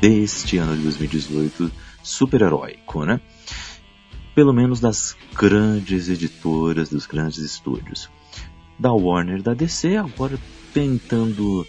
deste 0.00 0.58
ano 0.58 0.76
de 0.76 0.82
2018 0.82 1.91
super-heróico, 2.02 3.04
né? 3.04 3.20
Pelo 4.34 4.52
menos 4.52 4.80
das 4.80 5.16
grandes 5.34 6.08
editoras, 6.08 6.88
dos 6.90 7.06
grandes 7.06 7.38
estúdios. 7.38 8.10
Da 8.78 8.92
Warner 8.92 9.42
da 9.42 9.54
DC, 9.54 9.96
agora 9.96 10.38
tentando 10.72 11.66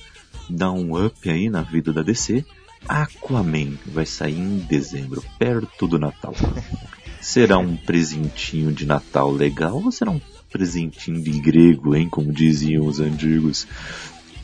dar 0.49 0.72
um 0.72 1.05
up 1.05 1.30
aí 1.30 1.49
na 1.49 1.61
vida 1.61 1.91
da 1.91 2.01
DC. 2.01 2.45
Aquaman 2.88 3.77
vai 3.85 4.05
sair 4.05 4.39
em 4.39 4.57
dezembro, 4.60 5.23
perto 5.38 5.88
do 5.88 5.99
Natal. 5.99 6.34
Será 7.22 7.57
um 7.57 7.77
presentinho 7.77 8.72
de 8.73 8.85
Natal 8.85 9.31
legal 9.31 9.81
ou 9.81 9.91
será 9.93 10.11
um 10.11 10.19
presentinho 10.51 11.23
de 11.23 11.31
grego, 11.39 11.95
hein? 11.95 12.10
Como 12.10 12.34
diziam 12.34 12.85
os 12.85 12.99
antigos. 12.99 13.65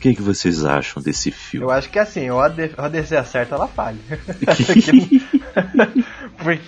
que, 0.00 0.14
que 0.14 0.22
vocês 0.22 0.64
acham 0.64 1.02
desse 1.02 1.30
filme? 1.30 1.66
Eu 1.66 1.70
acho 1.70 1.90
que 1.90 1.98
assim, 1.98 2.30
ou 2.30 2.40
a 2.40 2.48
DC 2.48 3.14
acerta, 3.14 3.54
ela 3.54 3.68
falha. 3.68 3.98
porque, 6.38 6.62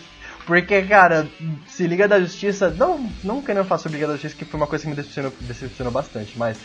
porque, 0.45 0.83
cara, 0.83 1.27
se 1.67 1.87
Liga 1.87 2.07
da 2.07 2.21
Justiça. 2.21 2.69
Não, 2.69 3.11
não 3.25 3.41
querendo 3.41 3.65
falar 3.65 3.79
sobre 3.79 3.97
Liga 3.97 4.09
da 4.09 4.13
Justiça, 4.13 4.37
que 4.37 4.45
foi 4.45 4.61
uma 4.61 4.67
coisa 4.67 4.85
que 4.85 4.91
me 4.91 4.95
decepcionou, 4.95 5.33
decepcionou 5.41 5.91
bastante, 5.91 6.35
mas 6.37 6.59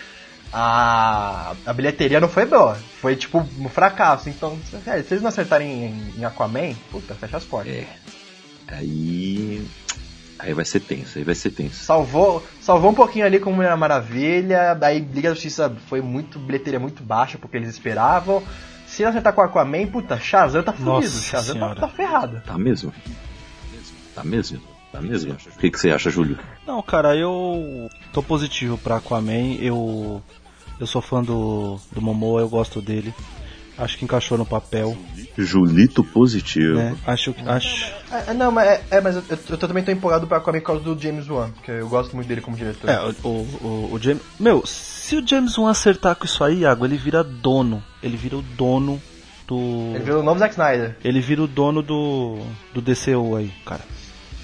a, 0.51 1.55
a 1.65 1.71
bilheteria 1.71 2.19
não 2.19 2.27
foi 2.27 2.45
boa. 2.45 2.75
Foi 2.99 3.15
tipo 3.15 3.39
um 3.39 3.69
fracasso. 3.69 4.27
Então, 4.27 4.59
é, 4.85 5.01
se 5.01 5.13
eles 5.13 5.21
não 5.21 5.29
acertarem 5.29 5.85
em, 5.85 6.19
em 6.19 6.25
Aquaman, 6.25 6.73
puta, 6.91 7.15
fecha 7.15 7.37
as 7.37 7.45
portas. 7.45 7.73
É. 7.73 7.87
Aí 8.67 9.65
Aí 10.39 10.53
vai 10.53 10.65
ser 10.65 10.81
tenso, 10.81 11.17
aí 11.17 11.23
vai 11.23 11.33
ser 11.33 11.51
tenso. 11.51 11.83
Salvou, 11.83 12.45
salvou 12.61 12.91
um 12.91 12.93
pouquinho 12.93 13.25
ali 13.25 13.39
com 13.39 13.51
Mulher 13.51 13.75
Maravilha, 13.75 14.73
daí 14.75 14.99
Liga 14.99 15.29
da 15.29 15.35
Justiça 15.35 15.75
foi 15.87 16.01
muito, 16.01 16.37
bilheteria 16.37 16.79
muito 16.79 17.01
baixa 17.01 17.37
porque 17.37 17.57
eles 17.57 17.69
esperavam. 17.69 18.43
Se 18.85 19.03
acertar 19.03 19.33
com 19.33 19.41
Aquaman, 19.41 19.87
puta, 19.87 20.19
Shazam 20.19 20.63
tá 20.63 20.71
fudido, 20.71 21.11
Shazam 21.11 21.59
tá, 21.59 21.75
tá 21.75 21.87
ferrado. 21.87 22.41
Tá 22.45 22.57
mesmo? 22.57 22.93
Tá 24.13 24.23
mesmo? 24.23 24.61
Tá 24.91 25.01
mesmo? 25.01 25.33
O 25.33 25.59
que, 25.59 25.69
que 25.69 25.79
você 25.79 25.91
acha, 25.91 26.09
Júlio? 26.09 26.39
Não, 26.65 26.81
cara, 26.81 27.15
eu 27.15 27.89
tô 28.13 28.23
positivo 28.23 28.77
pra 28.77 28.97
Aquaman, 28.97 29.55
eu 29.59 30.23
eu 30.79 30.85
sou 30.85 31.01
fã 31.01 31.23
do, 31.23 31.79
do 31.91 32.01
Momoa, 32.01 32.41
eu 32.41 32.49
gosto 32.49 32.81
dele. 32.81 33.13
Acho 33.77 33.97
que 33.97 34.05
encaixou 34.05 34.37
no 34.37 34.45
papel. 34.45 34.97
Julito 35.37 36.03
positivo. 36.03 36.75
Né? 36.75 36.97
Acho 37.05 37.31
que. 37.31 37.47
Acho... 37.47 37.93
É, 38.11 38.31
é, 38.31 38.33
não, 38.33 38.51
mas, 38.51 38.67
é, 38.67 38.83
é 38.89 39.01
mas 39.01 39.15
eu, 39.15 39.23
eu, 39.29 39.37
eu, 39.49 39.57
também 39.57 39.83
tô 39.83 39.91
empolgado 39.91 40.25
pra 40.25 40.37
Aquaman 40.37 40.59
por 40.59 40.65
causa 40.65 40.83
do 40.83 40.99
James 40.99 41.29
Wan, 41.29 41.51
porque 41.51 41.71
eu 41.71 41.87
gosto 41.87 42.15
muito 42.15 42.27
dele 42.27 42.41
como 42.41 42.57
diretor. 42.57 42.89
É, 42.89 42.99
o, 43.23 43.27
o, 43.27 43.89
o 43.93 43.99
James. 44.01 44.21
Meu, 44.39 44.65
se 44.65 45.15
o 45.15 45.27
James 45.27 45.55
Wan 45.57 45.69
acertar 45.69 46.15
com 46.15 46.25
isso 46.25 46.43
aí, 46.43 46.61
Iago, 46.61 46.85
ele 46.85 46.97
vira 46.97 47.23
dono. 47.23 47.83
Ele 48.01 48.17
vira 48.17 48.37
o 48.37 48.41
dono 48.41 48.99
do. 49.47 49.91
Ele 49.93 50.03
vira 50.03 50.19
o 50.19 50.23
novo 50.23 50.39
Zack 50.39 50.53
Snyder. 50.53 50.95
Ele 51.03 51.21
vira 51.21 51.43
o 51.43 51.47
dono 51.47 51.83
do. 51.83 52.39
do 52.73 52.81
DCU 52.81 53.35
aí, 53.35 53.51
cara. 53.63 53.81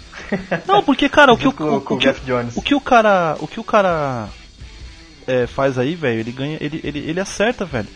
Não, 0.68 0.84
porque, 0.84 1.10
cara, 1.10 1.34
o 1.34 1.38
que 1.38 1.48
o, 1.48 1.50
o, 1.50 1.76
o, 1.78 1.82
que, 1.98 2.10
o 2.56 2.62
que 2.62 2.76
o 2.76 2.82
cara. 2.82 3.36
O 3.40 3.48
que 3.48 3.60
o 3.60 3.64
cara 3.64 4.30
é, 5.28 5.48
faz 5.48 5.78
aí, 5.78 5.96
velho, 5.96 6.20
ele 6.20 6.32
ganha. 6.32 6.58
Ele, 6.62 6.80
ele, 6.84 7.00
ele 7.00 7.20
acerta, 7.20 7.66
velho. 7.66 7.88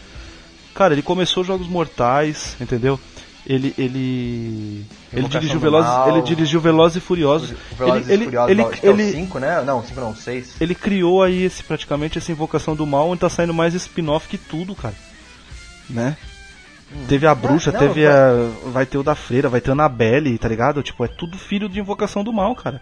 Cara, 0.78 0.94
ele 0.94 1.02
começou 1.02 1.44
Jogos 1.44 1.68
Mortais, 1.68 2.56
entendeu? 2.62 3.00
Ele 3.48 3.74
ele 3.80 4.86
ele 5.12 5.28
dirigiu 5.28 5.60
Velozes, 5.60 5.90
ele 6.08 6.22
dirigiu 6.22 6.62
Velozes 6.62 6.98
e 6.98 7.00
Furiosos. 7.00 7.56
Velozes 7.76 8.08
ele, 8.08 8.22
e 8.22 8.26
Furiosos, 8.26 8.52
ele, 8.52 8.62
ele, 8.62 9.02
ele, 9.02 9.10
é 9.10 9.12
5, 9.14 9.40
né? 9.40 9.64
Não, 9.64 9.84
5 9.84 10.00
não, 10.00 10.16
6. 10.16 10.62
Ele 10.62 10.76
criou 10.76 11.24
aí 11.24 11.42
esse 11.42 11.64
praticamente 11.64 12.20
essa 12.20 12.32
invocação 12.32 12.76
do 12.76 12.86
mal, 12.86 13.10
onde 13.10 13.22
tá 13.22 13.28
saindo 13.28 13.56
mais 13.56 13.74
spin-off 13.74 14.28
que 14.28 14.38
tudo, 14.38 14.76
cara. 14.76 14.94
Né? 15.90 16.16
Hum. 16.94 17.06
Teve 17.08 17.26
a 17.26 17.34
bruxa, 17.34 17.72
não, 17.72 17.80
teve 17.80 18.06
a. 18.06 18.52
Vai 18.68 18.86
ter 18.86 19.00
o 19.00 19.04
da 19.04 19.16
freira, 19.16 19.50
vai 19.50 19.60
ter 19.60 19.72
a 19.72 19.74
Annabelle, 19.74 20.38
tá 20.38 20.48
ligado? 20.48 20.84
Tipo, 20.84 21.06
é 21.06 21.08
tudo 21.08 21.40
filho 21.40 21.68
de 21.68 21.80
invocação 21.80 22.24
do 22.24 22.32
mal, 22.32 22.54
cara. 22.54 22.80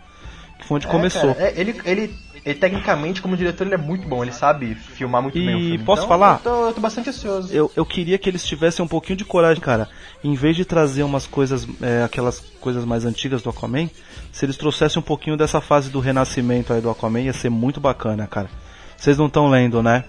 Que 0.59 0.67
foi 0.67 0.75
onde 0.75 0.87
é, 0.87 0.91
começou. 0.91 1.33
Cara, 1.33 1.47
é, 1.47 1.53
ele, 1.55 1.79
ele 1.85 2.13
ele 2.45 2.59
tecnicamente, 2.59 3.23
como 3.23 3.35
diretor, 3.35 3.65
ele 3.65 3.73
é 3.73 3.77
muito 3.77 4.07
bom, 4.07 4.23
ele 4.23 4.31
sabe 4.31 4.75
filmar 4.75 5.19
muito 5.19 5.35
e 5.35 5.45
bem. 5.45 5.73
E 5.73 5.77
posso 5.79 6.03
então, 6.03 6.09
falar? 6.09 6.35
Eu 6.35 6.39
tô, 6.39 6.67
eu 6.67 6.73
tô, 6.73 6.81
bastante 6.81 7.09
ansioso. 7.09 7.51
Eu, 7.51 7.71
eu 7.75 7.83
queria 7.83 8.19
que 8.19 8.29
eles 8.29 8.45
tivessem 8.45 8.85
um 8.85 8.87
pouquinho 8.87 9.17
de 9.17 9.25
coragem, 9.25 9.61
cara. 9.61 9.89
Em 10.23 10.35
vez 10.35 10.55
de 10.55 10.63
trazer 10.63 11.01
umas 11.01 11.25
coisas, 11.25 11.67
é, 11.81 12.03
aquelas 12.03 12.39
coisas 12.61 12.85
mais 12.85 13.03
antigas 13.03 13.41
do 13.41 13.49
Aquaman, 13.49 13.89
se 14.31 14.45
eles 14.45 14.57
trouxessem 14.57 14.99
um 14.99 15.03
pouquinho 15.03 15.35
dessa 15.35 15.59
fase 15.59 15.89
do 15.89 15.99
renascimento 15.99 16.71
aí 16.71 16.81
do 16.81 16.89
Aquaman, 16.89 17.21
ia 17.21 17.33
ser 17.33 17.49
muito 17.49 17.79
bacana, 17.79 18.27
cara. 18.27 18.49
Vocês 18.95 19.17
não 19.17 19.25
estão 19.25 19.49
lendo, 19.49 19.81
né? 19.81 20.03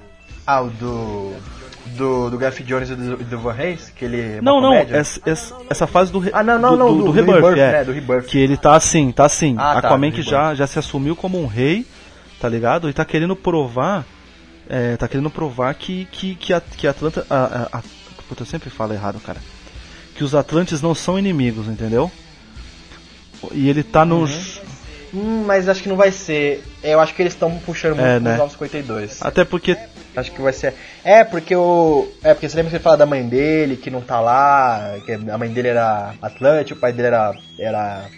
Ah, 0.47 0.61
o 0.61 0.69
do 0.69 1.35
do, 1.97 2.31
do 2.31 2.39
Gaff 2.39 2.63
Jones 2.63 2.91
e 2.91 2.95
do, 2.95 3.17
do 3.17 3.39
Van 3.39 3.53
Reis, 3.53 3.91
que 3.95 4.05
ele 4.05 4.21
é 4.21 4.41
Não, 4.43 4.61
não, 4.61 4.73
essa, 4.73 5.21
essa, 5.71 5.87
fase 5.87 6.13
do, 6.13 6.23
ah, 6.33 6.43
não, 6.43 6.59
não, 6.59 6.77
do, 6.77 6.77
do, 6.77 6.95
do, 6.95 7.05
do, 7.05 7.11
Rebirth, 7.13 7.37
Rebirth 7.37 7.59
é, 7.59 7.81
é, 7.81 7.85
do 7.85 7.93
Rebirth. 7.93 8.27
Que 8.27 8.39
ele 8.39 8.57
tá 8.57 8.75
assim, 8.75 9.11
tá 9.13 9.25
assim. 9.25 9.55
Ah, 9.59 9.75
tá, 9.75 9.79
Aquaman 9.79 10.11
tá, 10.11 10.17
que 10.17 10.23
já, 10.23 10.55
já 10.55 10.67
se 10.67 10.79
assumiu 10.79 11.15
como 11.17 11.41
um 11.41 11.47
rei, 11.47 11.87
tá 12.41 12.49
ligado? 12.49 12.89
E 12.89 12.93
tá 12.93 13.05
querendo 13.05 13.35
provar, 13.35 14.05
é, 14.69 14.97
tá 14.97 15.09
querendo 15.09 15.31
provar 15.31 15.75
que, 15.75 16.07
que, 16.13 16.35
que, 16.35 16.53
a, 16.53 16.61
que 16.61 16.87
Atlanta, 16.87 17.27
a, 17.29 17.45
a, 17.45 17.79
a, 17.79 17.83
puta, 18.29 18.43
eu 18.43 18.47
sempre 18.47 18.71
falo 18.71 18.93
errado, 18.93 19.21
cara. 19.21 19.41
Que 20.15 20.25
os 20.25 20.35
Atlantes 20.35 20.81
não 20.81 20.95
são 20.95 21.19
inimigos, 21.19 21.67
entendeu? 21.69 22.11
E 23.53 23.69
ele 23.69 23.83
tá 23.83 24.05
nos... 24.05 24.57
Uhum. 24.59 24.77
Hum, 25.15 25.45
mas 25.47 25.69
acho 25.69 25.83
que 25.83 25.89
não 25.89 25.97
vai 25.97 26.11
ser. 26.11 26.63
Eu 26.83 27.01
acho 27.01 27.15
que 27.15 27.23
eles 27.23 27.33
estão 27.33 27.57
puxando 27.59 27.97
muito 27.97 28.07
é, 28.07 28.21
né? 28.21 28.33
os 28.33 28.39
952. 28.39 29.23
Até 29.23 29.45
porque. 29.45 29.77
Acho 30.15 30.33
que 30.33 30.43
vai 30.43 30.53
ser. 30.53 30.75
É, 31.05 31.25
porque 31.25 31.55
o. 31.55 32.09
É, 32.23 32.35
porque 32.35 32.49
você 32.49 32.57
lembra 32.57 32.71
que 32.71 32.77
você 32.77 32.83
fala 32.83 32.97
da 32.97 33.07
mãe 33.07 33.27
dele, 33.27 33.77
que 33.77 33.91
não 33.91 34.01
tá 34.01 34.21
lá, 34.21 34.97
que 35.05 35.13
a 35.13 35.39
mãe 35.39 35.51
dele 35.51 35.69
era 35.69 36.15
Atlante, 36.21 36.73
o 36.73 36.77
pai 36.77 36.93
dele 36.93 37.09
era. 37.09 37.35
era 37.59 38.09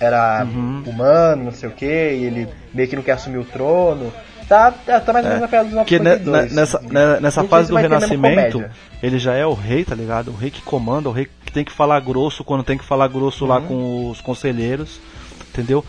era 0.00 0.44
uhum. 0.44 0.82
humano, 0.86 1.44
não 1.44 1.52
sei 1.52 1.68
o 1.68 1.72
que, 1.72 1.84
e 1.86 2.24
ele 2.24 2.48
meio 2.74 2.88
que 2.88 2.96
não 2.96 3.02
quer 3.02 3.12
assumir 3.12 3.38
o 3.38 3.44
trono. 3.44 4.12
tá, 4.48 4.70
tá, 4.70 5.00
tá 5.00 5.12
mais 5.12 5.24
ou 5.24 5.30
menos 5.30 5.42
na 5.42 5.48
pegada 5.48 5.68
dos 5.68 5.78
Porque 5.78 5.98
ne- 5.98 6.16
952. 6.18 6.50
ne- 6.50 6.54
nessa, 6.60 6.80
ne- 6.80 7.20
nessa 7.20 7.44
fase 7.44 7.66
se 7.66 7.72
do 7.72 7.78
Renascimento, 7.78 8.64
ele 9.02 9.18
já 9.18 9.34
é 9.34 9.44
o 9.46 9.54
rei, 9.54 9.84
tá 9.84 9.94
ligado? 9.94 10.30
O 10.30 10.36
rei 10.36 10.50
que 10.50 10.62
comanda, 10.62 11.08
o 11.08 11.12
rei 11.12 11.26
que 11.44 11.52
tem 11.52 11.64
que 11.64 11.72
falar 11.72 11.98
grosso 12.00 12.44
quando 12.44 12.62
tem 12.62 12.76
que 12.78 12.84
falar 12.84 13.08
grosso 13.08 13.44
lá 13.46 13.58
Uhum. 13.58 13.66
com 13.66 14.10
os 14.10 14.20
conselheiros, 14.20 15.00
entendeu? 15.48 15.84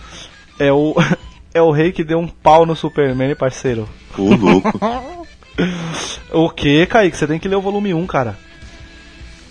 É 0.60 0.72
o, 0.72 0.96
é 1.54 1.62
o 1.62 1.72
rei 1.72 1.92
que 1.92 2.04
deu 2.04 2.18
um 2.20 2.28
pau 2.28 2.66
no 2.66 2.76
Superman, 2.76 3.36
parceiro. 3.36 3.88
Ô, 4.18 4.34
louco. 4.36 4.72
O 6.32 6.50
que, 6.52 6.86
Kaique? 6.86 7.18
Você 7.18 7.26
tem 7.26 7.40
que 7.40 7.48
ler 7.48 7.56
o 7.56 7.62
volume 7.62 7.92
1, 7.94 8.06
cara. 8.06 8.38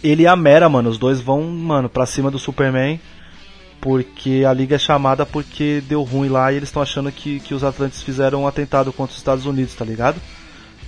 Ele 0.05 0.23
e 0.23 0.27
a 0.29 0.37
Mera, 0.37 0.69
mano, 0.69 0.89
os 0.89 0.99
dois 0.99 1.21
vão, 1.21 1.43
mano, 1.43 1.89
pra 1.89 2.07
cima 2.07 2.31
do 2.31 2.39
Superman. 2.39 3.01
Porque 3.81 4.45
a 4.49 4.53
liga 4.53 4.77
é 4.77 4.79
chamada 4.79 5.25
porque 5.25 5.83
deu 5.89 6.03
ruim 6.03 6.29
lá 6.29 6.53
e 6.53 6.57
eles 6.57 6.69
estão 6.69 6.83
achando 6.83 7.11
que, 7.13 7.39
que 7.41 7.55
os 7.55 7.63
Atlantes 7.63 8.03
fizeram 8.03 8.43
um 8.43 8.47
atentado 8.47 8.93
contra 8.93 9.13
os 9.13 9.19
Estados 9.19 9.47
Unidos, 9.47 9.75
tá 9.75 9.85
ligado? 9.85 10.21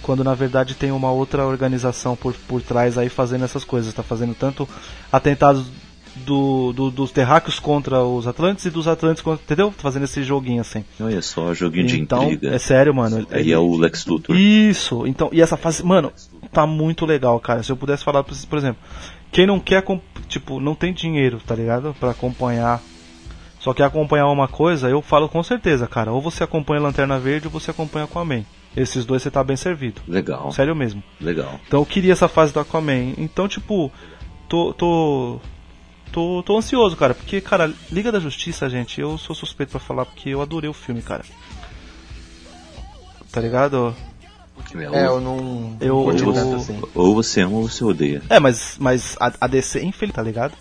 Quando 0.02 0.24
na 0.24 0.34
verdade 0.34 0.74
tem 0.74 0.90
uma 0.90 1.10
outra 1.10 1.44
organização 1.46 2.16
por, 2.16 2.32
por 2.46 2.62
trás 2.62 2.96
aí 2.98 3.08
fazendo 3.08 3.44
essas 3.44 3.64
coisas. 3.64 3.92
Tá 3.92 4.02
fazendo 4.02 4.34
tanto 4.34 4.68
atentados 5.12 5.66
do, 6.16 6.72
do- 6.72 6.90
dos 6.90 7.12
terráqueos 7.12 7.60
contra 7.60 8.02
os 8.02 8.26
Atlantes 8.26 8.64
e 8.64 8.70
dos 8.70 8.88
Atlantes 8.88 9.22
contra. 9.22 9.42
Entendeu? 9.44 9.68
Tá 9.70 9.82
fazendo 9.82 10.04
esse 10.04 10.22
joguinho 10.24 10.60
assim. 10.60 10.84
Olha 11.00 11.22
só, 11.22 11.52
joguinho 11.54 11.86
de 11.86 12.00
então, 12.00 12.24
intriga. 12.24 12.54
é 12.54 12.58
sério, 12.58 12.94
mano. 12.94 13.26
Aí 13.30 13.52
é 13.52 13.58
o 13.58 13.76
Lex 13.76 14.06
Luthor. 14.06 14.34
Isso, 14.36 15.06
então, 15.06 15.28
e 15.32 15.40
essa 15.40 15.56
fase, 15.56 15.84
mano, 15.84 16.12
tá 16.52 16.66
muito 16.66 17.04
legal, 17.06 17.38
cara. 17.38 17.62
Se 17.62 17.70
eu 17.70 17.76
pudesse 17.76 18.02
falar, 18.02 18.24
pra 18.24 18.34
vocês, 18.34 18.44
por 18.44 18.58
exemplo, 18.58 18.80
quem 19.30 19.46
não 19.46 19.60
quer, 19.60 19.84
tipo, 20.28 20.60
não 20.60 20.74
tem 20.74 20.92
dinheiro, 20.92 21.40
tá 21.46 21.54
ligado? 21.54 21.94
Pra 21.98 22.10
acompanhar, 22.10 22.80
só 23.60 23.74
quer 23.74 23.84
acompanhar 23.84 24.26
uma 24.28 24.48
coisa, 24.48 24.88
eu 24.88 25.02
falo 25.02 25.28
com 25.28 25.42
certeza, 25.42 25.86
cara. 25.86 26.12
Ou 26.12 26.20
você 26.20 26.44
acompanha 26.44 26.80
Lanterna 26.80 27.18
Verde 27.18 27.46
ou 27.46 27.52
você 27.52 27.70
acompanha 27.70 28.04
Aquaman. 28.04 28.44
Esses 28.76 29.04
dois 29.04 29.22
você 29.22 29.30
tá 29.30 29.42
bem 29.42 29.56
servido. 29.56 30.00
Legal, 30.06 30.52
Sério 30.52 30.76
mesmo. 30.76 31.02
legal. 31.20 31.58
Então 31.66 31.80
eu 31.80 31.86
queria 31.86 32.12
essa 32.12 32.28
fase 32.28 32.52
do 32.52 32.60
Aquaman. 32.60 33.14
Então, 33.18 33.48
tipo, 33.48 33.90
tô. 34.48 34.72
tô. 34.74 35.40
tô, 36.12 36.42
tô 36.44 36.56
ansioso, 36.56 36.96
cara. 36.96 37.14
Porque, 37.14 37.40
cara, 37.40 37.72
Liga 37.90 38.12
da 38.12 38.20
Justiça, 38.20 38.68
gente, 38.70 39.00
eu 39.00 39.18
sou 39.18 39.34
suspeito 39.34 39.72
pra 39.72 39.80
falar 39.80 40.04
porque 40.04 40.30
eu 40.30 40.40
adorei 40.40 40.70
o 40.70 40.74
filme, 40.74 41.02
cara. 41.02 41.24
Tá 43.32 43.40
ligado? 43.40 43.94
É, 44.92 45.06
eu 45.06 45.20
não. 45.20 45.76
Eu- 45.80 45.96
não 45.96 46.04
curti 46.04 46.22
eu- 46.24 46.32
tanto 46.32 46.56
assim. 46.56 46.80
Ou 46.94 47.14
você 47.14 47.40
ama 47.42 47.56
ou 47.56 47.68
você 47.68 47.84
odeia. 47.84 48.22
É, 48.28 48.38
mas, 48.40 48.76
mas 48.78 49.16
a, 49.20 49.32
a 49.40 49.46
DC, 49.46 49.82
infeliz, 49.84 50.14
tá 50.14 50.22
ligado? 50.22 50.52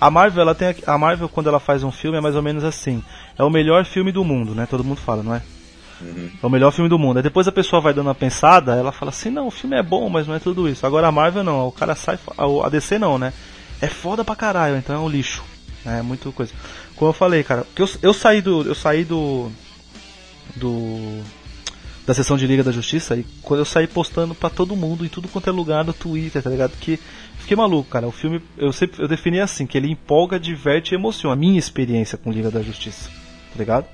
A 0.00 0.10
Marvel, 0.10 0.42
ela 0.42 0.54
tem 0.54 0.68
a, 0.86 0.94
a 0.94 0.98
Marvel 0.98 1.28
quando 1.28 1.48
ela 1.48 1.60
faz 1.60 1.82
um 1.82 1.92
filme 1.92 2.18
é 2.18 2.20
mais 2.20 2.34
ou 2.34 2.42
menos 2.42 2.64
assim. 2.64 3.02
É 3.38 3.44
o 3.44 3.50
melhor 3.50 3.84
filme 3.84 4.10
do 4.12 4.24
mundo, 4.24 4.54
né? 4.54 4.66
Todo 4.68 4.82
mundo 4.84 4.98
fala, 4.98 5.22
não 5.22 5.34
é? 5.34 5.42
É 6.42 6.44
o 6.44 6.50
melhor 6.50 6.72
filme 6.72 6.88
do 6.90 6.98
mundo. 6.98 7.18
Aí 7.18 7.22
depois 7.22 7.46
a 7.46 7.52
pessoa 7.52 7.80
vai 7.80 7.94
dando 7.94 8.08
uma 8.08 8.14
pensada, 8.14 8.74
ela 8.74 8.90
fala 8.90 9.10
assim, 9.10 9.30
não, 9.30 9.46
o 9.46 9.50
filme 9.52 9.76
é 9.76 9.82
bom, 9.82 10.08
mas 10.08 10.26
não 10.26 10.34
é 10.34 10.40
tudo 10.40 10.68
isso. 10.68 10.84
Agora 10.84 11.06
a 11.06 11.12
Marvel 11.12 11.44
não, 11.44 11.68
o 11.68 11.72
cara 11.72 11.94
sai, 11.94 12.18
a 12.64 12.68
DC 12.68 12.98
não, 12.98 13.16
né? 13.18 13.32
É 13.80 13.86
foda 13.86 14.24
pra 14.24 14.34
caralho, 14.34 14.76
então 14.76 14.96
é 14.96 14.98
um 14.98 15.08
lixo. 15.08 15.44
né? 15.84 16.00
É 16.00 16.02
muito 16.02 16.32
coisa. 16.32 16.52
Como 16.96 17.08
eu 17.10 17.12
falei, 17.14 17.44
cara, 17.44 17.64
eu, 17.76 17.88
eu 18.02 18.12
saí 18.12 18.42
do. 18.42 18.62
Eu 18.66 18.74
saí 18.74 19.04
do. 19.04 19.48
Do. 20.56 21.22
Da 22.06 22.12
sessão 22.14 22.36
de 22.36 22.46
Liga 22.46 22.64
da 22.64 22.72
Justiça 22.72 23.16
e 23.16 23.24
quando 23.42 23.60
eu 23.60 23.64
saí 23.64 23.86
postando 23.86 24.34
pra 24.34 24.50
todo 24.50 24.74
mundo 24.74 25.04
em 25.04 25.08
tudo 25.08 25.28
quanto 25.28 25.48
é 25.48 25.52
lugar 25.52 25.84
no 25.84 25.92
Twitter, 25.92 26.42
tá 26.42 26.50
ligado? 26.50 26.72
Que 26.80 26.98
fiquei 27.38 27.56
maluco, 27.56 27.90
cara. 27.90 28.08
O 28.08 28.12
filme 28.12 28.40
eu 28.58 28.72
sempre 28.72 29.00
eu 29.00 29.06
defini 29.06 29.38
assim, 29.38 29.66
que 29.66 29.78
ele 29.78 29.90
empolga, 29.90 30.40
diverte 30.40 30.94
e 30.94 30.96
emociona. 30.96 31.34
A 31.34 31.38
minha 31.38 31.58
experiência 31.58 32.18
com 32.18 32.32
Liga 32.32 32.50
da 32.50 32.60
Justiça, 32.60 33.08
tá 33.08 33.58
ligado? 33.58 33.86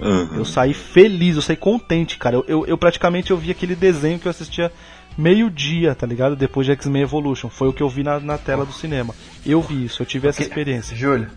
Aham. 0.00 0.36
Eu 0.36 0.44
saí 0.44 0.74
feliz, 0.74 1.36
eu 1.36 1.42
saí 1.42 1.56
contente, 1.56 2.18
cara. 2.18 2.36
Eu, 2.36 2.44
eu, 2.46 2.66
eu 2.66 2.78
praticamente 2.78 3.30
eu 3.30 3.36
vi 3.36 3.50
aquele 3.50 3.74
desenho 3.74 4.18
que 4.18 4.26
eu 4.26 4.30
assistia 4.30 4.70
meio-dia, 5.16 5.94
tá 5.94 6.06
ligado? 6.06 6.36
Depois 6.36 6.66
de 6.66 6.72
X-Men 6.72 7.02
Evolution. 7.02 7.48
Foi 7.48 7.68
o 7.68 7.72
que 7.72 7.82
eu 7.82 7.88
vi 7.88 8.02
na, 8.02 8.18
na 8.20 8.36
tela 8.36 8.64
do 8.66 8.72
cinema. 8.72 9.14
Eu 9.46 9.60
vi 9.60 9.84
isso, 9.84 10.02
eu 10.02 10.06
tive 10.06 10.28
essa 10.28 10.42
experiência. 10.42 10.96
Júlio, 10.96 11.30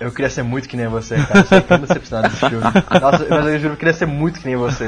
eu 0.00 0.12
queria 0.12 0.30
ser 0.30 0.42
muito 0.42 0.68
que 0.68 0.76
nem 0.76 0.86
você, 0.86 1.16
cara. 1.16 1.46
Eu 1.50 1.58
eu 1.58 1.62
tô 1.62 1.76
decepcionado 1.78 2.28
desse 2.28 2.48
filme. 2.48 2.64
Nossa, 3.00 3.26
mas 3.28 3.46
eu 3.46 3.58
juro, 3.58 3.72
eu 3.74 3.76
queria 3.76 3.94
ser 3.94 4.06
muito 4.06 4.40
que 4.40 4.46
nem 4.46 4.56
você. 4.56 4.86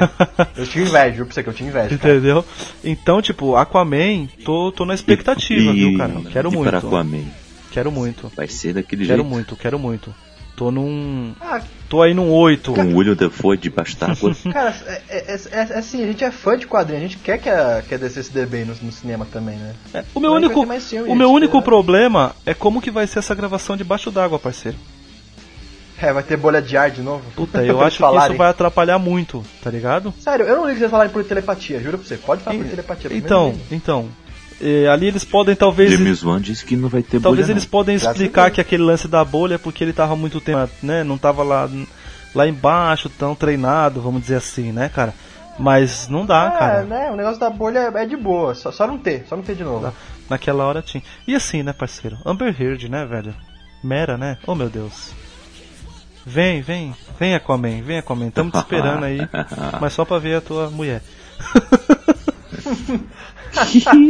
Eu 0.57 0.67
tinha 0.67 0.85
inveja, 0.85 1.13
juro 1.13 1.27
pra 1.27 1.35
você 1.35 1.43
que 1.43 1.49
eu 1.49 1.55
tinha 1.55 1.69
inveja. 1.69 1.99
Cara. 1.99 2.15
Entendeu? 2.15 2.45
Então, 2.85 3.21
tipo, 3.21 3.57
Aquaman, 3.57 4.27
tô, 4.45 4.71
tô 4.73 4.85
na 4.85 4.95
expectativa, 4.95 5.73
viu, 5.73 5.97
cara? 5.99 6.15
Quero 6.31 6.51
e 6.51 6.55
muito. 6.55 6.69
para 6.69 6.79
Aquaman. 6.79 7.25
Quero 7.71 7.91
muito. 7.93 8.31
Vai 8.37 8.49
ser 8.49 8.75
daquele 8.75 9.05
Quero 9.07 9.23
jeito. 9.23 9.29
muito, 9.31 9.57
quero 9.57 9.79
muito. 9.79 10.15
Tô 10.57 10.71
num. 10.71 11.33
Ah, 11.41 11.63
Tô 11.89 12.03
aí 12.03 12.13
num 12.13 12.31
8. 12.31 12.73
Com 12.75 12.83
o 12.83 12.97
William 12.99 13.15
Defoe 13.15 13.57
debaixo 13.57 13.97
d'água. 13.99 14.37
cara, 14.53 14.77
é, 14.87 15.03
é, 15.09 15.35
é- 15.35 15.69
é 15.73 15.79
assim, 15.79 16.05
a 16.05 16.07
gente 16.07 16.23
é 16.23 16.31
fã 16.31 16.57
de 16.59 16.67
quadrinhos, 16.67 17.03
a 17.05 17.07
gente 17.09 17.19
quer 17.19 17.39
que 17.39 17.49
a, 17.49 17.83
que 17.89 17.95
a 17.95 17.99
DC 17.99 18.25
se 18.25 18.33
dê 18.33 18.45
bem 18.45 18.67
no, 18.67 18.75
no 18.83 18.93
cinema 18.93 19.27
também, 19.33 19.57
né? 19.57 19.75
É, 19.95 20.05
o 20.15 20.21
meu 20.21 20.33
único, 20.33 20.67
filme, 20.81 21.11
o 21.11 21.15
meu 21.15 21.31
único 21.33 21.57
né? 21.57 21.63
problema 21.63 22.37
é 22.45 22.53
como 22.53 22.83
que 22.83 22.91
vai 22.91 23.07
ser 23.07 23.21
essa 23.21 23.35
gravação 23.35 23.75
debaixo 23.77 24.11
d'água, 24.11 24.39
parceiro. 24.39 24.77
É, 26.03 26.13
vai 26.13 26.23
ter 26.23 26.37
bolha 26.37 26.63
de 26.63 26.77
ar 26.77 26.91
de 26.91 27.03
novo. 27.03 27.23
Puta, 27.37 27.63
eu 27.67 27.81
acho 27.83 27.99
que 27.99 28.05
isso 28.19 28.35
vai 28.35 28.49
atrapalhar 28.51 28.99
muito, 28.99 29.45
tá 29.63 29.71
ligado? 29.71 30.13
Sério, 30.19 30.47
eu 30.47 30.57
não 30.57 30.67
ligo 30.67 30.79
vocês 30.79 30.91
falarem 30.91 31.13
por 31.13 31.23
telepatia, 31.25 31.79
juro 31.81 31.99
pra 31.99 32.07
você. 32.07 32.17
Pode 32.17 32.43
falar 32.43 32.57
por 32.57 32.67
E- 32.67 32.69
telepatia. 32.71 33.11
primeiro 33.11 33.27
Então, 33.27 33.55
então. 33.71 34.09
eh, 34.61 34.87
ali 34.89 35.07
eles 35.09 35.25
podem 35.25 35.55
talvez. 35.55 35.91
James 35.93 36.23
Wan 36.23 36.41
disse 36.41 36.65
que 36.65 36.77
não 36.77 36.89
vai 36.89 37.03
ter 37.03 37.21
Talvez 37.21 37.47
bolha, 37.47 37.53
eles 37.55 37.65
não. 37.65 37.71
podem 37.71 37.97
explicar 37.97 38.51
que 38.51 38.61
aquele 38.61 38.83
lance 38.83 39.07
da 39.09 39.25
bolha 39.25 39.57
é 39.57 39.59
porque 39.59 39.85
ele 39.85 39.93
tava 39.93 40.17
muito 40.17 40.41
tempo, 40.41 40.71
né? 40.83 41.05
Não 41.05 41.19
tava 41.19 41.43
lá, 41.43 41.69
lá 42.35 42.47
embaixo, 42.49 43.09
tão 43.11 43.35
treinado, 43.35 44.01
vamos 44.01 44.23
dizer 44.23 44.37
assim, 44.37 44.73
né, 44.73 44.89
cara? 44.89 45.13
Mas 45.59 46.09
não 46.09 46.25
dá, 46.25 46.47
é, 46.55 46.59
cara. 46.59 46.83
né? 46.85 47.11
O 47.11 47.17
negócio 47.17 47.39
da 47.39 47.51
bolha 47.51 47.93
é 47.95 48.07
de 48.07 48.17
boa, 48.17 48.55
só, 48.55 48.73
só 48.73 48.87
não 48.87 48.97
ter, 48.97 49.27
só 49.29 49.37
não 49.37 49.43
ter 49.43 49.55
de 49.55 49.63
novo. 49.65 49.93
Naquela 50.31 50.65
hora 50.65 50.81
tinha. 50.81 51.03
E 51.29 51.35
assim, 51.35 51.63
né, 51.63 51.75
parceiro? 51.75 52.17
Amber 52.25 52.55
Heard, 52.59 52.89
né, 52.89 53.05
velho? 53.05 53.35
Mera, 53.85 54.17
né? 54.17 54.39
Oh, 54.47 54.55
meu 54.55 54.71
Deus. 54.71 55.13
Vem, 56.33 56.63
vem, 56.63 56.95
vem 57.19 57.35
Aquaman, 57.35 57.83
vem 57.83 57.99
Aquaman. 57.99 58.31
Tamo 58.31 58.53
te 58.53 58.59
esperando 58.59 59.05
aí, 59.05 59.19
mas 59.81 59.93
só 59.93 60.05
pra 60.05 60.19
ver 60.19 60.37
a 60.37 60.41
tua 60.41 60.71
mulher. 60.71 61.03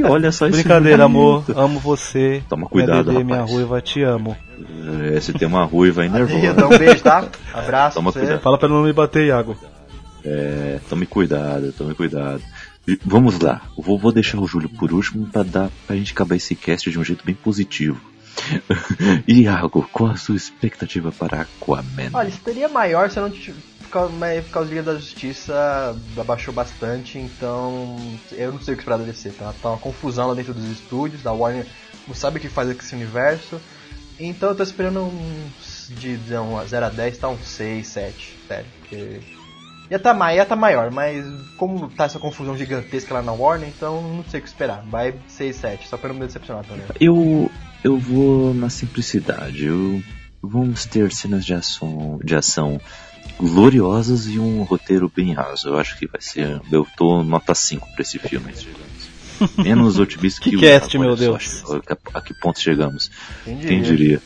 Olha 0.08 0.30
só 0.30 0.46
isso. 0.46 0.58
Brincadeira, 0.58 1.04
amor. 1.04 1.44
Amo 1.56 1.80
você. 1.80 2.42
Toma 2.46 2.66
cuidado, 2.66 3.10
minha 3.10 3.20
bebê, 3.20 3.24
minha 3.24 3.42
ruiva, 3.42 3.80
te 3.80 4.02
amo. 4.02 4.36
É, 5.14 5.18
você 5.18 5.32
tem 5.32 5.48
uma 5.48 5.64
ruiva 5.64 6.02
aí 6.02 6.10
nervosa. 6.10 6.52
dar 6.52 6.66
um 6.66 6.78
beijo, 6.78 7.02
tá? 7.02 7.26
Abraço 7.54 7.94
Toma 7.94 8.12
pra 8.12 8.20
você. 8.20 8.26
cuidado. 8.26 8.42
Fala 8.42 8.58
pra 8.58 8.68
não 8.68 8.82
me 8.82 8.92
bater, 8.92 9.26
Iago. 9.28 9.56
É, 10.22 10.78
tome 10.90 11.06
cuidado, 11.06 11.72
tome 11.72 11.94
cuidado. 11.94 12.42
E 12.86 12.98
Vamos 13.04 13.38
lá, 13.40 13.62
vou, 13.78 13.98
vou 13.98 14.12
deixar 14.12 14.38
o 14.38 14.46
Júlio 14.46 14.68
por 14.68 14.92
último 14.92 15.26
pra, 15.26 15.42
dar, 15.42 15.70
pra 15.86 15.96
gente 15.96 16.12
acabar 16.12 16.36
esse 16.36 16.54
cast 16.54 16.90
de 16.90 16.98
um 16.98 17.04
jeito 17.04 17.24
bem 17.24 17.34
positivo. 17.34 17.98
Iago, 19.28 19.88
qual 19.92 20.10
a 20.10 20.16
sua 20.16 20.36
expectativa 20.36 21.12
para 21.12 21.42
Aquaman? 21.42 22.10
Olha, 22.12 22.30
seria 22.30 22.68
maior 22.68 23.10
se 23.10 23.18
eu 23.18 23.24
não 23.24 23.30
tivesse. 23.30 23.70
Por 23.80 23.90
causa, 23.90 24.12
mas 24.12 24.44
por 24.44 24.52
causa 24.52 24.68
da 24.68 24.74
Liga 24.74 24.92
da 24.92 24.98
Justiça 24.98 25.96
abaixou 26.16 26.54
bastante, 26.54 27.18
então 27.18 27.96
eu 28.30 28.52
não 28.52 28.60
sei 28.60 28.74
o 28.74 28.76
que 28.76 28.82
esperar 28.84 28.98
da 28.98 29.04
DC. 29.04 29.30
Tá, 29.30 29.52
tá 29.60 29.70
uma 29.70 29.78
confusão 29.78 30.28
lá 30.28 30.34
dentro 30.34 30.54
dos 30.54 30.64
estúdios, 30.64 31.22
da 31.22 31.32
Warner 31.32 31.66
não 32.06 32.14
sabe 32.14 32.38
o 32.38 32.40
que 32.40 32.48
fazer 32.48 32.74
com 32.74 32.82
esse 32.82 32.94
universo. 32.94 33.60
Então 34.18 34.50
eu 34.50 34.54
tô 34.54 34.62
esperando 34.62 35.02
uns 35.02 35.90
de, 35.90 36.16
de 36.18 36.36
um 36.36 36.64
0 36.66 36.86
a 36.86 36.88
10, 36.88 37.18
tá 37.18 37.28
uns 37.28 37.46
6, 37.46 37.86
7, 37.86 38.38
sério. 38.46 38.66
Porque 38.78 39.20
ia 39.90 39.98
tá, 39.98 40.34
ia 40.34 40.44
tá 40.44 40.54
maior, 40.54 40.90
mas 40.90 41.24
como 41.56 41.88
tá 41.88 42.04
essa 42.04 42.18
confusão 42.18 42.56
gigantesca 42.56 43.14
lá 43.14 43.22
na 43.22 43.32
Warner, 43.32 43.68
então 43.68 44.02
não 44.02 44.24
sei 44.24 44.40
o 44.40 44.42
que 44.42 44.48
esperar. 44.48 44.82
Vai 44.86 45.14
6, 45.26 45.56
7, 45.56 45.88
só 45.88 45.96
pra 45.96 46.10
não 46.10 46.16
me 46.16 46.26
decepcionar 46.26 46.64
também. 46.64 46.84
Eu, 47.00 47.50
eu 47.82 47.98
vou 47.98 48.54
na 48.54 48.68
simplicidade. 48.68 49.64
Eu, 49.64 50.02
vamos 50.42 50.84
ter 50.84 51.12
cenas 51.12 51.44
de 51.44 51.54
ação, 51.54 52.20
de 52.22 52.34
ação 52.34 52.80
gloriosas 53.38 54.26
e 54.26 54.38
um 54.38 54.62
roteiro 54.62 55.10
bem 55.14 55.32
raso. 55.32 55.68
Eu 55.68 55.78
acho 55.78 55.98
que 55.98 56.06
vai 56.06 56.20
ser. 56.20 56.60
Eu 56.70 56.86
tô 56.96 57.22
nota 57.22 57.54
5 57.54 57.88
pra 57.92 58.02
esse 58.02 58.18
filme. 58.18 58.52
Menos 59.56 59.98
otimista 59.98 60.40
que, 60.40 60.50
Que 60.50 60.56
o 60.56 60.60
cast, 60.60 60.94
Iago, 60.94 61.06
meu 61.06 61.16
Deus. 61.16 61.62
só, 61.66 61.76
a, 61.78 62.18
a 62.18 62.20
que 62.20 62.34
ponto 62.34 62.60
chegamos? 62.60 63.10
Quem 63.44 63.58
Quem 63.58 63.82
diria? 63.82 64.20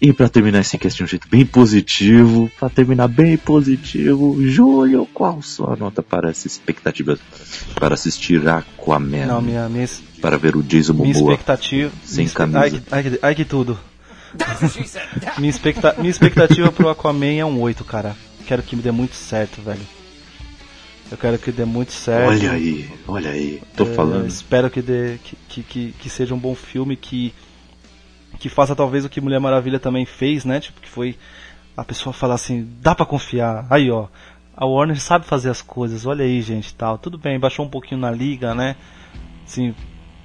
E 0.00 0.12
pra 0.12 0.28
terminar 0.28 0.60
esse 0.60 0.76
cast 0.78 0.96
de 0.98 1.04
um 1.04 1.06
jeito 1.06 1.28
bem 1.28 1.44
positivo, 1.46 2.50
pra 2.58 2.68
terminar 2.68 3.08
bem 3.08 3.36
positivo, 3.36 4.36
Júlio, 4.46 5.06
qual 5.14 5.40
sua 5.42 5.76
nota 5.76 6.02
para 6.02 6.30
essa 6.30 6.46
expectativa 6.46 7.18
para 7.76 7.94
assistir 7.94 8.46
Aquaman? 8.48 9.26
Não, 9.26 9.40
minha, 9.42 9.68
minha, 9.68 9.88
Para 10.20 10.36
ver 10.36 10.56
o 10.56 10.62
Jason 10.62 10.92
minha 10.94 11.12
Momoa 11.14 11.32
expectativa. 11.32 11.92
sem 12.04 12.24
minha, 12.24 12.34
camisa. 12.34 12.58
Ai, 12.60 12.70
que- 12.70 12.82
ai, 13.12 13.18
ai 13.22 13.34
que 13.34 13.44
tudo. 13.44 13.78
minha, 15.38 15.50
expecta, 15.50 15.94
minha 15.98 16.10
expectativa 16.10 16.72
pro 16.72 16.88
Aquaman 16.88 17.34
é 17.38 17.44
um 17.44 17.60
8, 17.60 17.84
cara. 17.84 18.16
Quero 18.46 18.62
que 18.62 18.74
me 18.74 18.82
dê 18.82 18.90
muito 18.90 19.14
certo, 19.14 19.60
velho. 19.62 19.80
Eu 21.10 21.18
quero 21.18 21.38
que 21.38 21.52
dê 21.52 21.64
muito 21.66 21.92
certo. 21.92 22.28
Olha 22.30 22.52
aí, 22.52 22.88
olha 23.06 23.30
aí, 23.30 23.60
tô 23.76 23.84
É, 23.84 23.94
falando. 23.94 24.26
Espero 24.26 24.70
que, 24.70 24.80
dê, 24.80 25.18
que, 25.22 25.36
que, 25.48 25.62
que, 25.62 25.94
que 26.00 26.08
seja 26.10 26.34
um 26.34 26.38
bom 26.38 26.54
filme 26.54 26.96
que, 26.96 27.34
que 28.42 28.48
faça 28.48 28.74
talvez 28.74 29.04
o 29.04 29.08
que 29.08 29.20
Mulher 29.20 29.38
Maravilha 29.38 29.78
também 29.78 30.04
fez, 30.04 30.44
né? 30.44 30.58
Tipo, 30.58 30.80
que 30.80 30.88
foi 30.88 31.16
a 31.76 31.84
pessoa 31.84 32.12
falar 32.12 32.34
assim, 32.34 32.68
dá 32.80 32.92
pra 32.92 33.06
confiar. 33.06 33.64
Aí, 33.70 33.88
ó. 33.88 34.08
a 34.56 34.66
Warner 34.66 35.00
sabe 35.00 35.24
fazer 35.24 35.48
as 35.48 35.62
coisas, 35.62 36.06
olha 36.06 36.24
aí, 36.24 36.42
gente, 36.42 36.74
tal. 36.74 36.98
Tudo 36.98 37.16
bem, 37.16 37.38
baixou 37.38 37.64
um 37.64 37.68
pouquinho 37.68 38.00
na 38.00 38.10
liga, 38.10 38.52
né? 38.52 38.74
Sim, 39.46 39.72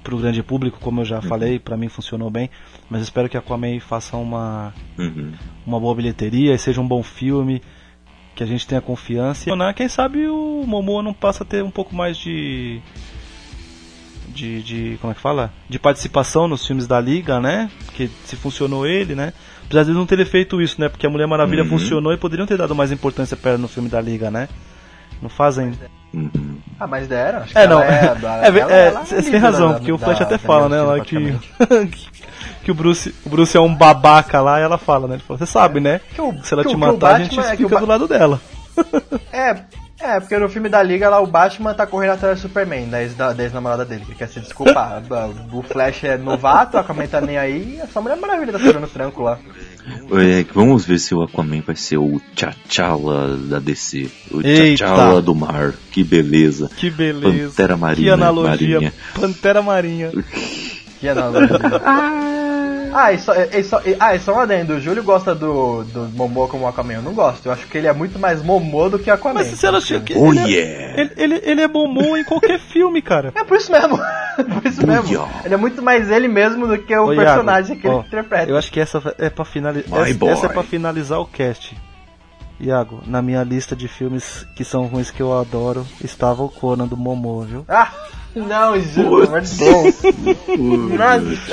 pro 0.02 0.18
grande 0.18 0.42
público, 0.42 0.80
como 0.80 1.00
eu 1.00 1.04
já 1.04 1.16
uhum. 1.16 1.22
falei, 1.22 1.60
para 1.60 1.76
mim 1.76 1.88
funcionou 1.88 2.28
bem, 2.28 2.50
mas 2.90 3.02
espero 3.02 3.28
que 3.28 3.36
Aquaman 3.36 3.78
faça 3.78 4.16
uma 4.16 4.74
uhum. 4.98 5.32
uma 5.64 5.78
boa 5.78 5.94
bilheteria 5.94 6.54
e 6.54 6.58
seja 6.58 6.80
um 6.80 6.88
bom 6.88 7.04
filme, 7.04 7.62
que 8.34 8.42
a 8.42 8.46
gente 8.46 8.66
tenha 8.66 8.80
confiança. 8.80 9.48
E, 9.48 9.74
quem 9.74 9.86
sabe 9.86 10.26
o 10.26 10.64
Momoa 10.66 11.04
não 11.04 11.14
passa 11.14 11.44
a 11.44 11.46
ter 11.46 11.62
um 11.62 11.70
pouco 11.70 11.94
mais 11.94 12.16
de 12.16 12.82
de, 14.28 14.62
de 14.62 14.98
como 15.00 15.10
é 15.10 15.14
que 15.14 15.20
fala? 15.20 15.52
De 15.68 15.78
participação 15.78 16.48
nos 16.48 16.66
filmes 16.66 16.86
da 16.86 17.00
liga, 17.00 17.40
né? 17.40 17.70
Porque 17.86 18.08
se 18.24 18.36
funcionou 18.36 18.86
ele, 18.86 19.14
né? 19.14 19.32
Apesar 19.64 19.84
de 19.84 19.92
não 19.92 20.06
ter 20.06 20.24
feito 20.24 20.62
isso, 20.62 20.80
né? 20.80 20.88
Porque 20.88 21.06
a 21.06 21.10
Mulher 21.10 21.26
Maravilha 21.26 21.62
uhum. 21.62 21.70
funcionou 21.70 22.12
e 22.12 22.16
poderiam 22.16 22.46
ter 22.46 22.56
dado 22.56 22.74
mais 22.74 22.90
importância 22.90 23.36
para 23.36 23.52
ela 23.52 23.58
no 23.58 23.68
filme 23.68 23.88
da 23.88 24.00
liga, 24.00 24.30
né? 24.30 24.48
Não 25.20 25.28
fazem. 25.28 25.72
Uhum. 26.14 26.58
Ah, 26.78 26.86
mas 26.86 27.08
deram. 27.08 27.40
Acho 27.40 27.58
é, 27.58 27.66
não. 27.66 27.82
É, 27.82 28.14
é, 28.42 28.86
é, 28.86 28.90
você 28.92 29.30
tem 29.30 29.40
razão, 29.40 29.74
porque 29.74 29.92
o 29.92 29.98
Flash 29.98 30.20
da, 30.20 30.24
até 30.24 30.38
fala, 30.38 30.68
né? 30.68 30.80
Lá, 30.80 31.00
que, 31.00 31.16
que 32.62 32.70
o 32.70 32.74
Bruce, 32.74 33.14
o 33.26 33.28
Bruce 33.28 33.56
é 33.56 33.60
um 33.60 33.74
babaca 33.74 34.40
lá 34.40 34.60
e 34.60 34.62
ela 34.62 34.78
fala, 34.78 35.08
né? 35.08 35.20
Você 35.28 35.44
sabe, 35.44 35.80
né? 35.80 36.00
O, 36.18 36.32
Se 36.42 36.54
ela 36.54 36.64
te 36.64 36.76
matar, 36.76 37.16
a 37.16 37.18
gente 37.18 37.38
é 37.38 37.56
fica 37.56 37.80
do 37.80 37.86
lado 37.86 38.06
dela. 38.06 38.40
É, 39.32 39.64
é, 40.00 40.20
porque 40.20 40.38
no 40.38 40.48
filme 40.48 40.68
da 40.68 40.82
Liga 40.82 41.08
lá 41.08 41.20
o 41.20 41.26
Batman 41.26 41.74
tá 41.74 41.86
correndo 41.86 42.12
atrás 42.12 42.38
do 42.38 42.42
Superman, 42.42 42.88
da 42.88 43.02
ex-namorada 43.02 43.84
dele, 43.84 44.04
que 44.04 44.14
quer 44.14 44.28
se 44.28 44.38
desculpar. 44.40 45.02
o 45.52 45.62
Flash 45.62 46.04
é 46.04 46.16
novato, 46.16 46.76
a 46.76 46.80
Aquaman 46.80 47.06
tá 47.06 47.20
nem 47.20 47.36
aí, 47.36 47.78
essa 47.82 48.00
Mulher 48.00 48.16
Maravilha 48.16 48.52
tá 48.52 48.58
segurando 48.58 48.86
tranco 48.86 49.22
lá. 49.22 49.38
É, 50.12 50.44
vamos 50.54 50.84
ver 50.84 50.98
se 50.98 51.14
o 51.14 51.22
Aquaman 51.22 51.62
vai 51.62 51.74
ser 51.74 51.96
o 51.96 52.20
T'Challa 52.36 53.36
da 53.36 53.58
DC. 53.58 54.08
O 54.30 54.42
T'Challa 54.42 55.20
do 55.20 55.34
mar. 55.34 55.74
Que 55.90 56.04
beleza. 56.04 56.70
Que 56.76 56.90
beleza. 56.90 57.48
Pantera 57.48 57.76
Marinha. 57.76 58.06
Que 58.06 58.10
analogia. 58.10 58.74
Marinha. 58.74 58.92
Pantera 59.14 59.62
Marinha. 59.62 60.12
que 61.00 61.08
analogia. 61.08 61.58
Ah, 61.84 62.37
e 63.12 63.18
só, 63.18 63.34
e 63.34 63.64
só, 63.64 63.80
e, 63.84 63.96
ah, 63.98 64.14
e 64.14 64.20
só 64.20 64.34
um 64.34 64.40
adendo. 64.40 64.74
O 64.74 64.80
Júlio 64.80 65.02
gosta 65.02 65.34
do, 65.34 65.84
do 65.84 66.08
Momô 66.10 66.48
como 66.48 66.66
Aquaman. 66.66 66.94
Eu 66.94 67.02
não 67.02 67.12
gosto. 67.14 67.46
Eu 67.46 67.52
acho 67.52 67.66
que 67.66 67.78
ele 67.78 67.86
é 67.86 67.92
muito 67.92 68.18
mais 68.18 68.42
Momô 68.42 68.88
do 68.88 68.98
que 68.98 69.10
Aquaman. 69.10 69.34
Mas 69.34 69.48
você 69.48 69.66
acha 69.66 70.00
que 70.00 70.14
oh, 70.14 70.32
ele, 70.32 70.38
é- 70.38 70.46
yeah. 70.46 71.00
ele, 71.00 71.12
ele, 71.16 71.42
ele 71.44 71.60
é 71.62 71.68
Momô 71.68 72.16
em 72.16 72.24
qualquer 72.24 72.58
filme, 72.58 73.00
cara. 73.02 73.32
É 73.34 73.44
por 73.44 73.56
isso 73.56 73.70
mesmo. 73.70 73.98
por 74.54 74.66
isso 74.66 74.86
mesmo. 74.86 75.28
Ele 75.44 75.54
é 75.54 75.56
muito 75.56 75.82
mais 75.82 76.10
ele 76.10 76.28
mesmo 76.28 76.66
do 76.66 76.78
que 76.78 76.96
o 76.96 77.12
Ô, 77.12 77.16
personagem 77.16 77.76
Iago, 77.76 77.80
que 77.80 77.86
ele 77.86 77.96
ó, 77.96 78.00
interpreta. 78.00 78.50
Eu 78.50 78.56
acho 78.56 78.70
que 78.70 78.80
essa 78.80 79.02
é 79.18 79.30
pra 79.30 79.44
finalizar. 79.44 80.00
Essa, 80.08 80.24
essa 80.26 80.46
é 80.46 80.48
pra 80.48 80.62
finalizar 80.62 81.18
o 81.20 81.26
cast. 81.26 81.76
Iago, 82.60 83.02
na 83.06 83.22
minha 83.22 83.42
lista 83.44 83.76
de 83.76 83.86
filmes 83.86 84.46
que 84.56 84.64
são 84.64 84.86
ruins 84.86 85.10
que 85.10 85.22
eu 85.22 85.38
adoro, 85.38 85.86
estava 86.02 86.42
o 86.42 86.48
Conan 86.48 86.86
do 86.86 86.96
Momô, 86.96 87.42
viu? 87.42 87.64
Ah! 87.68 87.92
Não, 88.46 88.80
Ju, 88.80 88.94
pelo 88.94 89.22
amor 89.24 89.40
de 89.40 89.54
Deus. 89.56 90.02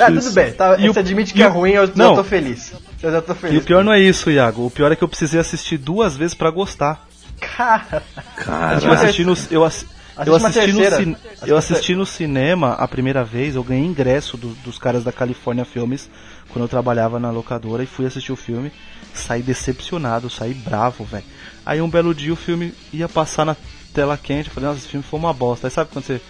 ah, 0.00 0.06
tudo 0.06 0.32
bem. 0.32 0.52
Tá, 0.52 0.76
e 0.78 0.88
você 0.88 0.98
o, 0.98 1.02
admite 1.02 1.34
que 1.34 1.42
é 1.42 1.46
ruim, 1.46 1.72
eu, 1.72 1.90
não. 1.94 2.10
eu 2.10 2.16
tô 2.16 2.24
feliz. 2.24 2.72
Eu 3.02 3.12
já 3.12 3.20
tô 3.20 3.34
feliz. 3.34 3.56
E 3.56 3.58
o 3.58 3.62
pior 3.62 3.84
não 3.84 3.92
é 3.92 4.00
isso, 4.00 4.30
Iago. 4.30 4.66
O 4.66 4.70
pior 4.70 4.90
é 4.90 4.96
que 4.96 5.04
eu 5.04 5.08
precisei 5.08 5.38
assistir 5.40 5.78
duas 5.78 6.16
vezes 6.16 6.34
pra 6.34 6.50
gostar. 6.50 7.06
Cara. 7.40 8.02
Cara. 8.36 8.84
Eu 8.84 8.92
assisti 8.92 9.24
no, 9.24 9.36
eu, 9.50 9.64
ass, 9.64 9.86
eu 10.24 10.34
assisti, 10.34 10.72
no, 10.72 10.96
cin, 10.96 11.16
eu 11.46 11.56
assisti 11.56 11.94
no 11.94 12.06
cinema 12.06 12.72
a 12.72 12.88
primeira 12.88 13.22
vez, 13.22 13.54
eu 13.54 13.62
ganhei 13.62 13.84
ingresso 13.84 14.36
do, 14.36 14.48
dos 14.64 14.78
caras 14.78 15.04
da 15.04 15.12
California 15.12 15.64
Filmes 15.64 16.08
quando 16.48 16.64
eu 16.64 16.68
trabalhava 16.68 17.20
na 17.20 17.30
locadora 17.30 17.82
e 17.82 17.86
fui 17.86 18.06
assistir 18.06 18.32
o 18.32 18.36
filme. 18.36 18.72
Saí 19.12 19.42
decepcionado, 19.42 20.30
saí 20.30 20.54
bravo, 20.54 21.04
velho. 21.04 21.24
Aí 21.64 21.80
um 21.80 21.88
belo 21.88 22.14
dia 22.14 22.32
o 22.32 22.36
filme 22.36 22.72
ia 22.92 23.08
passar 23.08 23.44
na 23.44 23.56
tela 23.92 24.16
quente, 24.16 24.48
eu 24.48 24.54
falei, 24.54 24.68
nossa, 24.68 24.80
esse 24.80 24.88
filme 24.88 25.04
foi 25.04 25.18
uma 25.18 25.32
bosta. 25.32 25.66
Aí 25.66 25.70
sabe 25.70 25.90
quando 25.92 26.04
você 26.04 26.20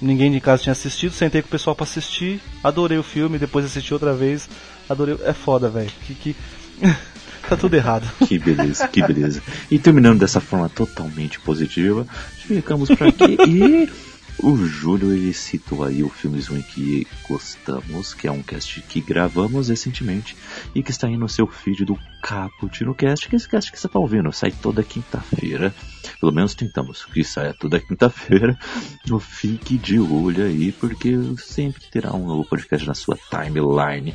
ninguém 0.00 0.30
de 0.30 0.40
casa 0.40 0.62
tinha 0.62 0.72
assistido, 0.72 1.12
sentei 1.12 1.42
com 1.42 1.48
o 1.48 1.50
pessoal 1.50 1.74
para 1.74 1.84
assistir, 1.84 2.40
adorei 2.62 2.98
o 2.98 3.02
filme, 3.02 3.38
depois 3.38 3.64
assisti 3.64 3.92
outra 3.92 4.12
vez, 4.12 4.48
adorei. 4.88 5.16
É 5.24 5.32
foda, 5.32 5.68
velho. 5.68 5.90
Que, 6.06 6.14
que... 6.14 6.36
tá 7.48 7.56
tudo 7.56 7.74
errado. 7.74 8.08
Que 8.26 8.38
beleza, 8.38 8.88
que 8.88 9.02
beleza. 9.02 9.42
E 9.70 9.78
terminando 9.78 10.20
dessa 10.20 10.40
forma 10.40 10.68
totalmente 10.68 11.40
positiva, 11.40 12.06
ficamos 12.38 12.88
por 12.88 13.08
aqui 13.08 13.36
e 13.46 13.88
o 14.42 14.56
Júlio 14.56 15.12
ele 15.12 15.32
citou 15.32 15.82
aí 15.82 16.02
o 16.02 16.08
filmes 16.08 16.50
em 16.50 16.60
que 16.62 17.06
gostamos, 17.28 18.14
que 18.14 18.28
é 18.28 18.32
um 18.32 18.42
cast 18.42 18.80
que 18.82 19.00
gravamos 19.00 19.68
recentemente 19.68 20.36
e 20.74 20.82
que 20.82 20.90
está 20.90 21.06
aí 21.06 21.16
no 21.16 21.28
seu 21.28 21.46
feed 21.46 21.84
do 21.84 21.98
Caputino 22.22 22.94
Cast, 22.94 23.28
que 23.28 23.34
é 23.34 23.38
esse 23.38 23.48
cast 23.48 23.72
que 23.72 23.78
você 23.78 23.86
está 23.86 23.98
ouvindo, 23.98 24.32
sai 24.32 24.50
toda 24.50 24.82
quinta-feira. 24.82 25.74
Pelo 26.20 26.32
menos 26.32 26.54
tentamos 26.54 27.04
que 27.04 27.22
saia 27.24 27.54
toda 27.54 27.80
quinta-feira. 27.80 28.58
Fique 29.20 29.78
de 29.78 29.98
olho 29.98 30.44
aí, 30.44 30.72
porque 30.72 31.14
sempre 31.38 31.82
terá 31.90 32.14
um 32.14 32.26
novo 32.26 32.44
podcast 32.44 32.86
na 32.86 32.94
sua 32.94 33.16
timeline. 33.30 34.14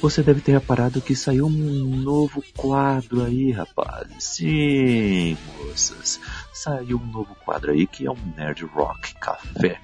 Você 0.00 0.22
deve 0.22 0.40
ter 0.40 0.52
reparado 0.52 1.00
que 1.00 1.14
saiu 1.14 1.46
um 1.46 1.96
novo 1.96 2.42
quadro 2.56 3.22
aí, 3.22 3.50
rapaz. 3.50 4.08
Sim, 4.18 5.36
moças 5.58 6.20
saiu 6.52 6.98
um 6.98 7.06
novo 7.06 7.34
quadro 7.44 7.72
aí 7.72 7.86
que 7.86 8.06
é 8.06 8.10
um 8.10 8.18
Nerd 8.36 8.64
Rock 8.64 9.14
Café, 9.16 9.80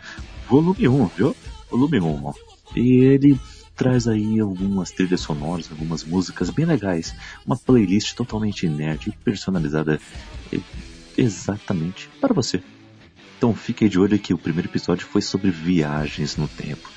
volume 0.49 0.89
1, 0.89 1.07
viu? 1.07 1.37
Volume 1.71 2.01
1. 2.01 2.33
E 2.77 2.99
ele 3.05 3.41
traz 3.75 4.09
aí 4.09 4.41
algumas 4.41 4.91
trilhas 4.91 5.21
sonoras, 5.21 5.71
algumas 5.71 6.03
músicas 6.03 6.51
bem 6.51 6.65
legais, 6.65 7.15
uma 7.45 7.57
playlist 7.57 8.15
totalmente 8.15 8.69
nerd 8.69 9.09
e 9.09 9.13
personalizada 9.13 10.01
exatamente 11.17 12.09
para 12.21 12.35
você. 12.35 12.63
Então 13.37 13.55
fique 13.55 13.89
de 13.89 13.99
olho 13.99 14.19
que 14.19 14.33
o 14.33 14.39
primeiro 14.39 14.69
episódio 14.69 15.07
foi 15.07 15.21
sobre 15.21 15.51
viagens 15.51 16.37
no 16.37 16.49
tempo. 16.49 16.91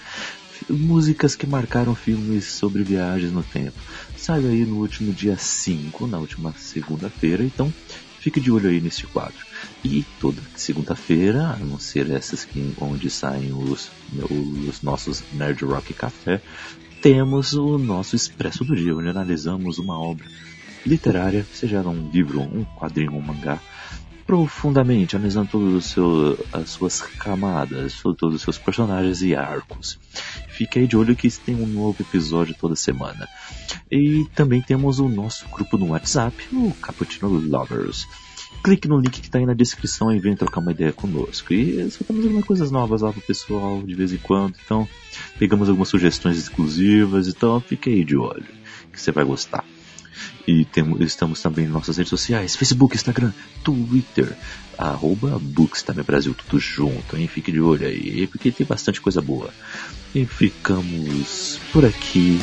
Músicas 0.70 1.36
que 1.36 1.48
marcaram 1.48 1.96
filmes 1.96 2.46
sobre 2.46 2.84
viagens 2.84 3.32
no 3.32 3.44
tempo. 3.44 3.78
Saiu 4.18 4.50
aí 4.50 4.66
no 4.66 4.78
último 4.78 5.14
dia 5.14 5.38
5, 5.38 6.08
na 6.08 6.18
última 6.18 6.54
segunda-feira, 6.54 7.44
então 7.44 7.74
fique 8.20 8.40
de 8.40 8.52
olho 8.52 8.70
aí 8.70 8.80
nesse 8.80 9.06
quadro. 9.08 9.49
E 9.84 10.06
toda 10.20 10.42
segunda-feira, 10.56 11.52
a 11.52 11.56
não 11.58 11.80
ser 11.80 12.10
essas 12.12 12.44
que, 12.44 12.74
onde 12.82 13.10
saem 13.10 13.54
os, 13.54 13.90
os 14.30 14.82
nossos 14.82 15.24
Nerd 15.34 15.64
Rock 15.64 15.94
Café, 15.94 16.42
temos 17.02 17.54
o 17.54 17.78
nosso 17.78 18.16
Expresso 18.16 18.66
do 18.66 18.76
Dia, 18.76 18.96
onde 18.96 19.08
analisamos 19.08 19.78
uma 19.78 19.98
obra 19.98 20.26
literária, 20.86 21.46
seja 21.54 21.82
um 21.82 22.10
livro, 22.12 22.42
um 22.42 22.66
quadrinho, 22.78 23.14
um 23.14 23.22
mangá, 23.22 23.60
profundamente, 24.26 25.16
analisando 25.16 25.50
todas 25.50 25.96
as 26.54 26.70
suas 26.70 27.02
camadas, 27.02 28.02
todos 28.02 28.36
os 28.36 28.42
seus 28.42 28.58
personagens 28.58 29.22
e 29.22 29.34
arcos. 29.34 29.98
Fique 30.50 30.78
aí 30.78 30.88
de 30.88 30.98
olho 30.98 31.16
que 31.16 31.30
tem 31.32 31.56
um 31.56 31.66
novo 31.66 32.02
episódio 32.02 32.54
toda 32.60 32.76
semana. 32.76 33.28
E 33.90 34.28
também 34.36 34.62
temos 34.62 35.00
o 35.00 35.08
nosso 35.08 35.48
grupo 35.48 35.78
no 35.78 35.88
WhatsApp, 35.88 36.36
o 36.54 36.72
Cappuccino 36.82 37.30
Lovers 37.30 38.06
clique 38.64 38.88
no 38.88 39.00
link 39.00 39.22
que 39.22 39.28
está 39.28 39.40
aí 39.40 39.46
na 39.46 39.54
descrição 39.54 40.12
e 40.14 40.20
vem 40.20 40.36
trocar 40.36 40.60
uma 40.60 40.72
ideia 40.72 40.92
conosco. 40.92 41.54
E 41.54 41.90
soltamos 41.92 42.24
algumas 42.24 42.46
coisas 42.46 42.72
novas 42.72 43.02
lá 43.02 43.12
pro 43.12 43.22
pessoal 43.22 43.82
de 43.82 43.96
vez 43.96 44.14
em 44.14 44.18
quando. 44.18 44.56
Então, 44.64 44.88
pegamos 45.38 45.70
algumas 45.70 45.90
sugestões 45.90 46.38
exclusivas. 46.38 47.28
Então, 47.28 47.60
fique 47.62 47.90
aí 47.90 48.04
de 48.04 48.18
olho, 48.18 48.46
que 48.92 49.02
você 49.02 49.12
vai 49.12 49.24
gostar. 49.24 49.64
E 50.48 50.66
temos, 50.66 51.00
estamos 51.02 51.42
também 51.42 51.66
em 51.66 51.70
nossas 51.70 51.98
redes 51.98 52.10
sociais: 52.10 52.56
Facebook, 52.56 52.96
Instagram, 52.96 53.32
Twitter, 53.64 54.36
arroba 54.78 55.40
Bookstime 55.40 56.04
Brasil, 56.04 56.34
tudo 56.34 56.60
junto, 56.60 57.16
hein? 57.16 57.28
Fique 57.28 57.52
de 57.52 57.62
olho 57.62 57.86
aí, 57.86 58.28
porque 58.28 58.52
tem 58.52 58.66
bastante 58.66 59.00
coisa 59.00 59.22
boa. 59.22 59.50
E 60.14 60.26
ficamos 60.26 61.60
por 61.72 61.86
aqui. 61.86 62.40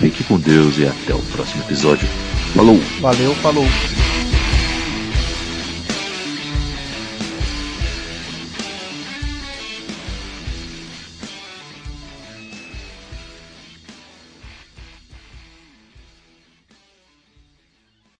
Fique 0.00 0.24
com 0.24 0.38
Deus 0.38 0.78
e 0.78 0.86
até 0.86 1.14
o 1.14 1.22
próximo 1.32 1.62
episódio. 1.64 2.08
Falou! 2.54 2.78
Valeu, 3.00 3.34
falou! 3.36 3.66